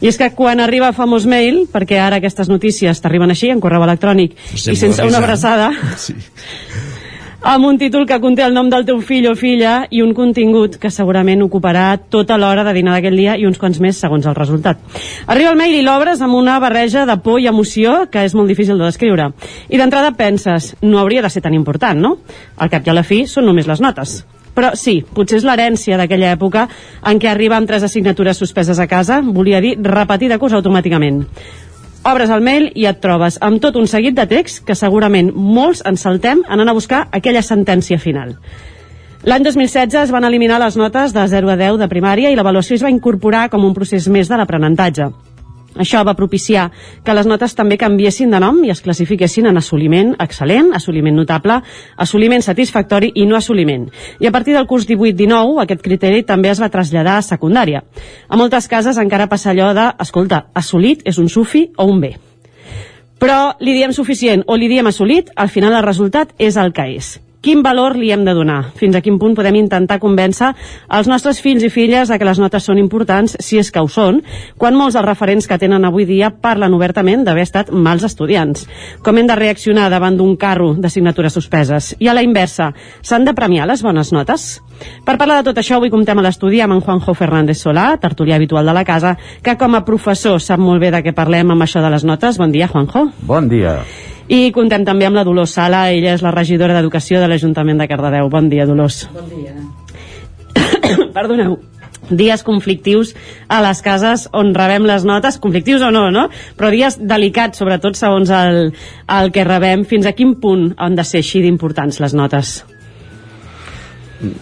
[0.00, 3.60] I és que quan arriba el famós mail, perquè ara aquestes notícies t'arriben així, en
[3.60, 6.14] correu electrònic, i sense una abraçada, sí
[7.42, 10.76] amb un títol que conté el nom del teu fill o filla i un contingut
[10.80, 14.36] que segurament ocuparà tota l'hora de dinar d'aquell dia i uns quants més segons el
[14.36, 14.80] resultat.
[15.26, 18.48] Arriba el mail i l'obres amb una barreja de por i emoció que és molt
[18.52, 19.30] difícil de descriure.
[19.68, 22.18] I d'entrada penses, no hauria de ser tan important, no?
[22.58, 24.20] Al cap i a la fi són només les notes.
[24.54, 26.66] Però sí, potser és l'herència d'aquella època
[27.06, 31.24] en què arriba amb tres assignatures suspeses a casa, volia dir repetir de curs automàticament
[32.04, 35.82] obres el mail i et trobes amb tot un seguit de text que segurament molts
[35.86, 38.36] ens saltem anant a buscar aquella sentència final.
[39.28, 42.78] L'any 2016 es van eliminar les notes de 0 a 10 de primària i l'avaluació
[42.78, 45.10] es va incorporar com un procés més de l'aprenentatge.
[45.78, 46.70] Això va propiciar
[47.04, 51.60] que les notes també canviessin de nom i es classifiquessin en assoliment excel·lent, assoliment notable,
[51.96, 53.86] assoliment satisfactori i no assoliment.
[54.18, 57.84] I a partir del curs 18-19 aquest criteri també es va traslladar a secundària.
[58.28, 62.16] A moltes cases encara passa allò de, escolta, assolit és un sufi o un bé.
[63.20, 66.88] Però li diem suficient o li diem assolit, al final el resultat és el que
[66.96, 67.18] és.
[67.40, 68.74] Quin valor li hem de donar?
[68.76, 70.50] Fins a quin punt podem intentar convèncer
[70.92, 73.88] els nostres fills i filles de que les notes són importants, si és que ho
[73.88, 74.18] són,
[74.60, 78.66] quan molts dels referents que tenen avui dia parlen obertament d'haver estat mals estudiants?
[79.00, 81.94] Com hem de reaccionar davant d'un carro d'assignatures suspeses?
[81.96, 84.50] I a la inversa, s'han de premiar les bones notes?
[85.08, 88.36] Per parlar de tot això, avui comptem a l'estudi amb en Juanjo Fernández Solà, tertulià
[88.36, 91.64] habitual de la casa, que com a professor sap molt bé de què parlem amb
[91.64, 92.36] això de les notes.
[92.36, 93.08] Bon dia, Juanjo.
[93.24, 93.78] Bon dia.
[94.30, 97.88] I contem també amb la Dolors Sala, ella és la regidora d'Educació de l'Ajuntament de
[97.90, 98.28] Cardedeu.
[98.30, 99.02] Bon dia, Dolors.
[99.10, 99.56] Bon dia.
[101.16, 101.58] Perdoneu.
[102.10, 103.12] dies conflictius
[103.46, 106.28] a les cases on rebem les notes, conflictius o no, no?
[106.58, 108.72] Però dies delicats, sobretot segons el,
[109.18, 109.84] el que rebem.
[109.86, 112.54] Fins a quin punt han de ser així d'importants les notes?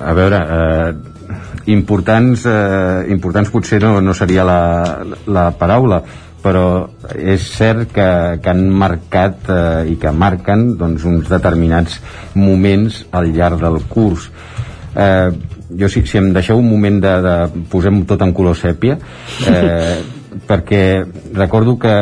[0.05, 1.19] A veure, eh,
[1.73, 4.63] importants, eh, importants potser no, no seria la,
[5.29, 6.03] la paraula,
[6.49, 8.09] però és cert que,
[8.41, 12.01] que han marcat eh, i que marquen doncs, uns determinats
[12.33, 14.31] moments al llarg del curs.
[14.97, 15.29] Eh,
[15.77, 18.97] jo si, si em deixeu un moment de, de posem tot en color sèpia
[19.53, 19.99] eh,
[20.49, 20.81] perquè
[21.37, 21.93] recordo que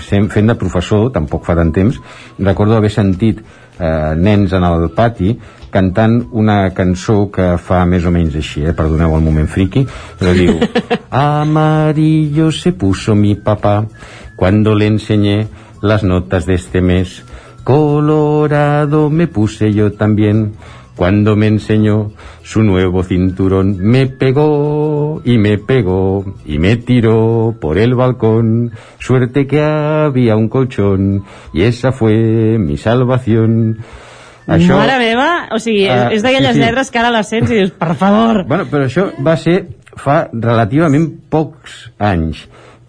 [0.00, 2.00] fent de professor, tampoc fa tant temps
[2.38, 5.34] recordo haver sentit eh, nens en el pati
[5.74, 8.74] cantant una cançó que fa més o menys així, eh?
[8.78, 9.84] perdoneu el moment friki,
[10.20, 10.60] però diu
[11.10, 13.82] Amarillo se puso mi papá
[14.36, 15.48] cuando le enseñé
[15.82, 17.22] las notas de este mes
[17.64, 20.52] Colorado me puse yo también
[20.96, 22.12] Cuando me enseñó
[22.44, 28.70] su nuevo cinturón, me pegó y me pegó y me tiró por el balcón.
[29.00, 33.78] Suerte que había un colchón y esa fue mi salvación.
[34.44, 36.64] Això, Mare meva, o sigui, uh, és d'aquelles sí, sí.
[36.66, 38.42] lletres que ara les sents i dius, per favor.
[38.48, 39.62] Bueno, però això va ser
[39.96, 42.44] fa relativament pocs anys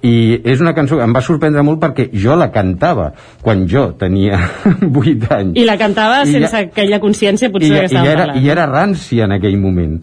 [0.05, 3.09] i és una cançó que em va sorprendre molt perquè jo la cantava
[3.41, 4.37] quan jo tenia
[4.85, 5.57] 8 anys.
[5.57, 8.43] I la cantava I sense ja, aquella consciència potser i, que estava i era, parlant.
[8.43, 9.97] I era rància en aquell moment.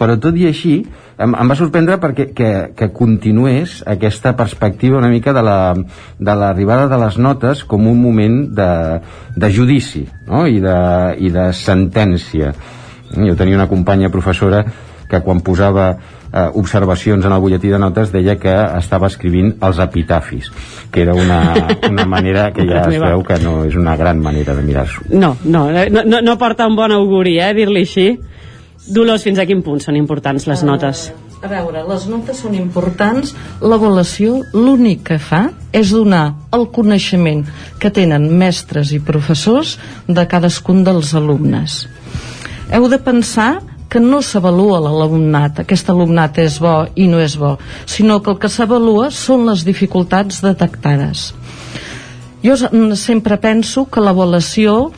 [0.00, 0.76] Però tot i així,
[1.18, 6.88] em, em va sorprendre perquè que, que continués aquesta perspectiva una mica de l'arribada la,
[6.88, 8.70] de, de les notes com un moment de,
[9.36, 10.46] de judici no?
[10.46, 10.78] I, de,
[11.18, 12.54] i de sentència.
[13.12, 14.64] Jo tenia una companya professora
[15.12, 15.90] que quan posava
[16.32, 20.48] eh, observacions en el butlletí de notes deia que estava escrivint els epitafis,
[20.90, 21.40] que era una,
[21.90, 25.10] una manera que ja es veu que no és una gran manera de mirar-s'ho.
[25.12, 28.08] No, no, no, no porta un bon auguri, eh, dir-li així.
[28.92, 31.06] Dolors, fins a quin punt són importants les notes?
[31.40, 33.30] A veure, les notes són importants,
[33.64, 37.40] l'avaluació l'únic que fa és donar el coneixement
[37.80, 41.86] que tenen mestres i professors de cadascun dels alumnes.
[42.68, 47.56] Heu de pensar que no s'avalua l'alumnat, aquest alumnat és bo i no és bo,
[47.88, 51.30] sinó que el que s'avalua són les dificultats detectades.
[52.44, 52.58] Jo
[52.98, 54.92] sempre penso que l'avaluació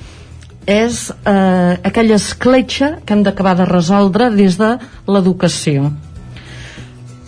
[0.67, 4.75] és eh, aquella escletxa que hem d'acabar de resoldre des de
[5.07, 5.91] l'educació.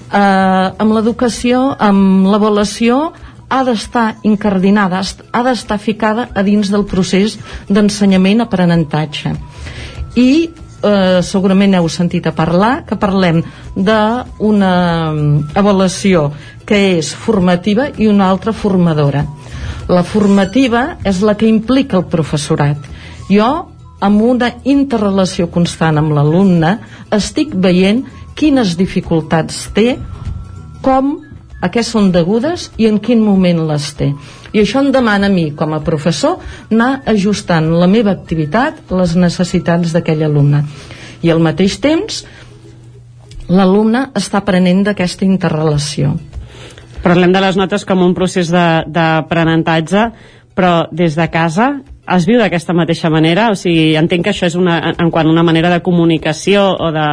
[0.07, 3.13] Eh, amb l'educació, amb l'avaluació,
[3.49, 9.35] ha d'estar incardinada, ha d'estar ficada a dins del procés d'ensenyament-aprenentatge.
[10.17, 10.31] I
[10.83, 13.43] eh, segurament heu sentit a parlar, que parlem
[13.77, 14.73] d'una
[15.13, 16.31] mm, avaluació
[16.67, 19.25] que és formativa i una altra formadora.
[19.87, 22.96] La formativa és la que implica el professorat.
[23.31, 23.51] Jo,
[24.01, 26.77] amb una interrelació constant amb l'alumne,
[27.15, 28.05] estic veient
[28.37, 29.97] quines dificultats té,
[30.85, 31.17] com
[31.65, 34.11] a què són degudes i en quin moment les té.
[34.53, 36.39] I això em demana a mi, com a professor,
[36.71, 40.63] anar ajustant la meva activitat les necessitats d'aquell alumne.
[41.25, 42.23] I al mateix temps,
[43.49, 46.15] l'alumne està aprenent d'aquesta interrelació.
[47.03, 50.09] Parlem de les notes com un procés d'aprenentatge,
[50.57, 51.71] però des de casa
[52.15, 53.51] es viu d'aquesta mateixa manera?
[53.51, 57.09] O sigui, entenc que això és una, en quant una manera de comunicació o de,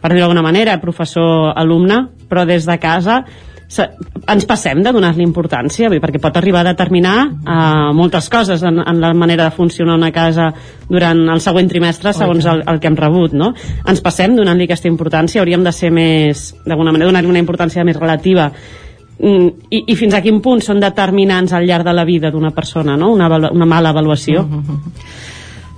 [0.00, 3.22] per dir d'alguna manera, professor-alumne, però des de casa
[3.70, 9.00] ens passem de donar-li importància perquè pot arribar a determinar uh, moltes coses en, en
[9.00, 10.48] la manera de funcionar una casa
[10.88, 13.52] durant el següent trimestre segons el, el que hem rebut no?
[13.86, 17.98] ens passem donant-li aquesta importància hauríem de ser més, d'alguna manera donar-li una importància més
[18.00, 18.50] relativa
[19.20, 22.96] i, i fins a quin punt són determinants al llarg de la vida d'una persona
[22.96, 23.12] no?
[23.12, 24.78] una, una mala avaluació mm -hmm.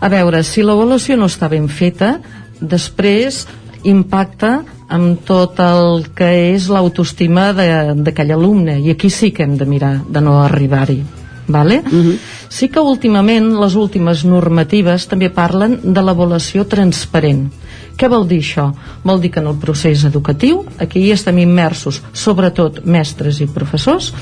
[0.01, 2.21] a veure, si l'avaluació no està ben feta
[2.61, 3.47] després
[3.85, 9.67] impacta amb tot el que és l'autoestima d'aquell alumne i aquí sí que hem de
[9.67, 11.03] mirar de no arribar-hi
[11.49, 11.83] vale?
[11.85, 12.11] Uh mhm.
[12.11, 12.19] -huh.
[12.49, 17.51] sí que últimament les últimes normatives també parlen de l'avaluació transparent
[17.99, 18.69] què vol dir això?
[19.05, 24.13] Vol dir que en el procés educatiu, aquí hi estem immersos, sobretot mestres i professors,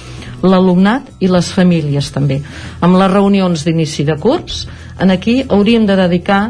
[0.42, 2.40] l'alumnat i les famílies també.
[2.80, 4.66] Amb les reunions d'inici de curs,
[5.00, 6.42] en aquí hauríem de dedicar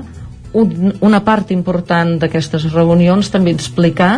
[0.53, 4.13] un, una part important d'aquestes reunions també explicar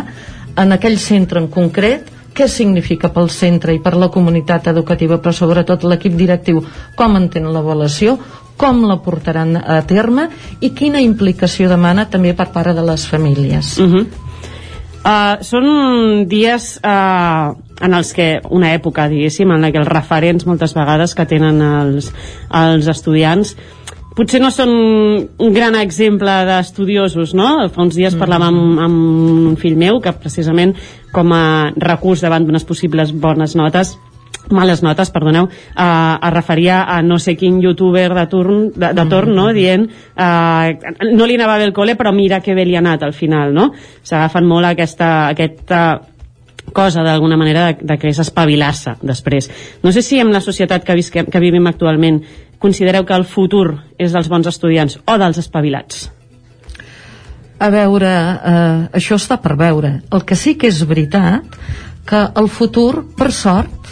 [0.57, 5.33] en aquell centre en concret què significa pel centre i per la comunitat educativa, però
[5.37, 6.63] sobretot l'equip directiu,
[6.97, 8.17] com entén l'avaluació,
[8.57, 10.27] com la portaran a terme
[10.61, 13.77] i quina implicació demana també per part de les famílies.
[13.79, 14.05] Uh -huh.
[15.03, 15.65] Uh, són
[16.31, 17.51] dies uh,
[17.81, 21.59] en els que una època, diguéssim, en la que els referents moltes vegades que tenen
[21.61, 22.13] els,
[22.49, 23.57] els estudiants
[24.15, 27.67] potser no són un gran exemple d'estudiosos, no?
[27.73, 30.75] Fa uns dies parlàvem amb, amb un fill meu que precisament
[31.11, 33.97] com a recurs davant d'unes possibles bones notes
[34.51, 39.05] males notes, perdoneu, eh, es referia a no sé quin youtuber de torn, de, de
[39.09, 39.49] torn no?
[39.55, 43.03] dient eh, no li anava bé el col·le però mira que bé li ha anat
[43.03, 43.71] al final no?
[44.03, 45.83] s'agafen molt aquesta, aquesta
[46.73, 49.49] cosa d'alguna manera de, de que és espavilar-se després.
[49.83, 52.21] No sé si en la societat que, visquem, que vivim actualment
[52.63, 53.67] considereu que el futur
[53.99, 56.07] és dels bons estudiants o dels espavilats?
[57.59, 59.97] A veure, eh, això està per veure.
[60.11, 61.59] El que sí que és veritat
[62.07, 63.82] que el futur, per sort,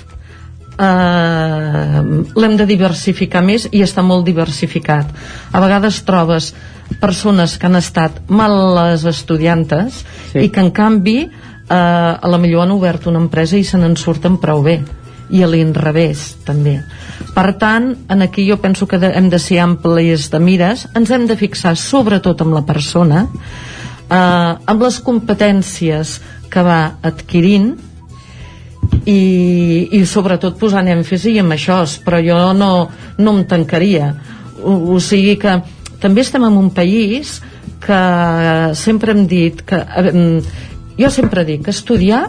[0.81, 2.01] eh,
[2.35, 5.11] l'hem de diversificar més i està molt diversificat.
[5.53, 6.51] A vegades trobes
[6.99, 10.01] persones que han estat males estudiantes
[10.31, 10.45] sí.
[10.45, 11.29] i que en canvi eh,
[11.71, 14.81] a la millor han obert una empresa i se n'en surten prou bé
[15.31, 16.81] i a l'inrevés també
[17.31, 21.29] per tant, en aquí jo penso que hem de ser amplis de mires ens hem
[21.29, 26.17] de fixar sobretot amb la persona eh, amb les competències
[26.51, 27.77] que va adquirint
[29.05, 32.71] i, i sobretot posant èmfasi en això però jo no,
[33.17, 34.13] no em tancaria.
[34.61, 35.59] O, o sigui que
[36.01, 37.39] també estem en un país
[37.81, 38.01] que
[38.77, 40.41] sempre hem dit que eh,
[40.99, 42.27] jo sempre dic que estudiar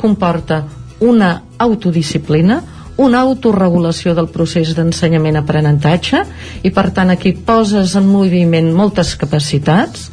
[0.00, 0.64] comporta
[1.04, 2.62] una autodisciplina
[2.96, 6.20] una autorregulació del procés d'ensenyament-aprenentatge
[6.62, 10.10] i per tant aquí poses en moviment moltes capacitats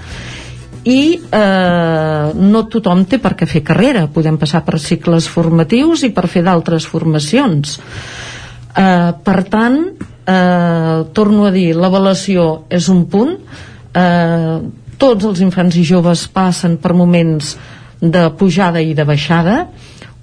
[0.84, 4.08] i eh, no tothom té per què fer carrera.
[4.10, 7.78] Podem passar per cicles formatius i per fer d'altres formacions.
[8.72, 13.38] Eh, per tant eh, torno a dir l'avaluació és un punt.
[13.94, 14.58] Eh,
[15.02, 17.56] tots els infants i joves passen per moments
[18.02, 19.66] de pujada i de baixada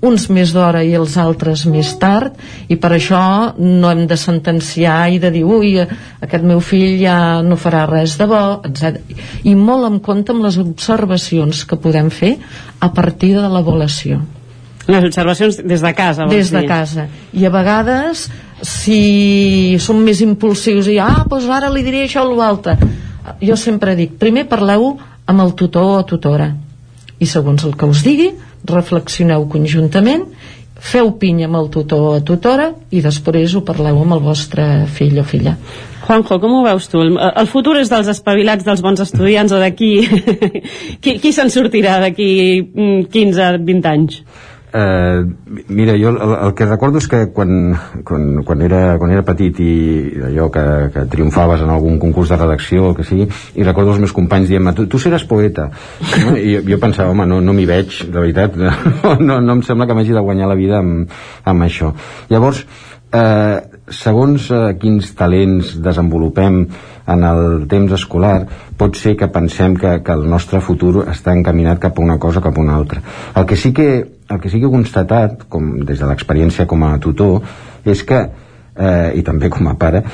[0.00, 2.36] uns més d'hora i els altres més tard
[2.70, 3.20] i per això
[3.58, 8.14] no hem de sentenciar i de dir ui, aquest meu fill ja no farà res
[8.20, 9.00] de bo etc.
[9.42, 12.36] i molt en compte amb les observacions que podem fer
[12.78, 14.20] a partir de l'avaluació
[14.88, 16.68] les observacions des de casa des de dir.
[16.68, 18.28] casa i a vegades
[18.62, 22.78] si som més impulsius i ah, doncs ara li diré això o l'altre
[23.42, 24.94] jo sempre dic, primer parleu
[25.26, 26.52] amb el tutor o tutora
[27.18, 28.30] i segons el que us digui
[28.72, 30.26] reflexioneu conjuntament
[30.78, 35.18] feu pinya amb el tutor o tutora i després ho parleu amb el vostre fill
[35.18, 35.56] o filla
[36.08, 37.02] Juanjo, com ho veus tu?
[37.04, 39.90] El, el futur és dels espavilats, dels bons estudiants o d'aquí...
[41.04, 42.30] qui, qui se'n sortirà d'aquí
[43.12, 44.22] 15-20 mm, anys?
[44.72, 45.24] Eh,
[45.68, 47.72] mira, jo el, el que recordo és que quan,
[48.04, 49.70] quan, quan, era, quan era petit i
[50.28, 54.02] allò que, que triomfaves en algun concurs de redacció o que sigui, i recordo els
[54.02, 55.70] meus companys dient tu, tu seràs poeta.
[56.24, 56.36] No?
[56.36, 58.58] i jo, jo pensava, home, no, no m'hi veig de veritat,
[59.28, 61.16] no, no em sembla que m'hagi de guanyar la vida amb,
[61.48, 61.94] amb això.
[62.28, 62.64] Llavors,
[63.12, 66.62] eh, segons eh, quins talents desenvolupem
[67.08, 68.42] en el temps escolar
[68.78, 72.42] pot ser que pensem que, que el nostre futur està encaminat cap a una cosa
[72.44, 73.02] cap a una altra.
[73.34, 73.88] El que sí que,
[74.28, 77.40] el que, sí que he constatat, com, des de l'experiència com a tutor,
[77.84, 78.22] és que,
[78.76, 80.04] eh, i també com a pare,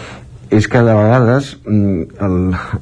[0.55, 2.37] és que de vegades mm, el,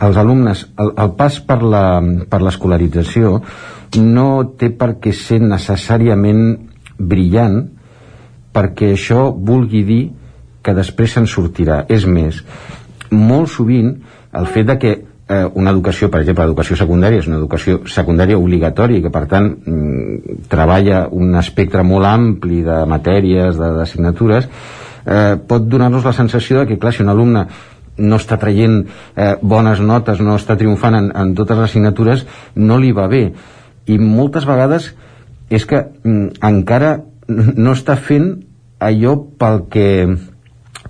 [0.08, 3.38] els alumnes, el, el pas per l'escolarització
[4.02, 6.42] no té per què ser necessàriament
[6.98, 7.62] brillant
[8.52, 10.02] perquè això vulgui dir
[10.62, 11.82] que després se'n sortirà.
[11.88, 12.42] És més,
[13.10, 13.96] molt sovint
[14.32, 14.92] el fet de que
[15.32, 19.26] eh, una educació, per exemple, l'educació secundària és una educació secundària obligatòria i que per
[19.30, 24.48] tant mm, treballa un espectre molt ampli de matèries, d'assignatures,
[25.04, 27.46] eh, pot donar-nos la sensació de que, clar, si un alumne
[27.98, 32.26] no està traient eh, bones notes, no està triomfant en, en totes les assignatures,
[32.56, 33.26] no li va bé.
[33.86, 34.92] I moltes vegades
[35.52, 36.96] és que mm, encara
[37.28, 38.32] no està fent
[38.82, 39.88] allò pel que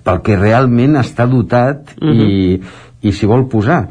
[0.03, 2.13] pel que realment està dotat uh -huh.
[2.13, 2.67] i, mhm.
[3.01, 3.87] i s'hi vol posar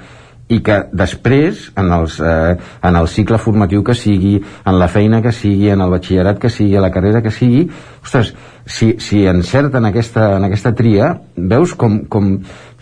[0.52, 4.34] i que després, en, els, eh, en el cicle formatiu que sigui,
[4.66, 7.62] en la feina que sigui, en el batxillerat que sigui, a la carrera que sigui,
[8.02, 8.34] ostres,
[8.66, 12.34] si, si encerten aquesta, en aquesta tria, veus com, com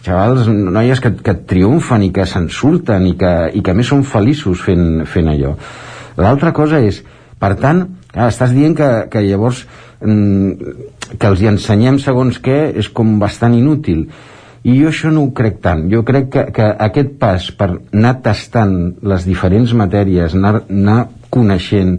[0.05, 4.05] xavals, noies que, que triomfen i que se'n surten i que, i que més són
[4.09, 5.55] feliços fent, fent allò.
[6.21, 7.03] L'altra cosa és,
[7.41, 7.85] per tant,
[8.27, 9.67] estàs dient que, que llavors
[10.01, 14.07] que els hi ensenyem segons què és com bastant inútil.
[14.61, 15.87] I jo això no ho crec tant.
[15.93, 21.01] Jo crec que, que aquest pas per anar tastant les diferents matèries anar, anar
[21.33, 21.99] coneixent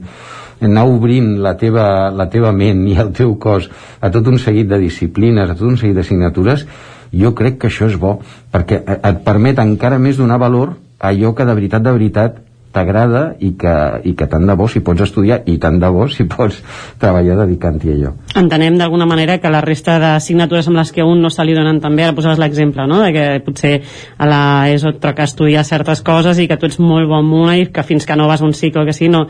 [0.61, 3.65] anar obrint la teva, la teva ment i el teu cos
[3.99, 6.67] a tot un seguit de disciplines, a tot un seguit d'assignatures
[7.11, 8.19] jo crec que això és bo
[8.53, 12.37] perquè et permet encara més donar valor a allò que de veritat, de veritat
[12.71, 13.73] t'agrada i, que,
[14.07, 16.61] i que tant de bo si pots estudiar i tant de bo si pots
[17.01, 18.13] treballar dedicant-hi a allò.
[18.41, 21.81] Entenem d'alguna manera que la resta d'assignatures amb les que un no se li donen
[21.83, 23.01] també, ara posaves l'exemple, no?
[23.03, 23.73] de que potser
[24.17, 27.57] a la ESO et toca estudiar certes coses i que tu ets molt bon una
[27.59, 29.25] i que fins que no vas a un cicle que sí, no,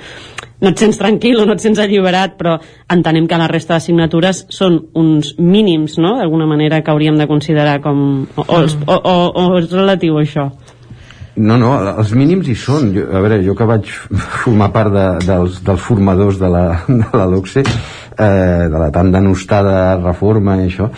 [0.61, 2.58] no et sents tranquil o no et sents alliberat, però
[2.94, 7.80] entenem que la resta d'assignatures són uns mínims, no?, d'alguna manera que hauríem de considerar
[7.82, 8.28] com...
[8.38, 10.52] o, o, o, o, és relatiu això?
[11.42, 12.92] No, no, els mínims hi són.
[12.94, 13.88] Jo, a veure, jo que vaig
[14.44, 16.66] formar part de, dels, dels formadors de la,
[17.02, 20.92] de la LOCSE, eh, de la tan denostada reforma i això,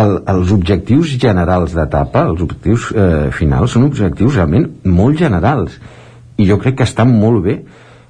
[0.00, 5.76] el, els objectius generals d'etapa, els objectius eh, finals, són objectius realment molt generals.
[6.40, 7.58] I jo crec que estan molt bé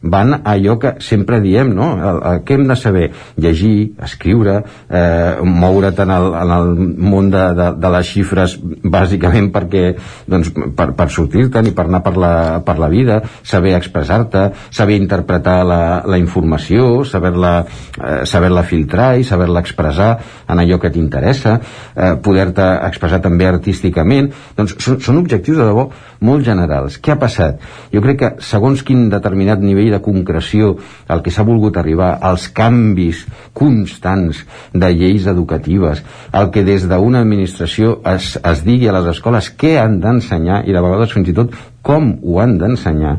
[0.03, 1.93] van a allò que sempre diem, no?
[1.97, 3.11] El, el, què hem de saber?
[3.41, 6.70] Llegir, escriure, eh, moure't en el, en el
[7.11, 9.85] món de, de, de les xifres bàsicament perquè,
[10.31, 12.33] doncs, per, per sortir-te'n i per anar per la,
[12.65, 19.25] per la vida, saber expressar-te, saber interpretar la, la informació, saber-la eh, saber filtrar i
[19.25, 20.11] saber-la expressar
[20.51, 21.59] en allò que t'interessa,
[21.95, 25.87] eh, poder-te expressar també artísticament, doncs són, són objectius de debò
[26.27, 26.99] molt generals.
[27.01, 27.61] Què ha passat?
[27.93, 30.77] Jo crec que segons quin determinat nivell de concreció
[31.10, 33.25] el que s'ha volgut arribar, als canvis
[33.57, 39.51] constants de lleis educatives, el que des d'una administració es, es digui a les escoles
[39.57, 43.19] què han d'ensenyar i de vegades fins i tot com ho han d'ensenyar,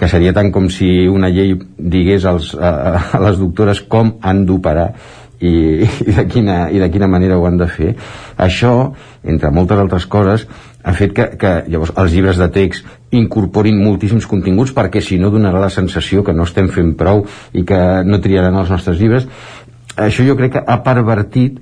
[0.00, 4.46] que seria tant com si una llei digués als, a, a les doctores com han
[4.48, 4.90] d'operar
[5.40, 5.50] i,
[5.84, 7.94] i, de quina, i de quina manera ho han de fer.
[8.40, 8.92] Això,
[9.24, 10.46] entre moltes altres coses,
[10.82, 12.86] ha fet que, que llavors els llibres de text
[13.16, 17.64] incorporin moltíssims continguts perquè si no donarà la sensació que no estem fent prou i
[17.66, 19.26] que no triaran els nostres llibres.
[19.96, 21.58] Això jo crec que ha pervertit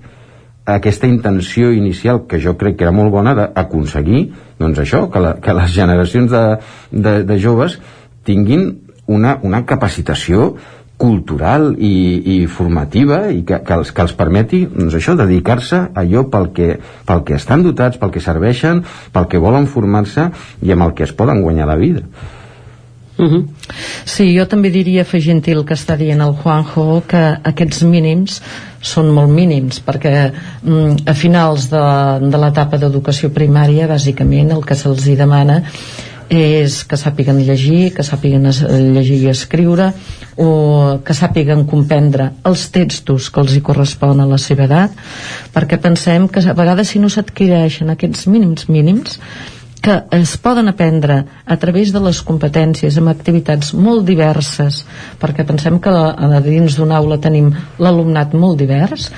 [0.69, 4.27] aquesta intenció inicial que jo crec que era molt bona d'aconseguir
[4.61, 6.45] doncs això, que, la, que les generacions de,
[6.93, 7.79] de, de joves
[8.29, 8.69] tinguin
[9.09, 10.53] una, una capacitació
[10.99, 11.95] cultural i,
[12.35, 16.51] i formativa i que, que, els, que els permeti doncs això, dedicar-se a allò pel
[16.57, 16.73] que,
[17.07, 18.83] pel que estan dotats, pel que serveixen,
[19.15, 20.27] pel que volen formar-se
[20.67, 22.03] i amb el que es poden guanyar la vida.
[23.19, 23.47] Uh -huh.
[24.05, 28.43] Sí, jo també diria, afegint el que està dient el Juanjo, que aquests mínims
[28.81, 31.83] són molt mínims, perquè mm, a finals de,
[32.31, 35.63] de l'etapa d'educació primària, bàsicament, el que se'ls demana
[36.29, 38.49] és que sàpiguen llegir, que sàpiguen
[38.95, 39.91] llegir i escriure,
[40.37, 44.99] o que sàpiguen comprendre els textos que els hi correspon a la seva edat,
[45.55, 49.19] perquè pensem que a vegades si no s'adquireixen aquests mínims mínims,
[49.81, 54.83] que es poden aprendre a través de les competències amb activitats molt diverses
[55.21, 59.09] perquè pensem que a dins d'una aula tenim l'alumnat molt divers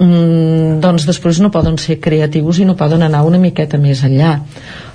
[0.00, 4.38] mm, doncs després no poden ser creatius i no poden anar una miqueta més enllà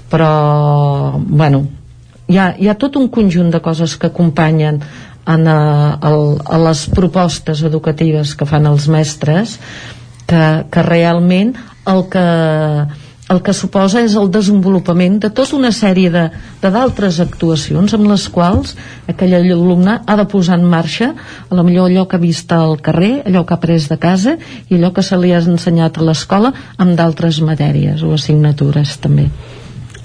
[0.10, 1.66] però bueno
[2.30, 4.82] hi ha, hi ha tot un conjunt de coses que acompanyen
[5.30, 6.12] en, a, a,
[6.56, 9.58] a les propostes educatives que fan els mestres
[10.30, 11.56] que, que realment
[11.90, 12.26] el que
[13.30, 16.10] el que suposa és el desenvolupament de tota una sèrie
[16.64, 18.74] d'altres actuacions amb les quals
[19.12, 22.80] aquell alumne ha de posar en marxa a la millor allò que ha vist al
[22.82, 24.36] carrer, allò que ha après de casa
[24.68, 29.30] i allò que se li ha ensenyat a l'escola amb d'altres matèries o assignatures també.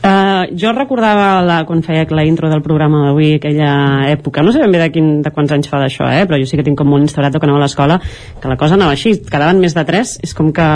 [0.05, 4.61] Uh, jo recordava la, quan feia la intro del programa d'avui, aquella època, no sé
[4.61, 6.27] ben bé de, quin, de quants anys fa d'això, eh?
[6.29, 7.97] però jo sí que tinc com molt instaurat que anava a l'escola,
[8.43, 10.67] que la cosa anava així, quedaven més de tres, és com que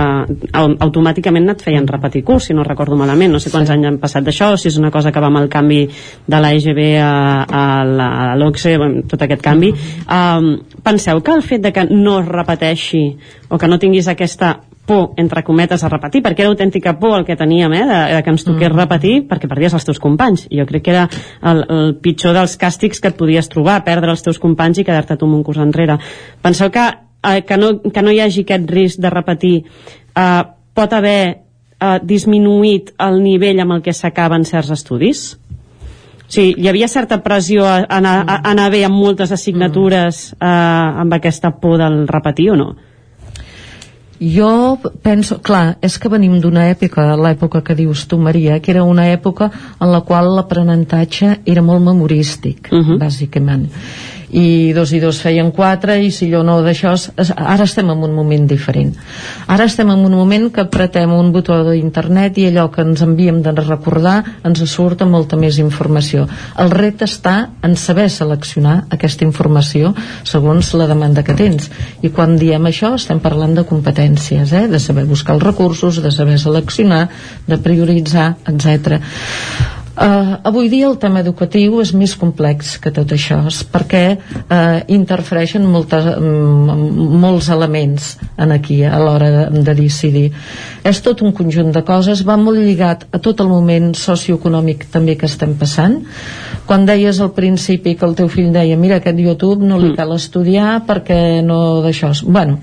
[0.57, 3.75] automàticament et feien repetir curs, si no recordo malament, no sé quants sí.
[3.77, 5.83] anys han passat d'això, si és una cosa que va amb el canvi
[6.25, 7.13] de la EGB a,
[7.45, 8.79] a l'OCSE,
[9.13, 9.75] tot aquest canvi.
[10.09, 13.05] Um, penseu que el fet de que no es repeteixi
[13.53, 14.55] o que no tinguis aquesta
[14.89, 18.23] por, entre cometes, a repetir, perquè era autèntica por el que teníem, eh, de, de
[18.25, 18.79] que ens toqués mm.
[18.79, 20.47] repetir, perquè perdies els teus companys.
[20.49, 21.03] Jo crec que era
[21.45, 25.19] el, el pitjor dels càstigs que et podies trobar, perdre els teus companys i quedar-te
[25.21, 25.99] tu un curs enrere.
[26.41, 30.41] Penseu que, eh, que, no, que no hi hagi aquest risc de repetir eh,
[30.73, 35.29] pot haver eh, disminuït el nivell amb el que s'acaben certs estudis?
[36.33, 40.45] Sí, hi havia certa pressió a, a, a, a anar bé amb moltes assignatures mm.
[40.49, 42.73] eh, amb aquesta por del repetir o no?
[44.19, 48.83] Jo penso, clar, és que venim d'una època, l'època que dius tu, Maria, que era
[48.83, 52.99] una època en la qual l'aprenentatge era molt memorístic, uh -huh.
[52.99, 53.69] bàsicament
[54.31, 56.95] i dos i dos feien quatre i si allò no d'això
[57.37, 58.95] ara estem en un moment diferent.
[59.49, 63.41] Ara estem en un moment que apretem un botó d'internet i allò que ens enviem
[63.43, 66.27] de recordar ens surt molta més informació.
[66.59, 71.71] El repte està en saber seleccionar aquesta informació segons la demanda que tens.
[72.03, 74.67] I quan diem això estem parlant de competències eh?
[74.69, 77.09] de saber buscar els recursos de saber seleccionar
[77.47, 83.41] de prioritzar, etc Uh, avui dia el tema educatiu és més complex que tot això,
[83.73, 90.29] perquè uh, interfereixen moltes, mm, molts elements en aquí a l'hora de, de decidir.
[90.87, 95.19] És tot un conjunt de coses, va molt lligat a tot el moment socioeconòmic també
[95.19, 95.99] que estem passant.
[96.69, 100.15] Quan deies al principi que el teu fill deia mira aquest YouTube no li cal
[100.15, 102.13] estudiar perquè no d'això...
[102.23, 102.61] Bueno,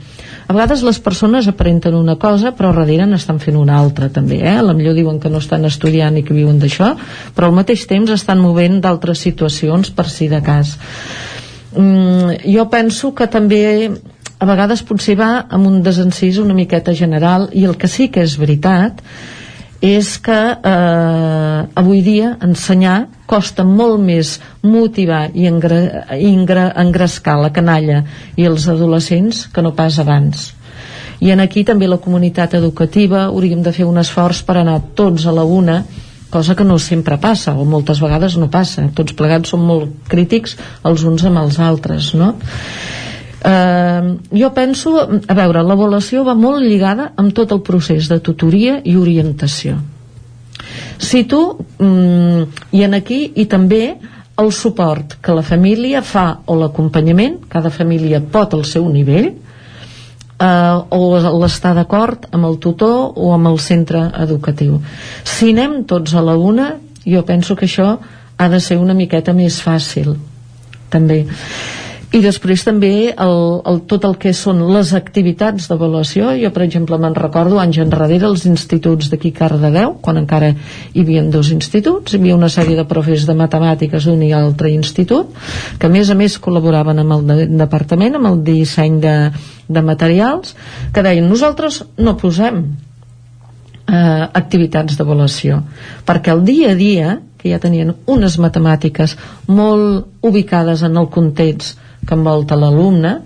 [0.47, 4.57] a vegades les persones aparenten una cosa però darrere n'estan fent una altra també, eh?
[4.59, 6.93] a millor diuen que no estan estudiant i que viuen d'això
[7.35, 10.75] però al mateix temps estan movent d'altres situacions per si de cas
[11.75, 13.63] mm, jo penso que també
[14.37, 18.25] a vegades potser va amb un desencís una miqueta general i el que sí que
[18.25, 19.01] és veritat
[19.85, 25.79] és que eh, avui dia ensenyar costa molt més motivar i engre,
[26.17, 28.01] ingre, engrescar la canalla
[28.35, 30.49] i els adolescents que no pas abans
[31.21, 35.27] i en aquí també la comunitat educativa hauríem de fer un esforç per anar tots
[35.29, 35.83] a la una
[36.33, 40.57] cosa que no sempre passa o moltes vegades no passa tots plegats som molt crítics
[40.83, 42.33] els uns amb els altres no?
[43.45, 48.79] Eh, jo penso a veure, l'avaluació va molt lligada amb tot el procés de tutoria
[48.83, 49.77] i orientació.
[50.97, 51.41] Si tu
[51.79, 53.95] mm, i en aquí i també
[54.35, 60.97] el suport que la família fa o l'acompanyament, cada família pot al seu nivell eh,
[60.97, 61.01] o
[61.39, 64.81] l'estar d'acord amb el tutor o amb el centre educatiu.
[65.23, 66.73] Si anem tots a la una
[67.05, 67.95] jo penso que això
[68.35, 70.15] ha de ser una miqueta més fàcil
[70.89, 71.25] també
[72.15, 73.37] i després també el,
[73.67, 76.29] el, tot el que són les activitats d'avaluació.
[76.39, 81.25] Jo per exemple me'n recordo anys enrere els instituts d'aquí Cardedeu quan encara hi havia
[81.33, 82.13] dos instituts.
[82.13, 85.35] Hi havia una sèrie de profes de matemàtiques d'un i altre institut
[85.79, 89.15] que a més a més col·laboraven amb el de, departament amb el disseny de,
[89.67, 90.55] de materials
[90.95, 92.63] que deien nosaltres no posem
[93.91, 95.65] eh, activitats d'avaluació
[96.07, 99.17] perquè el dia a dia que ja tenien unes matemàtiques
[99.51, 103.19] molt ubicades en el context que envolta l'alumne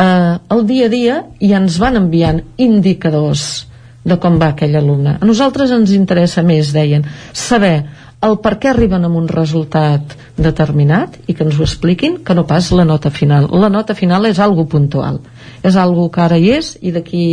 [0.00, 3.66] eh, el dia a dia ja ens van enviant indicadors
[4.04, 5.18] de com va aquell alumne.
[5.20, 7.04] A nosaltres ens interessa més, deien
[7.36, 7.84] saber
[8.24, 12.46] el per què arriben a un resultat determinat i que ens ho expliquin que no
[12.48, 13.48] pas la nota final.
[13.52, 15.20] La nota final és algo puntual.
[15.64, 17.24] És algo que ara hi és i d'aquí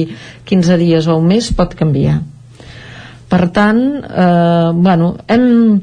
[0.47, 2.21] 15 dies o un mes pot canviar.
[3.27, 5.79] Per tant eh, bueno, hem,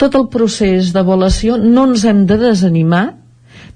[0.00, 3.06] tot el procés d'avaluació no ens hem de desanimar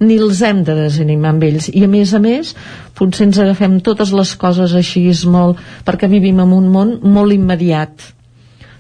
[0.01, 1.70] ni els hem de desanimar amb ells.
[1.75, 2.55] I a més a més
[2.99, 8.12] potser ens agafem totes les coses així molt perquè vivim en un món molt immediat.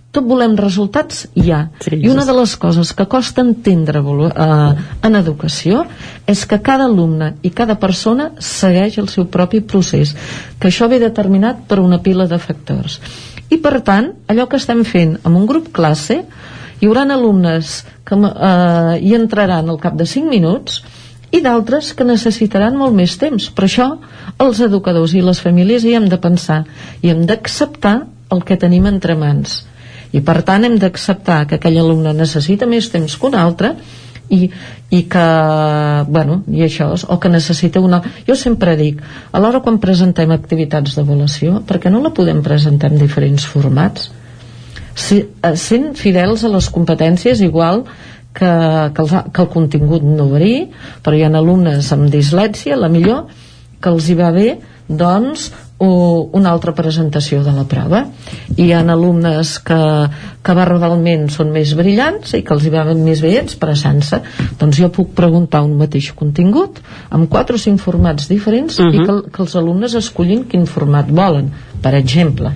[0.08, 1.66] Tot volem resultats ja.
[1.84, 5.84] Sí, i una de les coses que costa entendre eh, en educació
[6.26, 10.14] és que cada alumne i cada persona segueix el seu propi procés
[10.58, 13.00] que això ve determinat per una pila de factors
[13.52, 16.22] i per tant allò que estem fent amb un grup classe
[16.80, 20.80] hi haurà alumnes que eh, hi entraran al cap de 5 minuts
[21.34, 23.50] i d'altres que necessitaran molt més temps.
[23.52, 23.88] Per això
[24.40, 26.62] els educadors i les famílies hi hem de pensar
[27.02, 27.96] i hem d'acceptar
[28.32, 29.62] el que tenim entre mans.
[30.12, 33.74] I per tant hem d'acceptar que aquell alumne necessita més temps que un altre
[34.28, 34.48] i,
[34.90, 35.26] i que,
[36.08, 38.00] bueno, i això, o que necessita una...
[38.26, 39.00] Jo sempre dic,
[39.32, 44.10] a l'hora quan presentem activitats d'avaluació, per què no la podem presentar en diferents formats?
[44.98, 47.84] Si, eh, sent fidels a les competències igual
[48.38, 48.50] que,
[48.94, 50.66] que, el, que el contingut no varia,
[51.02, 53.24] però hi ha alumnes amb dislèxia, la millor,
[53.82, 54.52] que els hi va bé,
[54.88, 58.00] doncs, o una altra presentació de la prova.
[58.58, 59.78] Hi ha alumnes que,
[60.42, 64.18] que verbalment són més brillants i que els hi va més bé expressant-se.
[64.58, 66.82] Doncs jo puc preguntar un mateix contingut
[67.14, 68.94] amb quatre o cinc formats diferents uh -huh.
[68.94, 72.50] i que, que els alumnes escollin quin format volen, per exemple.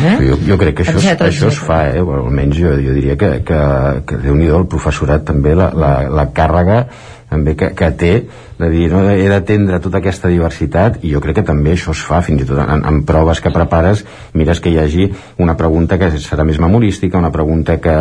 [0.00, 0.16] Eh?
[0.28, 2.02] Jo, jo crec que això, etcètera, això es fa, eh?
[2.02, 3.62] Bueno, almenys jo, jo diria que, que,
[4.06, 6.84] que déu nhi el professorat també la, la, la càrrega
[7.30, 8.12] també que, que té
[8.60, 12.02] de dir, no, he d'atendre tota aquesta diversitat i jo crec que també això es
[12.04, 14.02] fa fins i tot en, en proves que prepares
[14.36, 15.06] mires que hi hagi
[15.40, 17.96] una pregunta que serà més memorística una pregunta que,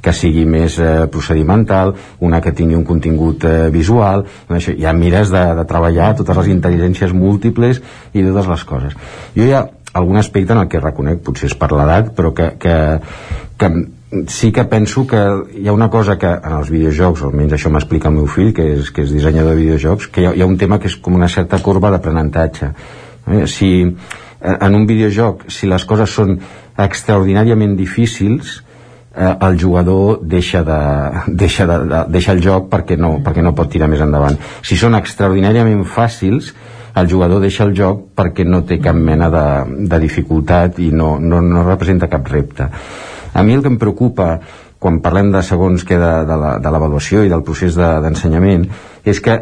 [0.00, 1.92] que sigui més eh, procedimental
[2.24, 6.52] una que tingui un contingut eh, visual això, ja mires de, de treballar totes les
[6.54, 7.82] intel·ligències múltiples
[8.14, 8.96] i totes les coses
[9.34, 12.76] jo ja algun aspecte en el que reconec, potser és per l'edat, però que, que,
[13.58, 13.70] que
[14.28, 15.20] sí que penso que
[15.60, 18.64] hi ha una cosa que en els videojocs, almenys això m'explica el meu fill, que
[18.76, 20.96] és, que és dissenyador de videojocs, que hi ha, hi ha un tema que és
[20.96, 22.72] com una certa corba d'aprenentatge.
[23.28, 23.44] Eh?
[23.50, 23.72] Si
[24.40, 26.38] en un videojoc, si les coses són
[26.78, 28.62] extraordinàriament difícils,
[29.14, 30.80] eh, el jugador deixa, de,
[31.26, 34.38] deixa, de, de, deixa el joc perquè no, perquè no pot tirar més endavant.
[34.62, 36.52] Si són extraordinàriament fàcils,
[36.96, 39.44] el jugador deixa el joc perquè no té cap mena de,
[39.88, 42.68] de dificultat i no, no, no representa cap repte.
[43.34, 44.38] A mi el que em preocupa
[44.78, 48.68] quan parlem de segons què de, de la- de l'avaluació i del procés de- d'ensenyament,
[49.04, 49.40] és que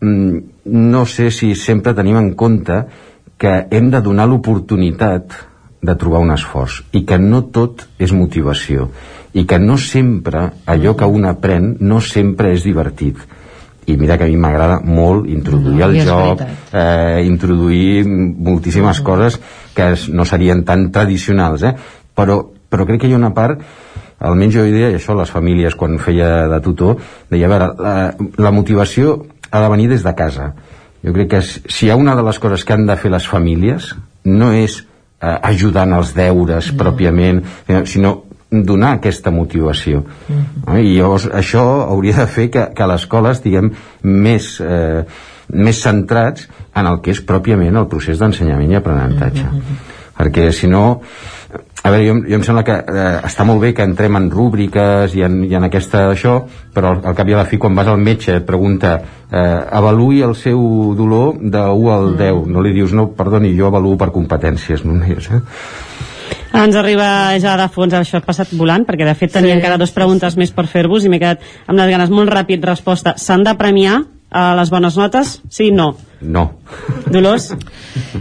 [0.00, 2.82] mm, no sé si sempre tenim en compte
[3.38, 5.36] que hem de donar l'oportunitat
[5.80, 8.88] de trobar un esforç i que no tot és motivació
[9.38, 13.20] i que no sempre allò que un aprèn no sempre és divertit
[13.88, 16.42] i mira que a mi m'agrada molt introduir No, el i és joc,
[16.72, 19.40] eh, introduir moltíssimes coses
[19.74, 21.74] que no serien tan tradicionals, eh?
[22.14, 23.64] però, però crec que hi ha una part
[24.18, 26.98] almenys jo deia això a les famílies quan feia de tutor,
[27.30, 27.94] deia, a veure, la,
[28.36, 29.18] la motivació
[29.50, 30.52] ha de venir des de casa.
[31.04, 33.28] Jo crec que si hi ha una de les coses que han de fer les
[33.30, 33.92] famílies
[34.26, 34.80] no és
[35.22, 40.04] eh, ajudant als deures pròpiament, eh, sinó donar aquesta motivació.
[40.28, 40.80] Eh?
[40.80, 43.70] I llavors això hauria de fer que, que a l'escola estiguem
[44.02, 45.04] més, eh,
[45.52, 49.50] més centrats en el que és pròpiament el procés d'ensenyament i aprenentatge.
[50.18, 51.00] Perquè si no,
[51.82, 55.14] a veure, jo, jo em sembla que eh, està molt bé que entrem en rúbriques
[55.14, 56.40] i en, i en aquesta això,
[56.74, 59.60] però al, al cap i a la fi quan vas al metge et pregunta eh,
[59.78, 60.58] avaluï el seu
[60.98, 65.30] dolor de 1 al 10 no li dius, no, perdoni, jo avaluo per competències només,
[65.30, 65.42] eh?
[66.52, 69.76] Ens arriba ja de fons, això ha passat volant, perquè de fet tenia Sí, encara
[69.80, 72.64] dues preguntes més per fer-vos i m'he quedat amb les ganes molt ràpid.
[72.64, 75.38] Resposta, s'han de premiar a les bones notes?
[75.50, 75.94] Sí, no.
[76.20, 76.50] No.
[77.06, 77.52] Dolors?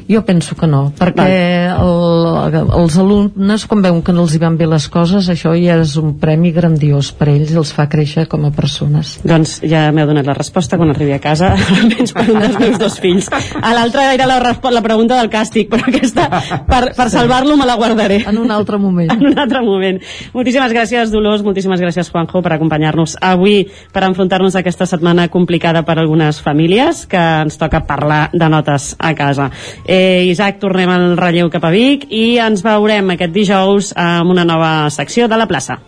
[0.08, 4.56] Jo penso que no, perquè el, els alumnes, quan veuen que no els hi van
[4.60, 8.28] bé les coses, això ja és un premi grandiós per ells i els fa créixer
[8.30, 9.18] com a persones.
[9.28, 12.78] Doncs ja m'heu donat la resposta quan arribi a casa, almenys per un dels meus
[12.82, 13.32] dos fills.
[13.58, 16.30] A l'altra era la, la pregunta del càstig, però aquesta,
[16.70, 18.22] per, per salvar-lo, me la guardaré.
[18.30, 19.12] En un altre moment.
[19.18, 19.98] En un altre moment.
[20.36, 25.82] Moltíssimes gràcies, Dolors, moltíssimes gràcies, Juanjo, per acompanyar-nos avui, per enfrontar-nos a aquesta setmana complicada
[25.88, 29.50] per algunes famílies, que ens toca parlar de notes a casa.
[29.86, 34.46] Eh, Isaac, tornem al relleu cap a Vic i ens veurem aquest dijous amb una
[34.46, 35.80] nova secció de la plaça.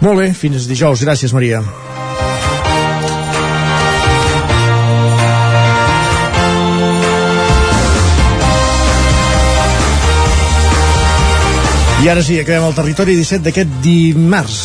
[0.00, 1.02] Molt bé, fins dijous.
[1.02, 1.64] Gràcies, Maria.
[12.06, 14.60] I ara sí, acabem el territori 17 d'aquest dimarts.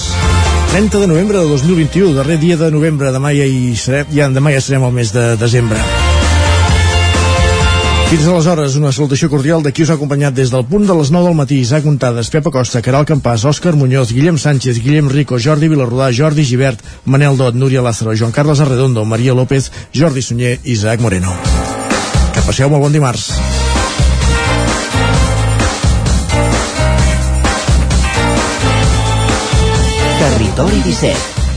[0.76, 4.54] 30 de novembre de 2021, darrer dia de novembre, demà ja hi serem, ja, demà
[4.54, 5.82] ja serem al mes de desembre.
[8.12, 11.14] Fins aleshores, una salutació cordial de qui us ha acompanyat des del punt de les
[11.16, 11.62] 9 del matí.
[11.64, 16.44] Isaac Montades, Pepa Costa, Caral Campàs, Òscar Muñoz, Guillem Sánchez, Guillem Rico, Jordi Vilarrodà, Jordi
[16.44, 21.32] Givert, Manel Dot, Núria Lázaro, Joan Carles Arredondo, Maria López, Jordi Sunyer i Isaac Moreno.
[22.36, 23.32] Que passeu molt bon dimarts.
[30.20, 31.31] Territori 17,